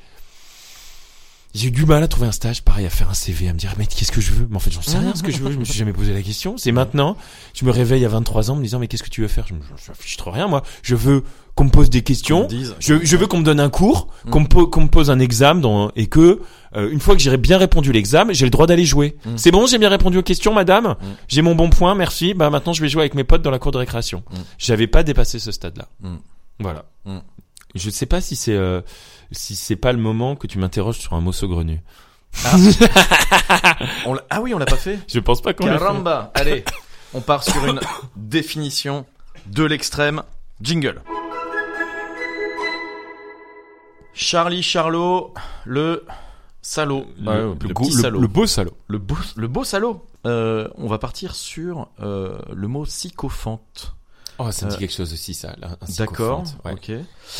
J'ai 1.53 1.67
eu 1.67 1.71
du 1.71 1.85
mal 1.85 2.01
à 2.01 2.07
trouver 2.07 2.27
un 2.27 2.31
stage, 2.31 2.61
pareil, 2.63 2.85
à 2.85 2.89
faire 2.89 3.09
un 3.09 3.13
CV, 3.13 3.49
à 3.49 3.53
me 3.53 3.57
dire, 3.59 3.73
mais 3.77 3.85
qu'est-ce 3.85 4.11
que 4.11 4.21
je 4.21 4.31
veux? 4.31 4.47
Mais 4.49 4.55
en 4.55 4.59
fait, 4.59 4.71
j'en 4.71 4.81
sais 4.81 4.97
rien 4.97 5.13
ce 5.13 5.21
que 5.21 5.31
je 5.31 5.39
veux. 5.39 5.51
Je 5.51 5.57
me 5.57 5.65
suis 5.65 5.73
jamais 5.77 5.91
posé 5.91 6.13
la 6.13 6.21
question. 6.21 6.55
C'est 6.57 6.71
maintenant. 6.71 7.17
Je 7.53 7.65
me 7.65 7.71
réveille 7.71 8.05
à 8.05 8.07
23 8.07 8.51
ans 8.51 8.55
me 8.55 8.63
disant, 8.63 8.79
mais 8.79 8.87
qu'est-ce 8.87 9.03
que 9.03 9.09
tu 9.09 9.21
veux 9.21 9.27
faire? 9.27 9.45
Je 9.47 9.53
me, 9.55 9.59
je 9.61 9.89
m'affiche 9.91 10.15
trop 10.15 10.31
rien, 10.31 10.47
moi. 10.47 10.63
Je 10.81 10.95
veux 10.95 11.23
qu'on 11.55 11.65
me 11.65 11.69
pose 11.69 11.89
des 11.89 12.03
questions. 12.03 12.47
Dise- 12.47 12.73
Je, 12.79 13.03
je 13.03 13.17
veux 13.17 13.27
qu'on 13.27 13.39
me 13.39 13.43
donne 13.43 13.59
un 13.59 13.69
cours, 13.69 14.07
Mm. 14.25 14.29
qu'on 14.29 14.39
me, 14.39 14.47
po- 14.47 14.67
qu'on 14.67 14.81
me 14.83 14.87
pose 14.87 15.11
un 15.11 15.19
examen 15.19 15.59
dans, 15.59 15.91
et 15.97 16.07
que, 16.07 16.39
euh, 16.77 16.89
une 16.89 17.01
fois 17.01 17.15
que 17.17 17.21
j'ai 17.21 17.35
bien 17.35 17.57
répondu 17.57 17.91
l'examen, 17.91 18.31
j'ai 18.31 18.45
le 18.45 18.51
droit 18.51 18.65
d'aller 18.65 18.85
jouer. 18.85 19.17
Mm. 19.25 19.29
C'est 19.35 19.51
bon, 19.51 19.67
j'ai 19.67 19.77
bien 19.77 19.89
répondu 19.89 20.17
aux 20.19 20.23
questions, 20.23 20.53
madame? 20.53 20.87
Mm. 20.87 20.95
J'ai 21.27 21.41
mon 21.41 21.55
bon 21.55 21.69
point, 21.69 21.95
merci. 21.95 22.33
Bah, 22.33 22.49
maintenant, 22.49 22.71
je 22.71 22.81
vais 22.81 22.87
jouer 22.87 23.01
avec 23.01 23.13
mes 23.13 23.25
potes 23.25 23.41
dans 23.41 23.51
la 23.51 23.59
cour 23.59 23.73
de 23.73 23.77
récréation. 23.77 24.23
J'avais 24.57 24.87
pas 24.87 25.03
dépassé 25.03 25.37
ce 25.39 25.51
stade-là. 25.51 25.89
Voilà. 26.59 26.85
Je 27.75 27.89
sais 27.89 28.05
pas 28.05 28.19
si 28.21 28.35
c'est, 28.35 28.53
euh, 28.55 28.81
si 29.31 29.55
c'est 29.55 29.75
pas 29.75 29.91
le 29.91 29.97
moment 29.99 30.35
que 30.35 30.47
tu 30.47 30.57
m'interroges 30.59 30.99
sur 30.99 31.13
un 31.13 31.21
mot 31.21 31.31
saugrenu. 31.31 31.81
On 34.05 34.13
l'a- 34.13 34.23
ah 34.29 34.41
oui, 34.41 34.53
on 34.53 34.57
l'a 34.57 34.65
pas 34.65 34.77
fait. 34.77 34.99
Je 35.07 35.19
pense 35.19 35.41
pas 35.41 35.53
qu'on 35.53 35.65
l'a 35.65 35.73
fait. 35.73 35.79
Caramba. 35.79 36.31
Allez, 36.35 36.63
on 37.13 37.19
part 37.21 37.43
sur 37.43 37.65
une 37.65 37.79
définition 38.15 39.05
de 39.47 39.63
l'extrême. 39.65 40.23
Jingle. 40.61 41.01
Charlie 44.13 44.63
Charlot, 44.63 45.33
le 45.65 46.05
salaud. 46.61 47.05
Le, 47.19 47.27
Ouais, 47.29 47.37
le 47.37 47.47
le 47.67 47.73
go- 47.73 47.83
petit 47.83 47.95
le- 47.95 48.01
salaud. 48.01 48.19
le 48.21 48.27
beau 48.27 48.45
salaud. 48.45 48.77
Le 48.87 48.97
beau, 48.97 49.17
le 49.35 49.47
beau 49.47 49.63
salaud. 49.63 50.05
Euh, 50.27 50.67
on 50.77 50.87
va 50.87 50.99
partir 50.99 51.33
sur 51.35 51.87
euh, 52.01 52.37
le 52.53 52.67
mot 52.67 52.85
sycophante. 52.85 53.95
Oh, 54.43 54.51
ça 54.51 54.65
me 54.65 54.71
dit 54.71 54.77
Euh, 54.77 54.79
quelque 54.79 54.93
chose 54.93 55.13
aussi, 55.13 55.33
ça. 55.33 55.55
D'accord. 55.97 56.43
Ouais. 56.65 56.73
Ok. 56.73 56.91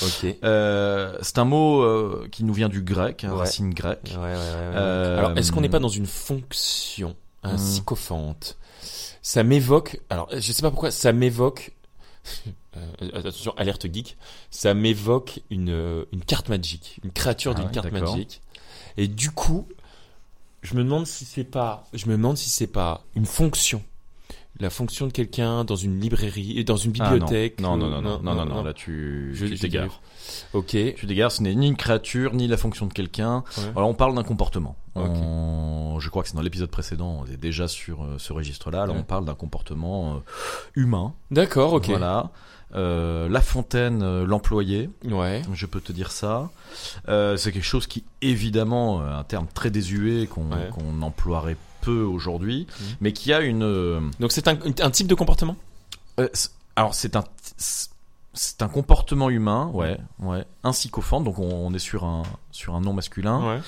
Ok. 0.04 0.36
Euh, 0.43 1.18
c'est 1.22 1.39
un 1.39 1.45
mot 1.45 1.82
euh, 1.82 2.28
qui 2.32 2.43
nous 2.43 2.54
vient 2.54 2.70
du 2.70 2.82
grec, 2.82 3.24
hein, 3.24 3.32
Ouais. 3.32 3.39
racine 3.39 3.74
grecque. 3.74 4.12
Ouais. 4.12 4.18
Euh, 4.36 5.18
Alors, 5.18 5.38
est-ce 5.38 5.52
qu'on 5.52 5.62
n'est 5.62 5.70
pas 5.70 5.80
dans 5.80 5.88
une 5.89 6.06
fonction, 6.06 7.16
un 7.43 7.56
Hmm. 7.56 7.58
sycophante 7.58 8.58
Ça 9.24 9.43
m'évoque. 9.43 9.99
Alors, 10.10 10.28
je 10.32 10.52
sais 10.52 10.62
pas 10.62 10.70
pourquoi. 10.70 10.91
Ça 10.91 11.12
m'évoque. 11.14 11.72
attention, 13.16 13.54
alerte 13.58 13.91
geek. 13.91 14.18
Ça 14.49 14.74
m'évoque 14.74 15.41
une 15.49 16.06
une 16.12 16.24
carte 16.24 16.49
magique, 16.49 16.99
une 17.04 17.12
créature 17.12 17.54
Ah 17.56 17.60
d'une 17.62 17.72
carte 17.72 17.91
magique. 17.91 18.41
Et 18.97 19.08
du 19.08 19.32
coup, 19.32 19.68
je 20.62 20.76
me 20.76 20.84
demande 20.84 21.08
si 21.08 21.26
c'est 21.26 21.43
pas. 21.43 21.88
Je 21.93 22.06
me 22.08 22.12
demande 22.14 22.38
si 22.38 22.49
c'est 22.49 22.68
pas 22.68 23.04
une 23.16 23.26
fonction. 23.26 23.82
La 24.60 24.70
fonction 24.70 25.08
de 25.08 25.12
quelqu'un 25.12 25.64
dans 25.64 25.76
une 25.76 25.99
librairie, 25.99 26.64
dans 26.66 26.76
une 26.76 26.93
Ah, 26.99 27.06
non. 27.06 27.12
bibliothèque. 27.12 27.60
non, 27.62 27.78
non, 27.78 27.89
non, 27.89 28.02
non, 28.02 28.20
non, 28.22 28.36
non, 28.36 28.45
non, 28.45 28.64
là 28.64 28.74
tu, 28.74 29.32
Je- 29.34 29.45
tu 29.47 29.58
je 29.58 29.68
dérive. 29.68 29.91
Ok. 30.54 30.76
Tu 30.95 31.08
t'égares, 31.08 31.32
ce 31.32 31.41
n'est 31.41 31.56
ni 31.56 31.68
une 31.68 31.76
créature, 31.78 32.34
ni 32.34 32.47
la 32.47 32.58
fonction 32.58 32.86
de 32.86 32.93
quelqu'un. 32.93 33.43
Ouais. 33.58 33.64
Alors 33.76 33.89
on 33.89 33.93
parle 33.95 34.14
d'un 34.14 34.24
comportement. 34.24 34.76
On- 34.95 35.97
Je 35.99 36.10
crois 36.10 36.22
que 36.24 36.30
c'est 36.30 36.36
dans 36.36 36.41
l'épisode 36.41 36.70
précédent, 36.70 37.24
on 37.24 37.32
est 37.32 37.38
déjà 37.38 37.68
sur 37.68 38.04
euh, 38.04 38.16
ce 38.18 38.34
registre-là. 38.34 38.86
Là, 38.86 38.93
Ouais. 38.93 38.99
on 38.99 39.04
parle 39.04 39.26
d'un 39.26 39.36
comportement 39.36 40.16
euh, 40.16 40.18
humain. 40.76 41.14
D'accord. 41.32 41.74
Ok. 41.74 41.88
Voilà. 41.88 42.32
Euh, 42.74 43.28
la 43.30 43.41
Fontaine, 43.41 44.02
euh, 44.02 44.26
l'employé, 44.26 44.89
Ouais. 45.06 45.41
je 45.54 45.66
peux 45.66 45.82
te 45.82 45.91
dire 45.91 46.12
ça. 46.12 46.49
Euh, 47.10 47.36
c'est 47.38 47.52
quelque 47.52 47.66
chose 47.66 47.86
qui, 47.88 48.04
évidemment, 48.22 49.02
euh, 49.02 49.18
un 49.20 49.24
terme 49.24 49.47
très 49.54 49.70
désuet 49.72 50.26
qu'on 50.28 50.52
Ouais. 50.52 50.70
qu'on 50.72 51.02
emploierait 51.02 51.58
peu 51.82 52.02
aujourd'hui, 52.04 52.68
Mhm. 52.80 52.88
mais 53.02 53.12
qui 53.14 53.34
a 53.34 53.42
une. 53.42 53.64
euh, 53.64 54.00
Donc 54.20 54.32
c'est 54.32 54.48
un, 54.48 54.58
un 54.82 54.92
type 54.92 55.08
de 55.08 55.16
comportement? 55.16 55.56
euh, 56.20 56.28
alors 56.76 56.94
c'est 56.94 57.16
un 57.16 57.24
c'est 58.34 58.62
un 58.62 58.70
comportement 58.70 59.30
humain, 59.30 59.70
ouais, 59.74 59.98
ouais, 60.20 60.46
un 60.64 60.72
sycophante, 60.72 61.26
donc 61.26 61.38
on, 61.38 61.50
on 61.68 61.74
est 61.74 61.80
sur 61.80 62.06
un 62.06 62.24
sur 62.52 62.76
un 62.76 62.82
nom 62.82 62.94
masculin, 62.94 63.46
Ouais. 63.56 63.60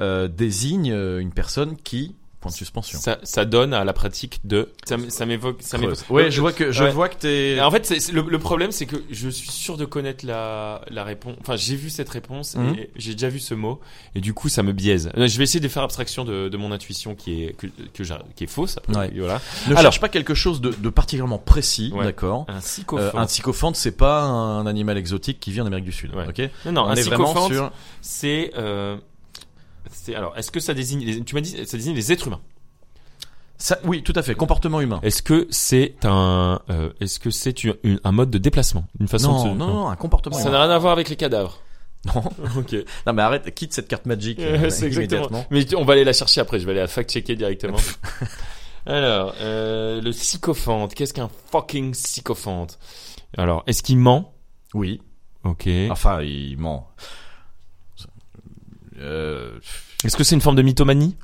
euh, 0.00 0.28
désigne 0.28 0.92
une 1.18 1.32
personne 1.32 1.76
qui 1.76 2.14
point 2.42 2.50
de 2.50 2.56
suspension. 2.56 2.98
Ça, 2.98 3.18
ça 3.22 3.44
donne 3.46 3.72
à 3.72 3.84
la 3.84 3.92
pratique 3.94 4.40
de. 4.44 4.70
Ça, 4.84 4.96
m'évoque. 5.24 5.56
Ça 5.62 5.78
m'évoque. 5.78 5.98
Ouais, 6.10 6.30
je 6.30 6.40
vois 6.40 6.52
que 6.52 6.70
je 6.72 6.84
Ouais. 6.84 6.90
vois 6.90 7.08
que 7.08 7.16
t'es. 7.16 7.60
En 7.60 7.70
fait, 7.70 7.86
c'est, 7.86 8.12
le, 8.12 8.22
le 8.28 8.38
problème, 8.38 8.72
c'est 8.72 8.84
que 8.86 8.96
je 9.10 9.28
suis 9.30 9.50
sûr 9.50 9.76
de 9.76 9.84
connaître 9.86 10.26
la, 10.26 10.82
la 10.90 11.04
réponse. 11.04 11.36
Enfin, 11.40 11.56
j'ai 11.56 11.76
vu 11.76 11.88
cette 11.88 12.08
réponse 12.10 12.56
et 12.76 12.90
j'ai 12.96 13.12
déjà 13.12 13.28
vu 13.28 13.38
ce 13.40 13.54
mot, 13.54 13.80
et 14.14 14.20
du 14.20 14.34
coup, 14.34 14.48
ça 14.48 14.62
me 14.62 14.72
biaise. 14.72 15.10
Euh, 15.16 15.26
Je 15.28 15.38
vais 15.38 15.44
essayer 15.44 15.60
de 15.60 15.68
faire 15.68 15.82
abstraction 15.84 16.24
de, 16.24 16.48
de 16.48 16.56
mon 16.56 16.72
intuition 16.72 17.14
qui 17.14 17.44
est 17.44 17.56
que, 17.56 17.66
que 17.94 18.02
qui 18.34 18.44
est 18.44 18.48
fausse. 18.48 18.76
Après, 18.78 18.96
Ouais. 18.96 19.12
voilà. 19.16 19.40
ne 19.66 19.70
alors- 19.72 19.82
cherche 19.82 20.00
pas 20.00 20.08
quelque 20.08 20.34
chose 20.34 20.60
de, 20.60 20.70
de 20.70 20.88
particulièrement 20.90 21.38
précis, 21.38 21.92
Ouais. 21.94 22.04
d'accord. 22.04 22.44
Un 22.48 22.56
Euh, 22.56 22.60
sycophante. 22.60 23.14
un 23.14 23.26
sycophante, 23.28 23.76
c'est 23.76 23.96
pas 23.96 24.22
un 24.22 24.66
animal 24.66 24.98
exotique 24.98 25.38
qui 25.40 25.52
vit 25.52 25.60
en 25.60 25.66
Amérique 25.66 25.84
du 25.84 25.92
Sud, 25.92 26.12
Ouais. 26.14 26.26
ok 26.28 26.50
non, 26.66 26.72
non, 26.72 26.82
On 26.82 26.88
un 26.88 26.94
est 26.96 27.02
vraiment 27.02 27.28
sycophante, 27.28 27.52
sur. 27.52 27.70
c'est. 28.00 28.50
Euh, 28.56 28.96
c'est 29.90 30.14
alors, 30.14 30.36
est-ce 30.36 30.50
que 30.50 30.60
ça 30.60 30.74
désigne 30.74 31.04
les, 31.04 31.22
Tu 31.22 31.34
m'as 31.34 31.40
dit, 31.40 31.50
ça 31.66 31.76
désigne 31.76 31.94
les 31.94 32.12
êtres 32.12 32.26
humains? 32.28 32.40
Ça, 33.58 33.78
oui, 33.84 34.02
tout 34.02 34.12
à 34.16 34.22
fait. 34.22 34.34
Comportement 34.34 34.80
humain. 34.80 34.98
Est-ce 35.04 35.22
que 35.22 35.46
c'est 35.50 35.94
un, 36.04 36.60
euh, 36.70 36.90
est-ce 37.00 37.20
que 37.20 37.30
c'est 37.30 37.62
une- 37.62 37.76
une- 37.84 38.00
un 38.02 38.10
mode 38.12 38.30
de 38.30 38.38
déplacement, 38.38 38.86
une 38.98 39.06
façon 39.06 39.30
Non, 39.32 39.44
de 39.44 39.48
se... 39.50 39.54
non, 39.54 39.66
non, 39.68 39.88
un 39.88 39.94
comportement 39.96 40.36
Ça 40.36 40.50
n'a 40.50 40.62
rien 40.62 40.70
à 40.70 40.78
voir 40.78 40.92
avec 40.92 41.08
les 41.08 41.14
cadavres. 41.16 41.60
Non, 42.06 42.24
Ok. 42.58 42.74
non, 43.06 43.12
mais 43.12 43.22
arrête, 43.22 43.54
quitte 43.54 43.72
cette 43.72 43.86
carte 43.86 44.06
magique 44.06 44.40
Euh, 44.42 44.68
c'est 44.70 44.86
exactement. 44.86 45.20
immédiatement. 45.28 45.46
Mais 45.50 45.74
on 45.76 45.84
va 45.84 45.92
aller 45.92 46.02
la 46.04 46.12
chercher 46.12 46.40
après. 46.40 46.58
Je 46.58 46.64
vais 46.66 46.72
aller 46.72 46.80
la 46.80 46.88
fact-checker 46.88 47.36
directement. 47.36 47.76
Alors, 48.86 49.34
euh, 49.40 50.00
le 50.00 50.10
sycophante. 50.10 50.94
Qu'est-ce 50.94 51.14
qu'un 51.14 51.30
fucking 51.52 51.94
sycophante? 51.94 52.80
Alors, 53.38 53.62
est-ce 53.68 53.82
qu'il 53.84 53.98
ment? 53.98 54.34
Oui. 54.74 55.00
Ok. 55.44 55.68
Enfin, 55.90 56.22
il 56.22 56.56
ment. 56.58 56.88
Euh, 59.02 59.58
Est-ce 60.04 60.16
que 60.16 60.24
c'est 60.24 60.34
une 60.34 60.40
forme 60.40 60.56
de 60.56 60.62
mythomanie 60.62 61.16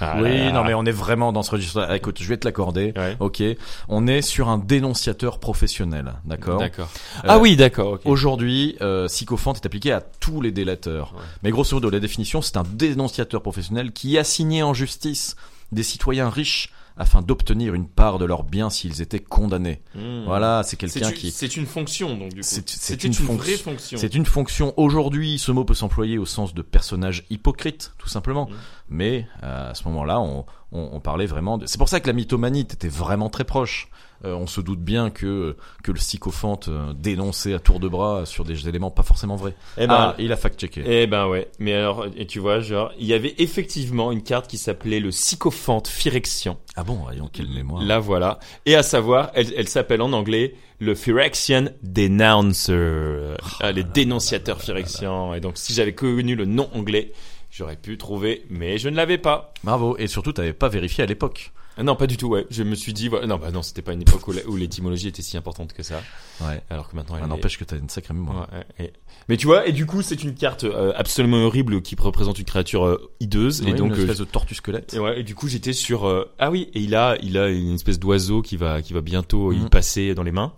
Ah 0.00 0.16
oui, 0.20 0.36
là. 0.38 0.52
non, 0.52 0.64
mais 0.64 0.74
on 0.74 0.84
est 0.84 0.90
vraiment 0.92 1.32
dans 1.32 1.42
ce 1.42 1.50
registre. 1.52 1.86
Ah, 1.88 1.96
Écoute, 1.96 2.18
je 2.20 2.28
vais 2.28 2.36
te 2.36 2.46
l'accorder. 2.46 2.92
Ouais. 2.96 3.16
Ok, 3.20 3.42
on 3.88 4.06
est 4.06 4.22
sur 4.22 4.48
un 4.48 4.58
dénonciateur 4.58 5.38
professionnel, 5.38 6.14
d'accord. 6.24 6.58
D'accord. 6.58 6.88
Euh, 7.18 7.28
ah 7.28 7.38
oui, 7.38 7.56
d'accord. 7.56 7.98
Aujourd'hui, 8.04 8.76
euh, 8.80 9.06
sycophante 9.08 9.56
est 9.62 9.66
appliqué 9.66 9.92
à 9.92 10.00
tous 10.00 10.40
les 10.40 10.50
délateurs. 10.50 11.12
Ouais. 11.14 11.22
Mais 11.44 11.50
grosso 11.50 11.74
modo, 11.76 11.88
la 11.90 12.00
définition, 12.00 12.42
c'est 12.42 12.56
un 12.56 12.64
dénonciateur 12.64 13.42
professionnel 13.42 13.92
qui 13.92 14.18
assignait 14.18 14.62
en 14.62 14.74
justice 14.74 15.36
des 15.70 15.82
citoyens 15.82 16.28
riches 16.28 16.70
afin 17.02 17.20
d'obtenir 17.20 17.74
une 17.74 17.88
part 17.88 18.18
de 18.18 18.24
leurs 18.24 18.44
biens 18.44 18.70
s'ils 18.70 19.02
étaient 19.02 19.18
condamnés. 19.18 19.82
Hmm. 19.96 20.24
Voilà, 20.24 20.62
c'est 20.64 20.76
quelqu'un 20.76 21.10
qui 21.10 21.32
c'est 21.32 21.56
une 21.56 21.66
fonction 21.66 22.16
donc 22.16 22.32
du 22.32 22.40
coup. 22.40 22.46
C'est- 22.46 23.02
une 23.04 23.08
une, 23.08 23.14
fonction. 23.14 23.36
vraie 23.36 23.56
fonction. 23.56 23.98
C'est 23.98 24.14
une 24.14 24.24
fonction. 24.24 24.72
Aujourd'hui, 24.76 25.38
ce 25.38 25.50
mot 25.50 25.64
peut 25.64 25.74
s'employer 25.74 26.16
au 26.18 26.26
sens 26.26 26.54
de 26.54 26.62
personnage 26.62 27.24
hypocrite, 27.28 27.92
tout 27.98 28.08
simplement. 28.08 28.48
Mm. 28.48 28.54
Mais 28.92 29.26
euh, 29.42 29.70
à 29.70 29.74
ce 29.74 29.84
moment-là, 29.88 30.20
on, 30.20 30.44
on, 30.70 30.90
on 30.92 31.00
parlait 31.00 31.26
vraiment 31.26 31.56
de. 31.58 31.66
C'est 31.66 31.78
pour 31.78 31.88
ça 31.88 31.98
que 31.98 32.06
la 32.06 32.12
mythomanie 32.12 32.60
était 32.60 32.88
vraiment 32.88 33.30
très 33.30 33.44
proche. 33.44 33.88
Euh, 34.24 34.34
on 34.34 34.46
se 34.46 34.60
doute 34.60 34.78
bien 34.78 35.10
que 35.10 35.56
que 35.82 35.90
le 35.90 35.98
sycophante 35.98 36.68
euh, 36.68 36.92
dénonçait 36.92 37.54
à 37.54 37.58
tour 37.58 37.80
de 37.80 37.88
bras 37.88 38.24
sur 38.24 38.44
des 38.44 38.68
éléments 38.68 38.90
pas 38.90 39.02
forcément 39.02 39.34
vrais. 39.34 39.54
Eh 39.78 39.88
ben, 39.88 39.94
ah, 39.94 40.14
il 40.18 40.30
a 40.30 40.36
fact-checké. 40.36 40.84
Eh 40.86 41.06
ben 41.08 41.26
ouais, 41.26 41.48
mais 41.58 41.72
alors, 41.72 42.06
et 42.16 42.26
tu 42.26 42.38
vois, 42.38 42.60
genre, 42.60 42.92
il 43.00 43.06
y 43.06 43.14
avait 43.14 43.34
effectivement 43.38 44.12
une 44.12 44.22
carte 44.22 44.46
qui 44.46 44.58
s'appelait 44.58 45.00
le 45.00 45.10
sycophante 45.10 45.88
Phyrexian. 45.88 46.58
Ah 46.76 46.84
bon, 46.84 46.94
voyons 47.02 47.28
quelle 47.32 47.48
mémoire. 47.48 47.82
La 47.82 47.98
voilà. 47.98 48.38
Et 48.64 48.76
à 48.76 48.84
savoir, 48.84 49.30
elle, 49.34 49.52
elle 49.56 49.68
s'appelle 49.68 50.02
en 50.02 50.12
anglais 50.12 50.54
le 50.78 50.94
Phyrexian 50.94 51.70
Denouncer. 51.82 53.36
Ah, 53.60 53.72
les 53.72 53.84
dénonciateurs 53.84 54.60
Phyrexians. 54.60 55.34
Et 55.34 55.40
donc, 55.40 55.56
si 55.56 55.72
j'avais 55.72 55.94
connu 55.94 56.36
le 56.36 56.44
nom 56.44 56.68
anglais, 56.74 57.12
j'aurais 57.52 57.76
pu 57.76 57.96
trouver, 57.98 58.44
mais 58.50 58.78
je 58.78 58.88
ne 58.88 58.96
l'avais 58.96 59.18
pas. 59.18 59.52
Bravo. 59.62 59.96
Et 59.98 60.08
surtout, 60.08 60.32
t'avais 60.32 60.52
pas 60.54 60.68
vérifié 60.68 61.04
à 61.04 61.06
l'époque. 61.06 61.52
Ah 61.78 61.82
Non, 61.82 61.96
pas 61.96 62.06
du 62.06 62.18
tout, 62.18 62.26
ouais. 62.28 62.46
Je 62.50 62.62
me 62.64 62.74
suis 62.74 62.92
dit, 62.92 63.08
voilà. 63.08 63.26
non, 63.26 63.38
bah 63.38 63.50
non, 63.50 63.62
c'était 63.62 63.80
pas 63.80 63.94
une 63.94 64.02
époque 64.02 64.28
où 64.28 64.56
l'étymologie 64.56 65.08
était 65.08 65.22
si 65.22 65.38
importante 65.38 65.72
que 65.72 65.82
ça. 65.82 66.02
Ouais. 66.42 66.60
Alors 66.68 66.90
que 66.90 66.96
maintenant, 66.96 67.14
elle 67.14 67.20
Ça 67.22 67.26
est- 67.26 67.28
n'empêche 67.30 67.56
que 67.58 67.64
t'as 67.64 67.78
une 67.78 67.88
sacrée 67.88 68.12
mémoire. 68.12 68.46
Ouais. 68.78 68.92
Mais 69.30 69.38
tu 69.38 69.46
vois, 69.46 69.66
et 69.66 69.72
du 69.72 69.86
coup, 69.86 70.02
c'est 70.02 70.22
une 70.22 70.34
carte 70.34 70.64
euh, 70.64 70.92
absolument 70.96 71.38
horrible 71.38 71.80
qui 71.80 71.96
représente 71.98 72.38
une 72.38 72.44
créature 72.44 72.84
euh, 72.84 73.10
hideuse. 73.20 73.62
Et 73.66 73.72
donc, 73.72 73.92
une 73.94 74.00
euh, 74.00 74.02
espèce 74.02 74.18
de 74.18 74.24
tortue 74.24 74.54
squelette. 74.54 74.92
Et 74.92 74.98
ouais, 74.98 75.20
et 75.20 75.22
du 75.22 75.34
coup 75.34 75.48
j'étais 75.48 75.72
sur 75.72 76.06
euh, 76.06 76.30
ah 76.38 76.50
oui, 76.50 76.68
et 76.74 76.80
il 76.80 76.94
a 76.94 77.16
il 77.22 77.38
a 77.38 77.48
une 77.48 77.72
espèce 77.74 77.98
d'oiseau 77.98 78.42
qui 78.42 78.58
va 78.58 78.82
qui 78.82 78.92
va 78.92 79.00
bientôt 79.00 79.50
Mhm. 79.52 79.66
y 79.66 79.68
passer 79.70 80.14
dans 80.14 80.24
les 80.24 80.32
mains. 80.32 80.52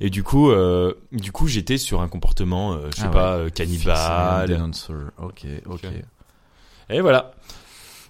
Et 0.00 0.10
du 0.10 0.22
coup 0.24 0.50
euh, 0.50 0.94
du 1.12 1.30
coup 1.30 1.46
j'étais 1.46 1.78
sur 1.78 2.00
un 2.00 2.08
comportement 2.08 2.72
euh, 2.74 2.88
je 2.90 3.02
sais 3.02 3.06
Ah 3.06 3.10
pas 3.10 3.34
euh, 3.36 3.44
Fixing 3.54 3.66
cannibale. 3.66 4.70
Ok, 5.22 5.46
ok. 5.66 5.72
Ok. 5.84 5.84
Et 6.90 7.00
voilà. 7.00 7.32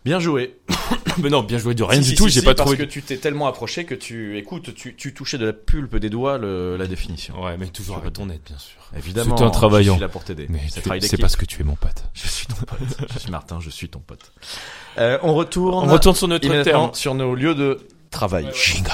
Bien 0.04 0.20
joué. 0.20 0.56
Mais 1.18 1.30
non, 1.30 1.42
bien 1.42 1.58
joué 1.58 1.74
de 1.74 1.82
rien 1.82 2.00
Si, 2.00 2.10
du 2.10 2.10
si, 2.10 2.16
tout, 2.16 2.28
si, 2.28 2.34
j'ai 2.34 2.42
pas 2.42 2.54
parce 2.54 2.68
trouvé. 2.70 2.76
que 2.76 2.84
tu 2.90 3.02
t'es 3.02 3.16
tellement 3.16 3.48
approché 3.48 3.84
que 3.84 3.94
tu 3.94 4.38
écoute, 4.38 4.72
tu, 4.74 4.94
tu 4.94 5.12
touchais 5.14 5.36
de 5.38 5.46
la 5.46 5.52
pulpe 5.52 5.96
des 5.96 6.10
doigts 6.10 6.38
le- 6.38 6.76
la 6.76 6.86
définition. 6.86 7.42
Ouais, 7.42 7.56
mais 7.58 7.66
toujours 7.68 7.96
avec 7.96 8.12
ton 8.12 8.28
aide 8.30 8.40
bien 8.46 8.58
sûr. 8.58 8.76
Évidemment. 8.96 9.34
C'était 9.36 9.46
un 9.48 9.50
travaillant. 9.50 9.94
Je 9.94 9.96
suis 9.98 10.00
là 10.02 10.08
pour 10.08 10.22
t'aider. 10.22 10.46
Mais 10.48 10.60
C'est 10.68 10.82
c'est 11.00 11.16
parce 11.16 11.34
que 11.36 11.44
tu 11.44 11.60
es 11.60 11.64
mon 11.64 11.74
pote. 11.74 12.04
je 12.14 12.28
suis 12.28 12.46
ton 12.46 12.54
pote. 12.54 12.78
je 13.14 13.18
suis 13.18 13.30
Martin, 13.32 13.58
je 13.60 13.70
suis 13.70 13.88
ton 13.88 13.98
pote. 13.98 14.30
Euh, 14.98 15.18
on 15.22 15.34
retourne. 15.34 15.88
On 15.88 15.92
retourne 15.92 16.14
sur 16.14 16.28
notre 16.28 16.62
terme. 16.62 16.90
sur 16.94 17.14
nos 17.14 17.34
lieux 17.34 17.54
de 17.56 17.78
travail. 18.10 18.48
Jingle. 18.54 18.90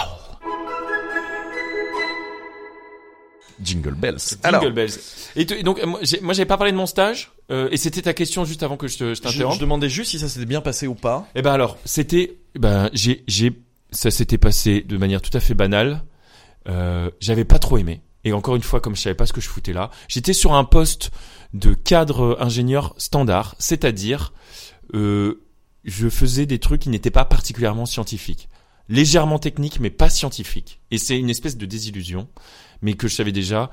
Jingle 3.62 3.94
bells. 3.94 4.18
Jingle 4.18 4.38
Alors, 4.42 4.70
bells. 4.70 4.92
Et, 5.36 5.44
donc, 5.62 5.80
moi, 5.84 6.00
j'avais 6.34 6.46
pas 6.46 6.56
parlé 6.56 6.72
de 6.72 6.76
mon 6.76 6.86
stage, 6.86 7.32
euh, 7.50 7.68
et 7.70 7.76
c'était 7.76 8.02
ta 8.02 8.14
question 8.14 8.44
juste 8.44 8.62
avant 8.62 8.76
que 8.76 8.88
je 8.88 8.98
te 8.98 9.04
je 9.10 9.14
je, 9.14 9.20
t'interrompe. 9.22 9.54
je 9.54 9.60
demandais 9.60 9.88
juste 9.88 10.10
si 10.10 10.18
ça 10.18 10.28
s'était 10.28 10.46
bien 10.46 10.60
passé 10.60 10.86
ou 10.86 10.94
pas. 10.94 11.26
Eh 11.34 11.42
ben 11.42 11.52
alors, 11.52 11.78
c'était, 11.84 12.38
eh 12.54 12.58
ben 12.58 12.90
j'ai, 12.92 13.24
j'ai, 13.26 13.52
ça 13.90 14.10
s'était 14.10 14.38
passé 14.38 14.80
de 14.80 14.96
manière 14.96 15.22
tout 15.22 15.36
à 15.36 15.40
fait 15.40 15.54
banale. 15.54 16.02
Euh, 16.68 17.10
j'avais 17.20 17.44
pas 17.44 17.58
trop 17.58 17.78
aimé. 17.78 18.02
Et 18.24 18.32
encore 18.32 18.54
une 18.56 18.62
fois, 18.62 18.80
comme 18.80 18.94
je 18.94 19.00
savais 19.00 19.16
pas 19.16 19.26
ce 19.26 19.32
que 19.32 19.40
je 19.40 19.48
foutais 19.48 19.72
là, 19.72 19.90
j'étais 20.08 20.32
sur 20.32 20.54
un 20.54 20.64
poste 20.64 21.10
de 21.54 21.74
cadre 21.74 22.36
ingénieur 22.40 22.94
standard, 22.96 23.56
c'est-à-dire, 23.58 24.32
euh, 24.94 25.42
je 25.84 26.08
faisais 26.08 26.46
des 26.46 26.58
trucs 26.58 26.82
qui 26.82 26.88
n'étaient 26.88 27.10
pas 27.10 27.24
particulièrement 27.24 27.84
scientifiques, 27.84 28.48
légèrement 28.92 29.38
techniques, 29.38 29.80
mais 29.80 29.90
pas 29.90 30.10
scientifiques. 30.10 30.78
Et 30.90 30.98
c'est 30.98 31.18
une 31.18 31.30
espèce 31.30 31.56
de 31.56 31.64
désillusion, 31.64 32.28
mais 32.82 32.92
que 32.92 33.08
je 33.08 33.14
savais 33.14 33.32
déjà. 33.32 33.70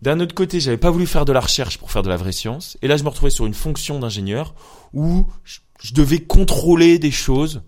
D'un 0.00 0.20
autre 0.20 0.34
côté, 0.34 0.58
j'avais 0.58 0.78
pas 0.78 0.90
voulu 0.90 1.06
faire 1.06 1.26
de 1.26 1.32
la 1.32 1.40
recherche 1.40 1.76
pour 1.78 1.92
faire 1.92 2.02
de 2.02 2.08
la 2.08 2.16
vraie 2.16 2.32
science. 2.32 2.78
Et 2.80 2.88
là, 2.88 2.96
je 2.96 3.04
me 3.04 3.10
retrouvais 3.10 3.30
sur 3.30 3.44
une 3.44 3.54
fonction 3.54 3.98
d'ingénieur 3.98 4.54
où 4.94 5.26
je, 5.44 5.60
devais 5.92 6.20
contrôler 6.20 6.98
des 6.98 7.10
choses 7.10 7.62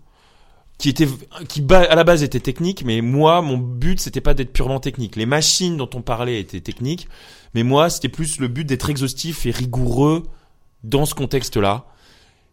qui 0.79 0.89
étaient, 0.89 1.07
qui 1.47 1.63
à 1.71 1.93
la 1.93 2.03
base 2.03 2.23
étaient 2.23 2.39
techniques, 2.39 2.83
mais 2.83 3.01
moi, 3.01 3.43
mon 3.43 3.57
but, 3.57 3.99
c'était 3.99 4.21
pas 4.21 4.33
d'être 4.33 4.51
purement 4.51 4.79
technique. 4.79 5.15
Les 5.15 5.27
machines 5.27 5.77
dont 5.77 5.89
on 5.93 6.01
parlait 6.01 6.39
étaient 6.39 6.61
techniques, 6.61 7.07
mais 7.53 7.61
moi, 7.61 7.91
c'était 7.91 8.09
plus 8.09 8.39
le 8.39 8.47
but 8.47 8.65
d'être 8.65 8.89
exhaustif 8.89 9.45
et 9.45 9.51
rigoureux 9.51 10.23
dans 10.83 11.05
ce 11.05 11.13
contexte-là. 11.13 11.85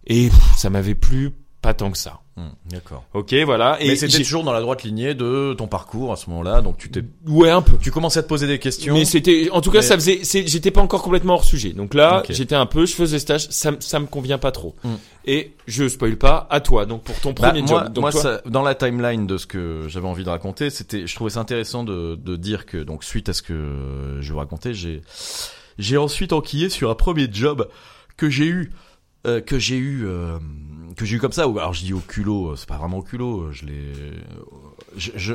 Et 0.06 0.28
ça 0.58 0.68
m'avait 0.68 0.94
plu 0.94 1.30
pas 1.62 1.72
tant 1.72 1.90
que 1.90 1.98
ça. 1.98 2.23
Hmm, 2.36 2.48
D'accord. 2.68 3.04
Ok, 3.14 3.32
voilà. 3.44 3.76
Et 3.80 3.88
Mais 3.90 3.96
c'était 3.96 4.18
toujours 4.18 4.42
dans 4.42 4.52
la 4.52 4.60
droite 4.60 4.82
lignée 4.82 5.14
de 5.14 5.54
ton 5.56 5.68
parcours 5.68 6.12
à 6.12 6.16
ce 6.16 6.28
moment-là, 6.30 6.62
donc 6.62 6.78
tu 6.78 6.90
t'es, 6.90 7.04
ouais, 7.28 7.48
un 7.50 7.62
peu. 7.62 7.76
tu 7.80 7.92
commençais 7.92 8.18
à 8.18 8.22
te 8.24 8.28
poser 8.28 8.48
des 8.48 8.58
questions. 8.58 8.92
Mais 8.94 9.04
c'était, 9.04 9.50
en 9.52 9.60
tout 9.60 9.70
cas, 9.70 9.78
Mais- 9.78 9.82
ça 9.84 9.94
faisait, 9.94 10.20
c'est- 10.24 10.44
j'étais 10.48 10.72
pas 10.72 10.80
encore 10.80 11.02
complètement 11.02 11.34
hors 11.34 11.44
sujet. 11.44 11.70
Donc 11.70 11.94
là, 11.94 12.24
j'étais 12.28 12.56
un 12.56 12.66
peu, 12.66 12.86
je 12.86 12.94
faisais 12.96 13.20
stage, 13.20 13.46
ça, 13.50 13.70
me- 13.70 13.80
ça 13.80 14.00
me 14.00 14.06
convient 14.06 14.38
pas 14.38 14.50
trop. 14.50 14.74
Mm. 14.82 14.88
Et 15.26 15.52
je 15.68 15.86
spoil 15.86 16.16
pas 16.16 16.48
à 16.50 16.60
toi. 16.60 16.86
Donc 16.86 17.04
pour 17.04 17.14
ton 17.20 17.30
Bah, 17.32 17.48
premier 17.50 17.62
moi, 17.62 17.84
job. 17.84 17.92
Donc 17.92 18.02
moi, 18.02 18.10
toi, 18.10 18.20
ça- 18.20 18.42
dans 18.46 18.62
la 18.62 18.74
timeline 18.74 19.28
de 19.28 19.38
ce 19.38 19.46
que 19.46 19.86
j'avais 19.88 20.08
envie 20.08 20.24
de 20.24 20.30
raconter, 20.30 20.70
c'était, 20.70 21.06
je 21.06 21.14
trouvais 21.14 21.30
ça 21.30 21.40
intéressant 21.40 21.84
de, 21.84 22.16
de 22.16 22.34
dire 22.34 22.66
que, 22.66 22.78
donc, 22.78 23.04
suite 23.04 23.28
à 23.28 23.32
ce 23.32 23.42
que 23.42 24.18
je 24.20 24.32
vous 24.32 24.38
racontais, 24.40 24.74
j'ai, 24.74 25.02
j'ai 25.78 25.96
ensuite 25.98 26.32
enquillé 26.32 26.68
sur 26.68 26.90
un 26.90 26.94
premier 26.96 27.28
job 27.30 27.68
que 28.16 28.28
j'ai 28.28 28.46
eu, 28.46 28.72
euh, 29.26 29.40
que 29.40 29.58
j'ai 29.58 29.76
eu, 29.76 30.06
euh, 30.06 30.38
que 30.96 31.04
j'ai 31.04 31.16
eu 31.16 31.20
comme 31.20 31.32
ça. 31.32 31.48
ou 31.48 31.58
Alors, 31.58 31.72
je 31.72 31.82
dis 31.84 31.92
au 31.92 31.98
culot, 32.00 32.50
euh, 32.50 32.56
c'est 32.56 32.68
pas 32.68 32.76
vraiment 32.76 32.98
au 32.98 33.02
culot, 33.02 33.50
je 33.52 33.66
l'ai, 33.66 33.92
je, 34.96 35.10
je, 35.16 35.34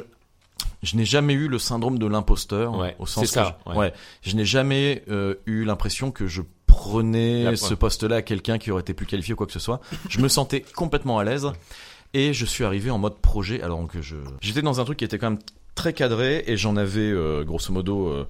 je 0.84 0.96
n'ai 0.96 1.06
jamais 1.06 1.34
eu 1.34 1.48
le 1.48 1.60
syndrome 1.60 2.00
de 2.00 2.06
l'imposteur. 2.08 2.78
Ouais, 2.78 2.96
au 3.00 3.06
sens 3.06 3.26
ça, 3.28 3.58
que 3.66 3.72
je, 3.74 3.78
ouais, 3.78 3.94
je 4.22 4.36
n'ai 4.36 4.46
jamais 4.46 5.04
euh, 5.10 5.36
eu 5.46 5.64
l'impression 5.66 6.12
que 6.12 6.28
je 6.28 6.42
prenais 6.68 7.56
ce 7.56 7.74
poste-là 7.74 8.18
à 8.18 8.22
quelqu'un 8.22 8.58
qui 8.58 8.72
aurait 8.72 8.82
été 8.82 8.94
plus 8.94 9.06
qualifié 9.06 9.34
ou 9.34 9.38
quoi 9.38 9.48
que 9.48 9.54
ce 9.54 9.60
soit. 9.60 9.82
Je 10.08 10.20
me 10.20 10.28
sentais 10.28 10.62
complètement 10.76 11.20
à 11.20 11.24
l'aise. 11.24 11.48
Et 12.16 12.34
je 12.34 12.44
suis 12.44 12.64
arrivé 12.64 12.90
en 12.90 12.98
mode 12.98 13.20
projet, 13.20 13.62
alors 13.62 13.86
que 13.88 14.02
je 14.02 14.16
j'étais 14.42 14.64
dans 14.64 14.80
un 14.82 14.84
truc 14.84 14.98
qui 14.98 15.06
était 15.06 15.20
quand 15.20 15.30
même 15.30 15.40
très 15.76 15.94
cadré 15.94 16.44
et 16.48 16.58
j'en 16.58 16.76
avais 16.76 17.00
euh, 17.12 17.44
grosso 17.44 17.72
modo, 17.72 18.08
euh, 18.08 18.26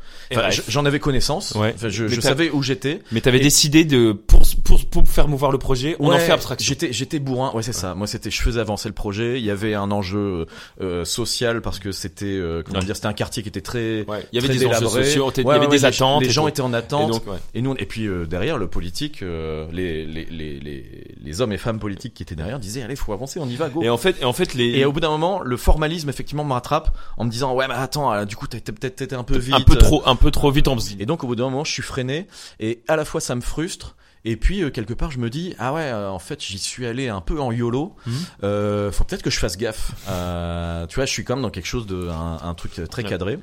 j'en 0.67 0.83
avais 0.85 0.99
connaissance. 0.99 1.55
Ouais. 1.55 1.73
Je, 1.87 2.19
savais 2.19 2.49
où 2.51 2.61
j'étais. 2.61 3.01
mais 3.13 3.21
t'avais 3.21 3.39
Et- 3.39 3.43
décidé 3.43 3.85
de 3.85 4.11
pour 4.11 4.38
pour 4.55 4.85
pour 4.85 5.07
faire 5.07 5.27
mouvoir 5.27 5.51
le 5.51 5.57
projet, 5.57 5.95
on 5.99 6.11
en 6.11 6.17
fait 6.19 6.31
abstraction. 6.31 6.67
J'étais 6.67 6.91
j'étais 6.93 7.19
bourrin, 7.19 7.51
ouais 7.53 7.63
c'est 7.63 7.73
ça. 7.73 7.95
Moi 7.95 8.07
c'était 8.07 8.31
je 8.31 8.41
faisais 8.41 8.59
avancer 8.59 8.87
le 8.89 8.93
projet. 8.95 9.39
Il 9.39 9.45
y 9.45 9.51
avait 9.51 9.73
un 9.75 9.91
enjeu 9.91 10.45
euh, 10.81 11.05
social 11.05 11.61
parce 11.61 11.79
que 11.79 11.91
c'était 11.91 12.25
euh, 12.25 12.63
comment 12.65 12.79
Ouais. 12.79 12.85
dire 12.85 12.95
c'était 12.95 13.07
un 13.07 13.13
quartier 13.13 13.43
qui 13.43 13.49
était 13.49 13.61
très 13.61 14.05
Ouais, 14.07 14.25
il 14.31 14.35
y 14.35 14.39
avait 14.39 14.47
très 14.47 14.57
des 14.57 14.65
enjeux 14.65 14.87
sociaux, 14.87 15.31
il 15.37 15.43
y 15.43 15.49
avait 15.49 15.59
ouais, 15.65 15.67
des 15.67 15.85
attentes. 15.85 16.21
Les 16.23 16.29
gens 16.29 16.43
tout. 16.43 16.49
étaient 16.49 16.61
en 16.61 16.73
Et 16.73 16.77
attente. 16.77 17.11
donc, 17.11 17.27
ouais. 17.27 17.37
Et 17.53 17.61
nous, 17.61 17.75
et 17.77 17.85
puis 17.85 18.07
euh, 18.07 18.25
derrière 18.25 18.57
le 18.57 18.67
politique, 18.67 19.21
euh, 19.23 19.67
les, 19.71 20.05
les, 20.05 20.25
les, 20.25 20.59
les, 20.59 21.15
les 21.23 21.41
hommes 21.41 21.51
et 21.51 21.57
femmes 21.57 21.79
politiques 21.79 22.13
qui 22.13 22.23
étaient 22.23 22.35
derrière 22.35 22.59
disaient 22.59 22.83
allez 22.83 22.95
faut 22.95 23.13
avancer, 23.13 23.39
on 23.39 23.47
y 23.47 23.55
va, 23.55 23.69
go. 23.69 23.81
Et 23.83 23.89
en 23.89 23.97
fait, 23.97 24.15
et 24.21 24.25
en 24.25 24.33
fait 24.33 24.53
les 24.53 24.77
Et 24.79 24.85
au 24.85 24.91
bout 24.91 24.99
d'un 25.01 25.09
moment, 25.09 25.41
le 25.41 25.57
formalisme 25.57 26.09
effectivement 26.09 26.43
me 26.43 26.53
rattrape 26.53 26.95
en 27.17 27.25
me 27.25 27.29
disant 27.29 27.53
ouais 27.53 27.67
mais 27.67 27.73
attends, 27.75 28.11
euh, 28.13 28.25
du 28.25 28.35
coup 28.35 28.47
t'as 28.47 28.59
peut-être 28.59 29.01
été 29.01 29.15
un 29.15 29.23
peu 29.23 29.37
vite. 29.37 29.53
un 29.55 29.61
peu 29.61 29.75
trop 29.75 30.01
un 30.05 30.15
peu 30.15 30.31
trop 30.31 30.51
vite 30.51 30.67
en. 30.67 30.77
Et 30.99 31.05
donc 31.05 31.23
au 31.23 31.27
bout 31.27 31.35
d'un 31.35 31.43
moment, 31.49 31.63
je 31.63 31.71
suis 31.71 31.81
freiné 31.83 32.27
et 32.59 32.81
à 32.87 32.95
la 32.95 33.05
fois 33.05 33.19
ça 33.21 33.35
me 33.35 33.41
frustre. 33.41 33.95
Et 34.25 34.35
puis 34.35 34.63
euh, 34.63 34.69
quelque 34.69 34.93
part 34.93 35.11
je 35.11 35.19
me 35.19 35.29
dis 35.29 35.55
ah 35.59 35.73
ouais 35.73 35.81
euh, 35.83 36.09
en 36.09 36.19
fait 36.19 36.43
j'y 36.43 36.57
suis 36.59 36.85
allé 36.85 37.07
un 37.09 37.21
peu 37.21 37.39
en 37.39 37.51
yolo. 37.51 37.95
Mhm. 38.05 38.13
euh, 38.43 38.91
faut 38.91 39.03
peut-être 39.05 39.21
que 39.23 39.29
je 39.29 39.39
fasse 39.39 39.57
gaffe. 39.57 39.91
Euh, 40.09 40.85
tu 40.87 40.95
vois 40.95 41.05
je 41.05 41.11
suis 41.11 41.23
quand 41.23 41.35
même 41.35 41.43
dans 41.43 41.49
quelque 41.49 41.67
chose 41.67 41.87
de 41.87 42.09
un, 42.09 42.39
un 42.43 42.53
truc 42.53 42.73
très 42.89 43.03
cadré. 43.09 43.39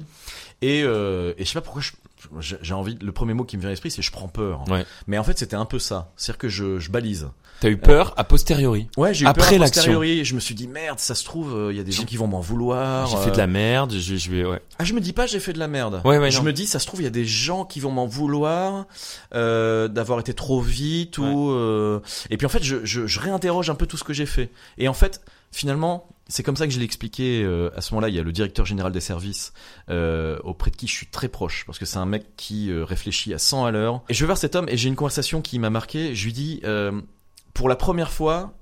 Et 0.63 0.79
et, 0.81 0.81
et 0.81 0.85
je 1.39 1.45
sais 1.45 1.55
pas 1.55 1.61
pourquoi 1.61 1.83
je- 1.83 1.93
j'ai 2.41 2.75
envie 2.75 2.99
le 3.01 3.13
premier 3.13 3.35
mot 3.35 3.45
qui 3.45 3.57
me 3.57 3.61
vient 3.63 3.69
à 3.69 3.73
l'esprit 3.73 3.91
c'est 3.91 4.03
je 4.03 4.11
prends 4.11 4.29
peur 4.29 4.65
Ouais. 4.71 4.85
mais 5.07 5.19
en 5.19 5.25
fait 5.25 5.39
c'était 5.39 5.57
un 5.57 5.65
peu 5.67 5.79
ça 5.79 6.13
c'est 6.17 6.31
à 6.31 6.33
dire 6.33 6.39
que 6.39 6.49
je, 6.49 6.79
je 6.79 6.91
balise 6.91 7.29
T'as 7.61 7.69
eu 7.71 7.79
peur 7.79 8.13
a 8.19 8.25
posteriori. 8.25 8.89
ouais 8.99 9.15
j'ai 9.15 9.25
eu 9.25 9.29
Après 9.29 9.57
peur 9.57 9.63
a 9.63 9.65
posteriori, 9.71 10.25
je 10.27 10.35
me 10.35 10.41
suis 10.41 10.55
dit 10.55 10.69
merde 10.69 10.99
ça 10.99 11.15
se 11.15 11.25
trouve 11.25 11.69
il 11.71 11.77
y 11.77 11.81
a 11.81 11.85
des 11.85 11.93
gens 11.93 12.05
qui 12.05 12.17
vont 12.19 12.27
m'en 12.27 12.41
vouloir 12.41 13.07
J'ai 13.07 13.17
fait 13.19 13.31
de 13.31 13.35
euh, 13.35 13.39
la 13.39 13.47
merde. 13.47 13.93
Je, 13.93 14.17
je 14.17 14.31
vais 14.31 14.45
ouais. 14.45 14.61
ah, 14.79 14.85
je 14.85 14.93
me 14.93 15.01
dis 15.01 15.13
pas 15.15 15.27
j'ai 15.27 15.41
fait 15.41 15.53
de 15.55 15.59
la 15.59 15.69
merde. 15.69 16.01
Ouais, 16.05 16.19
ouais, 16.19 16.31
je 16.31 16.39
non. 16.39 16.45
me 16.45 16.53
dis 16.53 16.67
ça 16.67 16.79
se 16.79 16.87
trouve 16.87 17.01
il 17.01 17.05
y 17.05 17.07
a 17.07 17.11
des 17.11 17.25
gens 17.25 17.65
qui 17.65 17.81
vont 17.81 17.91
m'en 17.93 18.07
vouloir 18.07 18.87
euh, 19.35 19.89
d'avoir 19.89 20.21
été 20.21 20.35
trop 20.35 20.61
vite 20.61 21.17
ou 21.19 21.51
euh, 21.51 22.01
et 22.31 22.37
puis 22.37 22.47
en 22.47 22.51
fait 22.51 22.63
je, 22.63 22.85
je, 22.85 23.07
je 23.07 23.21
réinterroge 23.21 23.71
un 23.71 23.75
peu 23.75 23.87
tout 23.87 23.97
ce 23.97 24.05
que 24.05 24.13
j'ai 24.13 24.27
fait. 24.27 24.51
Et 24.79 24.89
en 24.89 24.95
fait 24.95 25.23
finalement 25.51 26.09
c'est 26.29 26.43
comme 26.43 26.57
ça 26.57 26.67
que 26.67 26.73
je 26.73 26.79
l'ai 26.79 26.85
expliqué 26.85 27.43
euh, 27.43 27.71
à 27.77 27.81
ce 27.81 27.95
moment-là. 27.95 28.09
Il 28.09 28.15
y 28.15 28.19
a 28.19 28.23
le 28.23 28.33
directeur 28.33 28.67
général 28.67 28.93
des 28.93 29.01
services 29.01 29.53
euh, 29.91 30.39
auprès 30.43 30.71
de 30.71 30.77
qui 30.77 30.87
je 30.87 30.93
suis 30.93 31.07
très 31.07 31.29
proche 31.29 31.65
parce 31.67 31.79
que 31.79 31.87
c'est 31.87 31.99
un 31.99 32.07
mec 32.07 32.37
qui 32.37 32.71
euh, 32.71 32.85
réfléchit 32.85 33.33
à 33.33 33.39
100 33.39 33.65
à 33.65 33.71
l'heure. 33.71 34.03
Et 34.09 34.15
je 34.15 34.21
vais 34.21 34.27
voir 34.27 34.39
cet 34.39 34.57
homme 34.57 34.69
et 34.69 34.77
j'ai 34.77 34.89
une 34.89 34.97
conversation 34.97 35.41
qui 35.41 35.59
m'a 35.59 35.71
marqué. 35.71 36.15
Je 36.15 36.25
lui 36.25 36.33
dis 36.33 36.63
pour 37.55 37.69
la 37.69 37.77
première 37.77 38.13
fois 38.13 38.55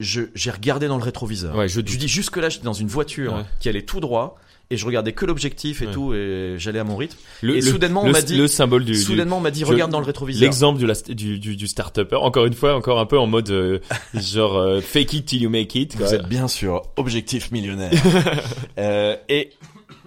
j'ai 0.00 0.50
regardé 0.50 0.86
dans 0.88 0.96
le 0.98 1.02
rétroviseur. 1.04 1.56
Ouais, 1.56 1.68
je 1.68 1.80
Je 1.84 1.96
dis 1.96 2.08
jusque 2.08 2.36
là 2.36 2.48
j'étais 2.48 2.64
dans 2.64 2.72
une 2.72 2.88
voiture 2.88 3.34
Ouais. 3.34 3.42
qui 3.60 3.68
allait 3.68 3.82
tout 3.82 4.00
droit 4.00 4.36
et 4.70 4.76
je 4.76 4.84
regardais 4.84 5.12
que 5.12 5.24
l'objectif 5.24 5.80
et 5.82 5.86
Ouais. 5.86 5.92
tout 5.92 6.12
et 6.14 6.56
j'allais 6.58 6.78
à 6.78 6.84
mon 6.84 6.96
rythme. 6.96 7.16
Le, 7.40 7.56
Et 7.56 7.60
le- 7.62 7.70
soudainement, 7.70 8.02
on 8.04 8.10
m'a 8.10 8.20
dit- 8.22 8.36
le 8.36 8.46
symbole 8.46 8.84
du, 8.84 8.94
Soudainement 8.96 9.38
on 9.38 9.40
m'a 9.40 9.50
dit 9.50 9.60
je- 9.60 9.64
regarde 9.66 9.90
dans 9.90 9.98
le 10.00 10.04
rétroviseur. 10.06 10.42
l'exemple 10.42 10.78
du 11.14 11.38
du, 11.38 11.56
du 11.56 11.66
start-upper. 11.66 12.16
Encore 12.16 12.44
une 12.46 12.52
fois, 12.54 12.74
encore 12.76 13.00
un 13.00 13.06
peu 13.06 13.18
en 13.18 13.26
mode 13.26 13.50
euh, 13.50 13.78
genre 14.14 14.56
euh, 14.56 14.80
fake 14.80 15.14
it 15.14 15.26
till 15.26 15.42
you 15.42 15.50
make 15.50 15.74
it. 15.74 15.96
Vous 15.96 16.12
êtes 16.14 16.28
bien 16.28 16.48
sûr 16.48 16.82
objectif 16.96 17.50
millionnaire. 17.50 17.90
euh, 18.78 19.16
et 19.28 19.50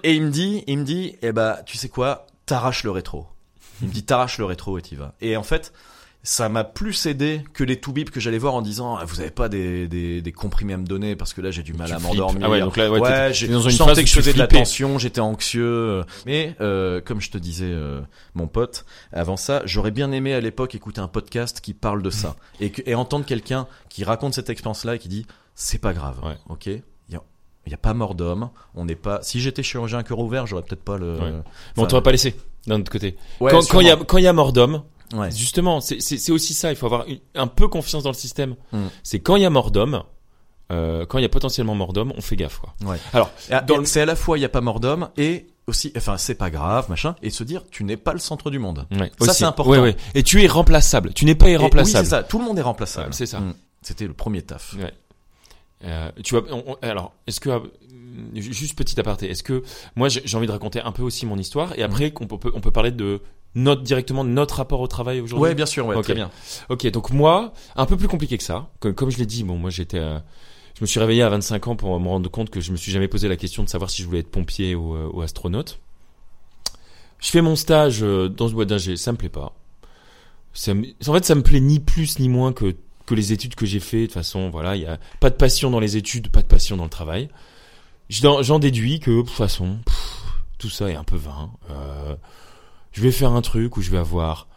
et 0.04 0.14
il 0.14 0.24
me 0.24 0.30
dit 0.30 0.64
il 0.68 0.78
me 0.80 0.84
dit 0.84 1.16
eh 1.22 1.32
ben 1.32 1.58
tu 1.66 1.78
sais 1.78 1.90
quoi 1.90 2.28
t'arraches 2.46 2.84
le 2.84 2.92
rétro. 2.92 3.26
Il 3.82 3.88
me 3.88 3.94
dit 3.94 4.04
t'arraches 4.04 4.38
le 4.38 4.46
rétro 4.46 4.78
et 4.78 4.82
t'y 4.84 4.96
vas. 4.96 5.16
Et 5.22 5.36
en 5.38 5.44
fait 5.44 5.74
ça 6.24 6.50
m'a 6.50 6.64
plus 6.64 7.08
aidé 7.08 7.42
que 7.54 7.64
les 7.64 7.80
tout 7.80 7.94
bip 7.94 8.12
que 8.12 8.20
j'allais 8.20 8.38
voir 8.38 8.54
en 8.54 8.62
disant 8.62 8.96
ah, 8.96 9.06
vous 9.06 9.20
avez 9.22 9.32
pas 9.32 9.50
des, 9.50 9.88
des, 9.88 10.22
des 10.22 10.32
comprimés 10.32 10.74
à 10.74 10.78
me 10.78 10.86
donner 10.86 11.16
parce 11.16 11.34
que 11.34 11.42
là 11.42 11.50
j'ai 11.50 11.64
du 11.64 11.74
mal 11.74 11.88
Tu 11.88 11.94
à 11.94 12.00
m'endormir. 12.00 12.42
Ah 12.46 12.50
ouais, 12.52 12.60
donc 12.60 12.78
là, 12.78 12.92
ouais, 12.92 13.34
j'ai- 13.34 13.48
dans 13.48 13.60
une 13.62 13.72
je 13.72 13.76
sentais 13.76 14.04
que 14.04 14.10
je 14.10 14.14
faisais 14.16 14.34
de 14.34 14.38
la 14.38 14.48
tension, 14.48 15.00
j'étais 15.00 15.20
anxieux. 15.22 16.04
Mais 16.28 16.56
euh, 16.62 17.02
comme 17.02 17.22
je 17.22 17.32
te 17.32 17.38
disais, 17.40 17.66
euh, 17.72 18.02
mon 18.36 18.48
pote, 18.48 18.86
avant 19.12 19.36
ça, 19.38 19.64
j'aurais 19.66 19.92
bien 19.92 20.12
aimé 20.12 20.34
à 20.34 20.40
l'époque 20.42 20.76
écouter 20.76 21.02
un 21.02 21.08
podcast 21.08 21.60
qui 21.62 21.74
parle 21.74 22.04
de 22.04 22.10
ça 22.12 22.36
et, 22.60 22.70
que, 22.70 22.82
et 22.86 22.94
entendre 22.94 23.26
quelqu'un 23.26 23.68
qui 23.90 24.04
raconte 24.04 24.36
cette 24.36 24.50
expérience-là 24.52 24.96
et 24.96 25.00
qui 25.00 25.08
dit 25.10 25.26
c'est 25.56 25.80
pas 25.80 25.94
grave, 25.94 26.18
Ouais. 26.24 26.38
ok? 26.50 26.70
Il 27.68 27.70
y 27.72 27.76
a, 27.76 27.78
pas 27.78 27.94
mort 27.94 28.16
d'homme. 28.16 28.50
On 28.74 28.86
n'est 28.86 28.96
pas. 28.96 29.20
Si 29.22 29.40
j'étais 29.40 29.62
chirurgien 29.62 30.00
à 30.00 30.04
cœur 30.04 30.18
ouvert, 30.18 30.48
j'aurais 30.48 30.64
peut-être 30.64 30.84
pas 30.84 30.98
le. 30.98 31.14
Ouais. 31.14 31.20
Mais 31.32 31.32
on 31.78 31.82
Enfin, 31.82 31.88
t'aurait 31.90 32.02
pas 32.02 32.12
laissé 32.12 32.36
d'un 32.66 32.80
autre 32.80 32.92
côté. 32.92 33.16
ouais, 33.40 33.52
quand 33.70 33.80
il 33.82 33.86
y 33.88 33.92
a 33.92 33.98
quand 33.98 34.18
il 34.18 34.24
y 34.24 34.28
a 34.28 34.34
mort 34.34 34.52
d'homme, 34.52 34.82
Ouais. 35.14 35.32
justement, 35.32 35.82
c'est 35.82 36.30
aussi 36.32 36.54
ça. 36.54 36.72
Il 36.72 36.76
faut 36.76 36.86
avoir 36.86 37.06
une- 37.08 37.20
un 37.36 37.48
peu 37.48 37.68
confiance 37.68 38.04
dans 38.04 38.10
le 38.12 38.16
système. 38.16 38.56
Mm. 38.72 38.86
C'est 39.04 39.20
quand 39.20 39.36
il 39.36 39.42
y 39.42 39.46
a 39.46 39.50
mort 39.50 39.72
d'homme, 39.72 40.04
euh, 40.72 41.06
quand 41.06 41.18
il 41.18 41.22
y 41.24 41.26
a 41.26 41.30
potentiellement 41.30 41.76
mort 41.76 41.94
d'homme, 41.94 42.14
on 42.16 42.22
fait 42.22 42.36
gaffe 42.38 42.60
quoi. 42.60 42.74
Ouais. 42.86 42.98
Alors, 43.14 43.30
le- 43.50 43.86
C'est 43.86 44.02
à 44.02 44.06
la 44.06 44.16
fois 44.16 44.38
il 44.38 44.42
y 44.42 44.46
a 44.46 44.50
pas 44.50 44.62
mort 44.62 44.80
d'homme 44.80 45.10
et 45.18 45.48
aussi, 45.68 45.92
enfin 45.98 46.18
c'est 46.18 46.36
pas 46.36 46.50
grave, 46.50 46.90
machin, 46.90 47.16
et 47.22 47.30
se 47.30 47.44
dire 47.44 47.64
tu 47.70 47.84
n'es 47.84 47.98
pas 47.98 48.14
le 48.14 48.20
centre 48.20 48.50
du 48.50 48.58
monde. 48.60 48.88
ouais, 48.92 49.12
Ça, 49.22 49.34
c'est 49.34 49.44
important. 49.46 49.82
Ouais. 49.82 49.96
Et 50.16 50.24
tu 50.24 50.42
es 50.44 50.48
remplaçable. 50.48 51.14
Tu 51.14 51.26
n'es 51.26 51.36
pas 51.36 51.50
Et- 51.50 51.54
irremplaçable. 51.54 52.04
Oui 52.06 52.10
c'est 52.10 52.10
ça. 52.18 52.24
Tout 52.24 52.40
le 52.40 52.46
monde 52.46 52.58
est 52.58 52.64
remplaçable. 52.64 53.14
C'est 53.14 53.26
ça. 53.26 53.40
Mm. 53.42 53.54
C'était 53.82 54.08
le 54.08 54.14
premier 54.14 54.42
taf. 54.44 54.76
Euh, 55.84 56.12
tu 56.24 56.36
vois, 56.38 56.46
on- 56.54 56.64
on- 56.68 56.78
alors, 56.88 57.12
est-ce 57.26 57.40
que 57.40 57.50
euh, 57.50 57.60
juste 58.36 58.78
petit 58.78 59.00
aparté, 59.00 59.30
est-ce 59.30 59.42
que 59.44 59.64
moi 59.96 60.10
j'ai 60.10 60.38
envie 60.38 60.46
de 60.46 60.52
raconter 60.52 60.80
un 60.80 60.92
peu 60.92 61.02
aussi 61.02 61.26
mon 61.26 61.38
histoire 61.38 61.78
et 61.78 61.82
après 61.82 62.12
qu'on 62.12 62.28
peut 62.28 62.52
on 62.54 62.62
peut 62.62 62.70
parler 62.72 62.92
de 62.92 63.20
notre 63.56 63.82
directement 63.82 64.24
notre 64.24 64.56
rapport 64.56 64.80
au 64.80 64.88
travail 64.88 65.20
aujourd'hui. 65.20 65.50
Ouais, 65.50 65.56
bien 65.56 65.66
sûr, 65.66 65.86
ouais, 65.86 65.96
Ok. 65.96 66.04
très 66.04 66.14
bien. 66.16 66.32
Ok, 66.70 66.86
donc 66.88 67.10
moi, 67.12 67.54
un 67.76 67.86
peu 67.86 67.98
plus 67.98 68.08
compliqué 68.08 68.38
que 68.38 68.44
ça. 68.44 68.70
Comme, 68.80 68.94
comme 68.94 69.10
je 69.12 69.18
l'ai 69.18 69.26
dit, 69.26 69.44
bon, 69.44 69.58
moi 69.58 69.70
j'étais, 69.70 69.98
euh, 70.00 70.20
je 70.76 70.82
me 70.82 70.86
suis 70.88 71.00
réveillé 71.00 71.22
à 71.24 71.30
25 71.30 71.68
ans 71.68 71.76
pour 71.76 72.00
me 72.00 72.08
rendre 72.08 72.30
compte 72.30 72.50
que 72.50 72.62
je 72.62 72.72
me 72.72 72.78
suis 72.78 72.92
jamais 72.92 73.08
posé 73.08 73.28
la 73.28 73.36
question 73.38 73.64
de 73.64 73.70
savoir 73.70 73.90
si 73.90 74.02
je 74.02 74.08
voulais 74.08 74.20
être 74.20 74.32
pompier 74.32 74.74
ou, 74.76 74.96
euh, 74.96 75.10
ou 75.14 75.22
astronaute. 75.22 75.80
Je 77.20 77.30
fais 77.30 77.42
mon 77.42 77.56
stage 77.56 78.00
euh, 78.02 78.30
dans 78.30 78.48
ce 78.48 78.54
boîte 78.54 78.70
d'ingé, 78.70 78.98
ça 78.98 79.12
me 79.12 79.18
plaît 79.18 79.30
pas. 79.30 79.54
Ça 80.54 80.74
me- 80.74 80.88
en 81.08 81.14
fait, 81.14 81.24
ça 81.26 81.36
me 81.36 81.44
plaît 81.44 81.60
ni 81.60 81.80
plus 81.80 82.20
ni 82.20 82.30
moins 82.30 82.52
que 82.54 82.76
que 83.08 83.16
les 83.16 83.34
études 83.34 83.56
que 83.56 83.66
j'ai 83.66 83.80
fait. 83.80 84.02
De 84.02 84.06
toute 84.06 84.14
façon, 84.14 84.50
voilà, 84.50 84.76
il 84.76 84.84
y 84.84 84.86
a 84.86 84.98
pas 85.20 85.30
de 85.30 85.36
passion 85.36 85.70
dans 85.70 85.80
les 85.80 85.98
études, 85.98 86.30
pas 86.30 86.42
de 86.42 86.48
passion 86.48 86.78
dans 86.78 86.84
le 86.86 86.90
travail. 86.90 87.30
J'en 88.10 88.42
j'en 88.42 88.60
déduis 88.60 89.00
que 89.00 89.12
de 89.12 89.22
toute 89.22 89.30
façon, 89.30 89.80
pff, 89.86 90.22
tout 90.58 90.70
ça 90.70 90.90
est 90.90 90.96
un 90.96 91.04
peu 91.04 91.16
vain. 91.18 91.52
Euh, 91.70 92.16
je 92.92 93.02
vais 93.02 93.12
faire 93.12 93.32
un 93.32 93.42
truc 93.42 93.78
où 93.78 93.82
je 93.82 93.92
vais 93.92 93.98
avoir 93.98 94.48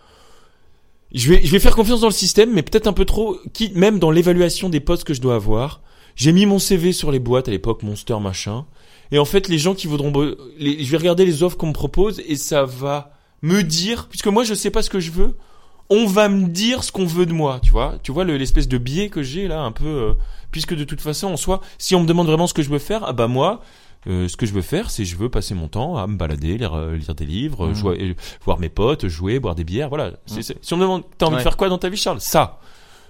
je 1.13 1.31
vais 1.33 1.45
je 1.45 1.51
vais 1.53 1.59
faire 1.61 1.77
confiance 1.77 2.01
dans 2.01 2.09
le 2.09 2.13
système 2.13 2.53
mais 2.53 2.63
peut-être 2.63 2.87
un 2.87 2.93
peu 2.93 3.05
trop 3.05 3.39
qui 3.53 3.71
même 3.75 3.99
dans 3.99 4.11
l'évaluation 4.11 4.69
des 4.69 4.81
postes 4.81 5.05
que 5.05 5.15
je 5.15 5.21
dois 5.21 5.37
avoir. 5.37 5.81
J'ai 6.17 6.33
mis 6.33 6.47
mon 6.47 6.59
CV 6.61 6.93
sur 6.93 7.11
les 7.11 7.19
boîtes 7.19 7.49
à 7.49 7.51
l'époque 7.51 7.83
Monster 7.83 8.19
machin 8.21 8.67
et 9.13 9.19
en 9.19 9.25
fait 9.25 9.49
les 9.49 9.59
gens 9.59 9.75
qui 9.75 9.87
voudront 9.87 10.13
je 10.59 10.91
vais 10.91 10.97
regarder 10.97 11.25
les 11.25 11.43
offres 11.43 11.57
qu'on 11.57 11.69
me 11.69 11.73
propose 11.73 12.21
et 12.27 12.37
ça 12.37 12.65
va 12.65 13.13
me 13.43 13.63
dire 13.63 14.07
puisque 14.09 14.27
moi 14.29 14.45
je 14.45 14.55
sais 14.55 14.71
pas 14.71 14.83
ce 14.83 14.91
que 14.91 15.01
je 15.01 15.11
veux, 15.11 15.37
on 15.91 16.07
va 16.07 16.29
me 16.29 16.49
dire 16.49 16.83
ce 16.83 16.91
qu'on 16.93 17.05
veut 17.05 17.27
de 17.27 17.33
moi, 17.33 17.61
tu 17.63 17.71
vois? 17.73 17.99
Tu 18.03 18.11
vois 18.11 18.25
le- 18.25 18.37
l'espèce 18.37 18.69
de 18.69 18.79
biais 18.79 19.09
que 19.11 19.23
j'ai 19.23 19.47
là 19.49 19.61
un 19.61 19.73
peu 19.73 19.87
euh, 19.87 20.15
puisque 20.51 20.75
de 20.75 20.85
toute 20.85 21.01
façon 21.01 21.29
en 21.29 21.37
soi 21.37 21.61
si 21.79 21.95
on 21.95 22.01
me 22.03 22.07
demande 22.07 22.27
vraiment 22.27 22.47
ce 22.47 22.55
que 22.55 22.63
je 22.63 22.71
veux 22.71 22.79
faire, 22.79 23.03
ah 23.05 23.13
bah 23.13 23.27
moi 23.29 23.61
euh, 24.07 24.29
ce 24.29 24.37
que 24.37 24.47
je 24.47 24.53
veux 24.53 24.63
faire, 24.63 24.91
c'est 24.91 25.05
je 25.05 25.17
veux 25.17 25.29
passer 25.29 25.55
mon 25.55 25.69
temps 25.69 25.97
à 25.97 26.07
me 26.07 26.17
balader, 26.17 26.59
lire, 26.59 26.75
euh, 26.75 26.97
lire 26.97 27.15
des 27.15 27.27
livres, 27.27 27.73
jouer, 27.75 27.99
euh, 28.01 28.15
voir 28.45 28.59
mes 28.59 28.69
potes, 28.69 29.07
jouer, 29.09 29.39
boire 29.41 29.55
des 29.55 29.65
bières, 29.65 29.89
voilà. 29.89 30.11
C'est- 30.27 30.43
Si 30.63 30.73
on 30.75 30.77
me 30.77 30.83
demande, 30.83 31.03
t'as 31.19 31.27
envie 31.27 31.35
Ouais. 31.37 31.41
de 31.41 31.43
faire 31.45 31.57
quoi 31.57 31.69
dans 31.69 31.79
ta 31.79 31.89
vie, 31.89 31.97
Charles? 31.97 32.21
Ça. 32.21 32.61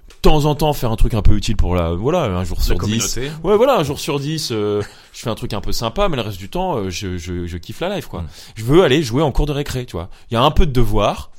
De 0.08 0.14
temps 0.20 0.44
en 0.44 0.54
temps, 0.54 0.72
faire 0.74 0.90
un 0.92 0.96
truc 0.96 1.14
un 1.14 1.22
peu 1.22 1.32
utile 1.34 1.56
pour 1.56 1.74
la, 1.74 1.92
voilà, 1.94 2.24
un 2.24 2.44
jour 2.44 2.62
sur 2.62 2.74
dix. 2.74 2.80
communauté. 2.80 3.30
Ouais, 3.42 3.56
voilà, 3.56 3.78
un 3.78 3.82
jour 3.82 3.98
sur 3.98 4.20
dix, 4.20 4.50
euh, 4.52 4.82
je 5.14 5.20
fais 5.20 5.30
un 5.30 5.34
truc 5.34 5.54
un 5.54 5.62
peu 5.62 5.72
sympa, 5.72 6.08
mais 6.10 6.16
le 6.16 6.22
reste 6.22 6.38
du 6.38 6.50
temps, 6.50 6.76
euh, 6.76 6.90
je, 6.90 7.16
je, 7.16 7.46
je 7.46 7.56
kiffe 7.56 7.80
la 7.80 7.94
life, 7.96 8.06
quoi. 8.06 8.20
Mhm. 8.22 8.28
Je 8.56 8.64
veux 8.64 8.82
aller 8.84 9.02
jouer 9.02 9.22
en 9.22 9.32
cours 9.32 9.46
de 9.46 9.52
récré, 9.52 9.86
tu 9.86 9.92
vois. 9.92 10.10
Il 10.30 10.34
y 10.34 10.36
a 10.36 10.42
un 10.42 10.50
peu 10.50 10.66
de 10.66 10.72
devoirs. 10.72 11.30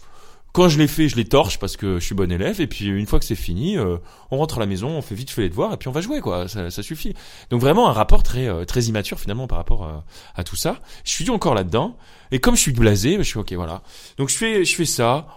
Quand 0.56 0.70
je 0.70 0.78
les 0.80 0.88
fais, 0.88 1.10
je 1.10 1.18
les 1.18 1.26
torche 1.26 1.60
parce 1.60 1.76
que 1.76 1.99
je 1.99 2.06
suis 2.06 2.16
bon 2.16 2.32
élève. 2.32 2.62
Et 2.62 2.68
puis 2.68 2.86
une 2.88 3.06
fois 3.06 3.20
que 3.20 3.26
c'est 3.26 3.36
fini, 3.36 3.78
euh, 3.78 3.97
on 4.32 4.38
rentre 4.38 4.56
à 4.56 4.60
la 4.62 4.66
maison, 4.66 4.88
on 4.89 5.01
fait 5.01 5.14
vite 5.14 5.30
fait 5.30 5.41
les 5.41 5.49
devoirs 5.49 5.74
et 5.74 5.78
puis 5.78 5.89
on 5.89 5.91
va 5.91 5.99
jouer, 5.99 6.22
quoi. 6.22 6.47
Ça, 6.47 6.72
ça 6.72 6.82
suffit. 6.82 7.14
Donc 7.49 7.60
vraiment 7.60 7.89
un 7.89 7.91
rapport 7.91 8.24
très 8.24 8.47
euh, 8.47 8.64
très 8.64 8.84
immature 8.84 9.20
finalement 9.20 9.47
par 9.47 9.58
rapport 9.58 9.84
à, 9.84 10.06
à 10.36 10.45
tout 10.45 10.56
ça. 10.56 10.80
Je 11.03 11.12
suis 11.12 11.30
encore 11.30 11.56
là-dedans. 11.56 11.97
Et 12.32 12.39
comme 12.39 12.56
je 12.56 12.62
suis 12.62 12.72
blasé, 12.72 13.18
je 13.18 13.24
suis 13.24 13.38
ok, 13.38 13.51
voilà. 13.51 13.82
Donc 14.18 14.30
je 14.30 14.38
fais 14.38 14.64
je 14.64 14.76
fais 14.76 14.86
ça. 14.86 15.28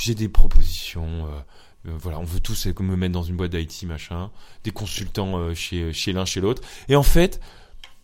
J'ai 0.00 0.14
des 0.16 0.28
propositions. 0.28 1.26
euh, 1.26 1.88
euh, 1.88 1.92
voilà, 1.98 2.18
on 2.18 2.24
veut 2.24 2.40
tous 2.40 2.66
euh, 2.66 2.74
me 2.80 2.96
mettre 2.96 3.12
dans 3.12 3.22
une 3.22 3.36
boîte 3.36 3.52
d'IT 3.52 3.84
machin, 3.84 4.30
des 4.64 4.72
consultants 4.72 5.38
euh, 5.38 5.54
chez 5.54 6.12
l'un 6.12 6.24
chez 6.24 6.40
l'autre. 6.40 6.62
Et 6.88 6.96
en 6.96 7.04
fait, 7.04 7.40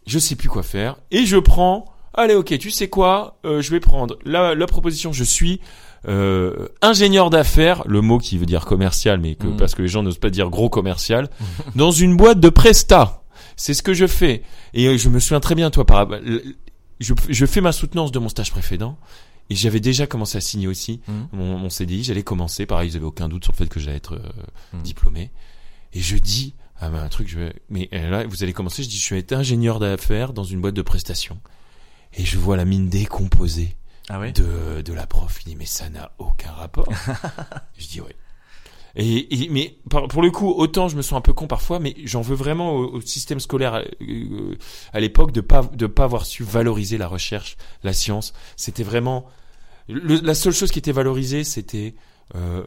je 0.06 0.20
sais 0.20 0.36
plus 0.36 0.48
quoi 0.48 0.62
faire 0.62 0.96
et 1.10 1.26
je 1.26 1.36
prends. 1.38 1.86
Allez, 2.14 2.34
ok, 2.34 2.56
tu 2.58 2.70
sais 2.70 2.88
quoi 2.88 3.38
Euh, 3.44 3.62
Je 3.62 3.70
vais 3.70 3.80
prendre 3.80 4.18
la 4.24 4.66
proposition. 4.66 5.12
Je 5.12 5.24
suis 5.24 5.60
euh, 6.08 6.68
ingénieur 6.80 7.30
d'affaires, 7.30 7.82
le 7.86 8.00
mot 8.00 8.18
qui 8.18 8.38
veut 8.38 8.46
dire 8.46 8.64
commercial, 8.66 9.20
mais 9.20 9.34
que 9.34 9.46
Mhm. 9.46 9.56
parce 9.56 9.74
que 9.74 9.82
les 9.82 9.88
gens 9.88 10.02
n'osent 10.02 10.18
pas 10.18 10.30
dire 10.30 10.50
gros 10.50 10.68
commercial, 10.68 11.28
dans 11.76 11.90
une 11.90 12.16
boîte 12.16 12.40
de 12.40 12.48
presta. 12.48 13.22
C'est 13.56 13.74
ce 13.74 13.82
que 13.82 13.94
je 13.94 14.06
fais. 14.06 14.42
Et 14.74 14.86
euh, 14.88 14.96
je 14.96 15.08
me 15.08 15.20
souviens 15.20 15.40
très 15.40 15.54
bien, 15.54 15.70
toi, 15.70 15.84
par 15.86 16.08
je, 17.00 17.14
je 17.28 17.46
fais 17.46 17.60
ma 17.60 17.72
soutenance 17.72 18.12
de 18.12 18.18
mon 18.18 18.28
stage 18.28 18.50
précédent. 18.50 18.96
Et 19.50 19.54
j'avais 19.54 19.80
déjà 19.80 20.06
commencé 20.06 20.38
à 20.38 20.40
signer 20.40 20.66
aussi 20.68 21.00
Mhm. 21.08 21.26
mon, 21.32 21.58
mon 21.58 21.68
CDI. 21.70 22.04
J'allais 22.04 22.22
commencer. 22.22 22.64
Pareil, 22.64 22.90
ils 22.90 22.96
avaient 22.96 23.04
aucun 23.04 23.28
doute 23.28 23.44
sur 23.44 23.52
le 23.52 23.56
fait 23.58 23.68
que 23.68 23.80
j'allais 23.80 23.96
être 23.98 24.14
euh, 24.14 24.78
diplômé. 24.82 25.30
Et 25.92 26.00
je 26.00 26.16
dis, 26.16 26.54
ah 26.80 26.88
ben, 26.88 27.00
un 27.02 27.08
truc, 27.08 27.28
je 27.28 27.38
vais, 27.38 27.52
mais 27.68 27.88
euh, 27.92 28.08
là, 28.10 28.26
vous 28.26 28.42
allez 28.42 28.52
commencer. 28.54 28.82
Je 28.82 28.88
dis, 28.88 28.98
je 28.98 29.14
vais 29.14 29.20
être 29.20 29.32
ingénieur 29.32 29.78
d'affaires 29.78 30.32
dans 30.32 30.44
une 30.44 30.60
boîte 30.60 30.74
de 30.74 30.82
prestations. 30.82 31.38
Et 32.14 32.24
je 32.24 32.38
vois 32.38 32.56
la 32.56 32.64
mine 32.64 32.88
décomposée 32.88 33.76
Ah 34.08 34.18
oui. 34.20 34.32
de, 34.32 34.82
de 34.82 34.92
la 34.92 35.06
prof. 35.06 35.38
Il 35.44 35.50
dit, 35.50 35.56
mais 35.56 35.66
ça 35.66 35.88
n'a 35.88 36.12
aucun 36.18 36.50
rapport. 36.50 36.88
je 37.78 37.86
dis, 37.86 38.00
ouais. 38.00 38.16
Et, 38.94 39.44
et- 39.44 39.48
mais 39.48 39.78
par- 39.88 40.06
pour 40.08 40.20
le 40.22 40.30
coup, 40.30 40.50
autant 40.52 40.88
je 40.88 40.96
me 40.96 41.02
sens 41.02 41.16
un 41.16 41.22
peu 41.22 41.32
con 41.32 41.46
parfois, 41.46 41.78
mais 41.78 41.94
j'en 42.04 42.20
veux 42.20 42.34
vraiment 42.34 42.72
au, 42.72 42.96
au 42.96 43.00
système 43.00 43.40
scolaire 43.40 43.82
euh, 44.02 44.56
à 44.92 45.00
l'époque 45.00 45.32
de 45.32 45.40
pas 45.40 45.62
de 45.62 45.86
pas 45.86 46.04
avoir 46.04 46.26
su 46.26 46.44
valoriser 46.44 46.98
la 46.98 47.08
recherche, 47.08 47.56
la 47.84 47.94
science. 47.94 48.34
C'était 48.56 48.82
vraiment 48.82 49.24
le- 49.88 50.16
la 50.20 50.34
seule 50.34 50.52
chose 50.52 50.70
qui 50.70 50.78
était 50.78 50.92
valorisée, 50.92 51.42
c'était 51.42 51.94
euh, 52.34 52.64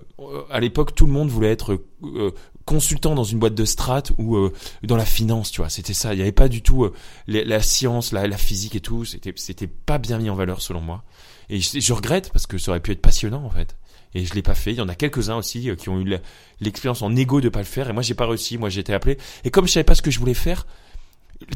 à 0.50 0.60
l'époque 0.60 0.96
tout 0.96 1.06
le 1.06 1.12
monde 1.12 1.30
voulait 1.30 1.52
être 1.52 1.80
euh, 2.04 2.32
consultant 2.66 3.14
dans 3.14 3.24
une 3.24 3.38
boîte 3.38 3.54
de 3.56 3.66
strat 3.66 4.04
ou 4.18 4.36
euh, 4.36 4.52
dans 4.82 4.98
la 4.98 5.06
finance, 5.06 5.52
tu 5.52 5.62
vois. 5.62 5.70
C'était 5.70 5.94
ça. 5.94 6.14
Il 6.14 6.18
n'y 6.18 6.24
avait 6.24 6.32
pas 6.32 6.48
du 6.50 6.64
tout 6.64 6.86
euh, 6.86 6.94
les- 7.28 7.46
la 7.46 7.62
science, 7.62 8.12
la, 8.12 8.26
la 8.26 8.38
physique 8.38 8.76
et 8.76 8.82
tout. 8.82 9.06
C'était 9.06 9.34
c'était 9.36 9.68
pas 9.68 10.00
bien 10.00 10.18
mis 10.18 10.32
en 10.32 10.36
valeur 10.36 10.60
selon 10.62 10.82
moi. 10.82 11.04
Et 11.50 11.60
je, 11.60 11.80
je 11.80 11.94
regrette 11.94 12.32
parce 12.32 12.48
que 12.48 12.58
ça 12.58 12.72
aurait 12.72 12.80
pu 12.80 12.92
être 12.92 13.02
passionnant 13.02 13.44
en 13.44 13.50
fait. 13.50 13.76
Et 14.14 14.26
je 14.26 14.34
l'ai 14.34 14.42
pas 14.42 14.56
fait. 14.56 14.72
Il 14.72 14.78
y 14.78 14.82
en 14.82 14.88
a 14.90 14.96
quelques-uns 14.96 15.36
aussi 15.36 15.70
euh, 15.70 15.76
qui 15.76 15.90
ont 15.90 16.00
eu 16.00 16.18
l'expérience 16.62 17.02
en 17.02 17.14
égo 17.16 17.42
de 17.42 17.50
pas 17.50 17.60
le 17.60 17.66
faire. 17.66 17.90
Et 17.90 17.94
moi, 17.94 18.02
j'ai 18.02 18.14
pas 18.14 18.26
réussi. 18.28 18.58
Moi, 18.58 18.70
j'ai 18.70 18.80
été 18.80 18.94
appelé. 18.94 19.18
Et 19.44 19.52
comme 19.52 19.68
je 19.68 19.74
savais 19.74 19.84
pas 19.84 19.94
ce 19.96 20.02
que 20.02 20.10
je 20.10 20.20
voulais 20.20 20.34
faire, 20.34 20.66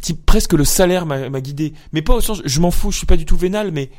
type, 0.02 0.26
presque 0.26 0.54
le 0.54 0.66
salaire 0.66 1.06
m'a 1.06 1.42
guidé. 1.42 1.74
Mais 1.94 2.02
pas 2.02 2.16
au 2.16 2.22
sens, 2.22 2.42
je 2.44 2.60
m'en 2.60 2.72
fous, 2.72 2.92
je 2.92 2.98
suis 2.98 3.06
pas 3.08 3.16
du 3.18 3.26
tout 3.26 3.38
vénal, 3.38 3.72
mais 3.72 3.90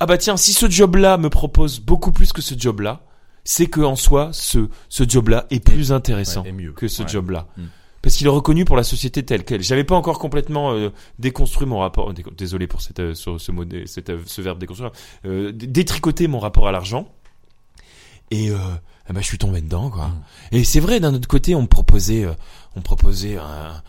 ah 0.00 0.06
bah 0.06 0.16
tiens, 0.18 0.36
si 0.38 0.52
ce 0.54 0.68
job-là 0.68 1.18
me 1.18 1.28
propose 1.28 1.78
beaucoup 1.80 2.10
plus 2.12 2.32
que 2.32 2.40
ce 2.42 2.54
job-là, 2.58 3.02
c'est 3.44 3.66
que 3.66 3.80
en 3.80 3.96
soi, 3.96 4.30
ce 4.32 4.68
ce 4.88 5.04
job-là 5.08 5.46
est 5.50 5.60
plus 5.60 5.92
intéressant 5.92 6.42
Ouais, 6.42 6.52
mieux. 6.52 6.72
que 6.72 6.88
ce 6.88 7.02
Ouais. 7.02 7.08
job-là. 7.08 7.48
Mm. 7.56 7.62
Parce 8.06 8.14
qu'il 8.14 8.26
est 8.28 8.30
reconnu 8.30 8.64
pour 8.64 8.76
la 8.76 8.84
société 8.84 9.24
telle 9.24 9.44
qu'elle. 9.44 9.64
J'avais 9.64 9.82
pas 9.82 9.96
encore 9.96 10.20
complètement 10.20 10.70
euh, 10.72 10.90
déconstruit 11.18 11.66
mon 11.66 11.78
rapport. 11.80 12.14
dé- 12.14 12.22
Désolé 12.38 12.68
pour 12.68 12.80
cette, 12.80 13.00
euh, 13.00 13.14
ce, 13.14 13.36
ce 13.38 13.50
mot, 13.50 13.64
cette, 13.86 14.10
euh, 14.10 14.20
ce 14.26 14.40
verbe 14.42 14.60
déconstruire. 14.60 14.92
Euh, 15.24 15.50
dé- 15.50 15.66
détricoter 15.66 16.28
mon 16.28 16.38
rapport 16.38 16.68
à 16.68 16.72
l'argent. 16.72 17.08
Et 18.30 18.46
eh 18.48 19.12
ben, 19.12 19.20
je 19.20 19.26
suis 19.26 19.38
tombé 19.38 19.60
dedans, 19.60 19.90
quoi. 19.90 20.10
Et 20.52 20.62
c'est 20.62 20.78
vrai, 20.78 21.00
d'un 21.00 21.14
autre 21.14 21.26
côté, 21.26 21.56
on 21.56 21.62
me 21.62 21.66
proposait, 21.66 22.26
on 22.76 22.78
me 22.78 22.84
proposait 22.84 23.38
un, 23.38 23.82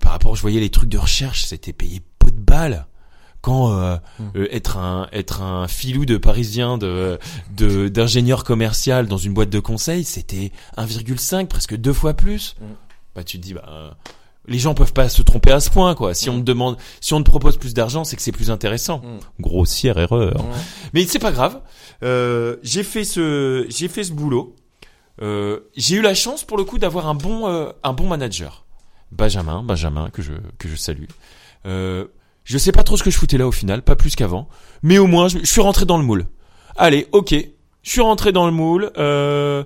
par 0.00 0.12
rapport, 0.12 0.36
je 0.36 0.42
voyais 0.42 0.60
les 0.60 0.68
trucs 0.70 0.88
de 0.90 0.98
recherche, 0.98 1.44
c'était 1.46 1.72
payé 1.72 2.02
pot 2.18 2.30
de 2.30 2.36
balle. 2.36 2.86
Quand 3.40 3.72
euh, 3.72 3.96
Mm. 4.18 4.22
euh, 4.36 4.48
être 4.50 4.76
un 4.76 5.08
être 5.12 5.40
un 5.42 5.66
filou 5.66 6.04
de 6.04 6.16
parisien 6.18 6.76
de 6.78 7.18
de 7.56 7.88
d'ingénieur 7.88 8.44
commercial 8.44 9.08
dans 9.08 9.16
une 9.16 9.32
boîte 9.34 9.50
de 9.50 9.60
conseil, 9.60 10.04
c'était 10.04 10.52
1,5 10.76 11.46
presque 11.48 11.74
deux 11.74 11.92
fois 11.94 12.12
plus. 12.14 12.54
Mm. 12.60 12.64
Bah 13.14 13.24
tu 13.24 13.38
te 13.38 13.42
dis 13.42 13.54
bah 13.54 13.64
euh, 13.68 13.90
les 14.46 14.58
gens 14.58 14.74
peuvent 14.74 14.92
pas 14.92 15.08
se 15.08 15.22
tromper 15.22 15.52
à 15.52 15.60
ce 15.60 15.70
point 15.70 15.94
quoi. 15.94 16.14
Si 16.14 16.28
Mm. 16.30 16.32
on 16.34 16.38
te 16.40 16.44
demande 16.44 16.76
si 17.00 17.14
on 17.14 17.22
te 17.22 17.28
propose 17.30 17.56
plus 17.58 17.74
d'argent, 17.74 18.04
c'est 18.04 18.16
que 18.16 18.22
c'est 18.22 18.32
plus 18.32 18.50
intéressant. 18.50 18.98
Mm. 18.98 19.18
Grossière 19.42 19.98
erreur. 19.98 20.36
Ouais. 20.36 20.50
Mais 20.94 21.04
c'est 21.06 21.18
pas 21.18 21.32
grave. 21.32 21.60
Euh, 22.02 22.56
j'ai 22.62 22.82
fait 22.82 23.04
ce, 23.04 23.66
j'ai 23.68 23.88
fait 23.88 24.04
ce 24.04 24.12
boulot. 24.12 24.56
Euh, 25.20 25.60
j'ai 25.76 25.96
eu 25.96 26.00
la 26.02 26.14
chance 26.14 26.42
pour 26.42 26.56
le 26.56 26.64
coup 26.64 26.78
d'avoir 26.78 27.06
un 27.06 27.14
bon, 27.14 27.46
euh, 27.46 27.70
un 27.84 27.92
bon 27.92 28.08
manager, 28.08 28.64
Benjamin, 29.12 29.62
Benjamin 29.62 30.08
que 30.10 30.22
je 30.22 30.32
que 30.58 30.68
je 30.68 30.74
salue. 30.74 31.04
Euh, 31.66 32.06
je 32.44 32.58
sais 32.58 32.72
pas 32.72 32.82
trop 32.82 32.96
ce 32.96 33.02
que 33.02 33.10
je 33.10 33.18
foutais 33.18 33.36
là 33.38 33.46
au 33.46 33.52
final, 33.52 33.82
pas 33.82 33.94
plus 33.94 34.16
qu'avant, 34.16 34.48
mais 34.82 34.98
au 34.98 35.06
moins 35.06 35.28
je, 35.28 35.38
je 35.40 35.44
suis 35.44 35.60
rentré 35.60 35.84
dans 35.84 35.98
le 35.98 36.02
moule. 36.04 36.26
Allez, 36.76 37.06
ok, 37.12 37.34
je 37.82 37.90
suis 37.90 38.00
rentré 38.00 38.32
dans 38.32 38.46
le 38.46 38.52
moule. 38.52 38.90
Euh, 38.96 39.62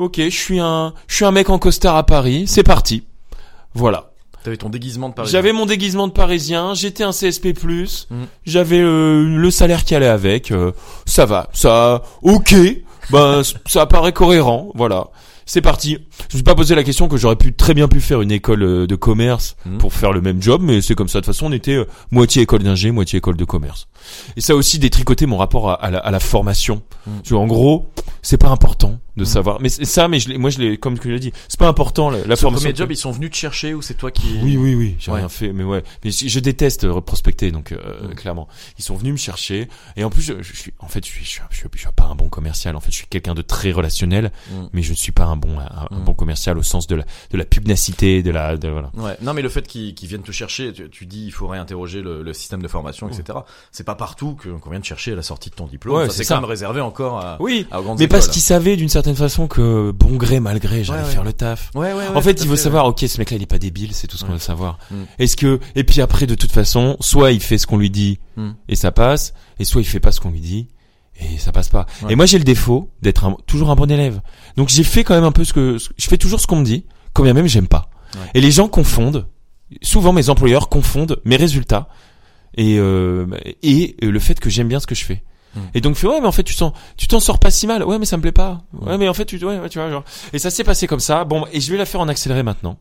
ok, 0.00 0.16
je 0.16 0.28
suis 0.30 0.58
un, 0.60 0.94
je 1.06 1.14
suis 1.16 1.24
un 1.24 1.30
mec 1.30 1.50
en 1.50 1.58
costard 1.58 1.96
à 1.96 2.04
Paris. 2.04 2.44
C'est 2.46 2.62
parti. 2.62 3.04
Voilà. 3.74 4.10
T'avais 4.42 4.56
ton 4.56 4.70
déguisement 4.70 5.10
de 5.10 5.14
Paris. 5.14 5.28
J'avais 5.30 5.52
mon 5.52 5.66
déguisement 5.66 6.08
de 6.08 6.12
parisien, 6.12 6.72
j'étais 6.74 7.04
un 7.04 7.10
CSP+, 7.12 7.52
Mm. 8.10 8.24
j'avais 8.46 8.80
euh, 8.80 9.36
le 9.36 9.50
salaire 9.50 9.84
qui 9.84 9.94
allait 9.94 10.06
avec, 10.06 10.50
euh, 10.50 10.72
ça 11.04 11.26
va, 11.26 11.50
ça, 11.52 12.02
ok, 12.22 12.54
ben 13.10 13.42
ça 13.66 13.84
paraît 13.86 14.12
cohérent, 14.14 14.70
voilà. 14.74 15.08
C'est 15.44 15.60
parti. 15.60 15.98
Je 16.20 16.24
me 16.24 16.38
suis 16.38 16.42
pas 16.44 16.54
posé 16.54 16.74
la 16.76 16.84
question 16.84 17.08
que 17.08 17.16
j'aurais 17.16 17.34
pu 17.36 17.52
très 17.52 17.74
bien 17.74 17.88
pu 17.88 18.00
faire 18.00 18.22
une 18.22 18.30
école 18.30 18.62
euh, 18.62 18.86
de 18.86 18.94
commerce 18.96 19.56
Mm. 19.66 19.76
pour 19.78 19.92
faire 19.92 20.12
le 20.12 20.22
même 20.22 20.40
job, 20.40 20.62
mais 20.64 20.80
c'est 20.80 20.94
comme 20.94 21.08
ça. 21.08 21.20
De 21.20 21.24
toute 21.26 21.34
façon, 21.34 21.46
on 21.46 21.52
était 21.52 21.84
moitié 22.10 22.42
école 22.42 22.62
d'ingé, 22.62 22.92
moitié 22.92 23.18
école 23.18 23.36
de 23.36 23.44
commerce. 23.44 23.88
Et 24.36 24.40
ça 24.40 24.52
a 24.52 24.56
aussi 24.56 24.78
détricoté 24.78 25.26
mon 25.26 25.36
rapport 25.36 25.70
à, 25.70 25.74
à 25.74 25.90
la, 25.90 25.98
à 25.98 26.10
la 26.10 26.20
formation. 26.20 26.82
Mm. 27.06 27.10
Tu 27.24 27.34
vois, 27.34 27.42
en 27.42 27.46
gros, 27.46 27.90
c'est 28.22 28.38
pas 28.38 28.48
important 28.48 28.98
de 29.16 29.22
Mm. 29.22 29.26
savoir. 29.26 29.60
Mais 29.60 29.68
ça, 29.68 30.08
mais 30.08 30.18
je 30.18 30.32
moi 30.34 30.50
je 30.50 30.58
l'ai, 30.60 30.78
comme 30.78 30.96
je 31.02 31.08
l'ai 31.08 31.18
dit, 31.20 31.32
c'est 31.48 31.58
pas 31.58 31.68
important 31.68 32.10
la, 32.10 32.24
la 32.26 32.36
Ce 32.36 32.40
formation. 32.42 32.64
premier 32.68 32.76
job, 32.76 32.90
ils 32.92 32.96
sont 32.96 33.10
venus 33.10 33.30
te 33.30 33.36
chercher 33.36 33.74
ou 33.74 33.82
c'est 33.82 33.94
toi 33.94 34.10
qui. 34.10 34.38
Oui, 34.42 34.56
oui, 34.56 34.74
oui, 34.74 34.96
j'ai 34.98 35.10
Ouais. 35.10 35.18
rien 35.18 35.28
fait, 35.28 35.52
mais 35.52 35.64
ouais. 35.64 35.82
Mais 36.04 36.10
je 36.10 36.28
je 36.28 36.40
déteste 36.40 36.84
euh, 36.84 37.00
prospecter, 37.00 37.50
donc 37.50 37.72
euh, 37.72 37.78
Mm. 38.10 38.14
clairement, 38.14 38.48
ils 38.78 38.84
sont 38.84 38.94
venus 38.96 39.12
me 39.12 39.18
chercher. 39.18 39.68
Et 39.96 40.04
en 40.04 40.10
plus, 40.10 40.22
je, 40.22 40.40
je 40.42 40.54
suis, 40.56 40.72
en 40.78 40.88
fait, 40.88 41.04
je 41.04 41.10
suis, 41.10 41.24
je 41.24 41.30
suis, 41.30 41.40
je 41.50 41.56
suis, 41.56 41.68
je 41.74 41.78
suis 41.78 41.88
pas 41.94 42.04
un 42.04 42.14
bon 42.14 42.28
commercial. 42.28 42.76
En 42.76 42.80
fait, 42.80 42.90
je 42.90 42.96
suis 42.96 43.06
quelqu'un 43.08 43.34
de 43.34 43.42
très 43.42 43.72
relationnel, 43.72 44.30
mais 44.72 44.82
je 44.82 44.90
ne 44.92 44.96
suis 44.96 45.12
pas 45.12 45.24
un 45.24 45.36
bon, 45.36 45.58
un, 45.58 45.88
un 45.90 46.00
bon 46.00 46.14
commercial 46.14 46.56
au 46.56 46.62
sens 46.62 46.86
de 46.86 46.94
la, 46.96 47.04
de 47.30 47.36
la 47.38 47.44
pugnacité, 47.44 48.22
de 48.22 48.30
la, 48.30 48.56
de 48.56 48.68
voilà. 48.68 48.90
Ouais. 48.96 49.16
Non, 49.22 49.34
mais 49.34 49.42
le 49.42 49.48
fait 49.48 49.66
qu'ils 49.66 49.94
viennent 50.02 50.22
te 50.22 50.32
chercher, 50.32 50.72
tu, 50.72 50.88
tu 50.88 51.06
dis 51.06 51.24
il 51.26 51.32
faut 51.32 51.46
réinterroger 51.48 52.00
le, 52.00 52.22
le 52.22 52.32
système 52.32 52.62
de 52.62 52.68
formation, 52.68 53.08
etc. 53.08 53.40
C'est 53.72 53.84
pas 53.90 53.96
partout 53.96 54.34
que 54.34 54.48
qu'on 54.48 54.70
vient 54.70 54.80
te 54.80 54.86
chercher 54.86 55.12
à 55.12 55.16
la 55.16 55.22
sortie 55.22 55.50
de 55.50 55.54
ton 55.54 55.66
diplôme. 55.66 55.96
Ouais, 55.96 56.04
ça 56.06 56.10
c'est 56.10 56.18
c'est 56.18 56.24
ça. 56.24 56.34
quand 56.36 56.42
même 56.42 56.50
réservé 56.50 56.80
encore 56.80 57.18
à, 57.18 57.36
Oui, 57.40 57.66
à 57.70 57.80
grandes 57.80 57.98
mais 57.98 58.06
parce 58.08 58.28
qu'ils 58.28 58.42
savaient 58.42 58.76
d'une 58.76 58.88
certaine 58.88 59.16
façon 59.16 59.48
que 59.48 59.90
bon 59.90 60.16
gré 60.16 60.38
mal 60.40 60.58
gré, 60.60 60.84
j'allais 60.84 61.00
Ouais, 61.00 61.06
ouais. 61.06 61.12
faire 61.12 61.24
le 61.24 61.32
taf. 61.32 61.70
En 61.74 62.20
fait, 62.20 62.40
il 62.42 62.48
veut 62.48 62.56
fait, 62.56 62.62
savoir, 62.62 62.86
ok, 62.86 63.00
ce 63.00 63.18
mec-là, 63.18 63.36
il 63.36 63.42
est 63.42 63.46
pas 63.46 63.58
débile, 63.58 63.92
c'est 63.92 64.06
tout 64.06 64.16
ce 64.16 64.24
qu'on 64.24 64.32
veut 64.32 64.38
savoir. 64.38 64.78
Mm. 64.90 64.94
Est-ce 65.18 65.36
que, 65.36 65.58
et 65.74 65.84
puis 65.84 66.00
après, 66.00 66.26
de 66.26 66.34
toute 66.34 66.52
façon, 66.52 66.96
soit 67.00 67.32
il 67.32 67.40
fait 67.40 67.58
ce 67.58 67.66
qu'on 67.66 67.78
lui 67.78 67.90
dit 67.90 68.18
Mm. 68.36 68.50
et 68.68 68.76
ça 68.76 68.92
passe, 68.92 69.34
et 69.58 69.64
soit 69.64 69.80
il 69.80 69.84
fait 69.84 70.00
pas 70.00 70.12
ce 70.12 70.20
qu'on 70.20 70.30
lui 70.30 70.40
dit 70.40 70.68
et 71.20 71.38
ça 71.38 71.52
passe 71.52 71.68
pas. 71.68 71.84
Et 72.08 72.14
moi, 72.16 72.24
j'ai 72.24 72.38
le 72.38 72.44
défaut 72.44 72.88
d'être 73.02 73.36
toujours 73.46 73.70
un 73.70 73.74
bon 73.74 73.90
élève. 73.90 74.20
Donc 74.56 74.68
j'ai 74.70 74.84
fait 74.84 75.04
quand 75.04 75.14
même 75.14 75.24
un 75.24 75.32
peu 75.32 75.44
ce 75.44 75.52
que, 75.52 75.76
je 75.78 76.08
fais 76.08 76.16
toujours 76.16 76.40
ce 76.40 76.46
qu'on 76.46 76.56
me 76.56 76.64
dit, 76.64 76.86
quand 77.12 77.22
bien 77.22 77.34
même 77.34 77.46
j'aime 77.46 77.68
pas. 77.68 77.90
Et 78.34 78.40
les 78.40 78.50
gens 78.50 78.68
confondent, 78.68 79.26
souvent 79.82 80.12
mes 80.14 80.30
employeurs 80.30 80.68
confondent 80.70 81.20
mes 81.24 81.36
résultats 81.36 81.88
et 82.54 82.78
euh, 82.78 83.26
et 83.62 83.96
le 84.02 84.18
fait 84.20 84.38
que 84.40 84.50
j'aime 84.50 84.68
bien 84.68 84.80
ce 84.80 84.86
que 84.86 84.94
je 84.94 85.04
fais. 85.04 85.22
Mm. 85.54 85.60
Et 85.74 85.80
donc, 85.80 85.96
fait, 85.96 86.06
ouais, 86.06 86.20
mais 86.20 86.26
en 86.28 86.32
fait, 86.32 86.44
tu 86.44 86.54
t'en, 86.54 86.72
tu 86.96 87.08
t'en 87.08 87.18
sors 87.20 87.38
pas 87.38 87.50
si 87.50 87.66
mal. 87.66 87.82
Ouais, 87.84 87.98
mais 87.98 88.04
ça 88.06 88.16
me 88.16 88.22
plaît 88.22 88.30
pas. 88.32 88.62
Ouais, 88.72 88.96
mais 88.98 89.08
en 89.08 89.14
fait, 89.14 89.24
tu, 89.24 89.36
ouais, 89.44 89.58
ouais, 89.58 89.68
tu 89.68 89.78
vois, 89.78 89.90
genre. 89.90 90.04
Et 90.32 90.38
ça 90.38 90.50
s'est 90.50 90.62
passé 90.64 90.86
comme 90.86 91.00
ça. 91.00 91.24
Bon, 91.24 91.46
et 91.52 91.60
je 91.60 91.70
vais 91.72 91.78
la 91.78 91.86
faire 91.86 92.00
en 92.00 92.08
accéléré 92.08 92.42
maintenant. 92.42 92.78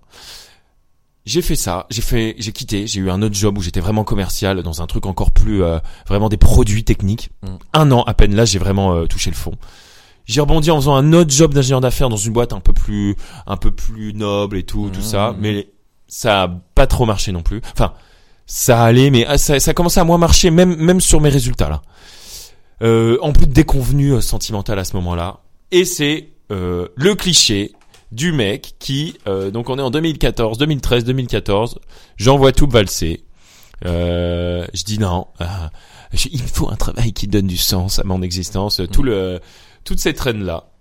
J'ai 1.26 1.42
fait 1.42 1.56
ça, 1.56 1.86
j'ai 1.92 2.02
fait, 2.02 2.36
j'ai 2.40 2.52
quitté, 2.52 2.88
j'ai 2.88 3.02
eu 3.02 3.12
un 3.12 3.22
autre 3.22 3.36
job 3.36 3.58
où 3.58 3.62
j'étais 3.62 3.82
vraiment 3.82 4.04
commercial 4.04 4.64
dans 4.64 4.82
un 4.82 4.88
truc 4.88 5.06
encore 5.06 5.30
plus, 5.32 5.62
euh, 5.64 5.78
vraiment 6.08 6.28
des 6.30 6.38
produits 6.38 6.84
techniques. 6.84 7.30
Mm. 7.44 7.48
Un 7.74 7.92
an 7.92 8.04
à 8.04 8.14
peine, 8.14 8.36
là, 8.36 8.46
j'ai 8.46 8.58
vraiment 8.58 8.96
euh, 8.96 9.06
touché 9.06 9.30
le 9.30 9.36
fond. 9.36 9.54
J'ai 10.26 10.42
rebondi 10.42 10.72
en 10.72 10.78
faisant 10.78 10.96
un 10.96 11.12
autre 11.14 11.32
job 11.32 11.54
d'ingénieur 11.54 11.82
d'affaires 11.82 12.10
dans 12.10 12.18
une 12.18 12.34
boîte 12.34 12.54
un 12.54 12.60
peu 12.60 12.74
plus, 12.74 13.16
un 13.48 13.58
peu 13.58 13.72
plus 13.72 14.14
noble 14.14 14.58
et 14.58 14.64
tout, 14.64 14.90
tout 14.92 15.00
Mhm. 15.00 15.06
ça. 15.06 15.36
Mais 15.40 15.70
ça 16.08 16.44
a 16.44 16.48
pas 16.76 16.88
trop 16.88 17.06
marché 17.06 17.32
non 17.32 17.42
plus. 17.42 17.62
Enfin, 17.74 17.94
ça 18.52 18.84
allait, 18.84 19.12
mais 19.12 19.26
ah, 19.28 19.38
ça, 19.38 19.60
ça 19.60 19.72
a 19.72 19.74
commencé 19.76 20.00
à 20.00 20.04
moins 20.04 20.18
marcher, 20.18 20.50
même, 20.50 20.76
même 20.76 21.00
sur 21.00 21.22
mes 21.22 21.30
résultats 21.30 21.70
là. 21.70 21.82
Euh, 22.82 23.18
en 23.22 23.32
plus 23.32 23.46
de 23.46 23.52
déconvenu 23.54 24.14
euh, 24.14 24.22
sentimental 24.22 24.80
à 24.80 24.84
ce 24.84 24.96
moment-là. 24.96 25.42
Et 25.72 25.86
c'est 25.86 26.30
euh, 26.52 26.88
le 26.96 27.14
cliché 27.14 27.74
du 28.12 28.32
mec 28.32 28.74
qui, 28.80 29.18
euh, 29.28 29.52
donc 29.52 29.70
on 29.70 29.78
est 29.78 29.82
en 29.84 29.92
2014, 29.92 30.58
2013, 30.58 31.04
2014, 31.04 31.80
j'envoie 32.18 32.52
tout 32.52 32.68
valser. 32.68 33.24
Euh, 33.86 34.66
je 34.74 34.84
dis 34.84 34.98
non, 34.98 35.28
euh, 35.42 35.46
je- 36.14 36.30
il 36.32 36.42
me 36.42 36.48
faut 36.48 36.70
un 36.72 36.76
travail 36.76 37.14
qui 37.14 37.28
donne 37.28 37.48
du 37.48 37.58
sens 37.58 38.00
à 38.00 38.04
mon 38.04 38.22
existence, 38.24 38.82
tout 38.92 39.04
le, 39.04 39.40
toute 39.84 40.00
cette 40.00 40.16
traîne 40.18 40.44
là. 40.44 40.72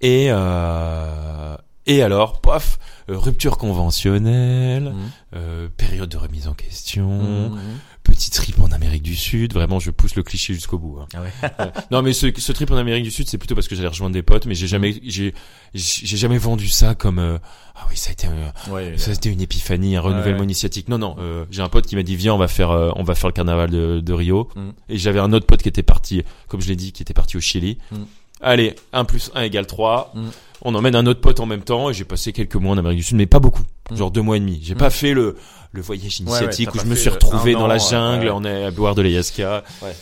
Et 0.00 0.26
euh, 0.30 1.56
et 1.86 2.02
alors, 2.02 2.40
paf, 2.40 2.78
euh, 3.08 3.18
rupture 3.18 3.58
conventionnelle, 3.58 4.84
Mhm. 4.84 4.94
euh, 5.36 5.68
période 5.76 6.08
de 6.08 6.16
remise 6.16 6.46
en 6.48 6.54
question, 6.54 7.50
Mhm. 7.50 7.58
petit 8.04 8.30
trip 8.30 8.60
en 8.60 8.70
Amérique 8.72 9.02
du 9.02 9.16
Sud. 9.16 9.52
Vraiment, 9.54 9.78
je 9.80 9.90
pousse 9.90 10.14
le 10.16 10.22
cliché 10.22 10.54
jusqu'au 10.54 10.78
bout. 10.78 10.98
hein. 11.00 11.06
Ah 11.14 11.20
ouais. 11.22 11.32
Euh, 11.60 11.66
non, 11.90 12.02
mais 12.02 12.12
ce, 12.12 12.26
ce 12.36 12.52
trip 12.52 12.70
en 12.70 12.76
Amérique 12.76 13.04
du 13.04 13.10
Sud, 13.10 13.28
c'est 13.28 13.38
plutôt 13.38 13.54
parce 13.54 13.68
que 13.68 13.74
j'allais 13.74 13.88
rejoindre 13.88 14.12
des 14.14 14.22
potes, 14.22 14.46
mais 14.46 14.54
j'ai 14.54 14.66
jamais, 14.66 15.00
j'ai, 15.04 15.34
j'ai 15.74 16.16
jamais 16.16 16.38
vendu 16.38 16.68
ça 16.68 16.94
comme 16.94 17.18
euh, 17.18 17.38
ah 17.74 17.86
oui, 17.90 17.96
ça 17.96 18.10
a 18.10 18.12
été, 18.12 18.28
Ouais, 18.70 18.96
ça 18.98 19.10
a 19.10 19.14
été 19.14 19.28
une 19.30 19.40
épiphanie, 19.40 19.96
un 19.96 20.00
renouvellement 20.00 20.38
ouais. 20.40 20.44
initiatique. 20.44 20.88
Non, 20.88 20.98
non, 20.98 21.16
j'ai 21.50 21.62
un 21.62 21.68
pote 21.68 21.86
qui 21.86 21.96
m'a 21.96 22.02
dit 22.02 22.16
viens, 22.16 22.34
on 22.34 22.38
va 22.38 22.48
faire, 22.48 22.70
on 22.70 23.02
va 23.02 23.14
faire 23.14 23.28
le 23.28 23.32
carnaval 23.32 23.70
de, 23.70 24.00
de 24.00 24.12
Rio. 24.12 24.48
Mm. 24.54 24.70
Et 24.90 24.98
j'avais 24.98 25.18
un 25.20 25.32
autre 25.32 25.46
pote 25.46 25.62
qui 25.62 25.68
était 25.68 25.82
parti, 25.82 26.22
comme 26.48 26.60
je 26.60 26.68
l'ai 26.68 26.76
dit, 26.76 26.92
qui 26.92 27.02
était 27.02 27.14
parti 27.14 27.36
au 27.36 27.40
Chili. 27.40 27.78
Allez, 28.42 28.74
1 28.92 29.04
plus 29.04 29.30
1 29.34 29.42
égale 29.42 29.66
3. 29.66 30.12
Mm. 30.14 30.22
On 30.64 30.74
emmène 30.74 30.94
un 30.94 31.06
autre 31.06 31.20
pote 31.20 31.40
en 31.40 31.46
même 31.46 31.62
temps 31.62 31.90
et 31.90 31.94
j'ai 31.94 32.04
passé 32.04 32.32
quelques 32.32 32.54
mois 32.56 32.72
en 32.74 32.78
Amérique 32.78 32.98
du 32.98 33.04
Sud, 33.04 33.16
mais 33.16 33.26
pas 33.26 33.38
beaucoup. 33.40 33.62
Mm. 33.90 33.96
Genre 33.96 34.10
deux 34.10 34.22
mois 34.22 34.36
et 34.36 34.40
demi. 34.40 34.60
J'ai 34.62 34.74
Mm. 34.74 34.78
pas 34.78 34.90
fait 34.90 35.12
le, 35.14 35.36
le 35.72 35.82
voyage 35.82 36.20
ouais, 36.20 36.26
initiatique 36.26 36.74
où 36.74 36.78
je 36.78 36.84
me 36.84 36.94
suis 36.94 37.08
retrouvé 37.10 37.52
dans 37.54 37.66
la 37.66 37.78
jungle, 37.78 38.28
on 38.30 38.44
est 38.44 38.64
à 38.66 38.70
boire 38.70 38.94
de 38.94 39.02
l'ayahuasca. 39.02 39.64
Ouais. 39.82 39.94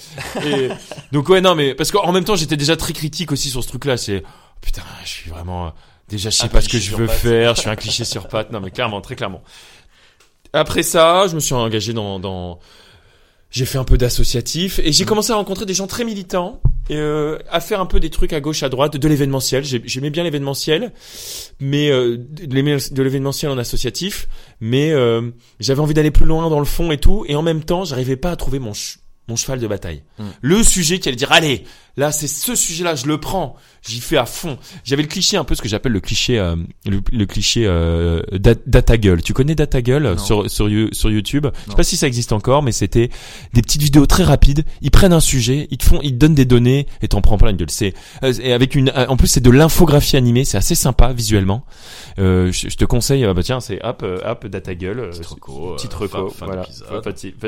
Et 0.47 0.69
donc 1.13 1.29
ouais, 1.29 1.41
non, 1.41 1.55
mais 1.55 1.75
parce 1.75 1.91
qu'en 1.93 2.13
même 2.13 2.25
temps, 2.25 2.37
j'étais 2.37 2.57
déjà 2.57 2.77
très 2.77 2.93
critique 2.93 3.31
aussi 3.33 3.51
sur 3.51 3.63
ce 3.63 3.69
truc-là. 3.69 3.97
C'est 3.97 4.23
oh, 4.25 4.29
putain, 4.61 4.83
je 5.05 5.09
suis 5.09 5.31
vraiment 5.31 5.73
déjà, 6.09 6.31
je 6.31 6.37
sais 6.37 6.45
Un 6.45 6.49
pas 6.49 6.61
ce 6.61 6.69
que 6.69 6.79
je 6.79 6.97
veux 6.97 7.07
faire. 7.07 7.55
Je 7.55 7.61
suis 7.61 7.71
un 7.71 7.77
cliché 7.77 8.05
sur 8.05 8.27
pattes. 8.29 8.51
Non, 8.53 8.61
mais 8.61 8.71
clairement, 8.71 9.01
très 9.01 9.17
clairement. 9.17 9.43
Après 10.53 10.83
ça, 10.83 11.27
je 11.29 11.35
me 11.37 11.41
suis 11.41 11.55
engagé 11.55 11.93
dans, 11.93 12.19
dans... 12.19 12.59
j'ai 13.51 13.65
fait 13.65 13.79
un 13.79 13.85
peu 13.85 13.99
d'associatif 13.99 14.79
et 14.83 14.93
j'ai 14.93 15.05
commencé 15.05 15.33
à 15.33 15.37
rencontrer 15.37 15.67
des 15.67 15.75
gens 15.75 15.87
très 15.87 16.05
militants 16.05 16.61
et 16.89 16.97
euh, 16.97 17.39
à 17.51 17.61
faire 17.61 17.81
un 17.81 17.87
peu 17.87 18.01
des 18.01 18.11
trucs 18.11 18.33
à 18.33 18.41
gauche, 18.41 18.63
à 18.63 18.69
droite, 18.69 18.97
de 18.97 19.09
l'événementiel. 19.09 19.65
J'ai- 19.65 19.83
J'aimais 19.85 20.11
bien 20.11 20.25
l'événementiel, 20.25 20.93
mais 21.61 21.91
euh, 21.91 22.17
de 22.19 23.03
l'événementiel 23.03 23.51
en 23.51 23.59
associatif, 23.59 24.29
mais 24.61 24.91
euh, 24.91 25.31
j'avais 25.61 25.81
envie 25.81 25.95
d'aller 25.95 26.11
plus 26.11 26.27
loin 26.27 26.49
dans 26.51 26.59
le 26.59 26.65
fond 26.65 26.91
et 26.91 26.99
tout, 26.99 27.25
et 27.29 27.35
en 27.37 27.43
même 27.43 27.63
temps, 27.63 27.85
j'arrivais 27.85 28.17
pas 28.17 28.31
à 28.33 28.37
trouver 28.37 28.59
mon 28.59 28.75
ch- 28.75 28.99
mon 29.31 29.37
cheval 29.37 29.61
de 29.61 29.67
bataille. 29.67 30.03
Mm. 30.19 30.25
Le 30.43 30.63
sujet 30.63 30.99
qui 30.99 31.09
allait 31.09 31.17
dire 31.17 31.33
allez, 31.33 31.65
là 31.97 32.13
c'est 32.13 32.27
ce 32.27 32.55
sujet-là, 32.55 32.95
je 32.97 33.07
le 33.07 33.19
prends, 33.19 33.57
j'y 33.87 34.01
fais 34.01 34.17
à 34.19 34.27
fond. 34.27 34.59
J'avais 34.85 35.03
le 35.03 35.09
cliché 35.09 35.37
un 35.37 35.45
peu 35.45 35.55
ce 35.55 35.63
que 35.63 35.69
j'appelle 35.69 35.93
le 35.93 36.01
cliché 36.01 36.39
euh, 36.39 36.57
le, 36.87 37.01
le 37.13 37.27
cliché 37.27 37.65
euh, 37.67 38.21
da- 38.33 38.55
data 38.67 38.97
gueule. 38.99 39.23
Tu 39.23 39.33
connais 39.33 39.55
data 39.55 39.81
gueule 39.81 40.19
sur 40.19 40.51
sur 40.51 40.69
sur 40.93 41.11
YouTube? 41.11 41.47
Je 41.67 41.71
sais 41.71 41.77
pas 41.77 41.83
si 41.85 41.97
ça 41.97 42.07
existe 42.07 42.33
encore, 42.33 42.63
mais 42.63 42.73
c'était 42.73 43.09
des 43.55 43.63
petites 43.63 43.83
vidéos 43.83 44.07
très 44.07 44.25
rapides. 44.25 44.65
Ils 44.83 44.91
prennent 44.91 45.13
un 45.13 45.21
sujet, 45.21 45.69
ils 45.71 45.79
te 45.79 45.85
font, 45.85 46.01
ils 46.03 46.11
te 46.13 46.17
donnent 46.17 46.35
des 46.35 46.45
données 46.45 46.87
et 47.03 47.09
t'en 47.09 47.21
prends 47.21 47.39
plein 47.39 47.49
la 47.49 47.53
gueule. 47.55 47.71
C'est 47.71 47.95
euh, 48.25 48.33
et 48.43 48.53
avec 48.53 48.75
une, 48.75 48.91
euh, 48.97 49.07
en 49.07 49.17
plus 49.17 49.29
c'est 49.29 49.41
de 49.41 49.51
l'infographie 49.51 50.17
animée, 50.17 50.45
c'est 50.45 50.59
assez 50.59 50.75
sympa 50.75 51.13
visuellement. 51.13 51.65
Euh, 52.19 52.51
je, 52.53 52.69
je 52.69 52.77
te 52.77 52.85
conseille, 52.85 53.25
euh, 53.25 53.33
bah 53.35 53.43
tiens, 53.45 53.61
c'est 53.61 53.79
hop, 53.85 54.05
hop, 54.25 54.47
data 54.47 54.75
gueule, 54.75 55.11
Petite 55.11 55.27
reco, 55.27 55.75
petite 55.77 55.95
reco, 55.95 56.29
fin- 56.29 56.47
fin 56.47 56.47
voilà. 56.47 56.67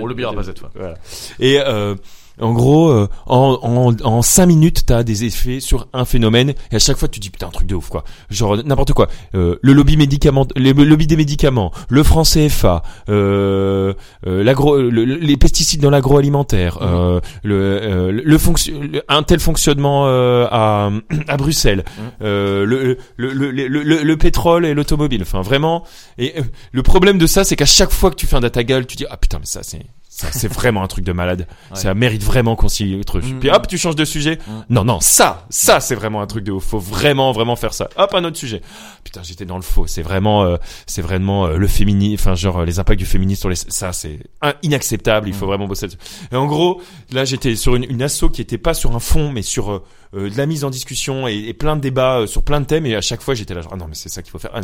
On 0.01 0.07
l'oubliera 0.07 0.33
pas 0.33 0.45
cette 0.45 0.59
fois. 0.59 0.71
Voilà. 0.75 0.95
Et 1.41 1.59
euh, 1.73 1.95
en 2.41 2.55
gros, 2.55 2.89
euh, 2.89 3.09
en, 3.27 3.59
en, 3.63 3.95
en 4.05 4.23
5 4.23 4.47
minutes, 4.47 4.87
t'as 4.87 5.03
des 5.03 5.25
effets 5.25 5.61
sur 5.61 5.87
un 5.93 6.07
phénomène 6.07 6.55
et 6.73 6.77
à 6.77 6.79
chaque 6.79 6.97
fois 6.97 7.07
tu 7.07 7.21
dis 7.21 7.29
putain 7.29 7.49
un 7.49 7.51
truc 7.51 7.67
de 7.69 7.75
ouf 7.75 7.91
quoi. 7.91 8.05
Genre 8.31 8.57
n'importe 8.65 8.95
quoi. 8.95 9.09
Euh, 9.35 9.57
le 9.61 9.73
lobby 9.75 9.99
médicament, 9.99 10.47
le 10.57 10.73
lobby 10.73 11.07
des 11.07 11.17
médicaments, 11.17 11.73
le 11.91 12.03
franc 12.03 12.23
CFA, 12.25 12.83
euh, 13.11 13.93
euh, 14.27 14.43
l'agro, 14.43 14.79
le- 14.79 14.91
le- 14.91 15.05
les 15.17 15.37
pesticides 15.37 15.83
dans 15.83 15.91
l'agroalimentaire, 15.91 16.79
Mhm. 16.81 16.89
euh, 16.89 17.21
le, 17.43 17.55
euh, 17.55 18.23
le 18.25 18.39
fonction, 18.39 18.81
le- 18.81 19.03
un 19.09 19.23
tel 19.23 19.39
fonctionnement 19.39 20.07
euh, 20.07 20.47
à, 20.51 20.91
à 21.29 21.37
Bruxelles, 21.37 21.85
euh, 22.23 22.65
le, 22.65 22.97
le, 23.17 23.33
le, 23.35 23.51
le, 23.51 23.67
le, 23.69 24.03
le 24.03 24.17
pétrole 24.17 24.65
et 24.65 24.73
l'automobile. 24.75 25.21
Enfin 25.23 25.43
vraiment. 25.43 25.85
Et 26.17 26.33
euh, 26.39 26.43
le 26.73 26.83
problème 26.83 27.19
de 27.19 27.27
ça, 27.27 27.45
c'est 27.45 27.57
qu'à 27.57 27.67
chaque 27.67 27.93
fois 27.93 28.11
que 28.11 28.17
tu 28.17 28.27
fais 28.27 28.37
un 28.37 28.41
data 28.41 28.65
gueule, 28.65 28.87
tu 28.87 28.97
dis 28.97 29.05
ah 29.11 29.19
putain 29.19 29.39
mais 29.39 29.47
ça 29.47 29.61
c'est 29.63 29.83
c'est 30.15 30.53
vraiment 30.53 30.83
un 30.83 30.87
truc 30.89 31.05
de 31.07 31.13
malade. 31.13 31.47
Ouais. 31.71 31.77
Ça 31.77 31.95
mérite 31.95 32.23
vraiment 32.23 32.55
qu'on 32.55 32.69
s'y 32.69 32.97
retrouve. 32.97 33.25
Mhm. 33.25 33.41
Puis 33.41 33.51
hop, 33.51 33.67
tu 33.67 33.79
changes 33.79 33.97
de 33.97 34.05
sujet. 34.05 34.39
Mhm. 34.47 34.65
Non 34.69 34.85
non, 34.85 35.01
ça, 35.01 35.47
ça 35.49 35.81
c'est 35.81 35.95
vraiment 35.95 36.21
un 36.21 36.27
truc 36.27 36.45
de 36.45 36.53
ouf. 36.53 36.65
Faut 36.65 36.79
vraiment 36.79 37.33
vraiment 37.33 37.57
faire 37.57 37.73
ça. 37.73 37.89
Hop, 37.97 38.15
un 38.15 38.23
autre 38.25 38.37
sujet. 38.37 38.61
Putain, 39.05 39.23
j'étais 39.23 39.47
dans 39.47 39.57
le 39.57 39.63
faux. 39.63 39.87
C'est 39.87 40.03
vraiment 40.03 40.45
euh, 40.45 40.59
c'est 40.87 41.01
vraiment 41.03 41.47
euh, 41.47 41.57
le 41.57 41.67
féminisme, 41.67 42.15
enfin 42.23 42.35
genre 42.35 42.59
euh, 42.61 42.65
les 42.67 42.79
impacts 42.79 42.99
du 42.99 43.07
féminisme 43.07 43.41
sur 43.41 43.49
les 43.49 43.57
ça 43.57 43.93
c'est 43.95 44.19
inacceptable, 44.63 45.29
il 45.29 45.35
faut 45.35 45.47
Mhm. 45.47 45.49
vraiment 45.51 45.67
bosser 45.67 45.87
là-dessus. 45.87 45.99
Et 46.31 46.37
en 46.37 46.47
gros, 46.47 46.83
là 47.11 47.25
j'étais 47.25 47.57
sur 47.57 47.75
une, 47.75 47.85
une 47.85 48.03
asso 48.03 48.25
qui 48.33 48.43
était 48.43 48.59
pas 48.59 48.75
sur 48.75 48.95
un 48.95 49.01
fond 49.01 49.33
mais 49.33 49.43
sur 49.43 49.71
euh, 49.73 49.83
de 50.31 50.37
la 50.37 50.45
mise 50.47 50.65
en 50.65 50.71
discussion 50.71 51.27
et, 51.27 51.35
et 51.49 51.55
plein 51.55 51.75
de 51.75 51.81
débats 51.81 52.27
sur 52.27 52.43
plein 52.43 52.61
de 52.61 52.67
thèmes 52.67 52.85
et 52.87 52.95
à 52.95 53.01
chaque 53.01 53.23
fois 53.23 53.35
j'étais 53.35 53.55
là 53.55 53.63
genre 53.63 53.73
ah 53.75 53.79
non 53.79 53.87
mais 53.89 53.95
c'est 53.95 54.11
ça 54.11 54.21
qu'il 54.23 54.31
faut 54.31 54.39
faire. 54.39 54.51
Ah. 54.55 54.61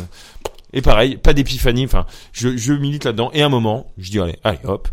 Et 0.73 0.83
pareil, 0.83 1.17
pas 1.17 1.33
d'épiphanie, 1.33 1.85
enfin 1.85 2.05
je, 2.33 2.55
je 2.55 2.73
milite 2.73 3.03
là-dedans 3.05 3.31
et 3.33 3.41
à 3.41 3.47
un 3.47 3.49
moment, 3.49 3.87
je 3.97 4.11
dis 4.11 4.19
allez, 4.19 4.37
allez 4.43 4.59
hop, 4.65 4.87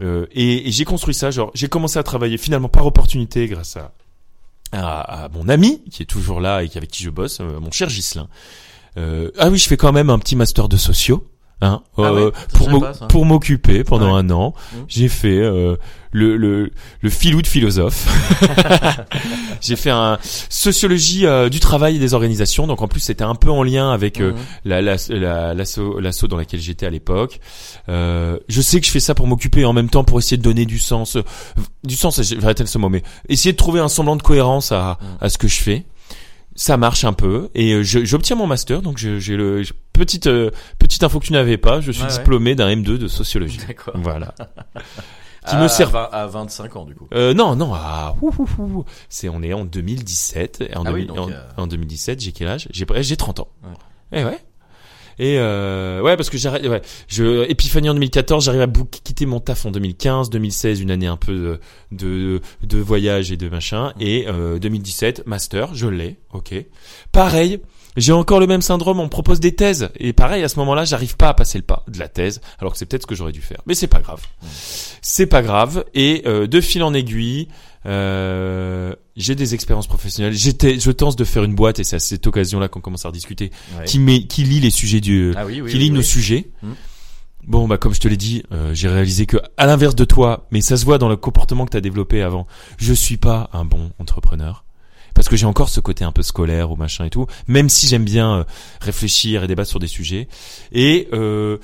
euh, 0.00 0.26
et, 0.32 0.70
j'ai 0.70 0.84
construit 0.84 1.14
ça, 1.14 1.30
genre 1.30 1.50
j'ai 1.54 1.68
commencé 1.68 1.98
à 1.98 2.02
travailler 2.02 2.38
finalement 2.38 2.68
par 2.68 2.86
opportunité 2.86 3.46
grâce 3.48 3.76
à, 3.76 3.92
à, 4.72 5.28
mon 5.30 5.48
ami 5.48 5.82
qui 5.90 6.02
est 6.02 6.06
toujours 6.06 6.40
là 6.40 6.62
et 6.62 6.70
avec 6.74 6.90
qui 6.90 7.02
je 7.02 7.10
bosse, 7.10 7.40
euh, 7.40 7.60
mon 7.60 7.70
cher 7.70 7.88
Gislin. 7.88 8.28
Euh, 8.98 9.30
ah 9.38 9.50
oui, 9.50 9.58
je 9.58 9.68
fais 9.68 9.76
quand 9.76 9.92
même 9.92 10.10
un 10.10 10.18
petit 10.18 10.36
master 10.36 10.68
de 10.68 10.76
sociaux. 10.76 11.26
Hein, 11.62 11.80
Ah 11.96 12.02
euh, 12.02 12.30
pour 13.08 13.24
m'occuper 13.24 13.82
pendant 13.82 14.12
Ouais. 14.14 14.20
un 14.20 14.30
an, 14.30 14.52
Mhm. 14.74 14.84
j'ai 14.88 15.08
fait 15.08 15.38
euh, 15.40 15.76
le, 16.12 16.36
le 16.36 16.70
le 17.00 17.10
filou 17.10 17.40
de 17.40 17.46
philosophe. 17.46 18.06
j'ai 19.62 19.76
fait 19.76 19.88
un 19.90 20.18
sociologie 20.50 21.24
euh, 21.26 21.48
du 21.48 21.58
travail 21.60 21.96
et 21.96 21.98
des 21.98 22.12
organisations. 22.12 22.66
Donc 22.66 22.82
en 22.82 22.88
plus 22.88 23.00
c'était 23.00 23.24
un 23.24 23.34
peu 23.34 23.50
en 23.50 23.62
lien 23.62 23.90
avec 23.90 24.20
euh, 24.20 24.32
Mhm. 24.32 24.38
la 24.66 24.82
la 24.82 24.96
la 25.08 25.54
l'asso 25.54 25.98
l'asso 25.98 26.26
dans 26.28 26.36
laquelle 26.36 26.60
j'étais 26.60 26.84
à 26.84 26.90
l'époque. 26.90 27.40
Euh, 27.88 28.38
je 28.48 28.60
sais 28.60 28.78
que 28.80 28.86
je 28.86 28.90
fais 28.90 29.00
ça 29.00 29.14
pour 29.14 29.26
m'occuper 29.26 29.64
en 29.64 29.72
même 29.72 29.88
temps 29.88 30.04
pour 30.04 30.18
essayer 30.18 30.36
de 30.36 30.42
donner 30.42 30.66
du 30.66 30.78
sens, 30.78 31.16
euh, 31.16 31.22
du 31.84 31.96
sens. 31.96 32.20
Je 32.22 32.34
vais 32.36 32.44
arrêter 32.44 32.66
ce 32.66 32.76
mot, 32.76 32.90
mais 32.90 33.02
essayer 33.30 33.52
de 33.52 33.56
trouver 33.56 33.80
un 33.80 33.88
semblant 33.88 34.16
de 34.16 34.22
cohérence 34.22 34.72
à 34.72 34.98
Mhm. 35.00 35.08
à 35.22 35.28
ce 35.30 35.38
que 35.38 35.48
je 35.48 35.60
fais. 35.60 35.86
Ça 36.58 36.78
marche 36.78 37.04
un 37.04 37.12
peu 37.12 37.50
et 37.54 37.82
j'obtiens 37.84 38.34
mon 38.36 38.46
master. 38.46 38.80
Donc 38.80 38.96
j'ai 38.96 39.36
le 39.36 39.62
petite 39.96 40.26
euh, 40.26 40.50
petite 40.78 41.02
info 41.02 41.20
que 41.20 41.26
tu 41.26 41.32
n'avais 41.32 41.56
pas. 41.58 41.80
Je 41.80 41.90
suis 41.92 42.02
ouais. 42.04 42.08
diplômé 42.12 42.54
d'un 42.54 42.68
M2 42.68 42.98
de 42.98 43.08
sociologie. 43.08 43.58
D'accord. 43.66 43.94
Voilà. 43.96 44.34
Qui 45.48 45.54
À 45.54 45.62
me 45.62 45.68
sert- 45.68 45.90
20 45.90 46.08
à 46.10 46.26
25 46.26 46.74
ans, 46.74 46.84
du 46.84 46.96
coup. 46.96 47.06
Euh, 47.14 47.32
non, 47.32 47.54
non, 47.54 47.70
ah, 47.72 48.16
c'est 49.08 49.28
on 49.28 49.42
est 49.44 49.52
en 49.52 49.64
2017. 49.64 50.64
Et 50.68 50.76
en, 50.76 50.84
Ah 50.84 50.92
oui, 50.92 51.02
2000 51.02 51.06
donc, 51.06 51.18
en, 51.18 51.30
euh, 51.30 51.40
en 51.56 51.66
2017, 51.68 52.20
j'ai 52.20 52.32
quel 52.32 52.48
âge? 52.48 52.66
J'ai 52.72 52.84
j'ai 53.02 53.16
30 53.16 53.40
ans. 53.40 53.48
Ouais. 53.62 54.20
Et 54.20 54.24
ouais. 54.24 54.38
Et 55.18 55.38
euh, 55.38 56.02
ouais, 56.02 56.16
parce 56.16 56.28
que 56.30 56.36
j'arrête. 56.36 56.66
Ouais, 56.66 56.82
je 57.08 57.48
Épiphanie 57.48 57.88
en 57.88 57.94
2014, 57.94 58.44
j'arrive 58.44 58.60
à 58.62 58.66
quitter 58.66 59.24
mon 59.24 59.40
taf 59.40 59.64
en 59.64 59.70
2015, 59.70 60.30
2016, 60.30 60.80
une 60.80 60.90
année 60.90 61.06
un 61.06 61.16
peu 61.16 61.32
de 61.32 61.60
de, 61.92 62.40
de 62.62 62.78
voyage 62.78 63.32
et 63.32 63.36
de 63.36 63.48
machin, 63.48 63.92
et 63.98 64.26
euh, 64.28 64.58
2017 64.58 65.26
master, 65.26 65.74
je 65.74 65.86
l'ai. 65.86 66.18
Ok. 66.32 66.54
Pareil. 67.12 67.60
J'ai 67.96 68.12
encore 68.12 68.40
le 68.40 68.46
même 68.46 68.62
syndrome, 68.62 69.00
on 69.00 69.04
me 69.04 69.08
propose 69.08 69.40
des 69.40 69.54
thèses. 69.54 69.88
Et 69.98 70.12
pareil, 70.12 70.42
à 70.42 70.48
ce 70.48 70.58
moment-là, 70.60 70.84
j'arrive 70.84 71.16
pas 71.16 71.28
à 71.28 71.34
passer 71.34 71.58
le 71.58 71.64
pas 71.64 71.82
de 71.88 71.98
la 71.98 72.08
thèse, 72.08 72.40
alors 72.58 72.72
que 72.72 72.78
c'est 72.78 72.86
peut-être 72.86 73.02
ce 73.02 73.06
que 73.06 73.14
j'aurais 73.14 73.32
dû 73.32 73.40
faire. 73.40 73.62
Mais 73.66 73.74
c'est 73.74 73.86
pas 73.86 74.00
grave. 74.00 74.20
C'est 75.02 75.26
pas 75.26 75.42
grave. 75.42 75.84
Et 75.94 76.22
euh, 76.26 76.46
de 76.46 76.60
fil 76.60 76.82
en 76.82 76.92
aiguille, 76.94 77.48
euh, 77.86 78.94
j'ai 79.16 79.34
des 79.34 79.54
expériences 79.54 79.86
professionnelles. 79.86 80.34
J'étais, 80.34 80.78
je 80.78 80.90
tente 80.90 81.16
de 81.16 81.24
faire 81.24 81.44
une 81.44 81.54
boîte, 81.54 81.78
et 81.78 81.84
c'est 81.84 81.96
à 81.96 82.00
cette 82.00 82.26
occasion-là 82.26 82.68
qu'on 82.68 82.80
commence 82.80 83.04
à 83.04 83.08
rediscuter, 83.08 83.50
Ouais. 83.78 83.84
qui 83.84 83.98
met, 83.98 84.24
qui 84.24 84.44
lit 84.44 84.60
les 84.60 84.70
sujets 84.70 85.00
du, 85.00 85.32
Ah 85.36 85.46
oui, 85.46 85.60
oui. 85.62 85.70
qui 85.70 85.76
oui, 85.76 85.84
lit 85.84 85.90
nos 85.90 86.02
sujets. 86.02 86.50
Mm. 86.62 86.72
Bon, 87.46 87.68
bah 87.68 87.78
comme 87.78 87.94
je 87.94 88.00
te 88.00 88.08
l'ai 88.08 88.16
dit, 88.16 88.42
euh, 88.52 88.74
j'ai 88.74 88.88
réalisé 88.88 89.24
que 89.24 89.36
à 89.56 89.66
l'inverse 89.66 89.94
de 89.94 90.04
toi, 90.04 90.48
mais 90.50 90.60
ça 90.60 90.76
se 90.76 90.84
voit 90.84 90.98
dans 90.98 91.08
le 91.08 91.16
comportement 91.16 91.64
que 91.64 91.70
tu 91.70 91.76
as 91.76 91.80
développé 91.80 92.20
avant, 92.20 92.46
je 92.76 92.92
suis 92.92 93.18
pas 93.18 93.48
un 93.52 93.64
bon 93.64 93.90
entrepreneur. 94.00 94.64
Parce 95.16 95.28
que 95.28 95.34
j'ai 95.36 95.46
encore 95.46 95.68
ce 95.70 95.80
côté 95.80 96.04
un 96.04 96.12
peu 96.12 96.22
scolaire 96.22 96.70
ou 96.70 96.76
machin 96.76 97.04
et 97.06 97.10
tout, 97.10 97.26
même 97.48 97.68
si 97.68 97.88
j'aime 97.88 98.04
bien 98.04 98.36
euh, 98.40 98.44
réfléchir 98.80 99.42
et 99.42 99.48
débattre 99.48 99.68
sur 99.70 99.80
des 99.80 99.88
sujets. 99.88 100.28
Et 100.70 101.08
euh, 101.12 101.56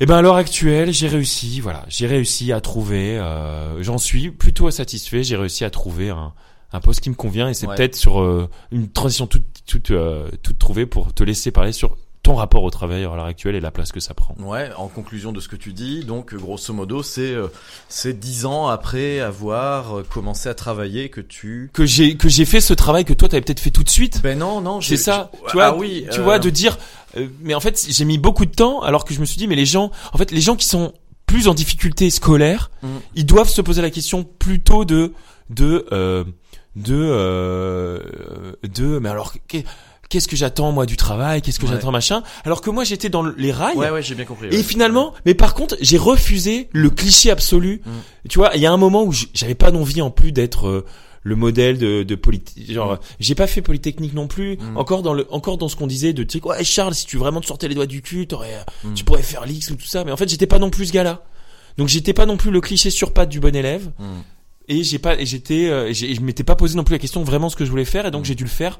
et 0.00 0.06
ben 0.06 0.16
à 0.16 0.22
l'heure 0.22 0.36
actuelle, 0.36 0.92
j'ai 0.92 1.08
réussi, 1.08 1.60
voilà, 1.60 1.84
j'ai 1.88 2.06
réussi 2.06 2.52
à 2.52 2.60
trouver, 2.60 3.16
euh, 3.18 3.82
j'en 3.82 3.96
suis 3.98 4.30
plutôt 4.30 4.70
satisfait, 4.70 5.22
j'ai 5.22 5.36
réussi 5.36 5.64
à 5.64 5.70
trouver 5.70 6.10
un, 6.10 6.32
un 6.72 6.80
poste 6.80 7.00
qui 7.00 7.10
me 7.10 7.14
convient 7.14 7.48
et 7.48 7.54
c'est 7.54 7.66
Ouais. 7.68 7.76
peut-être 7.76 7.94
sur 7.94 8.20
euh, 8.20 8.48
une 8.72 8.88
transition 8.90 9.26
toute 9.26 9.44
toute 9.66 9.92
euh, 9.92 10.28
toute 10.42 10.58
trouvée 10.58 10.84
pour 10.86 11.14
te 11.14 11.22
laisser 11.22 11.50
parler 11.52 11.72
sur 11.72 11.96
ton 12.24 12.34
rapport 12.34 12.64
au 12.64 12.70
travail 12.70 13.04
à 13.04 13.14
l'heure 13.14 13.24
actuelle 13.24 13.54
et 13.54 13.60
la 13.60 13.70
place 13.70 13.92
que 13.92 14.00
ça 14.00 14.14
prend. 14.14 14.34
Ouais, 14.40 14.70
en 14.76 14.88
conclusion 14.88 15.30
de 15.30 15.40
ce 15.40 15.46
que 15.46 15.56
tu 15.56 15.72
dis, 15.72 16.04
donc 16.04 16.32
euh, 16.34 16.38
grosso 16.38 16.72
modo, 16.72 17.02
c'est 17.04 17.32
euh, 17.32 17.48
c'est 17.88 18.18
dix 18.18 18.46
ans 18.46 18.66
après 18.66 19.20
avoir 19.20 19.98
euh, 19.98 20.02
commencé 20.02 20.48
à 20.48 20.54
travailler 20.54 21.10
que 21.10 21.20
tu. 21.20 21.70
Que 21.72 21.84
j'ai 21.86 22.16
que 22.16 22.28
j'ai 22.28 22.46
fait 22.46 22.60
ce 22.62 22.72
travail 22.74 23.04
que 23.04 23.12
toi 23.12 23.28
t'avais 23.28 23.42
peut-être 23.42 23.60
fait 23.60 23.70
tout 23.70 23.84
de 23.84 23.90
suite. 23.90 24.22
Ben 24.22 24.38
non, 24.38 24.60
non, 24.60 24.80
C'est 24.80 24.96
ça, 24.96 25.30
tu 25.48 25.52
vois, 25.52 25.66
ah 25.66 25.76
oui, 25.76 26.06
tu 26.10 26.20
euh, 26.20 26.22
vois, 26.22 26.38
de 26.38 26.48
dire, 26.50 26.78
euh, 27.18 27.28
mais 27.42 27.54
en 27.54 27.60
fait, 27.60 27.86
j'ai 27.88 28.04
mis 28.06 28.16
beaucoup 28.18 28.46
de 28.46 28.54
temps, 28.54 28.80
alors 28.80 29.04
que 29.04 29.12
je 29.12 29.20
me 29.20 29.26
suis 29.26 29.36
dit, 29.36 29.46
mais 29.46 29.54
les 29.54 29.66
gens, 29.66 29.90
en 30.12 30.18
fait, 30.18 30.30
les 30.30 30.40
gens 30.40 30.56
qui 30.56 30.66
sont 30.66 30.94
plus 31.26 31.46
en 31.46 31.54
difficulté 31.54 32.08
scolaire, 32.10 32.70
Mm. 32.82 32.88
ils 33.16 33.26
doivent 33.26 33.48
se 33.50 33.60
poser 33.60 33.82
la 33.82 33.90
question 33.90 34.24
plutôt 34.24 34.84
de, 34.86 35.12
de, 35.50 35.86
euh, 35.92 36.24
de, 36.76 36.94
euh, 36.94 37.98
de, 38.62 38.98
mais 38.98 39.08
alors, 39.10 39.34
qu'est-ce 40.08 40.28
que 40.28 40.36
j'attends 40.36 40.72
moi 40.72 40.86
du 40.86 40.96
travail, 40.96 41.42
qu'est-ce 41.42 41.58
que 41.58 41.66
Ouais. 41.66 41.72
j'attends 41.72 41.90
machin, 41.92 42.22
alors 42.44 42.60
que 42.60 42.70
moi 42.70 42.84
j'étais 42.84 43.08
dans 43.08 43.22
les 43.24 43.52
rails. 43.52 43.76
Ouais, 43.76 43.90
ouais, 43.90 44.02
j'ai 44.02 44.14
bien 44.14 44.24
compris. 44.24 44.48
Et 44.50 44.62
finalement, 44.62 45.14
mais 45.26 45.34
par 45.34 45.54
contre, 45.54 45.76
j'ai 45.80 45.98
refusé 45.98 46.68
le 46.72 46.90
cliché 46.90 47.30
absolu. 47.30 47.82
Mm. 47.84 47.90
Tu 48.28 48.38
vois, 48.38 48.50
il 48.54 48.60
y 48.60 48.66
a 48.66 48.72
un 48.72 48.76
moment 48.76 49.02
où 49.04 49.12
j'avais 49.34 49.54
pas 49.54 49.72
envie 49.72 50.02
en 50.02 50.10
plus 50.10 50.32
d'être 50.32 50.66
euh, 50.68 50.84
le 51.22 51.36
modèle 51.36 51.78
de, 51.78 52.02
de 52.02 52.14
politique. 52.16 52.70
Genre, 52.70 52.98
j'ai 53.18 53.34
pas 53.34 53.46
fait 53.46 53.62
polytechnique 53.62 54.12
non 54.14 54.26
plus. 54.28 54.56
Mm. 54.58 54.76
Encore 54.76 55.02
dans 55.02 55.14
le, 55.14 55.26
encore 55.32 55.56
dans 55.58 55.68
ce 55.68 55.76
qu'on 55.76 55.86
disait 55.86 56.12
de, 56.12 56.22
tu 56.22 56.38
sais 56.38 56.44
ouais, 56.46 56.62
Charles, 56.64 56.94
si 56.94 57.06
tu 57.06 57.16
vraiment 57.16 57.40
te 57.40 57.46
sortais 57.46 57.66
les 57.68 57.74
doigts 57.74 57.86
du 57.86 58.02
cul, 58.02 58.26
euh, 58.32 58.62
Mm. 58.84 58.94
tu 58.94 59.04
pourrais 59.04 59.22
faire 59.22 59.46
l'X 59.46 59.70
ou 59.70 59.76
tout 59.76 59.86
ça. 59.86 60.04
Mais 60.04 60.12
en 60.12 60.16
fait, 60.16 60.28
j'étais 60.28 60.46
pas 60.46 60.58
non 60.58 60.70
plus 60.70 60.86
ce 60.86 60.92
gars-là. 60.92 61.22
Donc 61.78 61.88
j'étais 61.88 62.12
pas 62.12 62.26
non 62.26 62.36
plus 62.36 62.50
le 62.50 62.60
cliché 62.60 62.90
sur 62.90 63.12
patte 63.12 63.30
du 63.30 63.40
bon 63.40 63.56
élève. 63.56 63.90
Mm. 63.98 64.04
Et 64.68 64.82
j'ai 64.82 64.98
pas, 64.98 65.22
j'étais, 65.24 65.68
euh, 65.68 65.92
je 65.92 66.20
m'étais 66.20 66.44
pas 66.44 66.56
posé 66.56 66.76
non 66.76 66.84
plus 66.84 66.94
la 66.94 66.98
question 66.98 67.22
vraiment 67.22 67.48
ce 67.50 67.56
que 67.56 67.64
je 67.64 67.70
voulais 67.70 67.84
faire. 67.84 68.06
Et 68.06 68.10
donc 68.10 68.22
Mm. 68.22 68.26
j'ai 68.26 68.34
dû 68.34 68.44
le 68.44 68.50
faire 68.50 68.78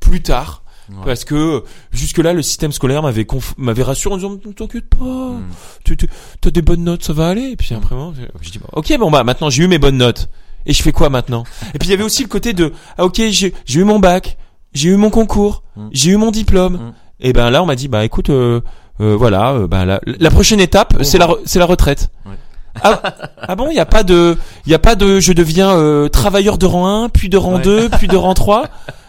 plus 0.00 0.22
tard. 0.22 0.62
Ouais. 0.88 0.96
Parce 1.04 1.24
que 1.24 1.64
jusque 1.90 2.18
là 2.18 2.32
le 2.32 2.42
système 2.42 2.70
scolaire 2.70 3.02
m'avait 3.02 3.24
conf- 3.24 3.54
m'avait 3.56 3.82
rassuré 3.82 4.14
en 4.14 4.18
disant 4.18 4.36
t'inquiète 4.56 4.88
pas 4.88 5.04
Mm. 5.04 5.42
tu 5.84 5.96
tu- 5.96 6.06
t'as 6.40 6.50
des 6.50 6.62
bonnes 6.62 6.84
notes 6.84 7.02
ça 7.02 7.12
va 7.12 7.26
aller 7.28 7.50
et 7.50 7.56
puis 7.56 7.74
après 7.74 7.96
moi 7.96 8.12
j'ai- 8.16 8.28
je 8.40 8.50
dis 8.52 8.60
ok 8.72 8.96
bon 9.00 9.10
bah 9.10 9.24
maintenant 9.24 9.50
j'ai 9.50 9.64
eu 9.64 9.66
mes 9.68 9.78
bonnes 9.80 9.96
notes 9.96 10.28
et 10.64 10.72
je 10.72 10.80
fais 10.82 10.92
quoi 10.92 11.08
maintenant? 11.10 11.42
Et 11.74 11.78
puis 11.80 11.88
il 11.88 11.90
y 11.90 11.94
avait 11.94 12.04
aussi 12.04 12.22
le 12.22 12.28
côté 12.28 12.52
de 12.52 12.72
ah 12.98 13.04
ok 13.04 13.20
j'ai 13.30 13.52
j'ai 13.64 13.80
eu 13.80 13.84
mon 13.84 13.98
bac 13.98 14.38
j'ai 14.74 14.90
eu 14.90 14.96
mon 14.96 15.10
concours 15.10 15.64
Mm. 15.76 15.88
j'ai 15.90 16.10
eu 16.12 16.16
mon 16.18 16.30
diplôme 16.30 16.74
Mm. 16.74 16.92
et 17.18 17.32
ben 17.32 17.50
là 17.50 17.64
on 17.64 17.66
m'a 17.66 17.74
dit 17.74 17.88
bah 17.88 18.04
écoute 18.04 18.30
euh, 18.30 18.60
euh, 19.00 19.16
voilà 19.16 19.54
euh, 19.54 19.66
bah, 19.66 19.84
la, 19.86 20.00
la 20.06 20.30
prochaine 20.30 20.60
étape 20.60 20.94
c'est 21.02 21.18
la 21.18 21.28
c'est 21.46 21.58
la 21.58 21.66
retraite 21.66 22.10
Ouais. 22.26 22.36
ah, 22.84 23.02
ah 23.40 23.56
bon 23.56 23.70
il 23.70 23.76
y 23.76 23.80
a 23.80 23.86
pas 23.86 24.04
de 24.04 24.36
il 24.66 24.70
y 24.70 24.74
a 24.76 24.78
pas 24.78 24.94
de 24.94 25.18
je 25.18 25.32
deviens 25.32 25.70
euh, 25.70 26.08
travailleur 26.08 26.58
de 26.58 26.66
rang 26.66 26.86
1 27.04 27.08
puis 27.08 27.28
de 27.28 27.36
rang 27.38 27.56
Ouais. 27.56 27.62
2 27.62 27.88
puis 27.88 28.06
de 28.06 28.16
rang 28.16 28.34
3 28.34 28.66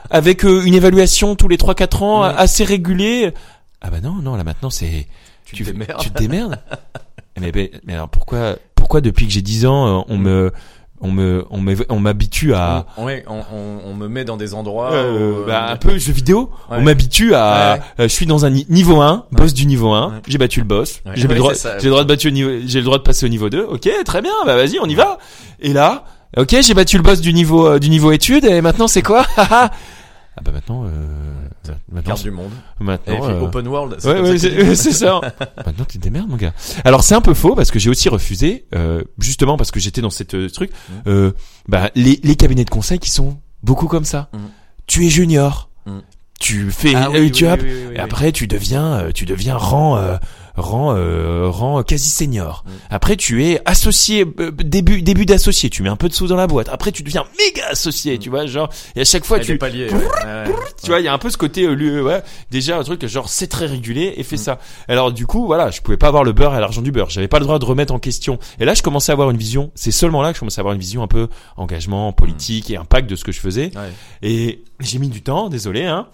avec 0.09 0.45
euh, 0.45 0.63
une 0.63 0.73
évaluation 0.73 1.35
tous 1.35 1.47
les 1.47 1.57
3 1.57 1.75
4 1.75 2.03
ans 2.03 2.21
Ouais. 2.23 2.33
assez 2.37 2.63
régulier 2.63 3.33
ah 3.81 3.89
bah 3.91 3.97
non 4.01 4.15
non 4.15 4.35
là 4.35 4.43
maintenant 4.43 4.69
c'est 4.69 5.07
Tu 5.45 5.63
te 5.63 5.71
démerdes. 5.71 5.99
tu 6.01 6.09
te 6.09 6.17
démerdes. 6.19 6.57
mais, 7.39 7.51
mais, 7.53 7.71
mais 7.85 7.93
alors 7.93 8.09
pourquoi, 8.09 8.55
pourquoi 8.75 9.01
depuis 9.01 9.27
que 9.27 9.31
j'ai 9.31 9.41
10 9.41 9.65
ans, 9.67 9.99
euh, 9.99 10.01
on 10.09 10.17
me, 10.17 10.51
on 10.99 11.11
me, 11.11 11.45
on 11.89 11.99
m'habitue 11.99 12.55
à, 12.55 12.87
On, 12.97 13.05
ouais, 13.05 13.23
on, 13.27 13.35
on, 13.53 13.79
on 13.85 13.93
me 13.93 14.07
met 14.07 14.25
dans 14.25 14.35
des 14.35 14.55
endroits. 14.55 14.91
euh, 14.93 15.11
où, 15.11 15.41
euh, 15.43 15.45
bah, 15.45 15.67
un 15.69 15.75
peu 15.77 15.95
jeux 15.99 16.11
vidéo. 16.11 16.49
Ouais. 16.71 16.77
On 16.79 16.81
m'habitue 16.81 17.35
à, 17.35 17.75
Ouais. 17.75 17.81
euh, 17.99 18.07
je 18.09 18.13
suis 18.13 18.25
dans 18.25 18.45
un 18.45 18.49
ni- 18.49 18.65
niveau 18.69 18.99
1, 18.99 19.25
boss 19.31 19.53
du 19.53 19.67
niveau 19.67 19.93
1. 19.93 20.07
Ouais. 20.07 20.21
J'ai 20.27 20.39
battu 20.39 20.59
le 20.59 20.65
boss. 20.65 21.01
J'ai 21.13 21.27
le 21.27 21.35
droit, 21.35 21.53
j'ai 21.53 21.83
le 21.85 21.89
droit 21.91 22.01
de 22.03 22.07
battre 22.07 22.25
au 22.25 22.31
niveau, 22.31 22.49
j'ai 22.65 22.79
le 22.79 22.85
droit 22.85 22.97
de 22.97 23.03
passer 23.03 23.27
au 23.27 23.29
niveau 23.29 23.49
2. 23.51 23.63
Ok, 23.69 23.87
très 24.05 24.21
bien. 24.23 24.33
Bah, 24.47 24.55
vas-y, 24.55 24.79
on 24.81 24.87
y 24.87 24.95
va. 24.95 25.19
Et 25.59 25.71
là, 25.71 26.03
ok, 26.35 26.55
j'ai 26.61 26.73
battu 26.73 26.97
le 26.97 27.03
boss 27.03 27.21
du 27.21 27.31
niveau, 27.31 27.67
euh, 27.67 27.79
du 27.79 27.89
niveau 27.89 28.11
études. 28.11 28.45
Et 28.45 28.61
maintenant, 28.61 28.87
c'est 28.87 29.03
quoi? 29.03 29.23
ah 30.37 30.41
bah 30.43 30.51
maintenant, 30.51 30.85
euh, 30.85 30.89
maintenant, 31.91 32.11
Carte 32.11 32.23
du 32.23 32.29
monde. 32.31 32.51
Et 32.79 32.83
maintenant, 32.83 33.21
puis 33.21 33.31
euh, 33.33 33.41
open 33.41 33.67
world. 33.67 33.95
c'est 33.99 34.07
Ouais, 34.07 34.21
ouais, 34.21 34.37
c'est 34.75 34.91
ça. 34.91 35.19
Maintenant, 35.65 35.85
tu 35.89 35.97
te 35.97 36.03
démerdes, 36.03 36.29
mon 36.29 36.35
gars. 36.37 36.53
Alors, 36.85 37.03
c'est 37.03 37.15
un 37.15 37.21
peu 37.21 37.33
faux 37.33 37.55
parce 37.55 37.71
que 37.71 37.79
j'ai 37.79 37.89
aussi 37.89 38.07
refusé, 38.07 38.65
euh, 38.75 39.03
justement 39.19 39.57
parce 39.57 39.71
que 39.71 39.79
j'étais 39.79 40.01
dans 40.01 40.09
cette 40.11 40.35
euh, 40.35 40.49
truc, 40.49 40.69
Mhm. 40.89 41.01
euh, 41.07 41.31
bah, 41.67 41.89
les, 41.95 42.19
les 42.23 42.35
cabinets 42.35 42.65
de 42.65 42.69
conseil 42.69 42.99
qui 42.99 43.09
sont 43.09 43.39
beaucoup 43.63 43.87
comme 43.87 44.05
ça. 44.05 44.29
Mhm. 44.33 44.39
Tu 44.85 45.05
es 45.07 45.09
junior, 45.09 45.69
Mhm. 45.87 46.01
tu 46.39 46.69
fais, 46.71 46.93
Ah 46.95 47.07
euh, 47.07 47.19
oui, 47.19 47.31
tu 47.31 47.45
oui, 47.45 47.49
as, 47.49 47.55
oui, 47.55 47.61
oui, 47.63 47.69
oui, 47.71 47.81
et 47.85 47.87
oui. 47.89 47.97
après 47.97 48.31
tu 48.31 48.45
deviens, 48.47 48.93
euh, 48.99 49.11
tu 49.11 49.25
deviens 49.25 49.57
rang, 49.57 49.97
euh, 49.97 50.17
rang, 50.57 50.93
euh, 50.95 51.47
rang 51.49 51.81
quasi 51.83 52.09
senior. 52.09 52.63
Mhm. 52.65 52.73
Après, 52.89 53.15
tu 53.15 53.45
es 53.45 53.61
associé, 53.65 54.25
euh, 54.39 54.51
début, 54.51 55.01
début 55.01 55.25
d'associé. 55.25 55.69
Tu 55.69 55.83
mets 55.83 55.89
un 55.89 55.95
peu 55.95 56.09
de 56.09 56.13
sous 56.13 56.27
dans 56.27 56.35
la 56.35 56.47
boîte. 56.47 56.67
Après, 56.69 56.91
tu 56.91 57.03
deviens 57.03 57.23
méga 57.37 57.67
associé. 57.69 58.17
Tu 58.17 58.29
vois, 58.29 58.45
genre, 58.47 58.69
et 58.95 59.01
à 59.01 59.05
chaque 59.05 59.23
fois, 59.25 59.37
Ouais, 59.37 59.43
tu. 59.43 59.53
Ouais, 59.53 59.71
ouais. 59.71 60.45
tu 60.83 60.87
vois, 60.87 60.99
il 60.99 61.05
y 61.05 61.07
a 61.07 61.13
un 61.13 61.17
peu 61.17 61.29
ce 61.29 61.37
côté, 61.37 61.63
euh, 61.65 61.73
lui, 61.73 62.01
ouais, 62.01 62.21
déjà 62.51 62.77
un 62.77 62.83
truc 62.83 63.05
genre 63.05 63.29
c'est 63.29 63.47
très 63.47 63.65
régulé 63.67 64.13
et 64.17 64.23
fait 64.23 64.35
Mm. 64.35 64.39
ça. 64.39 64.59
Alors 64.87 65.11
du 65.11 65.25
coup, 65.27 65.45
voilà, 65.45 65.69
je 65.71 65.81
pouvais 65.81 65.97
pas 65.97 66.07
avoir 66.07 66.23
le 66.23 66.31
beurre 66.33 66.55
et 66.55 66.59
l'argent 66.59 66.81
du 66.81 66.91
beurre. 66.91 67.09
J'avais 67.09 67.27
pas 67.27 67.39
le 67.39 67.45
droit 67.45 67.59
de 67.59 67.65
remettre 67.65 67.93
en 67.93 67.99
question. 67.99 68.39
Et 68.59 68.65
là, 68.65 68.73
je 68.73 68.81
commençais 68.81 69.11
à 69.11 69.13
avoir 69.13 69.29
une 69.29 69.37
vision. 69.37 69.71
C'est 69.75 69.91
seulement 69.91 70.21
là 70.21 70.29
que 70.31 70.35
je 70.35 70.39
commençais 70.39 70.59
à 70.59 70.63
avoir 70.63 70.73
une 70.73 70.79
vision 70.81 71.03
un 71.03 71.07
peu 71.07 71.27
engagement 71.55 72.11
politique 72.13 72.69
et 72.71 72.77
impact 72.77 73.09
de 73.09 73.15
ce 73.15 73.23
que 73.23 73.31
je 73.31 73.39
faisais. 73.39 73.71
Ouais. 73.75 73.91
Et 74.23 74.63
j'ai 74.79 74.99
mis 74.99 75.09
du 75.09 75.21
temps, 75.21 75.49
désolé, 75.49 75.85
hein. 75.85 76.07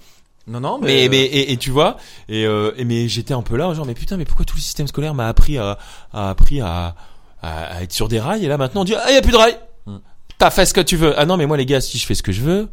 Non, 0.47 0.59
non, 0.59 0.77
Mais 0.79 1.03
mais. 1.03 1.09
mais 1.09 1.23
et, 1.23 1.51
et 1.53 1.57
tu 1.57 1.71
vois, 1.71 1.95
et, 2.27 2.45
euh, 2.45 2.73
et 2.75 2.83
mais 2.83 3.07
j'étais 3.07 3.33
un 3.33 3.41
peu 3.41 3.55
là, 3.55 3.73
genre 3.73 3.85
mais 3.85 3.93
putain, 3.93 4.17
mais 4.17 4.25
pourquoi 4.25 4.45
tout 4.45 4.55
le 4.55 4.61
système 4.61 4.87
scolaire 4.87 5.13
m'a 5.13 5.27
appris 5.29 5.57
à, 5.57 5.77
a 6.11 6.29
appris 6.29 6.59
à, 6.59 6.95
à, 7.41 7.63
à 7.77 7.81
être 7.83 7.93
sur 7.93 8.09
des 8.09 8.19
rails? 8.19 8.43
Et 8.43 8.47
là 8.49 8.57
maintenant 8.57 8.81
on 8.81 8.83
dit 8.85 8.93
ah 8.95 9.11
y 9.11 9.15
a 9.15 9.21
plus 9.21 9.31
de 9.31 9.37
rails. 9.37 9.57
Mm. 9.85 9.97
T'as 10.37 10.49
fait 10.51 10.65
ce 10.65 10.73
que 10.73 10.81
tu 10.81 10.97
veux. 10.97 11.17
Ah 11.17 11.25
non 11.25 11.37
mais 11.37 11.45
moi 11.45 11.55
les 11.55 11.65
gars, 11.65 11.79
si 11.79 11.97
je 11.97 12.05
fais 12.05 12.15
ce 12.15 12.23
que 12.23 12.33
je 12.33 12.41
veux, 12.41 12.67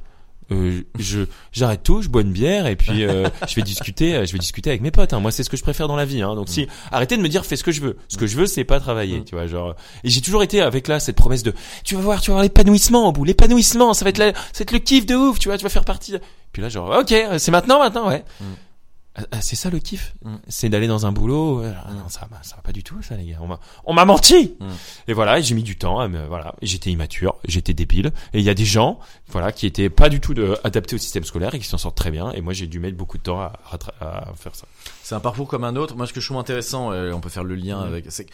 euh, 0.53 0.83
je 0.99 1.21
j'arrête 1.53 1.83
tout, 1.83 2.03
je 2.03 2.09
bois 2.09 2.23
une 2.23 2.33
bière 2.33 2.67
et 2.67 2.77
puis 2.77 3.05
euh, 3.05 3.29
je 3.49 3.55
vais 3.55 3.63
discuter, 3.63 4.15
euh, 4.15 4.27
je 4.27 4.33
vais 4.33 4.39
discuter 4.39 4.71
avec 4.71 4.83
mes 4.83 4.91
potes. 4.91 5.13
Hein. 5.13 5.21
Moi 5.21 5.31
c'est 5.31 5.43
ce 5.43 5.51
que 5.51 5.57
je 5.57 5.63
préfère 5.63 5.89
dans 5.89 5.97
la 5.97 6.05
vie. 6.05 6.23
Hein. 6.23 6.35
Donc 6.35 6.49
si 6.49 6.67
arrêtez 6.93 7.17
de 7.17 7.23
me 7.23 7.29
dire 7.29 7.45
fais 7.47 7.57
ce 7.57 7.65
que 7.65 7.73
je 7.73 7.81
veux. 7.81 7.97
Ce 8.09 8.17
que 8.17 8.27
je 8.27 8.37
veux 8.37 8.47
c'est 8.47 8.65
pas 8.65 8.81
travailler, 8.81 9.21
Mm. 9.21 9.25
tu 9.25 9.35
vois 9.35 9.47
genre. 9.47 9.75
Et 10.05 10.11
j'ai 10.11 10.21
toujours 10.21 10.43
été 10.43 10.61
avec 10.61 10.89
là 10.89 11.01
cette 11.01 11.17
promesse 11.17 11.43
de 11.43 11.53
tu 11.85 11.95
vas 11.95 12.01
voir, 12.01 12.21
tu 12.21 12.31
vas 12.31 12.35
voir 12.35 12.43
l'épanouissement 12.43 13.09
au 13.09 13.13
bout, 13.13 13.25
l'épanouissement, 13.25 13.95
ça 13.95 14.05
va 14.05 14.09
être 14.11 14.19
la, 14.19 14.33
ça 14.35 14.41
va 14.59 14.63
être 14.63 14.73
le 14.73 14.79
kiff 14.79 15.07
de 15.07 15.15
ouf, 15.15 15.39
tu 15.39 15.49
vois, 15.49 15.57
tu 15.59 15.65
vas 15.65 15.71
faire 15.71 15.85
partie. 15.85 16.13
de- 16.13 16.21
Puis 16.53 16.63
là 16.63 16.69
genre 16.69 16.91
ok, 17.01 17.15
c'est 17.39 17.51
maintenant 17.51 17.79
maintenant 17.79 18.09
ouais. 18.09 18.25
Mm. 18.41 18.45
Ah, 19.17 19.23
ah, 19.33 19.41
c'est 19.43 19.57
ça 19.57 19.71
le 19.71 19.81
kiff, 19.81 20.15
Mm. 20.25 20.37
c'est 20.47 20.69
d'aller 20.69 20.87
dans 20.87 21.05
un 21.05 21.11
boulot. 21.11 21.63
euh, 21.63 21.73
ah, 21.85 21.93
non, 21.95 22.09
ça, 22.09 22.29
va- 22.31 22.39
ça 22.43 22.55
va 22.57 22.63
pas 22.63 22.71
du 22.71 22.85
tout, 22.85 23.03
ça 23.03 23.17
les 23.17 23.27
gars. 23.27 23.39
On 23.41 23.49
m'a, 23.49 23.59
on 23.85 23.93
m'a 23.93 24.05
menti. 24.05 24.55
Mm. 24.61 24.67
Et 25.09 25.13
voilà, 25.15 25.41
j'ai 25.41 25.55
mis 25.57 25.65
du 25.65 25.77
temps. 25.77 25.99
à 25.99 26.07
me- 26.07 26.27
voilà, 26.27 26.55
j'étais 26.63 26.91
immature, 26.91 27.35
j'étais 27.47 27.75
débile. 27.75 28.13
Et 28.33 28.39
il 28.39 28.45
y 28.45 28.51
a 28.51 28.55
des 28.55 28.65
gens, 28.65 29.01
voilà, 29.29 29.51
qui 29.51 29.67
étaient 29.67 29.91
pas 29.91 30.09
du 30.09 30.21
tout 30.21 30.33
de, 30.33 30.57
adaptés 30.63 30.95
au 30.95 30.99
système 30.99 31.25
scolaire 31.25 31.55
et 31.55 31.59
qui 31.59 31.67
s'en 31.67 31.77
sortent 31.79 31.97
très 31.97 32.13
bien. 32.13 32.31
Et 32.33 32.41
moi, 32.41 32.53
j'ai 32.53 32.69
dû 32.69 32.79
mettre 32.79 32.97
beaucoup 32.97 33.19
de 33.19 33.23
temps 33.25 33.41
à, 33.41 33.53
rattra- 33.69 33.95
à 34.01 34.33
faire 34.37 34.55
ça. 34.55 34.67
C'est 35.03 35.17
un 35.17 35.21
parcours 35.21 35.49
comme 35.49 35.65
un 35.65 35.75
autre. 35.75 35.97
Moi, 35.97 36.07
ce 36.07 36.13
que 36.13 36.21
je 36.21 36.27
trouve 36.27 36.39
intéressant, 36.39 36.93
et 36.95 37.13
on 37.13 37.21
peut 37.21 37.29
faire 37.31 37.43
le 37.45 37.57
lien 37.57 37.81
Mm. 37.85 37.89
avec, 37.89 38.05
c'est 38.11 38.27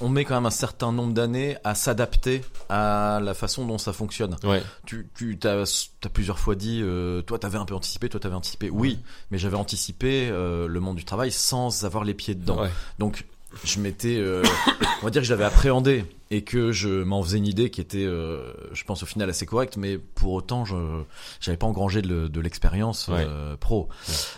on 0.00 0.08
met 0.08 0.24
quand 0.24 0.34
même 0.34 0.46
un 0.46 0.50
certain 0.50 0.90
nombre 0.92 1.12
d'années 1.14 1.56
à 1.64 1.74
s'adapter 1.74 2.42
à 2.68 3.20
la 3.22 3.34
façon 3.34 3.64
dont 3.66 3.78
ça 3.78 3.92
fonctionne. 3.92 4.36
Ouais. 4.44 4.62
Tu, 4.86 5.38
t'as 5.38 5.64
plusieurs 6.12 6.38
fois 6.38 6.54
dit, 6.54 6.80
euh, 6.82 7.22
toi, 7.22 7.38
t'avais 7.38 7.58
un 7.58 7.64
peu 7.64 7.74
anticipé, 7.74 8.08
toi, 8.08 8.18
t'avais 8.20 8.34
anticipé. 8.34 8.70
Oui, 8.70 8.98
mais 9.30 9.38
j'avais 9.38 9.56
anticipé 9.56 10.28
euh, 10.30 10.66
le 10.66 10.80
monde 10.80 10.96
du 10.96 11.04
travail 11.04 11.30
sans 11.30 11.84
avoir 11.84 12.04
les 12.04 12.14
pieds 12.14 12.34
dedans. 12.34 12.60
Ouais. 12.62 12.70
Donc, 12.98 13.24
je 13.64 13.78
m'étais, 13.80 14.16
euh, 14.18 14.42
on 15.02 15.04
va 15.06 15.10
dire 15.10 15.22
que 15.22 15.26
je 15.26 15.32
l'avais 15.32 15.44
appréhendé 15.44 16.04
et 16.30 16.42
que 16.44 16.70
je 16.72 17.02
m'en 17.04 17.22
faisais 17.22 17.38
une 17.38 17.46
idée 17.46 17.70
qui 17.70 17.80
était, 17.80 18.04
euh, 18.04 18.52
je 18.72 18.84
pense 18.84 19.02
au 19.02 19.06
final 19.06 19.30
assez 19.30 19.46
correcte, 19.46 19.76
mais 19.78 19.96
pour 19.96 20.32
autant, 20.32 20.64
je 20.66 20.74
j'avais 21.40 21.56
pas 21.56 21.66
engrangé 21.66 22.02
de, 22.02 22.08
le- 22.08 22.28
de 22.28 22.40
l'expérience 22.40 23.08
euh, 23.26 23.56
pro. 23.56 23.88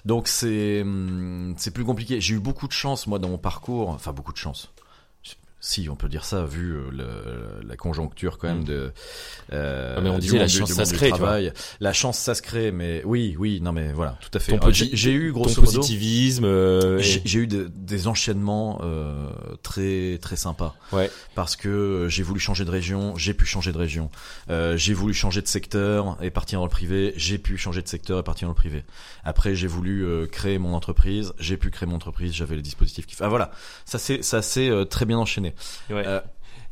Donc 0.04 0.28
c'est 0.28 0.82
hum, 0.82 1.54
c'est 1.56 1.72
plus 1.72 1.84
compliqué. 1.84 2.20
J'ai 2.20 2.34
eu 2.34 2.38
beaucoup 2.38 2.68
de 2.68 2.72
chance 2.72 3.08
moi 3.08 3.18
dans 3.18 3.28
mon 3.30 3.38
parcours, 3.38 3.88
enfin 3.88 4.12
beaucoup 4.12 4.32
de 4.32 4.36
chance. 4.38 4.70
Si 5.60 5.88
on 5.90 5.94
peut 5.96 6.08
dire 6.08 6.24
ça 6.24 6.44
vu 6.44 6.72
euh, 6.72 6.90
le- 6.90 7.66
la 7.68 7.76
conjoncture 7.76 8.38
quand 8.38 8.48
même 8.48 8.60
Mm. 8.60 8.64
de 8.64 8.92
euh, 9.52 9.94
Ah, 9.98 10.00
mais 10.00 10.08
on 10.10 10.18
disait 10.18 10.38
la 10.38 10.48
chance, 10.48 10.72
ça 10.72 10.84
se 10.84 10.94
crée, 10.94 11.12
la 11.80 11.92
chance 11.92 12.18
ça 12.18 12.34
se 12.34 12.42
crée 12.42 12.72
mais 12.72 13.02
oui 13.04 13.36
oui 13.38 13.60
non 13.60 13.72
mais 13.72 13.92
voilà 13.92 14.16
tout 14.20 14.30
à 14.34 14.40
fait. 14.40 14.56
Posi- 14.56 14.90
j'ai 14.92 15.12
eu 15.12 15.28
Ton 15.32 15.40
grosso 15.40 15.60
modo 15.60 15.72
positivisme. 15.78 16.44
euh, 16.44 16.98
et- 16.98 17.22
j'ai 17.24 17.38
eu 17.40 17.46
des, 17.46 17.66
des 17.68 18.06
enchaînements 18.08 18.80
euh, 18.82 19.28
très 19.62 20.18
très 20.22 20.36
sympas. 20.36 20.74
Ouais. 20.92 21.10
parce 21.34 21.56
que 21.56 22.06
j'ai 22.08 22.22
voulu 22.22 22.40
changer 22.40 22.64
de 22.64 22.70
région 22.70 23.16
j'ai 23.16 23.34
pu 23.34 23.44
changer 23.46 23.72
de 23.72 23.78
région. 23.78 24.10
Euh, 24.50 24.76
j'ai 24.76 24.94
voulu 24.94 25.12
changer 25.14 25.42
de 25.42 25.46
secteur 25.48 26.16
et 26.22 26.30
partir 26.30 26.58
dans 26.60 26.64
le 26.64 26.70
privé 26.70 27.12
j'ai 27.16 27.38
pu 27.38 27.56
changer 27.58 27.82
de 27.82 27.88
secteur 27.88 28.18
et 28.18 28.22
partir 28.22 28.46
dans 28.48 28.52
le 28.52 28.56
privé. 28.56 28.84
Après 29.24 29.54
j'ai 29.54 29.66
voulu 29.66 30.04
euh, 30.06 30.26
créer 30.26 30.58
mon 30.58 30.74
entreprise 30.74 31.32
j'ai 31.38 31.56
pu 31.56 31.70
créer 31.70 31.86
mon 31.88 31.96
entreprise 31.96 32.32
j'avais 32.32 32.56
les 32.56 32.62
dispositifs 32.62 33.06
qui 33.06 33.14
ah 33.20 33.28
voilà. 33.28 33.50
Ça 33.84 33.98
c'est 33.98 34.22
ça 34.22 34.40
s'est 34.42 34.70
euh, 34.70 34.84
très 34.84 35.04
bien 35.04 35.18
enchaîné 35.18 35.49
Ouais. 35.90 36.04
Euh, 36.06 36.20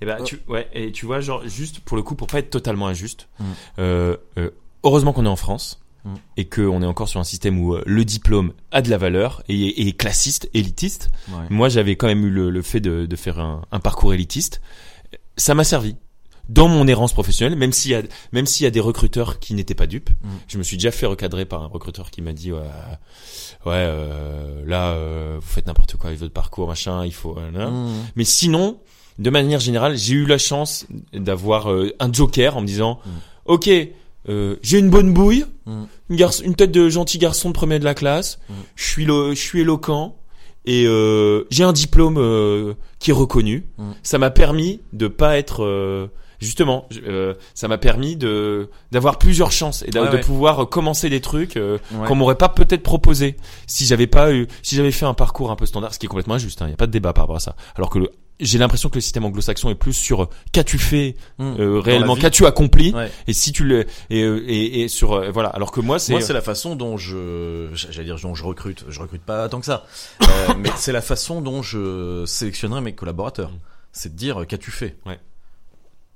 Et 0.01 0.07
ben, 0.07 0.23
tu, 0.25 0.41
ouais, 0.49 0.69
et 0.73 0.93
tu 0.93 1.07
vois, 1.07 1.21
genre, 1.21 1.43
juste 1.49 1.81
pour 1.81 1.97
le 1.97 2.03
coup, 2.05 2.15
pour 2.15 2.27
pas 2.29 2.39
être 2.39 2.51
totalement 2.51 2.87
injuste, 2.87 3.29
Mm. 3.41 3.45
euh, 3.81 4.17
euh, 4.39 4.51
heureusement 4.85 5.13
qu'on 5.13 5.25
est 5.27 5.29
en 5.29 5.37
France 5.37 5.81
Mm. 6.05 6.15
et 6.37 6.45
qu'on 6.49 6.81
est 6.83 6.87
encore 6.87 7.09
sur 7.09 7.19
un 7.19 7.25
système 7.25 7.59
où 7.59 7.75
euh, 7.75 7.83
le 7.85 8.05
diplôme 8.05 8.53
a 8.71 8.81
de 8.83 8.89
la 8.91 8.97
valeur 8.99 9.43
et 9.49 9.89
est 9.89 9.93
classiste, 9.93 10.49
élitiste. 10.55 11.11
ouais. 11.31 11.45
Moi, 11.51 11.69
j'avais 11.69 11.97
quand 11.97 12.07
même 12.07 12.25
eu 12.25 12.31
le, 12.31 12.51
le 12.51 12.63
fait 12.63 12.79
de, 12.81 13.07
de 13.07 13.17
faire 13.17 13.41
un, 13.41 13.63
un 13.73 13.81
parcours 13.81 14.15
élitiste. 14.15 14.61
Ça 15.37 15.55
m'a 15.55 15.65
servi. 15.65 15.97
Dans 16.49 16.69
mon 16.69 16.87
errance 16.89 17.13
professionnelle, 17.13 17.59
même 17.59 17.73
s'il 17.73 17.91
y 17.91 17.95
a, 17.95 18.03
même 18.33 18.47
s'il 18.47 18.65
y 18.65 18.67
a 18.67 18.71
des 18.71 18.81
recruteurs 18.81 19.39
qui 19.39 19.53
n'étaient 19.55 19.75
pas 19.75 19.87
dupes, 19.87 20.11
Mm. 20.23 20.29
je 20.49 20.59
me 20.59 20.63
suis 20.63 20.77
déjà 20.79 20.91
fait 20.91 21.07
recadrer 21.07 21.45
par 21.45 21.63
un 21.63 21.67
recruteur 21.67 22.11
qui 22.11 22.23
m'a 22.23 22.33
dit, 22.33 22.53
ouais, 22.53 22.59
ouais, 23.67 23.73
euh, 23.75 24.63
là, 24.67 24.93
euh, 24.93 25.37
vous 25.41 25.47
faites 25.49 25.67
n'importe 25.67 25.97
quoi 25.97 26.09
avec 26.09 26.21
votre 26.21 26.33
parcours, 26.33 26.69
machin, 26.69 27.05
il 27.05 27.13
faut, 27.13 27.37
euh. 27.39 27.71
Mmh. 27.71 27.93
Mais 28.17 28.25
sinon, 28.25 28.79
de 29.19 29.31
manière 29.31 29.61
générale, 29.61 29.97
j'ai 29.99 30.15
eu 30.15 30.27
la 30.27 30.39
chance 30.39 30.87
d'avoir 31.13 31.71
euh, 31.71 31.93
un 32.01 32.13
joker 32.13 32.57
en 32.57 32.61
me 32.63 32.67
disant, 32.67 32.99
Mm. 33.05 33.11
ok, 33.47 33.71
euh, 34.29 34.57
j'ai 34.63 34.79
une 34.79 34.91
bonne 34.91 35.13
bouille, 35.13 35.45
Mm. 35.67 35.85
une, 36.45 36.55
tête 36.55 36.73
de 36.73 36.89
gentil 36.89 37.19
garçon 37.19 37.49
de 37.51 37.55
premier 37.55 37.79
de 37.79 37.85
la 37.85 37.95
classe, 37.95 38.39
Mm. 38.49 38.53
je 38.77 38.85
suis 38.85 39.05
je 39.07 39.35
suis 39.35 39.61
éloquent 39.61 40.17
et 40.65 40.85
euh, 40.87 41.45
j'ai 41.51 41.65
un 41.65 41.73
diplôme 41.73 42.17
euh, 42.19 42.75
qui 43.01 43.11
est 43.11 43.15
reconnu. 43.15 43.67
Mm. 43.77 43.91
Ça 44.03 44.17
m'a 44.19 44.31
permis 44.31 44.81
de 44.95 45.09
pas 45.09 45.37
être 45.39 45.63
euh, 45.65 46.09
justement, 46.41 46.89
euh, 47.07 47.35
ça 47.55 47.69
m'a 47.69 47.79
permis 47.79 48.17
de 48.17 48.71
d'avoir 48.93 49.19
plusieurs 49.19 49.53
chances 49.53 49.83
et 49.83 49.91
Ouais, 49.99 50.09
de 50.11 50.17
pouvoir 50.19 50.63
euh, 50.63 50.67
commencer 50.67 51.09
des 51.11 51.21
trucs 51.21 51.57
euh, 51.57 51.79
Ouais. 51.93 52.07
qu'on 52.07 52.15
m'aurait 52.15 52.37
pas 52.37 52.49
peut-être 52.49 52.83
proposé 52.83 53.37
si 53.67 53.87
j'avais 53.87 54.07
pas 54.07 54.33
eu, 54.33 54.47
si 54.63 54.77
j'avais 54.77 54.93
fait 54.93 55.07
un 55.07 55.15
parcours 55.15 55.51
un 55.51 55.57
peu 55.57 55.67
standard, 55.67 55.93
ce 55.95 55.99
qui 55.99 56.07
est 56.07 56.09
complètement 56.09 56.35
injuste. 56.35 56.61
Il 56.65 56.71
y 56.71 56.73
a 56.73 56.77
pas 56.77 56.87
de 56.87 56.93
débat 56.93 57.13
par 57.13 57.25
rapport 57.25 57.37
à 57.37 57.41
ça. 57.41 57.57
Alors 57.77 57.91
que 57.91 57.99
le- 57.99 58.11
j'ai 58.41 58.59
l'impression 58.59 58.89
que 58.89 58.95
le 58.95 59.01
système 59.01 59.25
anglo-saxon 59.25 59.69
est 59.69 59.75
plus 59.75 59.93
sur 59.95 60.23
euh, 60.23 60.29
qu'as-tu 60.53 60.79
fait 60.79 61.17
Mmh. 61.39 61.57
euh, 61.59 61.81
réellement, 61.81 62.15
qu'as-tu 62.15 62.47
accompli 62.47 62.93
Ouais. 62.95 63.11
et 63.27 63.33
si 63.33 63.51
tu 63.51 63.65
le 63.65 63.87
et 64.11 64.23
euh, 64.23 64.45
et, 64.47 64.83
et 64.83 64.89
sur 64.89 65.15
euh, 65.15 65.31
voilà. 65.33 65.49
Alors 65.49 65.73
que 65.73 65.81
moi 65.81 65.99
c'est 65.99 66.13
Moi, 66.13 66.21
c'est 66.21 66.33
la 66.33 66.41
façon 66.41 66.77
dont 66.77 66.97
je, 66.97 67.69
j'allais 67.75 68.05
dire 68.05 68.17
dont 68.23 68.37
je 68.37 68.45
recrute. 68.45 68.85
Je 68.89 69.01
recrute 69.01 69.23
pas 69.23 69.49
tant 69.49 69.59
que 69.59 69.67
ça, 69.67 69.85
Euh, 70.23 70.55
mais 70.57 70.71
c'est 70.77 70.93
la 70.93 71.01
façon 71.03 71.41
dont 71.41 71.63
je 71.63 72.23
sélectionnerai 72.27 72.81
mes 72.81 72.95
collaborateurs. 72.95 73.51
Mm. 73.51 73.59
C'est 73.91 74.13
de 74.13 74.19
dire 74.19 74.47
qu'as-tu 74.47 74.71
fait? 74.71 74.97
Ouais. 75.07 75.19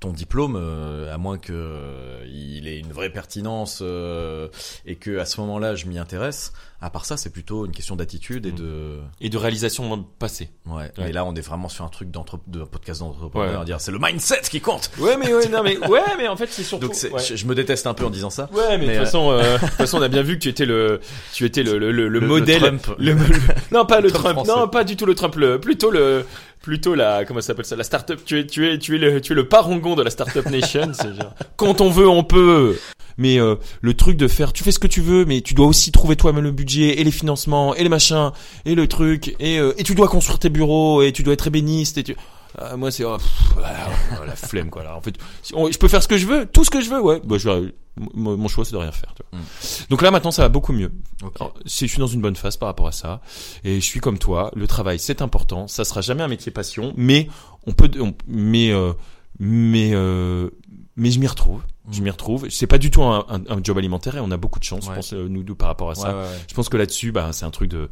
Ton 0.02 0.10
diplôme, 0.12 0.56
euh, 0.60 1.14
à 1.14 1.16
moins 1.16 1.38
que 1.38 1.52
euh, 1.52 2.24
il 2.26 2.66
ait 2.66 2.78
une 2.80 2.90
vraie 2.92 3.08
pertinence 3.10 3.78
euh, 3.82 4.48
et 4.84 4.96
que 4.96 5.18
à 5.18 5.24
ce 5.24 5.40
moment-là 5.40 5.76
je 5.76 5.86
m'y 5.86 5.96
intéresse. 5.96 6.52
À 6.80 6.90
part 6.90 7.04
ça, 7.04 7.16
c'est 7.16 7.30
plutôt 7.30 7.64
une 7.64 7.70
question 7.70 7.94
d'attitude 7.94 8.44
et 8.46 8.50
Mm. 8.50 8.56
de. 8.56 8.98
et 9.20 9.28
de 9.30 9.38
réalisation 9.38 10.04
passée. 10.18 10.50
Ouais. 10.66 10.74
Ouais. 10.82 10.90
Mais 10.98 11.12
là, 11.12 11.24
on 11.24 11.32
est 11.36 11.40
vraiment 11.40 11.68
sur 11.68 11.84
un 11.84 11.88
truc 11.88 12.10
d'entre, 12.10 12.40
de 12.48 12.64
podcast 12.64 12.98
d'entrepreneur. 12.98 13.60
Ouais. 13.60 13.64
Dire 13.64 13.80
c'est 13.80 13.92
le 13.92 14.00
mindset 14.00 14.40
qui 14.50 14.60
compte. 14.60 14.90
Ouais 14.98 15.16
mais 15.16 15.32
ouais 15.32 15.48
non 15.48 15.62
mais 15.62 15.78
ouais 15.88 16.00
mais 16.18 16.26
en 16.26 16.34
fait 16.36 16.48
c'est 16.50 16.64
surtout 16.64 16.88
Donc 16.88 16.96
ouais. 17.12 17.22
je, 17.22 17.36
je 17.36 17.46
me 17.46 17.54
déteste 17.54 17.86
un 17.86 17.94
peu 17.94 18.04
en 18.04 18.10
disant 18.10 18.30
ça. 18.30 18.50
Ouais, 18.52 18.76
mais, 18.78 18.78
Mais, 18.78 18.86
de 18.94 18.98
toute 18.98 19.04
façon, 19.04 19.30
euh, 19.30 19.54
de 19.54 19.58
toute 19.60 19.70
façon, 19.70 19.98
on 19.98 20.02
a 20.02 20.08
bien 20.08 20.22
vu 20.22 20.34
que 20.34 20.42
tu 20.42 20.48
étais 20.48 20.66
le, 20.66 21.00
tu 21.32 21.44
étais 21.44 21.62
le, 21.62 21.78
le, 21.78 21.92
le, 21.92 22.08
le 22.08 22.08
Le- 22.08 22.18
le 22.18 22.26
modèle, 22.26 22.58
Trump. 22.60 22.86
le- 22.98 23.12
le- 23.12 23.24
non 23.70 23.86
pas 23.86 24.00
le 24.00 24.10
Trump 24.10 24.40
non 24.48 24.66
pas 24.66 24.82
du 24.82 24.96
tout 24.96 25.06
le 25.06 25.14
Trump, 25.14 25.36
le, 25.36 25.60
plutôt 25.60 25.92
le, 25.92 26.26
plutôt 26.62 26.94
la, 26.94 27.24
comment 27.24 27.40
ça 27.40 27.48
s'appelle 27.48 27.64
ça, 27.64 27.76
la 27.76 27.84
startup. 27.84 28.24
Tu 28.24 28.38
es, 28.38 28.46
tu 28.46 28.66
es, 28.68 28.78
tu 28.78 28.94
es 28.94 28.98
le, 28.98 29.20
tu 29.20 29.32
es 29.32 29.34
le 29.36 29.48
parangon 29.48 29.94
de 29.94 30.02
la 30.02 30.10
startup 30.10 30.48
nation. 30.48 30.92
c'est 30.94 31.14
genre, 31.14 31.34
quand 31.56 31.80
on 31.80 31.90
veut, 31.90 32.08
on 32.08 32.24
peut. 32.24 32.78
Mais 33.18 33.38
euh, 33.38 33.56
le 33.82 33.94
truc 33.94 34.16
de 34.16 34.28
faire, 34.28 34.52
tu 34.52 34.64
fais 34.64 34.72
ce 34.72 34.78
que 34.78 34.86
tu 34.86 35.02
veux, 35.02 35.24
mais 35.24 35.42
tu 35.42 35.52
dois 35.54 35.66
aussi 35.66 35.92
trouver 35.92 36.16
toi-même 36.16 36.44
le 36.44 36.50
budget 36.50 37.00
et 37.00 37.04
les 37.04 37.10
financements 37.10 37.74
et 37.74 37.82
les 37.82 37.90
machins 37.90 38.30
et 38.64 38.74
le 38.74 38.86
truc 38.86 39.36
et 39.38 39.58
euh, 39.58 39.74
et 39.76 39.82
tu 39.82 39.94
dois 39.94 40.08
construire 40.08 40.38
tes 40.38 40.48
bureaux 40.48 41.02
et 41.02 41.12
tu 41.12 41.22
dois 41.22 41.34
être 41.34 41.46
ébéniste 41.46 41.98
et 41.98 42.04
tu. 42.04 42.16
Ah, 42.58 42.76
moi 42.76 42.90
c'est 42.90 43.04
oh, 43.04 43.16
pff, 43.16 43.52
voilà, 43.54 43.88
oh, 44.20 44.24
la 44.26 44.36
flemme 44.36 44.70
quoi 44.70 44.82
là. 44.84 44.96
En 44.96 45.00
fait, 45.00 45.14
si 45.42 45.54
on- 45.54 45.70
je 45.70 45.78
peux 45.78 45.88
faire 45.88 46.02
ce 46.02 46.08
que 46.08 46.16
je 46.18 46.26
veux, 46.26 46.46
tout 46.46 46.64
ce 46.64 46.70
que 46.70 46.80
je 46.80 46.90
veux, 46.90 47.00
ouais. 47.00 47.20
Bah, 47.24 47.36
je 47.38 47.48
vais- 47.48 47.74
mon 48.14 48.36
mon 48.36 48.48
choix 48.48 48.64
c'est 48.64 48.72
de 48.72 48.76
rien 48.78 48.92
faire. 48.92 49.12
Tu 49.14 49.22
vois. 49.30 49.40
Mm. 49.40 49.44
Donc 49.90 50.02
là 50.02 50.10
maintenant 50.10 50.30
ça 50.30 50.42
va 50.42 50.48
beaucoup 50.48 50.72
mieux. 50.72 50.90
Alors, 51.38 51.54
je 51.64 51.86
suis 51.86 51.98
dans 51.98 52.06
une 52.06 52.20
bonne 52.22 52.36
phase 52.36 52.56
par 52.56 52.68
rapport 52.68 52.86
à 52.88 52.92
ça 52.92 53.20
et 53.64 53.76
je 53.80 53.84
suis 53.84 54.00
comme 54.00 54.18
toi. 54.18 54.50
Le 54.54 54.66
travail 54.66 54.98
c'est 54.98 55.22
important. 55.22 55.66
Ça 55.68 55.84
sera 55.84 56.00
jamais 56.00 56.22
un 56.22 56.28
métier 56.28 56.50
passion, 56.52 56.92
mais 56.96 57.28
on 57.66 57.72
peut, 57.72 57.90
on- 58.00 58.14
mais 58.26 58.70
euh, 58.72 58.92
mais 59.38 59.90
euh, 59.94 60.50
mais 60.96 61.10
je 61.10 61.18
m'y 61.20 61.26
retrouve. 61.26 61.62
Je 61.90 62.00
Mm. 62.00 62.04
m'y 62.04 62.10
retrouve. 62.10 62.48
C'est 62.50 62.66
pas 62.68 62.78
du 62.78 62.90
tout 62.90 63.02
un, 63.02 63.26
un, 63.28 63.42
un 63.56 63.60
job 63.62 63.76
alimentaire 63.76 64.16
et 64.16 64.20
on 64.20 64.30
a 64.30 64.36
beaucoup 64.36 64.58
de 64.60 64.64
chance, 64.64 64.84
je 64.86 64.92
pense, 64.92 65.12
euh, 65.14 65.26
nous 65.28 65.42
deux 65.42 65.54
par 65.54 65.68
rapport 65.68 65.90
à 65.90 65.94
ça. 65.94 66.08
Ouais, 66.10 66.14
ouais, 66.14 66.20
ouais. 66.28 66.38
Je 66.48 66.54
pense 66.54 66.68
que 66.68 66.76
là-dessus, 66.76 67.10
bah, 67.12 67.30
c'est 67.32 67.44
un 67.44 67.50
truc 67.50 67.68
de, 67.70 67.88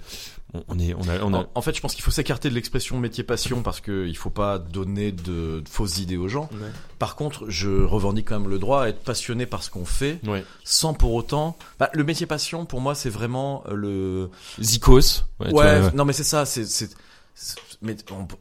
on, 0.68 0.78
est, 0.78 0.94
on 0.94 1.02
a, 1.08 1.20
on 1.22 1.32
a, 1.34 1.38
En, 1.38 1.46
en 1.54 1.62
fait, 1.62 1.76
je 1.76 1.80
pense 1.80 1.94
qu'il 1.94 2.02
faut 2.02 2.10
s'écarter 2.10 2.50
de 2.50 2.54
l'expression 2.54 2.98
métier 2.98 3.22
passion 3.24 3.62
parce 3.62 3.80
que 3.80 4.06
il 4.06 4.16
faut 4.16 4.30
pas 4.30 4.58
donner 4.58 5.12
de, 5.12 5.60
de 5.60 5.68
fausses 5.68 5.98
idées 5.98 6.16
aux 6.16 6.28
gens. 6.28 6.48
Par 6.98 7.14
contre, 7.16 7.48
je 7.48 7.82
revendique 7.84 8.28
quand 8.28 8.40
même 8.40 8.50
le 8.50 8.58
droit 8.58 8.82
à 8.84 8.88
être 8.88 9.00
passionné 9.02 9.46
par 9.46 9.62
ce 9.62 9.70
qu'on 9.70 9.84
fait, 9.84 10.18
ouais. 10.26 10.44
sans 10.64 10.92
pour 10.94 11.14
autant. 11.14 11.56
Bah, 11.78 11.88
le 11.92 12.04
métier 12.04 12.26
passion, 12.26 12.66
pour 12.66 12.80
moi, 12.80 12.94
c'est 12.94 13.10
vraiment 13.10 13.62
euh, 13.68 13.74
le. 13.74 14.30
Zikos. 14.60 15.22
Ouais, 15.38 15.50
vois, 15.50 15.90
non, 15.92 16.04
mais 16.04 16.12
c'est 16.12 16.24
ça. 16.24 16.44
C'est, 16.46 16.64
c'est, 16.66 16.90
c'est- 17.34 17.58
mais 17.82 17.96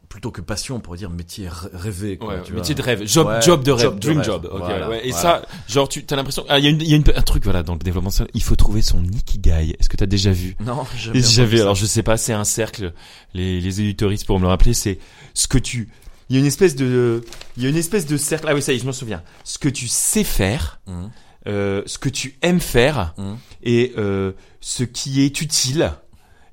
plutôt 0.09 0.31
que 0.31 0.41
passion, 0.41 0.75
on 0.75 0.79
pourrait 0.81 0.97
dire 0.97 1.09
métier 1.09 1.47
rê- 1.47 1.69
rêvé. 1.73 2.17
Quoi, 2.17 2.35
Ouais, 2.35 2.41
tu 2.43 2.53
métier 2.53 2.75
vois. 2.75 2.83
de 2.83 2.85
rêve, 2.89 3.07
job, 3.07 3.27
Ouais, 3.27 3.41
job 3.41 3.63
de 3.63 3.71
rêve, 3.71 3.81
job 3.83 3.95
de 3.95 3.99
dream 4.01 4.17
rêve. 4.17 4.25
job. 4.25 4.49
Ok, 4.51 4.57
Voilà, 4.59 4.89
ouais. 4.89 5.07
Et 5.07 5.11
voilà. 5.11 5.21
ça, 5.21 5.45
genre, 5.67 5.87
tu 5.87 6.05
as 6.09 6.15
l'impression, 6.15 6.45
ah, 6.49 6.59
il 6.59 6.65
y 6.65 6.67
a, 6.67 6.71
une, 6.71 6.81
il 6.81 6.89
y 6.89 6.93
a 6.93 6.97
une- 6.97 7.03
un 7.15 7.21
truc, 7.21 7.43
voilà, 7.45 7.63
dans 7.63 7.73
le 7.73 7.79
développement, 7.79 8.09
personnel, 8.09 8.31
il 8.33 8.43
faut 8.43 8.55
trouver 8.57 8.81
son 8.81 9.03
ikigai. 9.03 9.75
Est-ce 9.79 9.87
que 9.87 9.95
t'as 9.97 10.05
déjà 10.07 10.31
vu? 10.31 10.55
Non, 10.59 10.83
jamais. 10.97 11.21
J'avais, 11.21 11.61
alors 11.61 11.75
je 11.75 11.85
sais 11.85 12.03
pas, 12.03 12.17
c'est 12.17 12.33
un 12.33 12.43
cercle. 12.43 12.93
Les, 13.33 13.61
les 13.61 13.81
éditoristes 13.81 14.25
pour 14.25 14.37
me 14.39 14.43
le 14.43 14.49
rappeler, 14.49 14.73
c'est 14.73 14.99
ce 15.33 15.47
que 15.47 15.57
tu. 15.57 15.89
Il 16.29 16.35
y 16.35 16.37
a 16.37 16.41
une 16.41 16.45
espèce 16.47 16.75
de, 16.75 17.23
il 17.57 17.63
y 17.63 17.65
a 17.65 17.69
une 17.69 17.77
espèce 17.77 18.05
de 18.05 18.17
cercle. 18.17 18.45
Ah 18.49 18.53
oui, 18.53 18.61
ça 18.61 18.71
y 18.73 18.75
est, 18.75 18.79
je 18.79 18.85
m'en 18.85 18.91
souviens. 18.91 19.23
Ce 19.43 19.57
que 19.57 19.69
tu 19.69 19.87
sais 19.87 20.23
faire, 20.23 20.79
Mhm. 20.85 21.09
euh, 21.47 21.81
ce 21.85 21.97
que 21.97 22.09
tu 22.09 22.37
aimes 22.41 22.59
faire, 22.59 23.13
Mhm. 23.17 23.37
et 23.63 23.93
euh, 23.97 24.33
ce 24.61 24.83
qui 24.83 25.21
est 25.21 25.41
utile. 25.41 25.91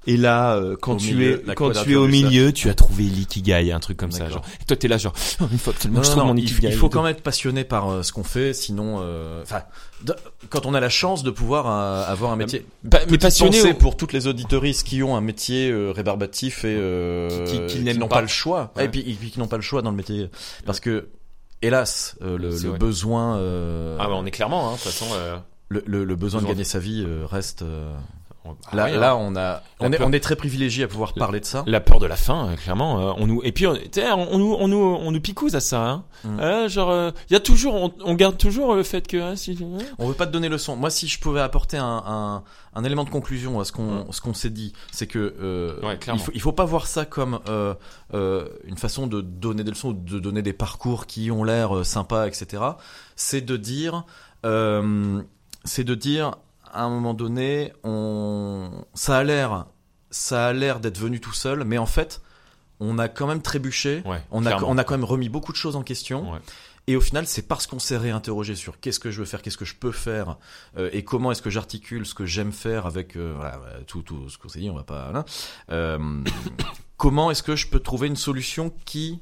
Et 0.09 0.17
là, 0.17 0.55
euh, 0.57 0.77
quand 0.81 0.93
Au 0.95 0.97
tu 0.99 1.15
milieu, 1.15 1.43
es 1.51 1.55
quand 1.55 1.73
tu 1.73 1.93
es 1.93 1.97
au 1.97 2.07
milieu, 2.07 2.53
tu 2.53 2.69
as 2.69 2.75
trouvé 2.75 3.03
l'ikigai, 3.05 3.73
un 3.73 3.81
truc 3.81 3.97
comme 3.97 4.13
ça. 4.13 4.29
Genre. 4.31 4.43
Et 4.61 4.65
toi, 4.65 4.77
t'es 4.77 4.87
là, 4.89 4.99
genre, 4.99 5.13
oh, 5.41 5.45
absolument 5.67 5.97
Non, 5.97 6.01
que 6.03 6.07
je 6.07 6.11
trouve 6.13 6.25
mon 6.25 6.37
il, 6.37 6.45
ikigai. 6.45 6.69
il 6.69 6.75
faut 6.77 6.89
quand 6.89 7.03
même 7.03 7.11
être 7.11 7.23
passionné 7.23 7.65
par 7.65 7.89
euh, 7.91 8.03
ce 8.03 8.13
qu'on 8.13 8.23
fait, 8.23 8.55
sinon, 8.55 8.99
euh, 9.01 9.43
enfin, 9.43 9.63
quand 10.49 10.65
on 10.65 10.75
a 10.75 10.81
la 10.81 10.89
chance 10.89 11.23
de 11.25 11.31
pouvoir 11.31 11.67
euh, 11.69 12.05
avoir 12.13 12.31
un 12.31 12.37
métier, 12.37 12.65
Pa- 12.89 13.01
mais 13.11 13.19
passionné. 13.19 13.61
au- 13.71 13.75
pour 13.75 13.97
toutes 13.97 14.13
les 14.13 14.27
auditoristes 14.29 14.87
qui 14.87 15.03
ont 15.03 15.17
un 15.17 15.21
métier 15.21 15.75
rébarbatif 15.95 16.65
et 16.65 16.77
euh, 16.79 17.45
Qui- 17.67 17.83
qui- 17.83 17.99
n'ont 17.99 18.07
pas. 18.09 18.17
pas. 18.17 18.23
le 18.23 18.29
choix, 18.29 18.73
Ouais. 18.77 18.85
et 18.85 18.89
puis, 18.89 19.01
et 19.01 19.15
puis 19.15 19.31
qui 19.31 19.41
n'ont 19.41 19.49
pas 19.49 19.57
le 19.57 19.63
choix 19.63 19.83
dans 19.83 19.91
le 19.91 19.97
métier, 19.97 20.31
parce 20.65 20.79
que 20.79 21.09
hélas, 21.63 22.17
le, 22.21 22.37
le 22.37 22.73
besoin, 22.79 23.39
euh, 23.39 23.97
Ah 23.99 24.07
bah 24.07 24.13
on 24.15 24.25
est 24.27 24.31
clairement, 24.31 24.69
hein, 24.69 24.73
de 24.73 24.77
toute 24.77 24.93
façon. 24.93 25.07
Le, 25.69 25.83
le- 25.85 26.05
le 26.05 26.15
besoin 26.15 26.41
de 26.43 26.47
gagner 26.47 26.63
sa 26.63 26.79
vie 26.79 27.03
euh, 27.05 27.27
reste. 27.27 27.65
Là, 28.73 28.85
ah, 28.85 28.91
ouais, 28.91 28.97
là, 28.97 29.13
hein. 29.13 29.17
on 29.21 29.37
a, 29.37 29.63
on 29.81 29.93
est, 29.93 30.01
on 30.03 30.13
est 30.13 30.21
très 30.21 30.37
privilégié 30.37 30.85
à 30.85 30.89
pouvoir 30.89 31.15
parler 31.15 31.41
de 31.41 31.45
ça. 31.45 31.65
La 31.67 31.81
peur 31.81 31.99
de 31.99 32.07
la 32.07 32.17
fin, 32.17 32.49
euh, 32.51 32.57
clairement. 32.57 33.01
euh, 33.01 33.13
on 33.19 33.27
nous 33.27 33.41
et 33.45 33.53
puis 33.53 33.67
on, 33.67 33.75
nous 34.39 34.57
on 34.59 34.69
nous 34.69 34.77
on 35.01 35.11
nous 35.11 35.21
picouse 35.21 35.55
à 35.55 35.61
ça. 35.61 35.81
Hein. 35.83 36.05
Mm. 36.25 36.41
Euh, 36.41 36.69
genre 36.69 37.13
il 37.31 37.33
y 37.33 37.37
a 37.37 37.41
toujours 37.41 37.75
on, 37.75 37.93
on 38.05 38.15
garde 38.15 38.37
toujours 38.39 38.75
le 38.75 38.83
fait 38.83 39.07
que 39.07 39.17
hein, 39.17 39.37
si, 39.37 39.59
hein. 39.63 39.79
On 39.99 40.07
veut 40.09 40.15
pas 40.15 40.27
te 40.27 40.33
donner 40.33 40.49
leçon. 40.49 40.77
Moi, 40.77 40.91
si 40.91 41.09
je 41.09 41.19
pouvais 41.21 41.41
apporter 41.41 41.77
un, 41.77 42.03
un, 42.07 42.43
un 42.75 42.85
élément 42.85 43.05
de 43.05 43.11
conclusion 43.11 43.59
à 43.61 43.65
ce 43.65 43.73
qu'on 43.73 43.87
Ouais. 43.87 44.05
ce 44.11 44.21
qu'on 44.21 44.35
s'est 44.35 44.51
dit, 44.51 44.73
c'est 44.93 45.07
que 45.07 45.79
Ouais, 45.83 45.99
il 46.13 46.19
faut 46.19 46.33
il 46.35 46.41
faut 46.41 46.53
pas 46.53 46.65
voir 46.65 46.87
ça 46.87 47.05
comme 47.05 47.39
une 48.13 48.77
façon 48.79 49.07
de 49.07 49.21
donner 49.21 49.65
des 49.65 49.71
leçons, 49.71 49.93
de 49.93 50.19
donner 50.19 50.43
des 50.43 50.53
parcours 50.53 51.07
qui 51.07 51.31
ont 51.31 51.45
l'air 51.45 51.85
sympas, 51.85 52.27
etc. 52.27 52.63
C'est 53.17 53.41
de 53.41 53.57
dire 53.57 54.05
c'est 55.65 55.85
de 55.85 55.95
dire 55.95 56.33
à 56.77 56.83
un 56.85 56.91
moment 56.91 57.15
donné, 57.15 57.73
on 57.85 58.71
ça 58.95 59.19
a 59.19 59.25
l'air 59.25 59.67
ça 60.11 60.49
a 60.49 60.53
l'air 60.53 60.81
d'être 60.81 60.99
venu 60.99 61.21
tout 61.21 61.33
seul, 61.33 61.65
mais 61.65 61.79
en 61.79 61.87
fait, 61.87 62.23
on 62.81 62.99
a 62.99 63.09
quand 63.09 63.27
même 63.27 63.43
trébuché. 63.43 64.03
ouais, 64.05 64.23
On 64.31 64.45
a, 64.47 64.51
clairement. 64.51 64.69
on 64.71 64.79
a 64.79 64.85
quand 64.85 64.95
même 64.95 65.05
remis 65.05 65.29
beaucoup 65.29 65.53
de 65.53 65.57
choses 65.57 65.77
en 65.77 65.83
question. 65.83 66.33
Ouais. 66.33 66.39
Et 66.89 66.95
au 66.95 67.01
final, 67.01 67.27
c'est 67.27 67.43
parce 67.43 67.67
qu'on 67.67 67.81
s'est 67.81 67.97
réinterrogé 67.97 68.55
sur 68.55 68.79
qu'est-ce 68.79 69.01
que 69.01 69.11
je 69.11 69.19
veux 69.19 69.25
faire, 69.25 69.43
qu'est-ce 69.43 69.57
que 69.57 69.65
je 69.65 69.75
peux 69.75 69.91
faire, 69.91 70.37
euh, 70.77 70.89
et 70.93 71.03
comment 71.03 71.33
est-ce 71.33 71.43
que 71.43 71.51
j'articule 71.51 72.07
ce 72.07 72.15
que 72.15 72.27
j'aime 72.27 72.53
faire 72.53 72.87
avec 72.87 73.17
euh, 73.17 73.33
voilà, 73.35 73.61
tout, 73.89 74.03
tout 74.03 74.29
ce 74.29 74.39
qu'on 74.39 74.49
s'est 74.49 74.61
dit, 74.61 74.71
on 74.71 74.77
va 74.77 74.85
pas. 74.85 75.05
Voilà. 75.05 75.25
Euh, 75.71 75.99
comment 76.97 77.31
est-ce 77.31 77.43
que 77.43 77.57
je 77.57 77.67
peux 77.67 77.81
trouver 77.81 78.07
une 78.07 78.17
solution 78.17 78.73
qui 78.85 79.21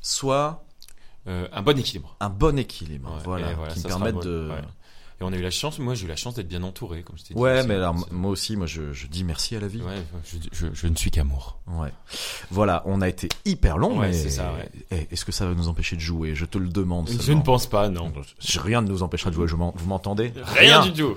soit 0.00 0.64
un 1.26 1.62
bon 1.62 1.78
équilibre. 1.78 2.16
un 2.18 2.28
bon 2.28 2.58
équilibre, 2.58 3.12
Ouais, 3.12 3.22
voilà, 3.24 3.54
qui 3.68 3.78
me 3.78 3.84
permette 3.84 4.14
bon, 4.14 4.20
de. 4.20 4.50
Et 5.20 5.24
on 5.24 5.32
a 5.32 5.36
eu 5.36 5.42
la 5.42 5.50
chance, 5.50 5.78
moi 5.78 5.94
j'ai 5.94 6.06
eu 6.06 6.08
la 6.08 6.16
chance 6.16 6.34
d'être 6.34 6.48
bien 6.48 6.62
entouré, 6.62 7.02
comme 7.02 7.18
je 7.18 7.24
t'ai 7.24 7.34
dit. 7.34 7.40
Ouais, 7.40 7.58
aussi. 7.58 7.68
mais 7.68 7.74
alors, 7.74 7.94
moi 8.10 8.30
aussi, 8.30 8.56
moi 8.56 8.66
je, 8.66 8.94
je 8.94 9.06
dis 9.06 9.22
merci 9.22 9.54
à 9.54 9.60
la 9.60 9.68
vie. 9.68 9.82
Ouais, 9.82 10.02
je, 10.24 10.38
je, 10.50 10.66
je 10.72 10.86
ne 10.86 10.96
suis 10.96 11.10
qu'amour. 11.10 11.58
Ouais. 11.66 11.90
Voilà, 12.50 12.82
on 12.86 13.02
a 13.02 13.08
été 13.08 13.28
hyper 13.44 13.76
long, 13.76 13.98
Ouais, 13.98 14.08
mais 14.08 14.12
c'est 14.14 14.30
ça, 14.30 14.54
ouais. 14.54 14.70
Eh, 14.90 15.08
est-ce 15.12 15.26
que 15.26 15.32
ça 15.32 15.44
va 15.46 15.52
nous 15.52 15.68
empêcher 15.68 15.94
de 15.96 16.00
jouer? 16.00 16.34
Je 16.34 16.46
te 16.46 16.56
le 16.56 16.68
demande. 16.70 17.10
Je 17.20 17.32
ne 17.34 17.42
pense 17.42 17.66
pas, 17.66 17.90
non. 17.90 18.10
Rien 18.62 18.80
ne 18.80 18.88
nous 18.88 19.02
empêchera 19.02 19.28
de 19.30 19.34
jouer. 19.34 19.46
Vous 19.46 19.86
m'entendez? 19.86 20.32
Rien 20.56 20.80
du 20.86 20.94
tout. 20.94 21.14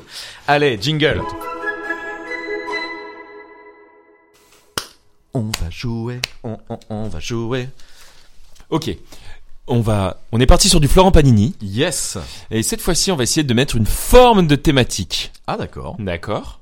Allez, 0.48 0.78
jingle. 0.82 1.22
On 5.34 5.50
va 5.62 5.70
jouer, 5.70 6.20
on, 6.44 6.58
on, 6.70 6.80
on 6.90 7.08
va 7.08 7.20
jouer. 7.20 7.70
Ok. 8.70 8.96
On 9.68 9.80
va, 9.80 10.20
on 10.34 10.40
est 10.42 10.46
parti 10.46 10.68
sur 10.68 10.80
du 10.82 10.88
Florent 10.90 11.12
Panini. 11.12 11.56
Yes. 11.62 12.18
Et 12.52 12.64
cette 12.64 12.82
fois-ci, 12.82 13.12
on 13.12 13.16
va 13.16 13.24
essayer 13.24 13.44
de 13.44 13.54
mettre 13.54 13.76
une 13.78 13.86
forme 13.86 14.46
de 14.46 14.56
thématique. 14.56 15.32
Ah 15.48 15.56
d'accord. 15.58 15.96
D'accord. 16.00 16.60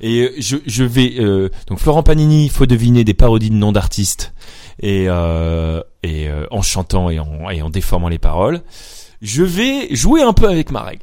Et 0.00 0.22
euh, 0.22 0.34
je, 0.38 0.56
je 0.66 0.82
vais 0.82 1.14
euh, 1.20 1.50
donc 1.68 1.78
Florent 1.78 2.02
Panini, 2.02 2.46
il 2.46 2.50
faut 2.50 2.66
deviner 2.66 3.04
des 3.04 3.14
parodies 3.14 3.50
de 3.50 3.54
noms 3.54 3.70
d'artistes 3.72 4.32
et 4.80 5.04
euh, 5.08 5.80
et 6.02 6.28
euh, 6.28 6.46
en 6.50 6.62
chantant 6.62 7.10
et 7.10 7.20
en 7.20 7.50
et 7.50 7.62
en 7.62 7.70
déformant 7.70 8.08
les 8.08 8.18
paroles. 8.18 8.62
Je 9.22 9.42
vais 9.42 9.94
jouer 9.94 10.22
un 10.22 10.32
peu 10.32 10.48
avec 10.48 10.70
ma 10.72 10.82
règle 10.82 11.02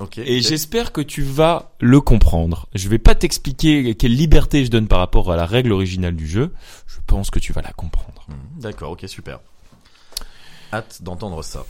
Ok. 0.00 0.16
et 0.18 0.40
j'espère 0.40 0.90
que 0.92 1.02
tu 1.02 1.22
vas 1.22 1.72
le 1.80 2.00
comprendre. 2.00 2.66
Je 2.74 2.88
vais 2.88 2.98
pas 2.98 3.14
t'expliquer 3.14 3.94
quelle 3.94 4.14
liberté 4.16 4.64
je 4.64 4.70
donne 4.70 4.88
par 4.88 4.98
rapport 5.00 5.30
à 5.30 5.36
la 5.36 5.44
règle 5.44 5.72
originale 5.72 6.16
du 6.16 6.26
jeu. 6.26 6.52
Je 6.86 6.96
pense 7.06 7.30
que 7.30 7.38
tu 7.38 7.52
vas 7.52 7.60
la 7.62 7.72
comprendre. 7.72 8.24
Hmm, 8.28 8.60
D'accord, 8.62 8.92
ok, 8.92 9.04
super. 9.06 9.40
Hâte 10.72 10.98
d'entendre 11.02 11.42
ça. 11.42 11.64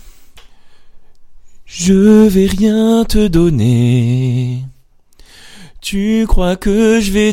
Je 1.64 2.26
vais 2.28 2.46
rien 2.46 3.04
te 3.04 3.26
donner. 3.28 4.64
Tu 5.80 6.26
crois 6.28 6.56
que 6.56 6.98
je 7.00 7.12
vais 7.12 7.32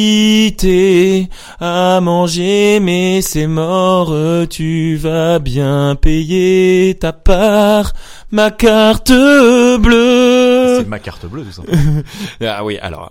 t'inviter 0.00 1.28
à 1.58 2.00
manger, 2.00 2.78
mais 2.80 3.20
c'est 3.22 3.48
mort, 3.48 4.14
tu 4.48 4.94
vas 4.96 5.40
bien 5.40 5.96
payer 5.96 6.96
ta 6.98 7.12
part, 7.12 7.92
ma 8.30 8.50
carte 8.52 9.08
C'est 9.08 9.78
bleue. 9.78 10.84
ma 10.86 11.00
carte 11.00 11.26
bleue, 11.26 11.44
tout 11.44 11.52
ça. 11.52 11.62
Ah 12.46 12.64
oui, 12.64 12.78
alors. 12.78 13.10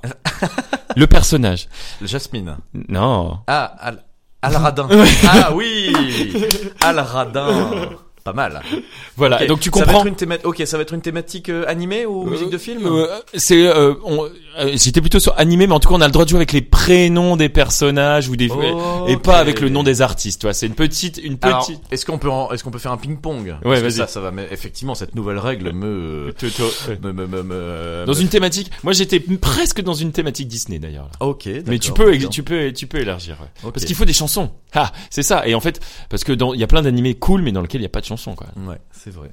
Le 0.95 1.05
personnage. 1.05 1.67
Jasmine. 2.01 2.57
Non. 2.87 3.39
Ah, 3.47 3.75
Al, 3.79 4.03
Al 4.41 4.53
Radin. 4.53 4.87
ah 5.27 5.51
oui 5.53 5.91
Al 6.81 6.97
Radin. 7.03 8.08
Pas 8.23 8.33
mal. 8.33 8.61
Voilà, 9.17 9.41
Ok, 9.41 9.47
donc 9.47 9.59
tu 9.59 9.69
ça 9.69 9.79
va 9.79 9.85
comprends. 9.85 9.99
être 10.01 10.07
une 10.07 10.15
théma- 10.15 10.37
Ok, 10.45 10.61
ça 10.65 10.77
va 10.77 10.83
être 10.83 10.93
une 10.93 11.01
thématique 11.01 11.49
euh, 11.49 11.65
animée 11.67 12.05
ou 12.05 12.23
musique 12.25 12.49
de 12.49 12.57
film 12.57 12.85
Euh, 12.85 13.07
C'est, 13.33 13.67
euh, 13.67 13.93
on- 14.05 14.23
euh, 14.59 14.71
j'étais 14.75 15.01
plutôt 15.01 15.19
sur 15.19 15.37
animé, 15.37 15.67
mais 15.67 15.73
en 15.73 15.79
tout 15.81 15.89
cas, 15.89 15.95
on 15.95 16.01
a 16.01 16.05
le 16.05 16.11
droit 16.13 16.23
de 16.23 16.29
jouer 16.29 16.37
avec 16.37 16.53
les 16.53 16.61
prénoms 16.61 17.35
des 17.35 17.49
personnages 17.49 18.29
ou 18.29 18.35
des 18.37 18.49
et 19.07 19.17
pas 19.17 19.37
avec 19.39 19.59
le 19.59 19.67
nom 19.69 19.83
des 19.83 20.01
artistes. 20.01 20.39
Tu 20.41 20.45
vois, 20.47 20.53
c'est 20.53 20.67
une 20.67 20.73
petite, 20.73 21.17
une 21.21 21.37
petite. 21.37 21.81
est-ce 21.91 22.05
qu'on 22.05 22.17
peut, 22.17 22.29
en- 22.29 22.49
est-ce 22.51 22.63
qu'on 22.63 22.71
peut 22.71 22.79
faire 22.79 22.91
un 22.93 22.97
ping-pong? 22.97 23.55
Parce 23.61 23.75
Ouais, 23.75 23.81
vas-y. 23.81 23.91
Ça, 23.93 24.07
ça 24.07 24.21
va. 24.21 24.31
Mais 24.31 24.47
effectivement, 24.51 24.95
cette 24.95 25.15
nouvelle 25.15 25.37
règle 25.37 25.71
me, 25.73 26.33
me, 27.03 27.11
me, 27.11 27.27
me, 27.27 27.43
me- 27.43 28.03
Dans 28.05 28.13
une 28.13 28.29
thématique. 28.29 28.71
Moi, 28.83 28.93
j'étais 28.93 29.19
presque 29.19 29.81
dans 29.81 29.93
une 29.93 30.11
thématique 30.13 30.47
Disney 30.47 30.79
d'ailleurs. 30.79 31.05
là. 31.19 31.25
Ok. 31.27 31.47
Mais 31.67 31.77
tu 31.79 31.91
peux, 31.91 32.17
tu 32.29 32.43
peux, 32.43 32.71
tu 32.71 32.87
peux 32.87 32.99
élargir. 32.99 33.37
ouais. 33.41 33.71
Parce 33.73 33.85
qu'il 33.85 33.95
faut 33.95 34.05
des 34.05 34.13
chansons. 34.13 34.51
Ah, 34.73 34.91
c'est 35.09 35.23
ça. 35.23 35.47
Et 35.47 35.55
en 35.55 35.59
fait, 35.59 35.79
parce 36.09 36.23
que 36.23 36.31
dans, 36.31 36.53
il 36.53 36.59
y 36.59 36.63
a 36.63 36.67
plein 36.67 36.81
d'animés 36.81 37.15
cool, 37.15 37.41
mais 37.41 37.51
dans 37.51 37.61
lesquels 37.61 37.81
il 37.81 37.83
y 37.83 37.87
a 37.87 37.89
pas 37.89 38.01
de 38.01 38.05
chansons, 38.09 38.35
quoi. 38.35 38.47
Ouais, 38.57 38.79
c'est 38.91 39.11
vrai. 39.13 39.31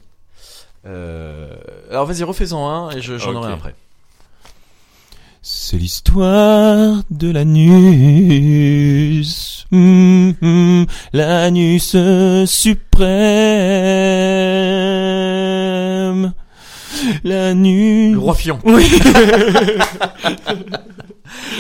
Euh... 0.87 1.57
Alors 1.91 2.07
vas-y, 2.07 2.23
refais-en 2.23 2.69
un 2.69 2.91
et 2.91 3.01
je- 3.03 3.19
j'en 3.19 3.31
Ok. 3.31 3.37
aurai 3.37 3.51
un 3.51 3.55
après. 3.55 3.75
C'est 5.43 5.77
l'histoire 5.79 7.03
de 7.11 7.31
l'anus, 7.31 8.47
Hum, 9.73 10.35
hum, 10.43 10.87
l'anus 11.13 11.97
suprême, 14.97 16.33
l'anus. 17.25 18.13
Le 18.15 18.19
roi 18.19 18.35
Fion. 18.35 18.59
Oui. 18.65 18.89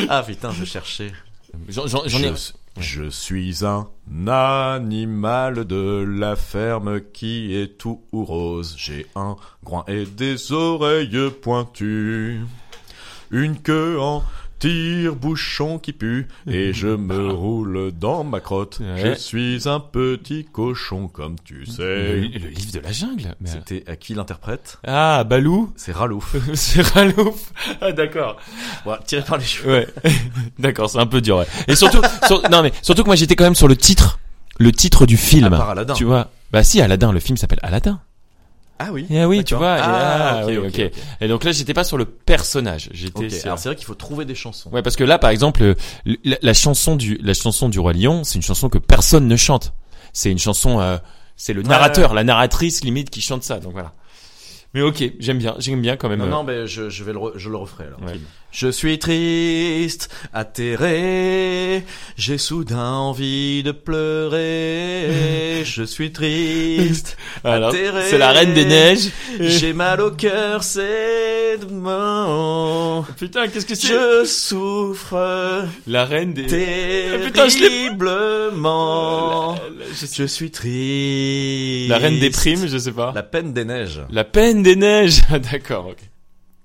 ah 0.08 0.22
putain, 0.22 0.50
je 0.52 0.64
cherchais. 0.64 1.12
J'en 1.68 1.86
j'en- 1.86 2.02
j'en 2.06 2.18
ai. 2.18 2.32
Je, 2.78 3.02
je 3.04 3.10
suis 3.10 3.64
un 3.64 3.86
animal 4.28 5.64
de 5.64 6.04
la 6.06 6.36
ferme 6.36 7.00
qui 7.12 7.54
est 7.56 7.78
tout 7.78 8.02
rose. 8.12 8.74
J'ai 8.78 9.06
un 9.16 9.36
groin 9.64 9.84
et 9.88 10.04
des 10.04 10.52
oreilles 10.52 11.30
pointues. 11.42 12.40
Une 13.30 13.58
queue 13.58 13.98
en 14.00 14.22
tire-bouchon 14.58 15.78
qui 15.78 15.92
pue. 15.92 16.28
Et 16.46 16.72
je 16.72 16.88
me 16.88 17.30
roule 17.30 17.92
dans 17.92 18.24
ma 18.24 18.40
crotte. 18.40 18.78
Ouais. 18.80 19.14
Je 19.14 19.14
suis 19.18 19.68
un 19.68 19.80
petit 19.80 20.44
cochon 20.50 21.08
comme 21.08 21.36
tu 21.44 21.66
sais. 21.66 21.82
le 21.82 22.48
livre 22.48 22.72
de 22.72 22.80
la 22.80 22.92
jungle. 22.92 23.34
Mais- 23.40 23.48
C'était 23.50 23.84
à 23.90 23.96
qui 23.96 24.14
l'interprète? 24.14 24.78
Ah, 24.86 25.24
Balou. 25.24 25.72
C'est 25.76 25.92
Ralouf. 25.92 26.36
C'est 26.54 26.82
Ralouf. 26.82 27.52
Ah, 27.80 27.92
d'accord. 27.92 28.36
Voilà, 28.84 29.02
tiré 29.06 29.22
par 29.22 29.38
les 29.38 29.44
cheveux. 29.44 29.72
Ouais. 30.04 30.12
d'accord, 30.58 30.88
c'est 30.88 30.98
un 30.98 31.06
peu 31.06 31.20
dur. 31.20 31.38
Ouais. 31.38 31.46
Et 31.68 31.74
surtout, 31.76 32.00
sur- 32.26 32.48
non 32.50 32.62
mais 32.62 32.72
surtout 32.82 33.02
que 33.02 33.08
moi 33.08 33.16
j'étais 33.16 33.36
quand 33.36 33.44
même 33.44 33.54
sur 33.54 33.68
le 33.68 33.76
titre, 33.76 34.18
le 34.58 34.72
titre 34.72 35.04
du 35.06 35.16
film. 35.16 35.52
À 35.52 35.58
part 35.58 35.70
Aladdin. 35.70 35.94
Tu 35.94 36.04
vois 36.04 36.30
Bah 36.52 36.62
si, 36.62 36.80
Aladdin. 36.80 37.12
Le 37.12 37.20
film 37.20 37.36
s'appelle 37.36 37.58
Aladdin. 37.62 38.00
Ah 38.78 38.88
oui. 38.92 39.06
Eh 39.08 39.24
oui, 39.24 39.42
tu 39.44 39.54
vois. 39.54 39.76
Ah, 39.80 40.42
ok, 40.42 40.48
oui, 40.48 40.56
ok. 40.58 40.90
Et 41.20 41.28
donc 41.28 41.44
là, 41.44 41.52
j'étais 41.52 41.72
pas 41.74 41.84
sur 41.84 41.96
le 41.96 42.04
personnage. 42.04 42.90
J'étais 42.92 43.30
sur. 43.30 43.46
alors 43.46 43.58
c'est 43.58 43.68
vrai 43.70 43.76
qu'il 43.76 43.86
faut 43.86 43.94
trouver 43.94 44.24
des 44.26 44.34
chansons. 44.34 44.68
Ouais, 44.70 44.82
parce 44.82 44.96
que 44.96 45.04
là, 45.04 45.18
par 45.18 45.30
exemple, 45.30 45.74
la, 46.24 46.36
la 46.42 46.54
chanson 46.54 46.94
du 46.96 47.18
la 47.22 47.32
chanson 47.34 47.68
du 47.70 47.78
roi 47.78 47.92
lion, 47.94 48.22
c'est 48.24 48.34
une 48.36 48.42
chanson 48.42 48.68
que 48.68 48.78
personne 48.78 49.26
ne 49.28 49.36
chante. 49.36 49.72
C'est 50.12 50.30
une 50.30 50.38
chanson, 50.38 50.80
euh, 50.80 50.98
c'est 51.36 51.52
le 51.54 51.62
narrateur, 51.62 52.12
la 52.14 52.24
narratrice 52.24 52.84
limite 52.84 53.08
qui 53.10 53.20
chante 53.22 53.42
ça. 53.42 53.60
Donc 53.60 53.72
voilà. 53.72 53.94
Mais 54.74 54.82
ok, 54.82 55.02
j'aime 55.20 55.38
bien, 55.38 55.54
j'aime 55.58 55.80
bien 55.80 55.96
quand 55.96 56.10
même. 56.10 56.18
Non, 56.18 56.26
euh, 56.26 56.30
non, 56.30 56.42
mais 56.44 56.66
je, 56.66 56.90
je 56.90 57.02
vais 57.04 57.12
le, 57.14 57.18
re- 57.18 57.32
je 57.36 57.48
le 57.48 57.56
referai 57.56 57.84
alors. 57.84 58.00
Je 58.52 58.68
suis 58.68 58.98
triste, 58.98 60.08
atterré, 60.32 61.84
j'ai 62.16 62.38
soudain 62.38 62.92
envie 62.92 63.62
de 63.62 63.70
pleurer. 63.72 65.10
Je 65.64 65.82
suis 65.82 66.10
triste, 66.12 67.18
atterré. 67.44 68.04
c'est 68.08 68.16
la 68.18 68.30
reine 68.32 68.54
des 68.54 68.64
neiges. 68.64 69.08
j'ai 69.40 69.72
mal 69.74 70.00
au 70.00 70.10
cœur, 70.12 70.62
c'est 70.62 71.58
demain. 71.60 73.04
Putain, 73.18 73.48
qu'est-ce 73.48 73.66
que 73.66 73.74
c'est 73.74 73.88
Je 73.88 74.24
souffre 74.24 75.66
La 75.86 76.04
reine 76.06 76.32
des. 76.32 76.44
putain, 76.44 77.48
je 77.48 77.58
terriblement. 77.58 79.54
La- 79.54 79.60
la- 79.86 79.90
je 79.90 80.06
sais- 80.06 80.16
Je 80.16 80.24
suis 80.24 80.50
triste. 80.50 81.90
La 81.90 81.98
reine 81.98 82.18
des 82.20 82.30
primes, 82.30 82.66
je 82.66 82.78
sais 82.78 82.92
pas. 82.92 83.12
La 83.14 83.22
peine 83.22 83.52
des 83.52 83.64
neiges. 83.66 84.00
La 84.10 84.24
peine 84.24 84.62
des 84.62 84.76
neiges. 84.76 85.20
D'accord, 85.50 85.88
ok. 85.88 85.98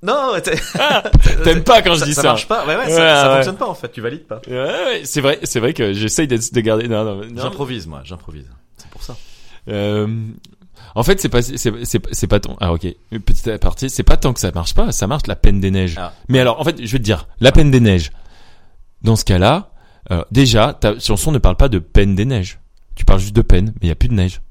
Non, 0.03 0.33
t'es- 0.43 0.55
T'aimes 1.43 1.63
pas 1.63 1.81
quand 1.81 1.93
je 1.95 2.05
dis 2.05 2.13
ça. 2.13 2.21
ça 2.23 2.27
marche 2.29 2.47
pas. 2.47 2.65
Ouais, 2.65 2.75
ouais, 2.75 2.85
Ouais, 2.85 2.89
ça, 2.89 2.95
ça 3.21 3.29
ouais. 3.29 3.35
fonctionne 3.35 3.57
pas 3.57 3.67
en 3.69 3.75
fait. 3.75 3.91
Tu 3.91 4.01
valides 4.01 4.25
pas. 4.25 4.41
Ouais, 4.47 4.55
ouais, 4.55 5.01
c'est 5.03 5.21
vrai, 5.21 5.39
c'est 5.43 5.59
vrai 5.59 5.73
que 5.73 5.93
j'essaye 5.93 6.27
d'être- 6.27 6.53
de 6.53 6.61
garder. 6.61 6.87
Non, 6.87 7.03
non, 7.03 7.15
non. 7.17 7.41
J'improvise, 7.41 7.85
moi, 7.87 8.01
j'improvise. 8.03 8.45
C'est 8.77 8.89
pour 8.89 9.03
ça. 9.03 9.15
Euh, 9.67 10.07
en 10.95 11.03
fait, 11.03 11.21
c'est 11.21 11.29
pas, 11.29 11.41
c'est, 11.43 11.57
c'est, 11.85 12.27
pas 12.27 12.39
tant. 12.39 12.57
Ah, 12.59 12.73
ok. 12.73 12.87
Petite 13.25 13.47
aparté, 13.49 13.89
c'est 13.89 14.03
pas 14.03 14.17
tant 14.17 14.33
que 14.33 14.39
ça 14.39 14.51
marche 14.53 14.73
pas, 14.73 14.91
ça 14.91 15.05
marche 15.07 15.27
la 15.27 15.35
peine 15.35 15.59
des 15.61 15.69
neiges. 15.71 15.95
Ah. 15.97 16.13
Mais 16.29 16.39
alors, 16.39 16.59
en 16.59 16.63
fait, 16.63 16.77
je 16.83 16.91
vais 16.91 16.97
te 16.97 17.03
dire, 17.03 17.27
la 17.39 17.51
peine 17.51 17.69
des 17.71 17.79
neiges. 17.79 18.11
Dans 19.03 19.15
ce 19.15 19.23
cas-là, 19.23 19.71
euh, 20.11 20.23
déjà, 20.31 20.73
ta 20.73 20.99
chanson 20.99 21.31
ne 21.31 21.37
parle 21.37 21.55
pas 21.57 21.69
de 21.69 21.79
peine 21.79 22.15
des 22.15 22.25
neiges. 22.25 22.59
Tu 22.95 23.05
parles 23.05 23.19
juste 23.19 23.35
de 23.35 23.41
peine, 23.41 23.67
mais 23.75 23.83
il 23.83 23.87
y 23.87 23.91
a 23.91 23.95
plus 23.95 24.09
de 24.09 24.13
neige. 24.15 24.41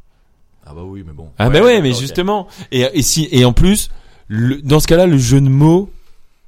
Ah 0.64 0.72
bah 0.74 0.82
oui, 0.84 1.02
mais 1.04 1.12
bon. 1.12 1.30
Ah, 1.38 1.50
bah 1.50 1.60
ouais, 1.60 1.80
mais 1.82 1.92
justement. 1.92 2.46
Et, 2.70 2.82
et 2.94 3.02
si, 3.02 3.28
et 3.32 3.44
en 3.44 3.52
plus, 3.52 3.90
le, 4.32 4.62
dans 4.62 4.78
ce 4.78 4.86
cas-là, 4.86 5.06
le 5.06 5.18
jeu 5.18 5.40
de 5.40 5.48
mots 5.48 5.90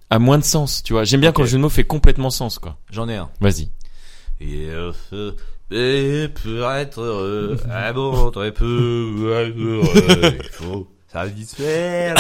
a 0.08 0.20
moins 0.20 0.38
de 0.38 0.44
sens, 0.44 0.84
tu 0.84 0.92
vois. 0.92 1.02
J'aime 1.02 1.20
bien 1.20 1.32
quand 1.32 1.42
le 1.42 1.48
jeu 1.48 1.56
de 1.56 1.62
mots 1.62 1.68
fait 1.68 1.82
complètement 1.82 2.30
sens, 2.30 2.60
quoi. 2.60 2.76
J'en 2.92 3.08
ai 3.08 3.16
un. 3.16 3.28
Vas-y. 3.40 3.70
Et, 4.40 4.68
euh, 4.70 4.92
et 5.72 6.28
pour 6.28 6.70
être 6.70 7.00
heureux, 7.00 7.58
bon 7.94 8.30
très 8.30 8.52
peu 8.52 9.52
il 9.56 10.42
faut 10.52 10.88
satisfaire. 11.12 12.14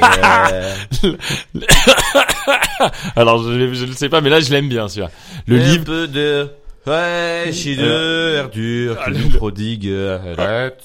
Alors, 3.14 3.44
je, 3.44 3.72
je 3.74 3.84
ne 3.84 3.92
sais 3.92 4.08
pas, 4.08 4.20
mais 4.20 4.30
là, 4.30 4.40
je 4.40 4.50
l'aime 4.50 4.68
bien, 4.68 4.88
celui-là. 4.88 5.12
Le 5.46 5.60
un 5.60 5.64
livre. 5.64 5.84
peu 5.84 6.08
de 6.08 6.48
Ouais, 6.84 7.52
Euh, 7.78 8.48
le 8.54 8.96
ah, 9.00 9.08
le- 9.08 9.16
nous 9.18 9.28
prodigue. 9.30 9.86
euh, 9.86 10.18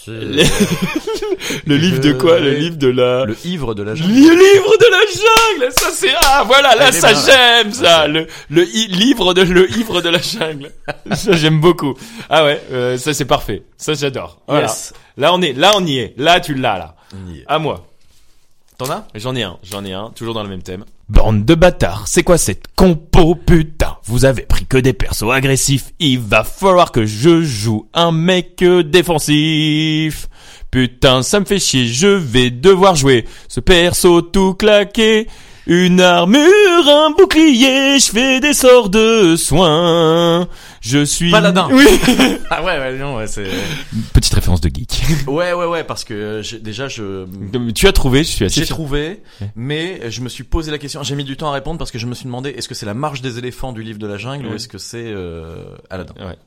Le, 0.07 0.43
le 1.65 1.75
livre 1.77 1.99
de 2.01 2.11
quoi 2.13 2.39
Le 2.39 2.53
livre 2.53 2.75
de 2.77 2.87
la... 2.87 3.25
Le 3.25 3.35
ivre 3.45 3.73
de 3.73 3.81
la 3.81 3.91
Le 3.91 3.95
jungle. 3.97 4.13
livre 4.13 4.77
de 4.79 4.91
la 4.91 4.99
jungle, 5.07 5.73
ça 5.73 5.89
c'est 5.91 6.13
ah 6.21 6.43
voilà 6.45 6.75
là 6.75 6.89
Elle 6.89 6.93
ça 6.93 7.13
j'aime 7.13 7.73
ça 7.73 8.07
le 8.07 8.27
le 8.49 8.63
i- 8.67 8.87
livre 8.87 9.33
de 9.33 9.41
le 9.41 9.65
livre 9.65 10.01
de 10.01 10.09
la 10.09 10.19
jungle. 10.19 10.71
Ça 11.15 11.31
j'aime 11.31 11.59
beaucoup. 11.61 11.95
Ah 12.29 12.43
ouais 12.45 12.61
euh, 12.71 12.97
ça 12.97 13.13
c'est 13.15 13.25
parfait. 13.25 13.63
Ça 13.77 13.93
j'adore. 13.95 14.41
Voilà. 14.47 14.67
Yes. 14.67 14.93
là 15.17 15.33
on 15.33 15.41
est 15.41 15.53
là 15.53 15.71
on 15.77 15.85
y 15.85 15.97
est. 15.97 16.13
Là 16.17 16.39
tu 16.39 16.53
l'as 16.53 16.77
là. 16.77 16.95
On 17.13 17.33
y 17.33 17.39
est. 17.39 17.43
à 17.47 17.57
moi. 17.59 17.87
T'en 18.77 18.89
as? 18.91 19.07
J'en 19.15 19.35
ai 19.35 19.41
un, 19.43 19.57
j'en 19.63 19.83
ai 19.83 19.93
un, 19.93 20.11
toujours 20.15 20.35
dans 20.35 20.43
le 20.43 20.49
même 20.49 20.61
thème. 20.61 20.85
Bande 21.09 21.45
de 21.45 21.55
bâtards, 21.55 22.03
c'est 22.07 22.21
quoi 22.23 22.37
cette 22.37 22.65
compo 22.75 23.33
putain? 23.33 23.76
Vous 24.07 24.23
avez 24.23 24.43
pris 24.43 24.65
que 24.65 24.77
des 24.77 24.93
persos 24.93 25.33
agressifs, 25.33 25.91
il 25.99 26.19
va 26.19 26.45
falloir 26.45 26.93
que 26.93 27.05
je 27.05 27.41
joue 27.41 27.89
un 27.93 28.13
mec 28.13 28.61
euh, 28.61 28.81
défensif. 28.81 30.29
Putain, 30.71 31.23
ça 31.23 31.41
me 31.41 31.45
fait 31.45 31.59
chier, 31.59 31.87
je 31.87 32.07
vais 32.07 32.49
devoir 32.49 32.95
jouer 32.95 33.25
ce 33.49 33.59
perso 33.59 34.21
tout 34.21 34.53
claqué. 34.53 35.27
Une 35.65 35.99
armure, 35.99 36.87
un 36.87 37.11
bouclier, 37.11 37.99
je 37.99 38.09
fais 38.09 38.39
des 38.39 38.53
sorts 38.53 38.89
de 38.89 39.35
soins. 39.35 40.47
Je 40.81 41.03
suis... 41.03 41.31
Paladin. 41.31 41.69
Oui 41.71 41.85
Ah 42.49 42.63
ouais, 42.63 42.77
ouais, 42.77 42.97
non, 42.97 43.15
ouais, 43.17 43.27
c'est. 43.27 43.49
Petite 44.13 44.33
référence 44.33 44.61
de 44.61 44.69
geek. 44.73 45.03
Ouais, 45.27 45.53
ouais, 45.53 45.65
ouais, 45.65 45.83
parce 45.83 46.03
que 46.03 46.13
euh, 46.13 46.41
j'ai- 46.43 46.59
déjà 46.59 46.87
je. 46.87 47.25
tu 47.71 47.87
as 47.87 47.91
trouvé, 47.91 48.23
je 48.23 48.29
suis 48.29 48.45
assez 48.45 48.61
J'ai 48.61 48.67
trouvé, 48.67 49.21
mais 49.55 50.09
je 50.09 50.21
me 50.21 50.29
suis 50.29 50.43
posé 50.43 50.71
la 50.71 50.77
question. 50.77 51.03
J'ai 51.03 51.15
mis 51.15 51.23
du 51.23 51.35
temps 51.37 51.49
à 51.49 51.53
répondre 51.53 51.77
parce 51.77 51.91
que 51.91 51.99
je 51.99 52.05
me 52.05 52.13
suis 52.13 52.25
demandé 52.25 52.49
est-ce 52.51 52.67
que 52.67 52.75
c'est 52.75 52.85
la 52.85 52.93
marche 52.93 53.21
des 53.21 53.37
éléphants 53.37 53.73
du 53.73 53.83
livre 53.83 53.99
de 53.99 54.07
la 54.07 54.17
jungle 54.17 54.47
ou 54.47 54.53
est-ce 54.55 54.67
que 54.67 54.77
c'est 54.77 55.05
euh, 55.07 55.65
Aladdin? 55.89 56.13
Ouais. 56.19 56.37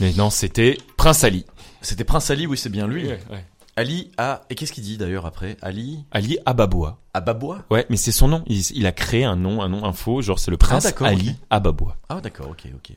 Mais 0.00 0.12
non, 0.12 0.30
c'était 0.30 0.78
Prince 0.96 1.24
Ali. 1.24 1.44
C'était 1.80 2.04
Prince 2.04 2.30
Ali, 2.30 2.46
oui, 2.46 2.56
c'est 2.56 2.68
bien 2.70 2.86
lui. 2.86 3.06
Ouais, 3.06 3.20
ouais. 3.30 3.44
Ali 3.76 4.10
a. 4.16 4.42
Et 4.50 4.54
qu'est-ce 4.56 4.72
qu'il 4.72 4.82
dit 4.84 4.96
d'ailleurs 4.98 5.26
après? 5.26 5.56
Ali? 5.62 6.04
Ali 6.10 6.38
Ababois. 6.46 6.98
Ababois 7.14 7.64
Ouais, 7.70 7.86
mais 7.90 7.96
c'est 7.96 8.12
son 8.12 8.28
nom. 8.28 8.42
Il, 8.46 8.60
il 8.74 8.86
a 8.86 8.92
créé 8.92 9.24
un 9.24 9.36
nom, 9.36 9.62
un 9.62 9.68
nom 9.68 9.84
info, 9.84 10.20
genre 10.22 10.38
c'est 10.38 10.50
le 10.50 10.56
prince 10.56 10.84
d'accord, 10.84 11.06
Ali 11.06 11.30
ok. 11.30 11.36
Ababois. 11.50 11.96
Ah 12.08 12.20
d'accord, 12.20 12.48
ok, 12.50 12.68
ok. 12.74 12.96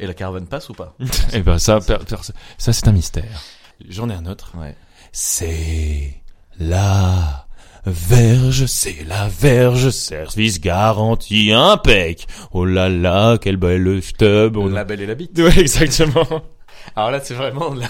Et 0.00 0.06
la 0.06 0.14
caravane 0.14 0.46
passe 0.46 0.68
ou 0.70 0.72
pas 0.74 0.96
Eh 1.32 1.40
ben 1.40 1.58
ça, 1.58 1.78
per- 1.80 1.98
per- 2.08 2.16
ça 2.58 2.72
c'est 2.72 2.88
un 2.88 2.92
mystère. 2.92 3.42
J'en 3.88 4.08
ai 4.10 4.14
un 4.14 4.26
autre. 4.26 4.52
Ouais. 4.58 4.74
C'est 5.12 6.14
la 6.58 7.46
verge, 7.86 8.66
c'est 8.66 9.04
la 9.06 9.28
verge, 9.28 9.90
service 9.90 10.60
garanti 10.60 11.52
impec. 11.52 12.26
Oh 12.52 12.64
là 12.64 12.88
là, 12.88 13.38
quelle 13.38 13.56
belle 13.56 14.02
stub. 14.02 14.56
on 14.56 14.66
La 14.68 14.84
belle 14.84 15.02
et 15.02 15.06
la 15.06 15.14
bite. 15.14 15.38
Ouais, 15.38 15.58
exactement. 15.58 16.26
Alors 16.96 17.10
là, 17.10 17.20
c'est 17.22 17.34
vraiment 17.34 17.74
la, 17.74 17.88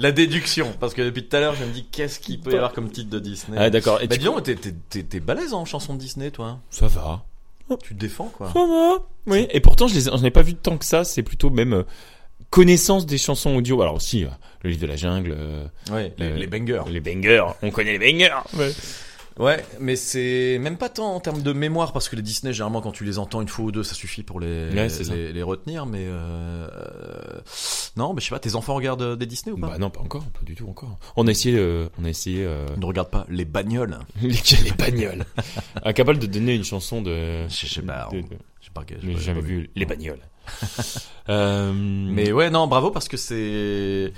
la 0.00 0.10
déduction. 0.12 0.72
Parce 0.80 0.94
que 0.94 1.02
depuis 1.02 1.26
tout 1.28 1.36
à 1.36 1.40
l'heure, 1.40 1.54
je 1.54 1.64
me 1.64 1.72
dis 1.72 1.86
qu'est-ce 1.90 2.18
qu'il 2.18 2.40
peut 2.40 2.52
y 2.52 2.56
avoir 2.56 2.72
comme 2.72 2.90
titre 2.90 3.08
de 3.10 3.18
Disney? 3.20 3.56
Ah 3.58 3.70
d'accord. 3.70 4.00
Et 4.02 4.08
Bah 4.08 4.14
tu- 4.16 4.20
dis 4.20 4.24
donc, 4.26 4.42
t'es, 4.42 4.56
t'es, 4.56 4.74
t'es, 4.90 5.02
t'es 5.04 5.20
balèze 5.20 5.54
en 5.54 5.64
chanson 5.64 5.94
de 5.94 6.00
Disney, 6.00 6.30
toi. 6.30 6.58
ça 6.70 6.88
va. 6.88 7.24
Tu 7.82 7.94
te 7.94 8.00
défends, 8.00 8.30
quoi. 8.36 8.52
Oui. 9.26 9.46
Et 9.50 9.60
pourtant, 9.60 9.86
je 9.88 9.94
les, 9.94 10.08
ai- 10.08 10.10
pas 10.30 10.42
vu 10.42 10.54
tant 10.54 10.76
que 10.76 10.84
ça. 10.84 11.04
C'est 11.04 11.22
plutôt 11.22 11.50
même 11.50 11.72
euh, 11.72 11.82
connaissance 12.50 13.06
des 13.06 13.18
chansons 13.18 13.56
audio. 13.56 13.80
Alors 13.82 13.94
aussi, 13.94 14.24
euh, 14.24 14.28
le 14.62 14.70
livre 14.70 14.82
de 14.82 14.86
la 14.86 14.96
jungle, 14.96 15.34
euh, 15.36 15.66
Ouais, 15.90 16.12
les, 16.18 16.34
les 16.36 16.46
bangers. 16.46 16.82
les 16.88 17.00
bangers. 17.00 17.46
On 17.62 17.70
connaît 17.70 17.96
les 17.96 18.12
bangers. 18.12 18.34
Ouais. 18.56 18.70
Ouais, 19.38 19.64
mais 19.80 19.96
c'est 19.96 20.58
même 20.60 20.76
pas 20.76 20.88
tant 20.88 21.14
en 21.14 21.18
termes 21.20 21.42
de 21.42 21.52
mémoire, 21.52 21.92
parce 21.92 22.08
que 22.08 22.14
les 22.16 22.22
Disney, 22.22 22.52
généralement, 22.52 22.80
quand 22.80 22.92
tu 22.92 23.04
les 23.04 23.18
entends 23.18 23.40
une 23.42 23.48
fois 23.48 23.64
ou 23.64 23.72
deux, 23.72 23.82
ça 23.82 23.94
suffit 23.94 24.22
pour 24.22 24.38
les, 24.38 24.70
Ouais, 24.72 24.88
les, 25.10 25.32
les 25.32 25.42
retenir, 25.42 25.86
mais 25.86 26.04
euh, 26.06 26.68
non, 27.96 28.14
mais 28.14 28.20
je 28.20 28.26
sais 28.26 28.30
pas, 28.30 28.38
tes 28.38 28.54
enfants 28.54 28.74
regardent 28.74 29.02
euh, 29.02 29.16
des 29.16 29.26
Disney 29.26 29.52
ou 29.52 29.58
pas? 29.58 29.68
Bah 29.70 29.78
non, 29.78 29.90
pas 29.90 30.00
encore, 30.00 30.24
pas 30.24 30.44
du 30.44 30.54
tout 30.54 30.68
encore. 30.68 30.98
On 31.16 31.26
a 31.26 31.30
essayé, 31.30 31.56
euh, 31.58 31.88
on 32.00 32.04
a 32.04 32.08
essayé 32.10 32.44
euh, 32.44 32.66
ne 32.76 32.86
regardent 32.86 33.10
pas 33.10 33.26
les 33.28 33.44
bagnoles. 33.44 33.98
les, 34.22 34.28
les 34.62 34.72
bagnoles. 34.78 35.24
Incapable 35.84 36.18
de 36.20 36.26
donner 36.26 36.54
une 36.54 36.64
chanson 36.64 37.02
de. 37.02 37.48
Je 37.48 37.66
sais 37.66 37.82
pas, 37.82 38.08
de- 38.12 38.22
J'ai 39.02 39.16
jamais 39.18 39.40
vu 39.40 39.70
les 39.74 39.84
bagnoles. 39.86 40.20
euh, 41.28 41.72
Mais 41.74 42.32
ouais, 42.32 42.50
non, 42.50 42.66
bravo 42.66 42.90
parce 42.90 43.08
que 43.08 43.16
c'est 43.16 44.12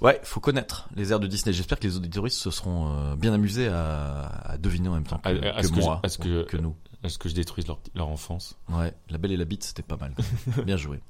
ouais, 0.00 0.20
faut 0.22 0.40
connaître 0.40 0.88
les 0.96 1.12
airs 1.12 1.20
de 1.20 1.26
Disney. 1.26 1.52
J'espère 1.52 1.78
que 1.78 1.86
les 1.86 1.96
auditoristes 1.96 2.38
se 2.38 2.50
seront 2.50 2.88
euh, 2.92 3.16
bien 3.16 3.32
amusés 3.32 3.68
à, 3.68 4.26
à 4.44 4.56
deviner 4.58 4.88
en 4.88 4.94
même 4.94 5.04
temps 5.06 5.18
que, 5.18 5.28
À- 5.28 5.52
à- 5.54 5.58
à 5.58 5.60
que 5.62 5.66
ce 5.66 5.72
que 5.72 5.80
moi, 5.80 6.00
je- 6.04 6.16
que- 6.22 6.42
que 6.44 6.56
nous. 6.56 6.74
est-ce 7.04 7.18
que 7.18 7.28
je 7.28 7.34
détruise 7.34 7.66
leur, 7.66 7.78
leur 7.94 8.08
enfance 8.08 8.56
Ouais, 8.70 8.92
La 9.10 9.18
Belle 9.18 9.32
et 9.32 9.36
la 9.36 9.44
Bite, 9.44 9.64
c'était 9.64 9.82
pas 9.82 9.96
mal. 9.96 10.14
bien 10.64 10.76
joué. 10.76 11.00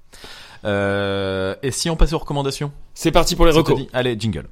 Euh, 0.65 1.55
et 1.63 1.71
si 1.71 1.89
on 1.91 1.97
passait 1.97 2.15
aux 2.15 2.19
recommandations? 2.19 2.73
C'est 2.95 3.13
parti 3.13 3.37
pour 3.37 3.47
les 3.47 3.53
recos. 3.53 3.81
Allez, 3.93 4.19
jingle. 4.19 4.49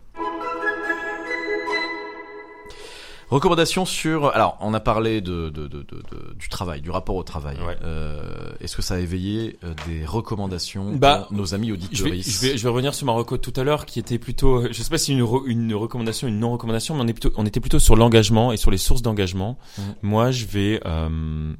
Recommandations 3.28 3.84
sur. 3.84 4.26
Alors, 4.34 4.56
on 4.60 4.72
a 4.72 4.78
parlé 4.80 5.20
de, 5.20 5.48
de, 5.50 5.66
de, 5.66 5.82
de- 5.82 6.34
du 6.38 6.48
travail, 6.48 6.80
du 6.80 6.90
rapport 6.90 7.16
au 7.16 7.24
travail. 7.24 7.56
Ouais. 7.66 7.76
Euh, 7.82 8.50
Est-ce 8.60 8.76
que 8.76 8.82
ça 8.82 8.94
a 8.94 8.98
éveillé 8.98 9.58
euh, 9.64 9.74
des 9.88 10.04
recommandations 10.04 10.94
Bah, 10.94 11.26
nos 11.32 11.52
amis 11.54 11.68
Je 11.68 11.72
auditeurs 11.74 12.06
vais, 12.08 12.20
je, 12.22 12.40
vais, 12.40 12.56
je 12.56 12.62
vais 12.62 12.68
revenir 12.68 12.94
sur 12.94 13.04
ma 13.06 13.12
reco 13.12 13.36
tout 13.36 13.52
à 13.56 13.64
l'heure 13.64 13.84
qui 13.84 13.98
était 13.98 14.18
plutôt, 14.18 14.62
euh, 14.62 14.68
je 14.70 14.80
sais 14.80 14.90
pas 14.90 14.98
si 14.98 15.12
une, 15.12 15.22
re- 15.22 15.42
une 15.46 15.74
recommandation, 15.74 16.28
une 16.28 16.38
non-recommandation, 16.38 16.94
mais 16.94 17.02
on, 17.02 17.06
est 17.08 17.12
plutôt, 17.14 17.32
on 17.36 17.46
était 17.46 17.58
plutôt 17.60 17.78
sur 17.80 17.96
l'engagement 17.96 18.52
et 18.52 18.56
sur 18.56 18.70
les 18.70 18.78
sources 18.78 19.02
d'engagement. 19.02 19.58
Mhm. 19.78 19.84
Moi, 20.02 20.30
je 20.30 20.44
vais, 20.46 20.80
euh, 20.86 21.06
hum, 21.06 21.56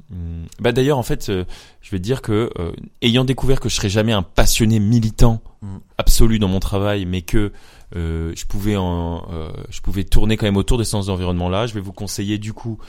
bah 0.61 0.71
d'ailleurs, 0.71 0.97
en 0.97 1.03
fait, 1.03 1.27
euh, 1.29 1.43
je 1.81 1.91
vais 1.91 1.99
dire 1.99 2.21
que, 2.21 2.49
euh, 2.59 2.71
ayant 3.01 3.25
découvert 3.25 3.59
que 3.59 3.67
je 3.67 3.75
serais 3.75 3.89
jamais 3.89 4.13
un 4.13 4.23
passionné 4.23 4.79
militant 4.79 5.41
Mhm. 5.63 5.79
absolu 5.97 6.37
dans 6.39 6.47
mon 6.47 6.59
travail, 6.59 7.05
mais 7.07 7.23
que 7.23 7.51
euh, 7.95 8.33
je 8.35 8.45
pouvais 8.45 8.75
euh, 8.75 9.49
je 9.69 9.79
pouvais 9.81 10.03
tourner 10.03 10.35
quand 10.35 10.45
même 10.45 10.57
autour 10.57 10.77
des 10.77 10.83
sens 10.83 11.07
d'environnement 11.07 11.49
là. 11.49 11.67
Je 11.67 11.73
vais 11.73 11.79
vous 11.79 11.93
conseiller 11.93 12.37
du 12.37 12.53
coup 12.53 12.79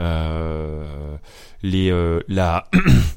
euh, 0.00 1.16
les 1.62 1.92
la 2.28 2.68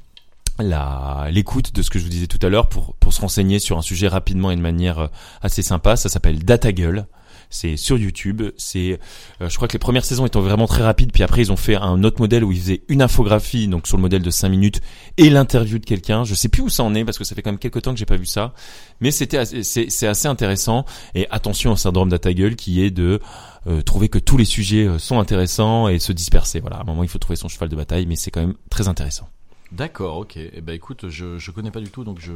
la 0.60 1.28
l'écoute 1.32 1.74
de 1.74 1.82
ce 1.82 1.90
que 1.90 1.98
je 1.98 2.04
vous 2.04 2.10
disais 2.10 2.28
tout 2.28 2.40
à 2.46 2.50
l'heure 2.50 2.70
pour 2.70 2.96
pour 2.96 3.14
se 3.14 3.22
renseigner 3.22 3.60
sur 3.60 3.78
un 3.78 3.82
sujet 3.82 4.08
rapidement 4.08 4.52
et 4.52 4.56
de 4.56 4.62
manière 4.62 5.10
assez 5.42 5.64
sympa. 5.64 5.96
Ça 5.96 6.10
s'appelle 6.10 6.44
Data 6.44 6.72
Gueule. 6.72 7.08
C'est 7.52 7.78
sur 7.78 7.98
YouTube. 7.98 8.42
C'est, 8.58 9.00
euh, 9.42 9.50
je 9.50 9.56
crois 9.56 9.68
que 9.68 9.74
les 9.74 9.80
premières 9.80 10.06
saisons 10.06 10.26
étant 10.26 10.42
vraiment 10.42 10.66
très 10.66 10.82
rapides, 10.82 11.12
puis 11.12 11.22
après 11.22 11.42
ils 11.42 11.52
ont 11.52 11.58
fait 11.58 11.76
un 11.76 12.04
autre 12.04 12.20
modèle 12.20 12.44
où 12.44 12.52
ils 12.52 12.60
faisaient 12.60 12.82
une 12.88 13.02
infographie, 13.02 13.68
donc 13.68 13.86
sur 13.86 13.98
le 13.98 14.02
modèle 14.02 14.24
de 14.24 14.32
5 14.32 14.50
minutes, 14.50 14.82
et 15.18 15.30
l'interview 15.30 15.78
de 15.78 15.86
quelqu'un. 15.86 16.24
Je 16.24 16.34
sais 16.34 16.50
plus 16.50 16.64
où 16.64 16.70
ça 16.70 16.84
en 16.84 16.96
est 16.96 17.06
parce 17.06 17.18
que 17.18 17.24
ça 17.24 17.36
fait 17.36 17.42
quand 17.42 17.52
même 17.52 17.60
quelques 17.60 17.82
temps 17.82 17.94
que 17.94 18.00
j'ai 18.00 18.06
pas 18.06 18.18
vu 18.18 18.26
ça, 18.26 18.54
mais 19.02 19.12
c'était 19.12 19.44
c'est 19.46 20.08
assez 20.08 20.28
intéressant. 20.28 20.86
Et 21.14 21.28
attention 21.30 21.74
au 21.74 21.76
syndrome 21.76 22.10
Data 22.10 22.34
Gueule 22.34 22.56
qui 22.56 22.82
est 22.82 22.92
de 22.92 23.20
euh, 23.68 23.82
trouver 23.82 24.10
que 24.10 24.18
tous 24.18 24.38
les 24.38 24.46
sujets 24.46 24.88
euh, 24.88 24.98
sont 24.98 25.20
intéressants 25.20 25.88
et 25.88 26.00
se 26.00 26.14
disperser. 26.14 26.62
Voilà, 26.62 26.78
à 26.78 26.82
un 26.82 26.86
moment 26.86 27.04
il 27.04 27.10
faut 27.10 27.20
trouver 27.20 27.36
son 27.36 27.50
cheval 27.50 27.70
de 27.70 27.76
bataille, 27.76 28.06
mais 28.06 28.16
c'est 28.16 28.32
quand 28.32 28.42
même 28.42 28.56
très 28.70 28.88
intéressant. 28.88 29.28
D'accord, 29.72 30.18
ok. 30.18 30.38
Eh 30.38 30.62
ben 30.62 30.74
écoute, 30.74 31.10
je 31.10 31.38
je 31.38 31.52
connais 31.52 31.72
pas 31.72 31.80
du 31.80 31.90
tout, 31.90 32.04
donc 32.04 32.20
je 32.20 32.32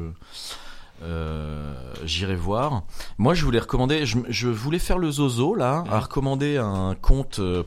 j'irai 2.06 2.36
voir. 2.36 2.84
Moi, 3.18 3.34
je 3.34 3.44
voulais 3.46 3.60
recommander. 3.60 4.06
Je, 4.06 4.18
je 4.30 4.48
voulais 4.48 4.80
faire 4.80 4.98
le 4.98 5.12
zozo 5.12 5.56
là, 5.56 5.84
à 5.90 6.00
recommander 6.00 6.58
un 6.58 6.96
conte 7.02 7.40
euh, 7.40 7.64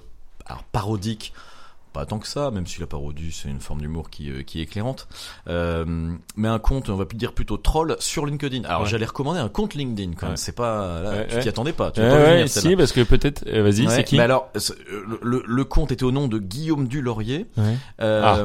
alors, 0.47 0.63
parodique. 0.65 1.33
Pas 1.95 2.05
tant 2.05 2.19
que 2.19 2.29
ça, 2.29 2.51
même 2.51 2.67
si 2.67 2.81
la 2.81 2.87
parodie 2.87 3.33
c'est 3.33 3.49
une 3.49 3.61
forme 3.61 3.81
d'humour 3.81 4.11
qui, 4.11 4.31
euh, 4.31 4.43
qui 4.43 4.61
est 4.61 4.65
éclairante. 4.65 5.09
Euh, 5.49 6.13
mais 6.37 6.47
un 6.47 6.59
compte, 6.59 6.91
on 6.91 6.97
va 6.97 7.07
plus 7.07 7.17
dire 7.17 7.33
plutôt 7.33 7.57
troll 7.57 7.97
sur 7.99 8.27
LinkedIn. 8.27 8.65
Alors 8.65 8.83
Ouais. 8.83 8.89
j'allais 8.89 9.07
recommander 9.07 9.41
un 9.41 9.49
compte 9.49 9.75
LinkedIn 9.75 10.13
quand 10.13 10.27
même. 10.27 10.33
Ouais. 10.33 10.37
C'est 10.37 10.53
pas 10.55 11.01
là, 11.03 11.11
Ouais, 11.11 11.27
tu 11.29 11.39
t'y 11.39 11.49
attendais 11.49 11.73
pas. 11.73 11.91
Tu 11.91 12.01
pas 12.03 12.07
ouais, 12.09 12.33
venir, 12.43 12.49
si, 12.51 12.77
parce 12.77 12.93
que 12.93 13.01
peut-être, 13.01 13.43
euh, 13.49 13.63
vas-y, 13.63 13.89
c'est 13.89 14.05
qui 14.05 14.17
mais 14.19 14.23
alors, 14.23 14.51
le, 14.55 15.19
le, 15.23 15.43
le 15.47 15.65
compte 15.65 15.91
était 15.91 16.05
au 16.05 16.13
nom 16.13 16.29
de 16.29 16.39
Guillaume 16.39 16.89
Dulaurier. 16.89 17.47
Euh, 18.01 18.23
Ah. 18.23 18.45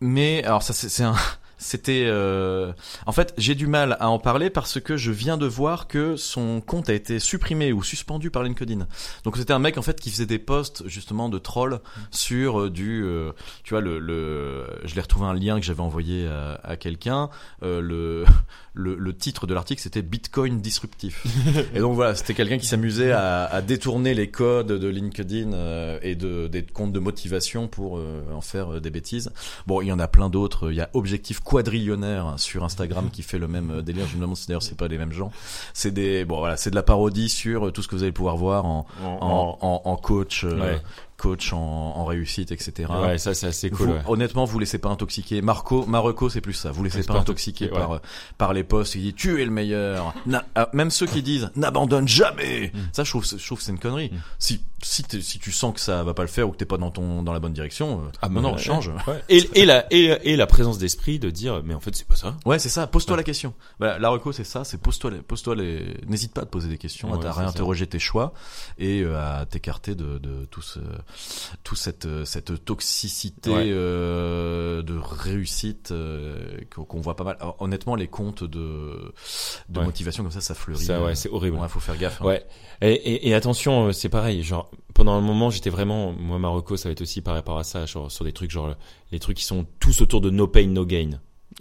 Mais 0.00 0.44
alors 0.44 0.62
ça 0.62 0.74
c'est 0.74 1.02
un 1.02 1.14
c'était 1.58 2.04
euh, 2.06 2.72
en 3.06 3.12
fait 3.12 3.34
j'ai 3.38 3.54
du 3.54 3.66
mal 3.66 3.96
à 4.00 4.10
en 4.10 4.18
parler 4.18 4.50
parce 4.50 4.80
que 4.80 4.96
je 4.96 5.10
viens 5.10 5.36
de 5.36 5.46
voir 5.46 5.88
que 5.88 6.16
son 6.16 6.60
compte 6.60 6.88
a 6.88 6.94
été 6.94 7.18
supprimé 7.18 7.72
ou 7.72 7.82
suspendu 7.82 8.30
par 8.30 8.42
LinkedIn. 8.42 8.86
Donc 9.24 9.36
c'était 9.36 9.52
un 9.52 9.58
mec 9.58 9.78
en 9.78 9.82
fait 9.82 9.98
qui 10.00 10.10
faisait 10.10 10.26
des 10.26 10.38
posts 10.38 10.86
justement 10.86 11.28
de 11.28 11.38
troll 11.38 11.80
sur 12.10 12.60
euh, 12.60 12.70
du 12.70 13.04
euh, 13.04 13.32
tu 13.64 13.74
vois 13.74 13.80
le, 13.80 13.98
le 13.98 14.66
je 14.84 14.94
l'ai 14.94 15.00
retrouvé 15.00 15.26
un 15.26 15.34
lien 15.34 15.58
que 15.58 15.64
j'avais 15.64 15.80
envoyé 15.80 16.26
à, 16.26 16.60
à 16.62 16.76
quelqu'un 16.76 17.30
euh, 17.62 17.80
le, 17.80 18.24
le 18.76 18.94
le 18.94 19.16
titre 19.16 19.46
de 19.46 19.54
l'article 19.54 19.80
c'était 19.80 20.02
Bitcoin 20.02 20.60
disruptif. 20.60 21.24
et 21.74 21.80
donc 21.80 21.94
voilà, 21.94 22.14
c'était 22.14 22.34
quelqu'un 22.34 22.58
qui 22.58 22.66
s'amusait 22.66 23.10
à, 23.10 23.44
à 23.46 23.62
détourner 23.62 24.12
les 24.14 24.30
codes 24.30 24.68
de 24.70 24.88
LinkedIn 24.88 25.52
euh, 25.54 25.98
et 26.02 26.14
de 26.14 26.46
des 26.46 26.62
comptes 26.62 26.92
de 26.92 26.98
motivation 27.00 27.66
pour 27.68 27.96
euh, 27.98 28.22
en 28.34 28.42
faire 28.42 28.74
euh, 28.74 28.80
des 28.80 28.90
bêtises. 28.90 29.32
Bon, 29.66 29.80
il 29.80 29.86
y 29.88 29.92
en 29.92 29.98
a 29.98 30.06
plein 30.08 30.28
d'autres. 30.28 30.70
Il 30.70 30.76
y 30.76 30.80
a 30.82 30.90
Objectif 30.92 31.40
Quadrillionnaire 31.40 32.34
sur 32.36 32.64
Instagram 32.64 33.08
qui 33.10 33.22
fait 33.22 33.38
le 33.38 33.48
même 33.48 33.70
euh, 33.70 33.82
délire. 33.82 34.06
Je 34.06 34.16
me 34.16 34.20
demande 34.22 34.36
si 34.36 34.46
d'ailleurs 34.46 34.62
c'est 34.62 34.76
pas 34.76 34.88
les 34.88 34.98
mêmes 34.98 35.12
gens. 35.12 35.32
C'est 35.72 35.90
des 35.90 36.24
bon 36.26 36.38
voilà, 36.38 36.56
c'est 36.58 36.70
de 36.70 36.74
la 36.76 36.82
parodie 36.82 37.30
sur 37.30 37.66
euh, 37.68 37.70
tout 37.72 37.82
ce 37.82 37.88
que 37.88 37.96
vous 37.96 38.02
allez 38.02 38.12
pouvoir 38.12 38.36
voir 38.36 38.66
en 38.66 38.86
en, 39.02 39.58
en, 39.60 39.80
en 39.84 39.96
coach 39.96 40.44
Ouais. 40.44 40.80
Coach 41.16 41.52
en, 41.52 41.58
en 41.58 42.04
réussite, 42.04 42.52
etc. 42.52 42.88
Ouais, 43.02 43.18
ça 43.18 43.32
c'est 43.34 43.46
assez 43.46 43.70
cool. 43.70 43.86
Vous- 43.86 43.92
ouais. 43.94 44.00
Honnêtement, 44.06 44.44
vous 44.44 44.58
laissez 44.58 44.78
pas 44.78 44.88
intoxiquer. 44.90 45.40
Marco, 45.42 45.86
Marocco, 45.86 46.28
c'est 46.28 46.40
plus 46.40 46.52
ça. 46.52 46.70
Vous 46.70 46.84
laissez 46.84 46.98
Laisse 46.98 47.06
pas 47.06 47.14
pas 47.14 47.20
intoxiquer 47.20 47.68
par 47.68 47.92
euh, 47.92 47.98
par 48.38 48.52
les 48.52 48.64
posts 48.64 48.92
qui 48.92 49.00
disent 49.00 49.14
tu 49.16 49.40
es 49.40 49.44
le 49.44 49.50
meilleur. 49.50 50.14
Na- 50.26 50.44
ah, 50.54 50.68
même 50.72 50.90
ceux 50.90 51.06
qui 51.06 51.22
disent 51.22 51.50
n'abandonne 51.56 52.06
jamais. 52.08 52.70
Mm. 52.74 52.78
Ça, 52.92 53.04
je 53.04 53.10
trouve, 53.10 53.24
je 53.26 53.44
trouve 53.46 53.60
c'est 53.60 53.72
une 53.72 53.78
connerie. 53.78 54.10
Mm. 54.12 54.16
Si 54.38 54.60
si 54.82 55.04
si 55.22 55.38
tu 55.38 55.52
sens 55.52 55.74
que 55.74 55.80
ça 55.80 56.02
va 56.04 56.12
pas 56.14 56.22
le 56.22 56.28
faire 56.28 56.48
ou 56.48 56.52
que 56.52 56.58
t'es 56.58 56.64
pas 56.66 56.76
dans 56.76 56.90
ton 56.90 57.22
dans 57.22 57.32
la 57.32 57.40
bonne 57.40 57.54
direction, 57.54 58.02
euh, 58.04 58.08
Ah, 58.22 58.28
non 58.28 58.34
bah, 58.34 58.40
non, 58.42 58.52
ouais, 58.54 58.58
change. 58.62 58.90
Et, 59.28 59.48
et 59.54 59.64
la 59.64 59.86
et, 59.92 60.16
et 60.32 60.36
la 60.36 60.46
présence 60.46 60.78
d'esprit 60.78 61.18
de 61.18 61.30
dire 61.30 61.62
mais 61.64 61.74
en 61.74 61.80
fait 61.80 61.94
c'est 61.96 62.06
pas 62.06 62.16
ça. 62.16 62.36
Ouais, 62.44 62.58
c'est 62.58 62.68
ça. 62.68 62.86
Pose-toi 62.86 63.16
la 63.16 63.22
question. 63.22 63.54
Bah, 63.80 63.98
la 63.98 64.08
reco, 64.10 64.32
c'est 64.32 64.44
ça. 64.44 64.64
C'est 64.64 64.78
pose-toi, 64.80 65.10
les- 65.12 65.22
pose-toi 65.22 65.54
les. 65.54 65.96
N'hésite 66.06 66.32
pas 66.34 66.42
à 66.42 66.44
te 66.44 66.50
poser 66.50 66.68
des 66.68 66.78
questions, 66.78 67.12
à 67.20 67.32
réinterroger 67.32 67.86
tes 67.86 67.98
choix 67.98 68.34
et 68.78 69.00
euh, 69.02 69.16
à 69.40 69.46
t'écarter 69.46 69.94
de, 69.94 70.18
de 70.18 70.44
tout 70.50 70.62
ce, 70.62 70.78
tout 71.64 71.74
cette, 71.74 72.06
euh, 72.06 72.24
cette 72.24 72.64
toxicité 72.64 73.50
Ouais. 73.50 73.66
euh, 73.68 74.82
de 74.82 74.96
réussite 74.98 75.90
euh, 75.90 76.60
qu'on 76.70 77.00
voit 77.00 77.16
pas 77.16 77.24
mal. 77.24 77.36
Alors, 77.40 77.56
honnêtement, 77.60 77.94
les 77.94 78.08
comptes 78.08 78.44
de, 78.44 79.12
de 79.68 79.78
Ouais. 79.78 79.84
motivation 79.84 80.22
comme 80.22 80.32
ça, 80.32 80.40
ça 80.40 80.54
fleurit. 80.54 80.84
Ça 80.84 81.02
ouais 81.02 81.14
c'est 81.14 81.30
horrible. 81.30 81.56
ouais, 81.58 81.68
faut 81.68 81.80
faire 81.80 81.96
gaffe. 81.96 82.20
hein. 82.20 82.26
Ouais. 82.26 82.46
Et, 82.82 82.92
et, 82.92 83.28
et 83.28 83.34
attention, 83.34 83.92
c'est 83.92 84.08
pareil. 84.08 84.42
Genre, 84.42 84.70
pendant 84.94 85.12
un 85.12 85.20
moment, 85.20 85.50
j'étais 85.50 85.70
vraiment, 85.70 86.12
moi, 86.12 86.38
Marocco, 86.38 86.76
ça 86.76 86.88
va 86.88 86.92
être 86.92 87.02
aussi 87.02 87.20
par 87.22 87.34
rapport 87.34 87.58
à 87.58 87.64
ça, 87.64 87.86
genre 87.86 88.10
sur 88.10 88.24
des 88.24 88.32
trucs, 88.32 88.50
genre 88.50 88.74
les 89.12 89.18
trucs 89.18 89.36
qui 89.38 89.44
sont 89.44 89.66
tous 89.80 90.00
autour 90.00 90.20
de 90.20 90.30
no 90.30 90.46
pain, 90.46 90.66
no 90.66 90.84
gain. 90.86 91.10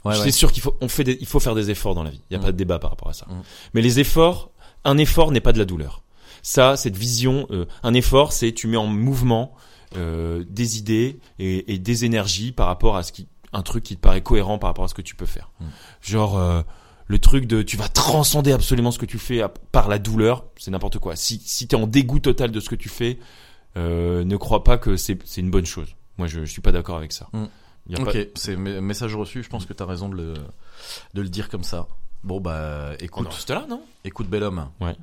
Ouais, 0.03 0.13
c'est 0.15 0.21
ouais. 0.23 0.31
sûr 0.31 0.51
qu'il 0.51 0.61
faut, 0.61 0.75
on 0.81 0.87
fait, 0.89 1.03
des, 1.03 1.17
il 1.21 1.25
faut 1.25 1.39
faire 1.39 1.55
des 1.55 1.71
efforts 1.71 1.95
dans 1.95 2.03
la 2.03 2.09
vie. 2.09 2.21
Il 2.29 2.33
y 2.33 2.35
a 2.35 2.39
Mm. 2.39 2.43
pas 2.43 2.51
de 2.51 2.57
débat 2.57 2.79
par 2.79 2.89
rapport 2.91 3.07
à 3.09 3.13
ça. 3.13 3.25
Mm. 3.29 3.41
Mais 3.73 3.81
les 3.81 3.99
efforts, 3.99 4.51
un 4.83 4.97
effort 4.97 5.31
n'est 5.31 5.41
pas 5.41 5.53
de 5.53 5.57
la 5.57 5.65
douleur. 5.65 6.03
Ça, 6.47 6.77
cette 6.77 6.95
vision, 6.95 7.47
euh, 7.49 7.65
un 7.81 7.95
effort, 7.95 8.31
c'est 8.31 8.51
tu 8.53 8.67
mets 8.67 8.77
en 8.77 8.85
mouvement 8.85 9.55
euh, 9.97 10.43
des 10.47 10.77
idées 10.77 11.19
et, 11.39 11.73
et 11.73 11.79
des 11.79 12.05
énergies 12.05 12.51
par 12.51 12.67
rapport 12.67 12.97
à 12.97 13.01
ce 13.03 13.11
qui, 13.11 13.27
un 13.51 13.63
truc 13.63 13.83
qui 13.83 13.95
te 13.95 14.01
paraît 14.01 14.21
cohérent 14.21 14.59
par 14.59 14.69
rapport 14.69 14.85
à 14.85 14.87
ce 14.87 14.93
que 14.93 15.01
tu 15.01 15.15
peux 15.15 15.25
faire. 15.25 15.49
Mm. 15.59 15.65
Genre. 16.01 16.37
euh, 16.37 16.61
le 17.07 17.19
truc 17.19 17.45
de 17.45 17.61
tu 17.61 17.77
vas 17.77 17.87
transcender 17.87 18.51
absolument 18.51 18.89
ce 18.89 18.97
que 18.97 19.05
tu 19.05 19.19
fais 19.19 19.39
à- 19.39 19.47
par 19.49 19.87
la 19.89 19.99
douleur, 19.99 20.45
c'est 20.57 20.71
n'importe 20.71 20.97
quoi. 20.97 21.15
Si 21.15 21.39
si 21.45 21.67
t'es 21.67 21.75
en 21.75 21.85
dégoût 21.85 22.17
total 22.17 22.49
de 22.49 22.59
ce 22.59 22.67
que 22.67 22.73
tu 22.75 22.89
fais, 22.89 23.19
ne 23.75 24.35
crois 24.37 24.63
pas 24.63 24.77
que 24.79 24.97
c'est 24.97 25.19
c'est 25.23 25.41
une 25.41 25.51
bonne 25.51 25.67
chose. 25.67 25.95
Moi, 26.17 26.25
je, 26.27 26.45
je 26.45 26.51
suis 26.51 26.61
pas 26.61 26.71
d'accord 26.71 26.97
avec 26.97 27.11
ça. 27.11 27.27
Mm. 27.33 27.43
Y 27.89 27.95
a 27.95 28.01
Ok, 28.01 28.05
pas- 28.13 28.19
c'est 28.33 28.55
me- 28.55 28.81
message 28.81 29.15
reçu. 29.15 29.43
Je 29.43 29.49
pense 29.49 29.67
que 29.67 29.73
t'as 29.73 29.85
raison 29.85 30.09
de 30.09 30.15
le, 30.15 30.33
de 31.13 31.21
le 31.21 31.29
dire 31.29 31.49
comme 31.49 31.63
ça. 31.63 31.87
Bon 32.23 32.41
bah, 32.41 32.93
On 32.99 33.03
écoute. 33.03 33.27
en 33.27 33.29
reste 33.29 33.51
là, 33.51 33.65
non? 33.69 33.83
Écoute, 34.03 34.27
bel 34.27 34.41
homme. 34.41 34.67
Ouais. 34.81 34.95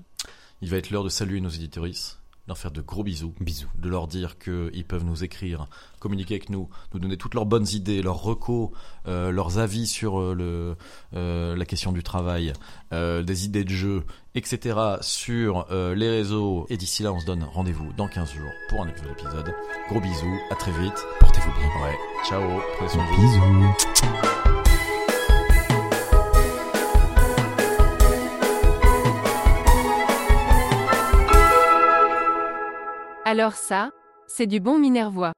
Il 0.62 0.70
va 0.70 0.76
être 0.76 0.90
l'heure 0.90 1.02
de 1.02 1.08
saluer 1.08 1.40
nos 1.40 1.48
éditoristes, 1.48 2.20
leur 2.46 2.56
faire 2.56 2.70
de 2.70 2.80
gros 2.80 3.02
bisous, 3.02 3.34
Bisous. 3.40 3.68
de 3.80 3.88
leur 3.88 4.06
dire 4.06 4.38
qu'ils 4.38 4.84
peuvent 4.84 5.04
nous 5.04 5.24
écrire, 5.24 5.66
communiquer 5.98 6.34
avec 6.34 6.50
nous, 6.50 6.68
nous 6.94 7.00
donner 7.00 7.16
toutes 7.16 7.34
leurs 7.34 7.46
bonnes 7.46 7.66
idées, 7.72 8.00
leurs 8.00 8.22
recos, 8.22 8.70
euh, 9.08 9.32
leurs 9.32 9.58
avis 9.58 9.88
sur 9.88 10.20
euh, 10.20 10.34
le, 10.34 10.76
euh, 11.16 11.56
la 11.56 11.64
question 11.64 11.90
du 11.90 12.04
travail, 12.04 12.52
des 12.92 13.44
idées 13.44 13.64
de 13.64 13.70
jeu, 13.70 14.04
etc. 14.36 14.78
sur 15.00 15.66
les 15.70 16.08
réseaux. 16.08 16.66
Et 16.68 16.76
d'ici 16.76 17.02
là, 17.02 17.12
on 17.12 17.18
se 17.18 17.26
donne 17.26 17.42
rendez-vous 17.42 17.92
dans 17.96 18.06
15 18.06 18.32
jours 18.32 18.50
pour 18.68 18.82
un 18.82 18.86
nouvel 18.86 19.10
épisode. 19.12 19.52
Gros 19.88 20.00
bisous, 20.00 20.38
à 20.50 20.54
très 20.54 20.72
vite, 20.72 21.04
portez-vous 21.18 21.52
bien. 21.58 21.82
Ouais, 21.82 21.96
ciao, 22.28 22.42
prenez 22.76 22.88
soin 22.88 23.02
de 23.02 23.16
vous. 23.16 24.31
Alors 33.32 33.54
ça, 33.54 33.92
c'est 34.26 34.46
du 34.46 34.60
bon 34.60 34.78
Minervois. 34.78 35.32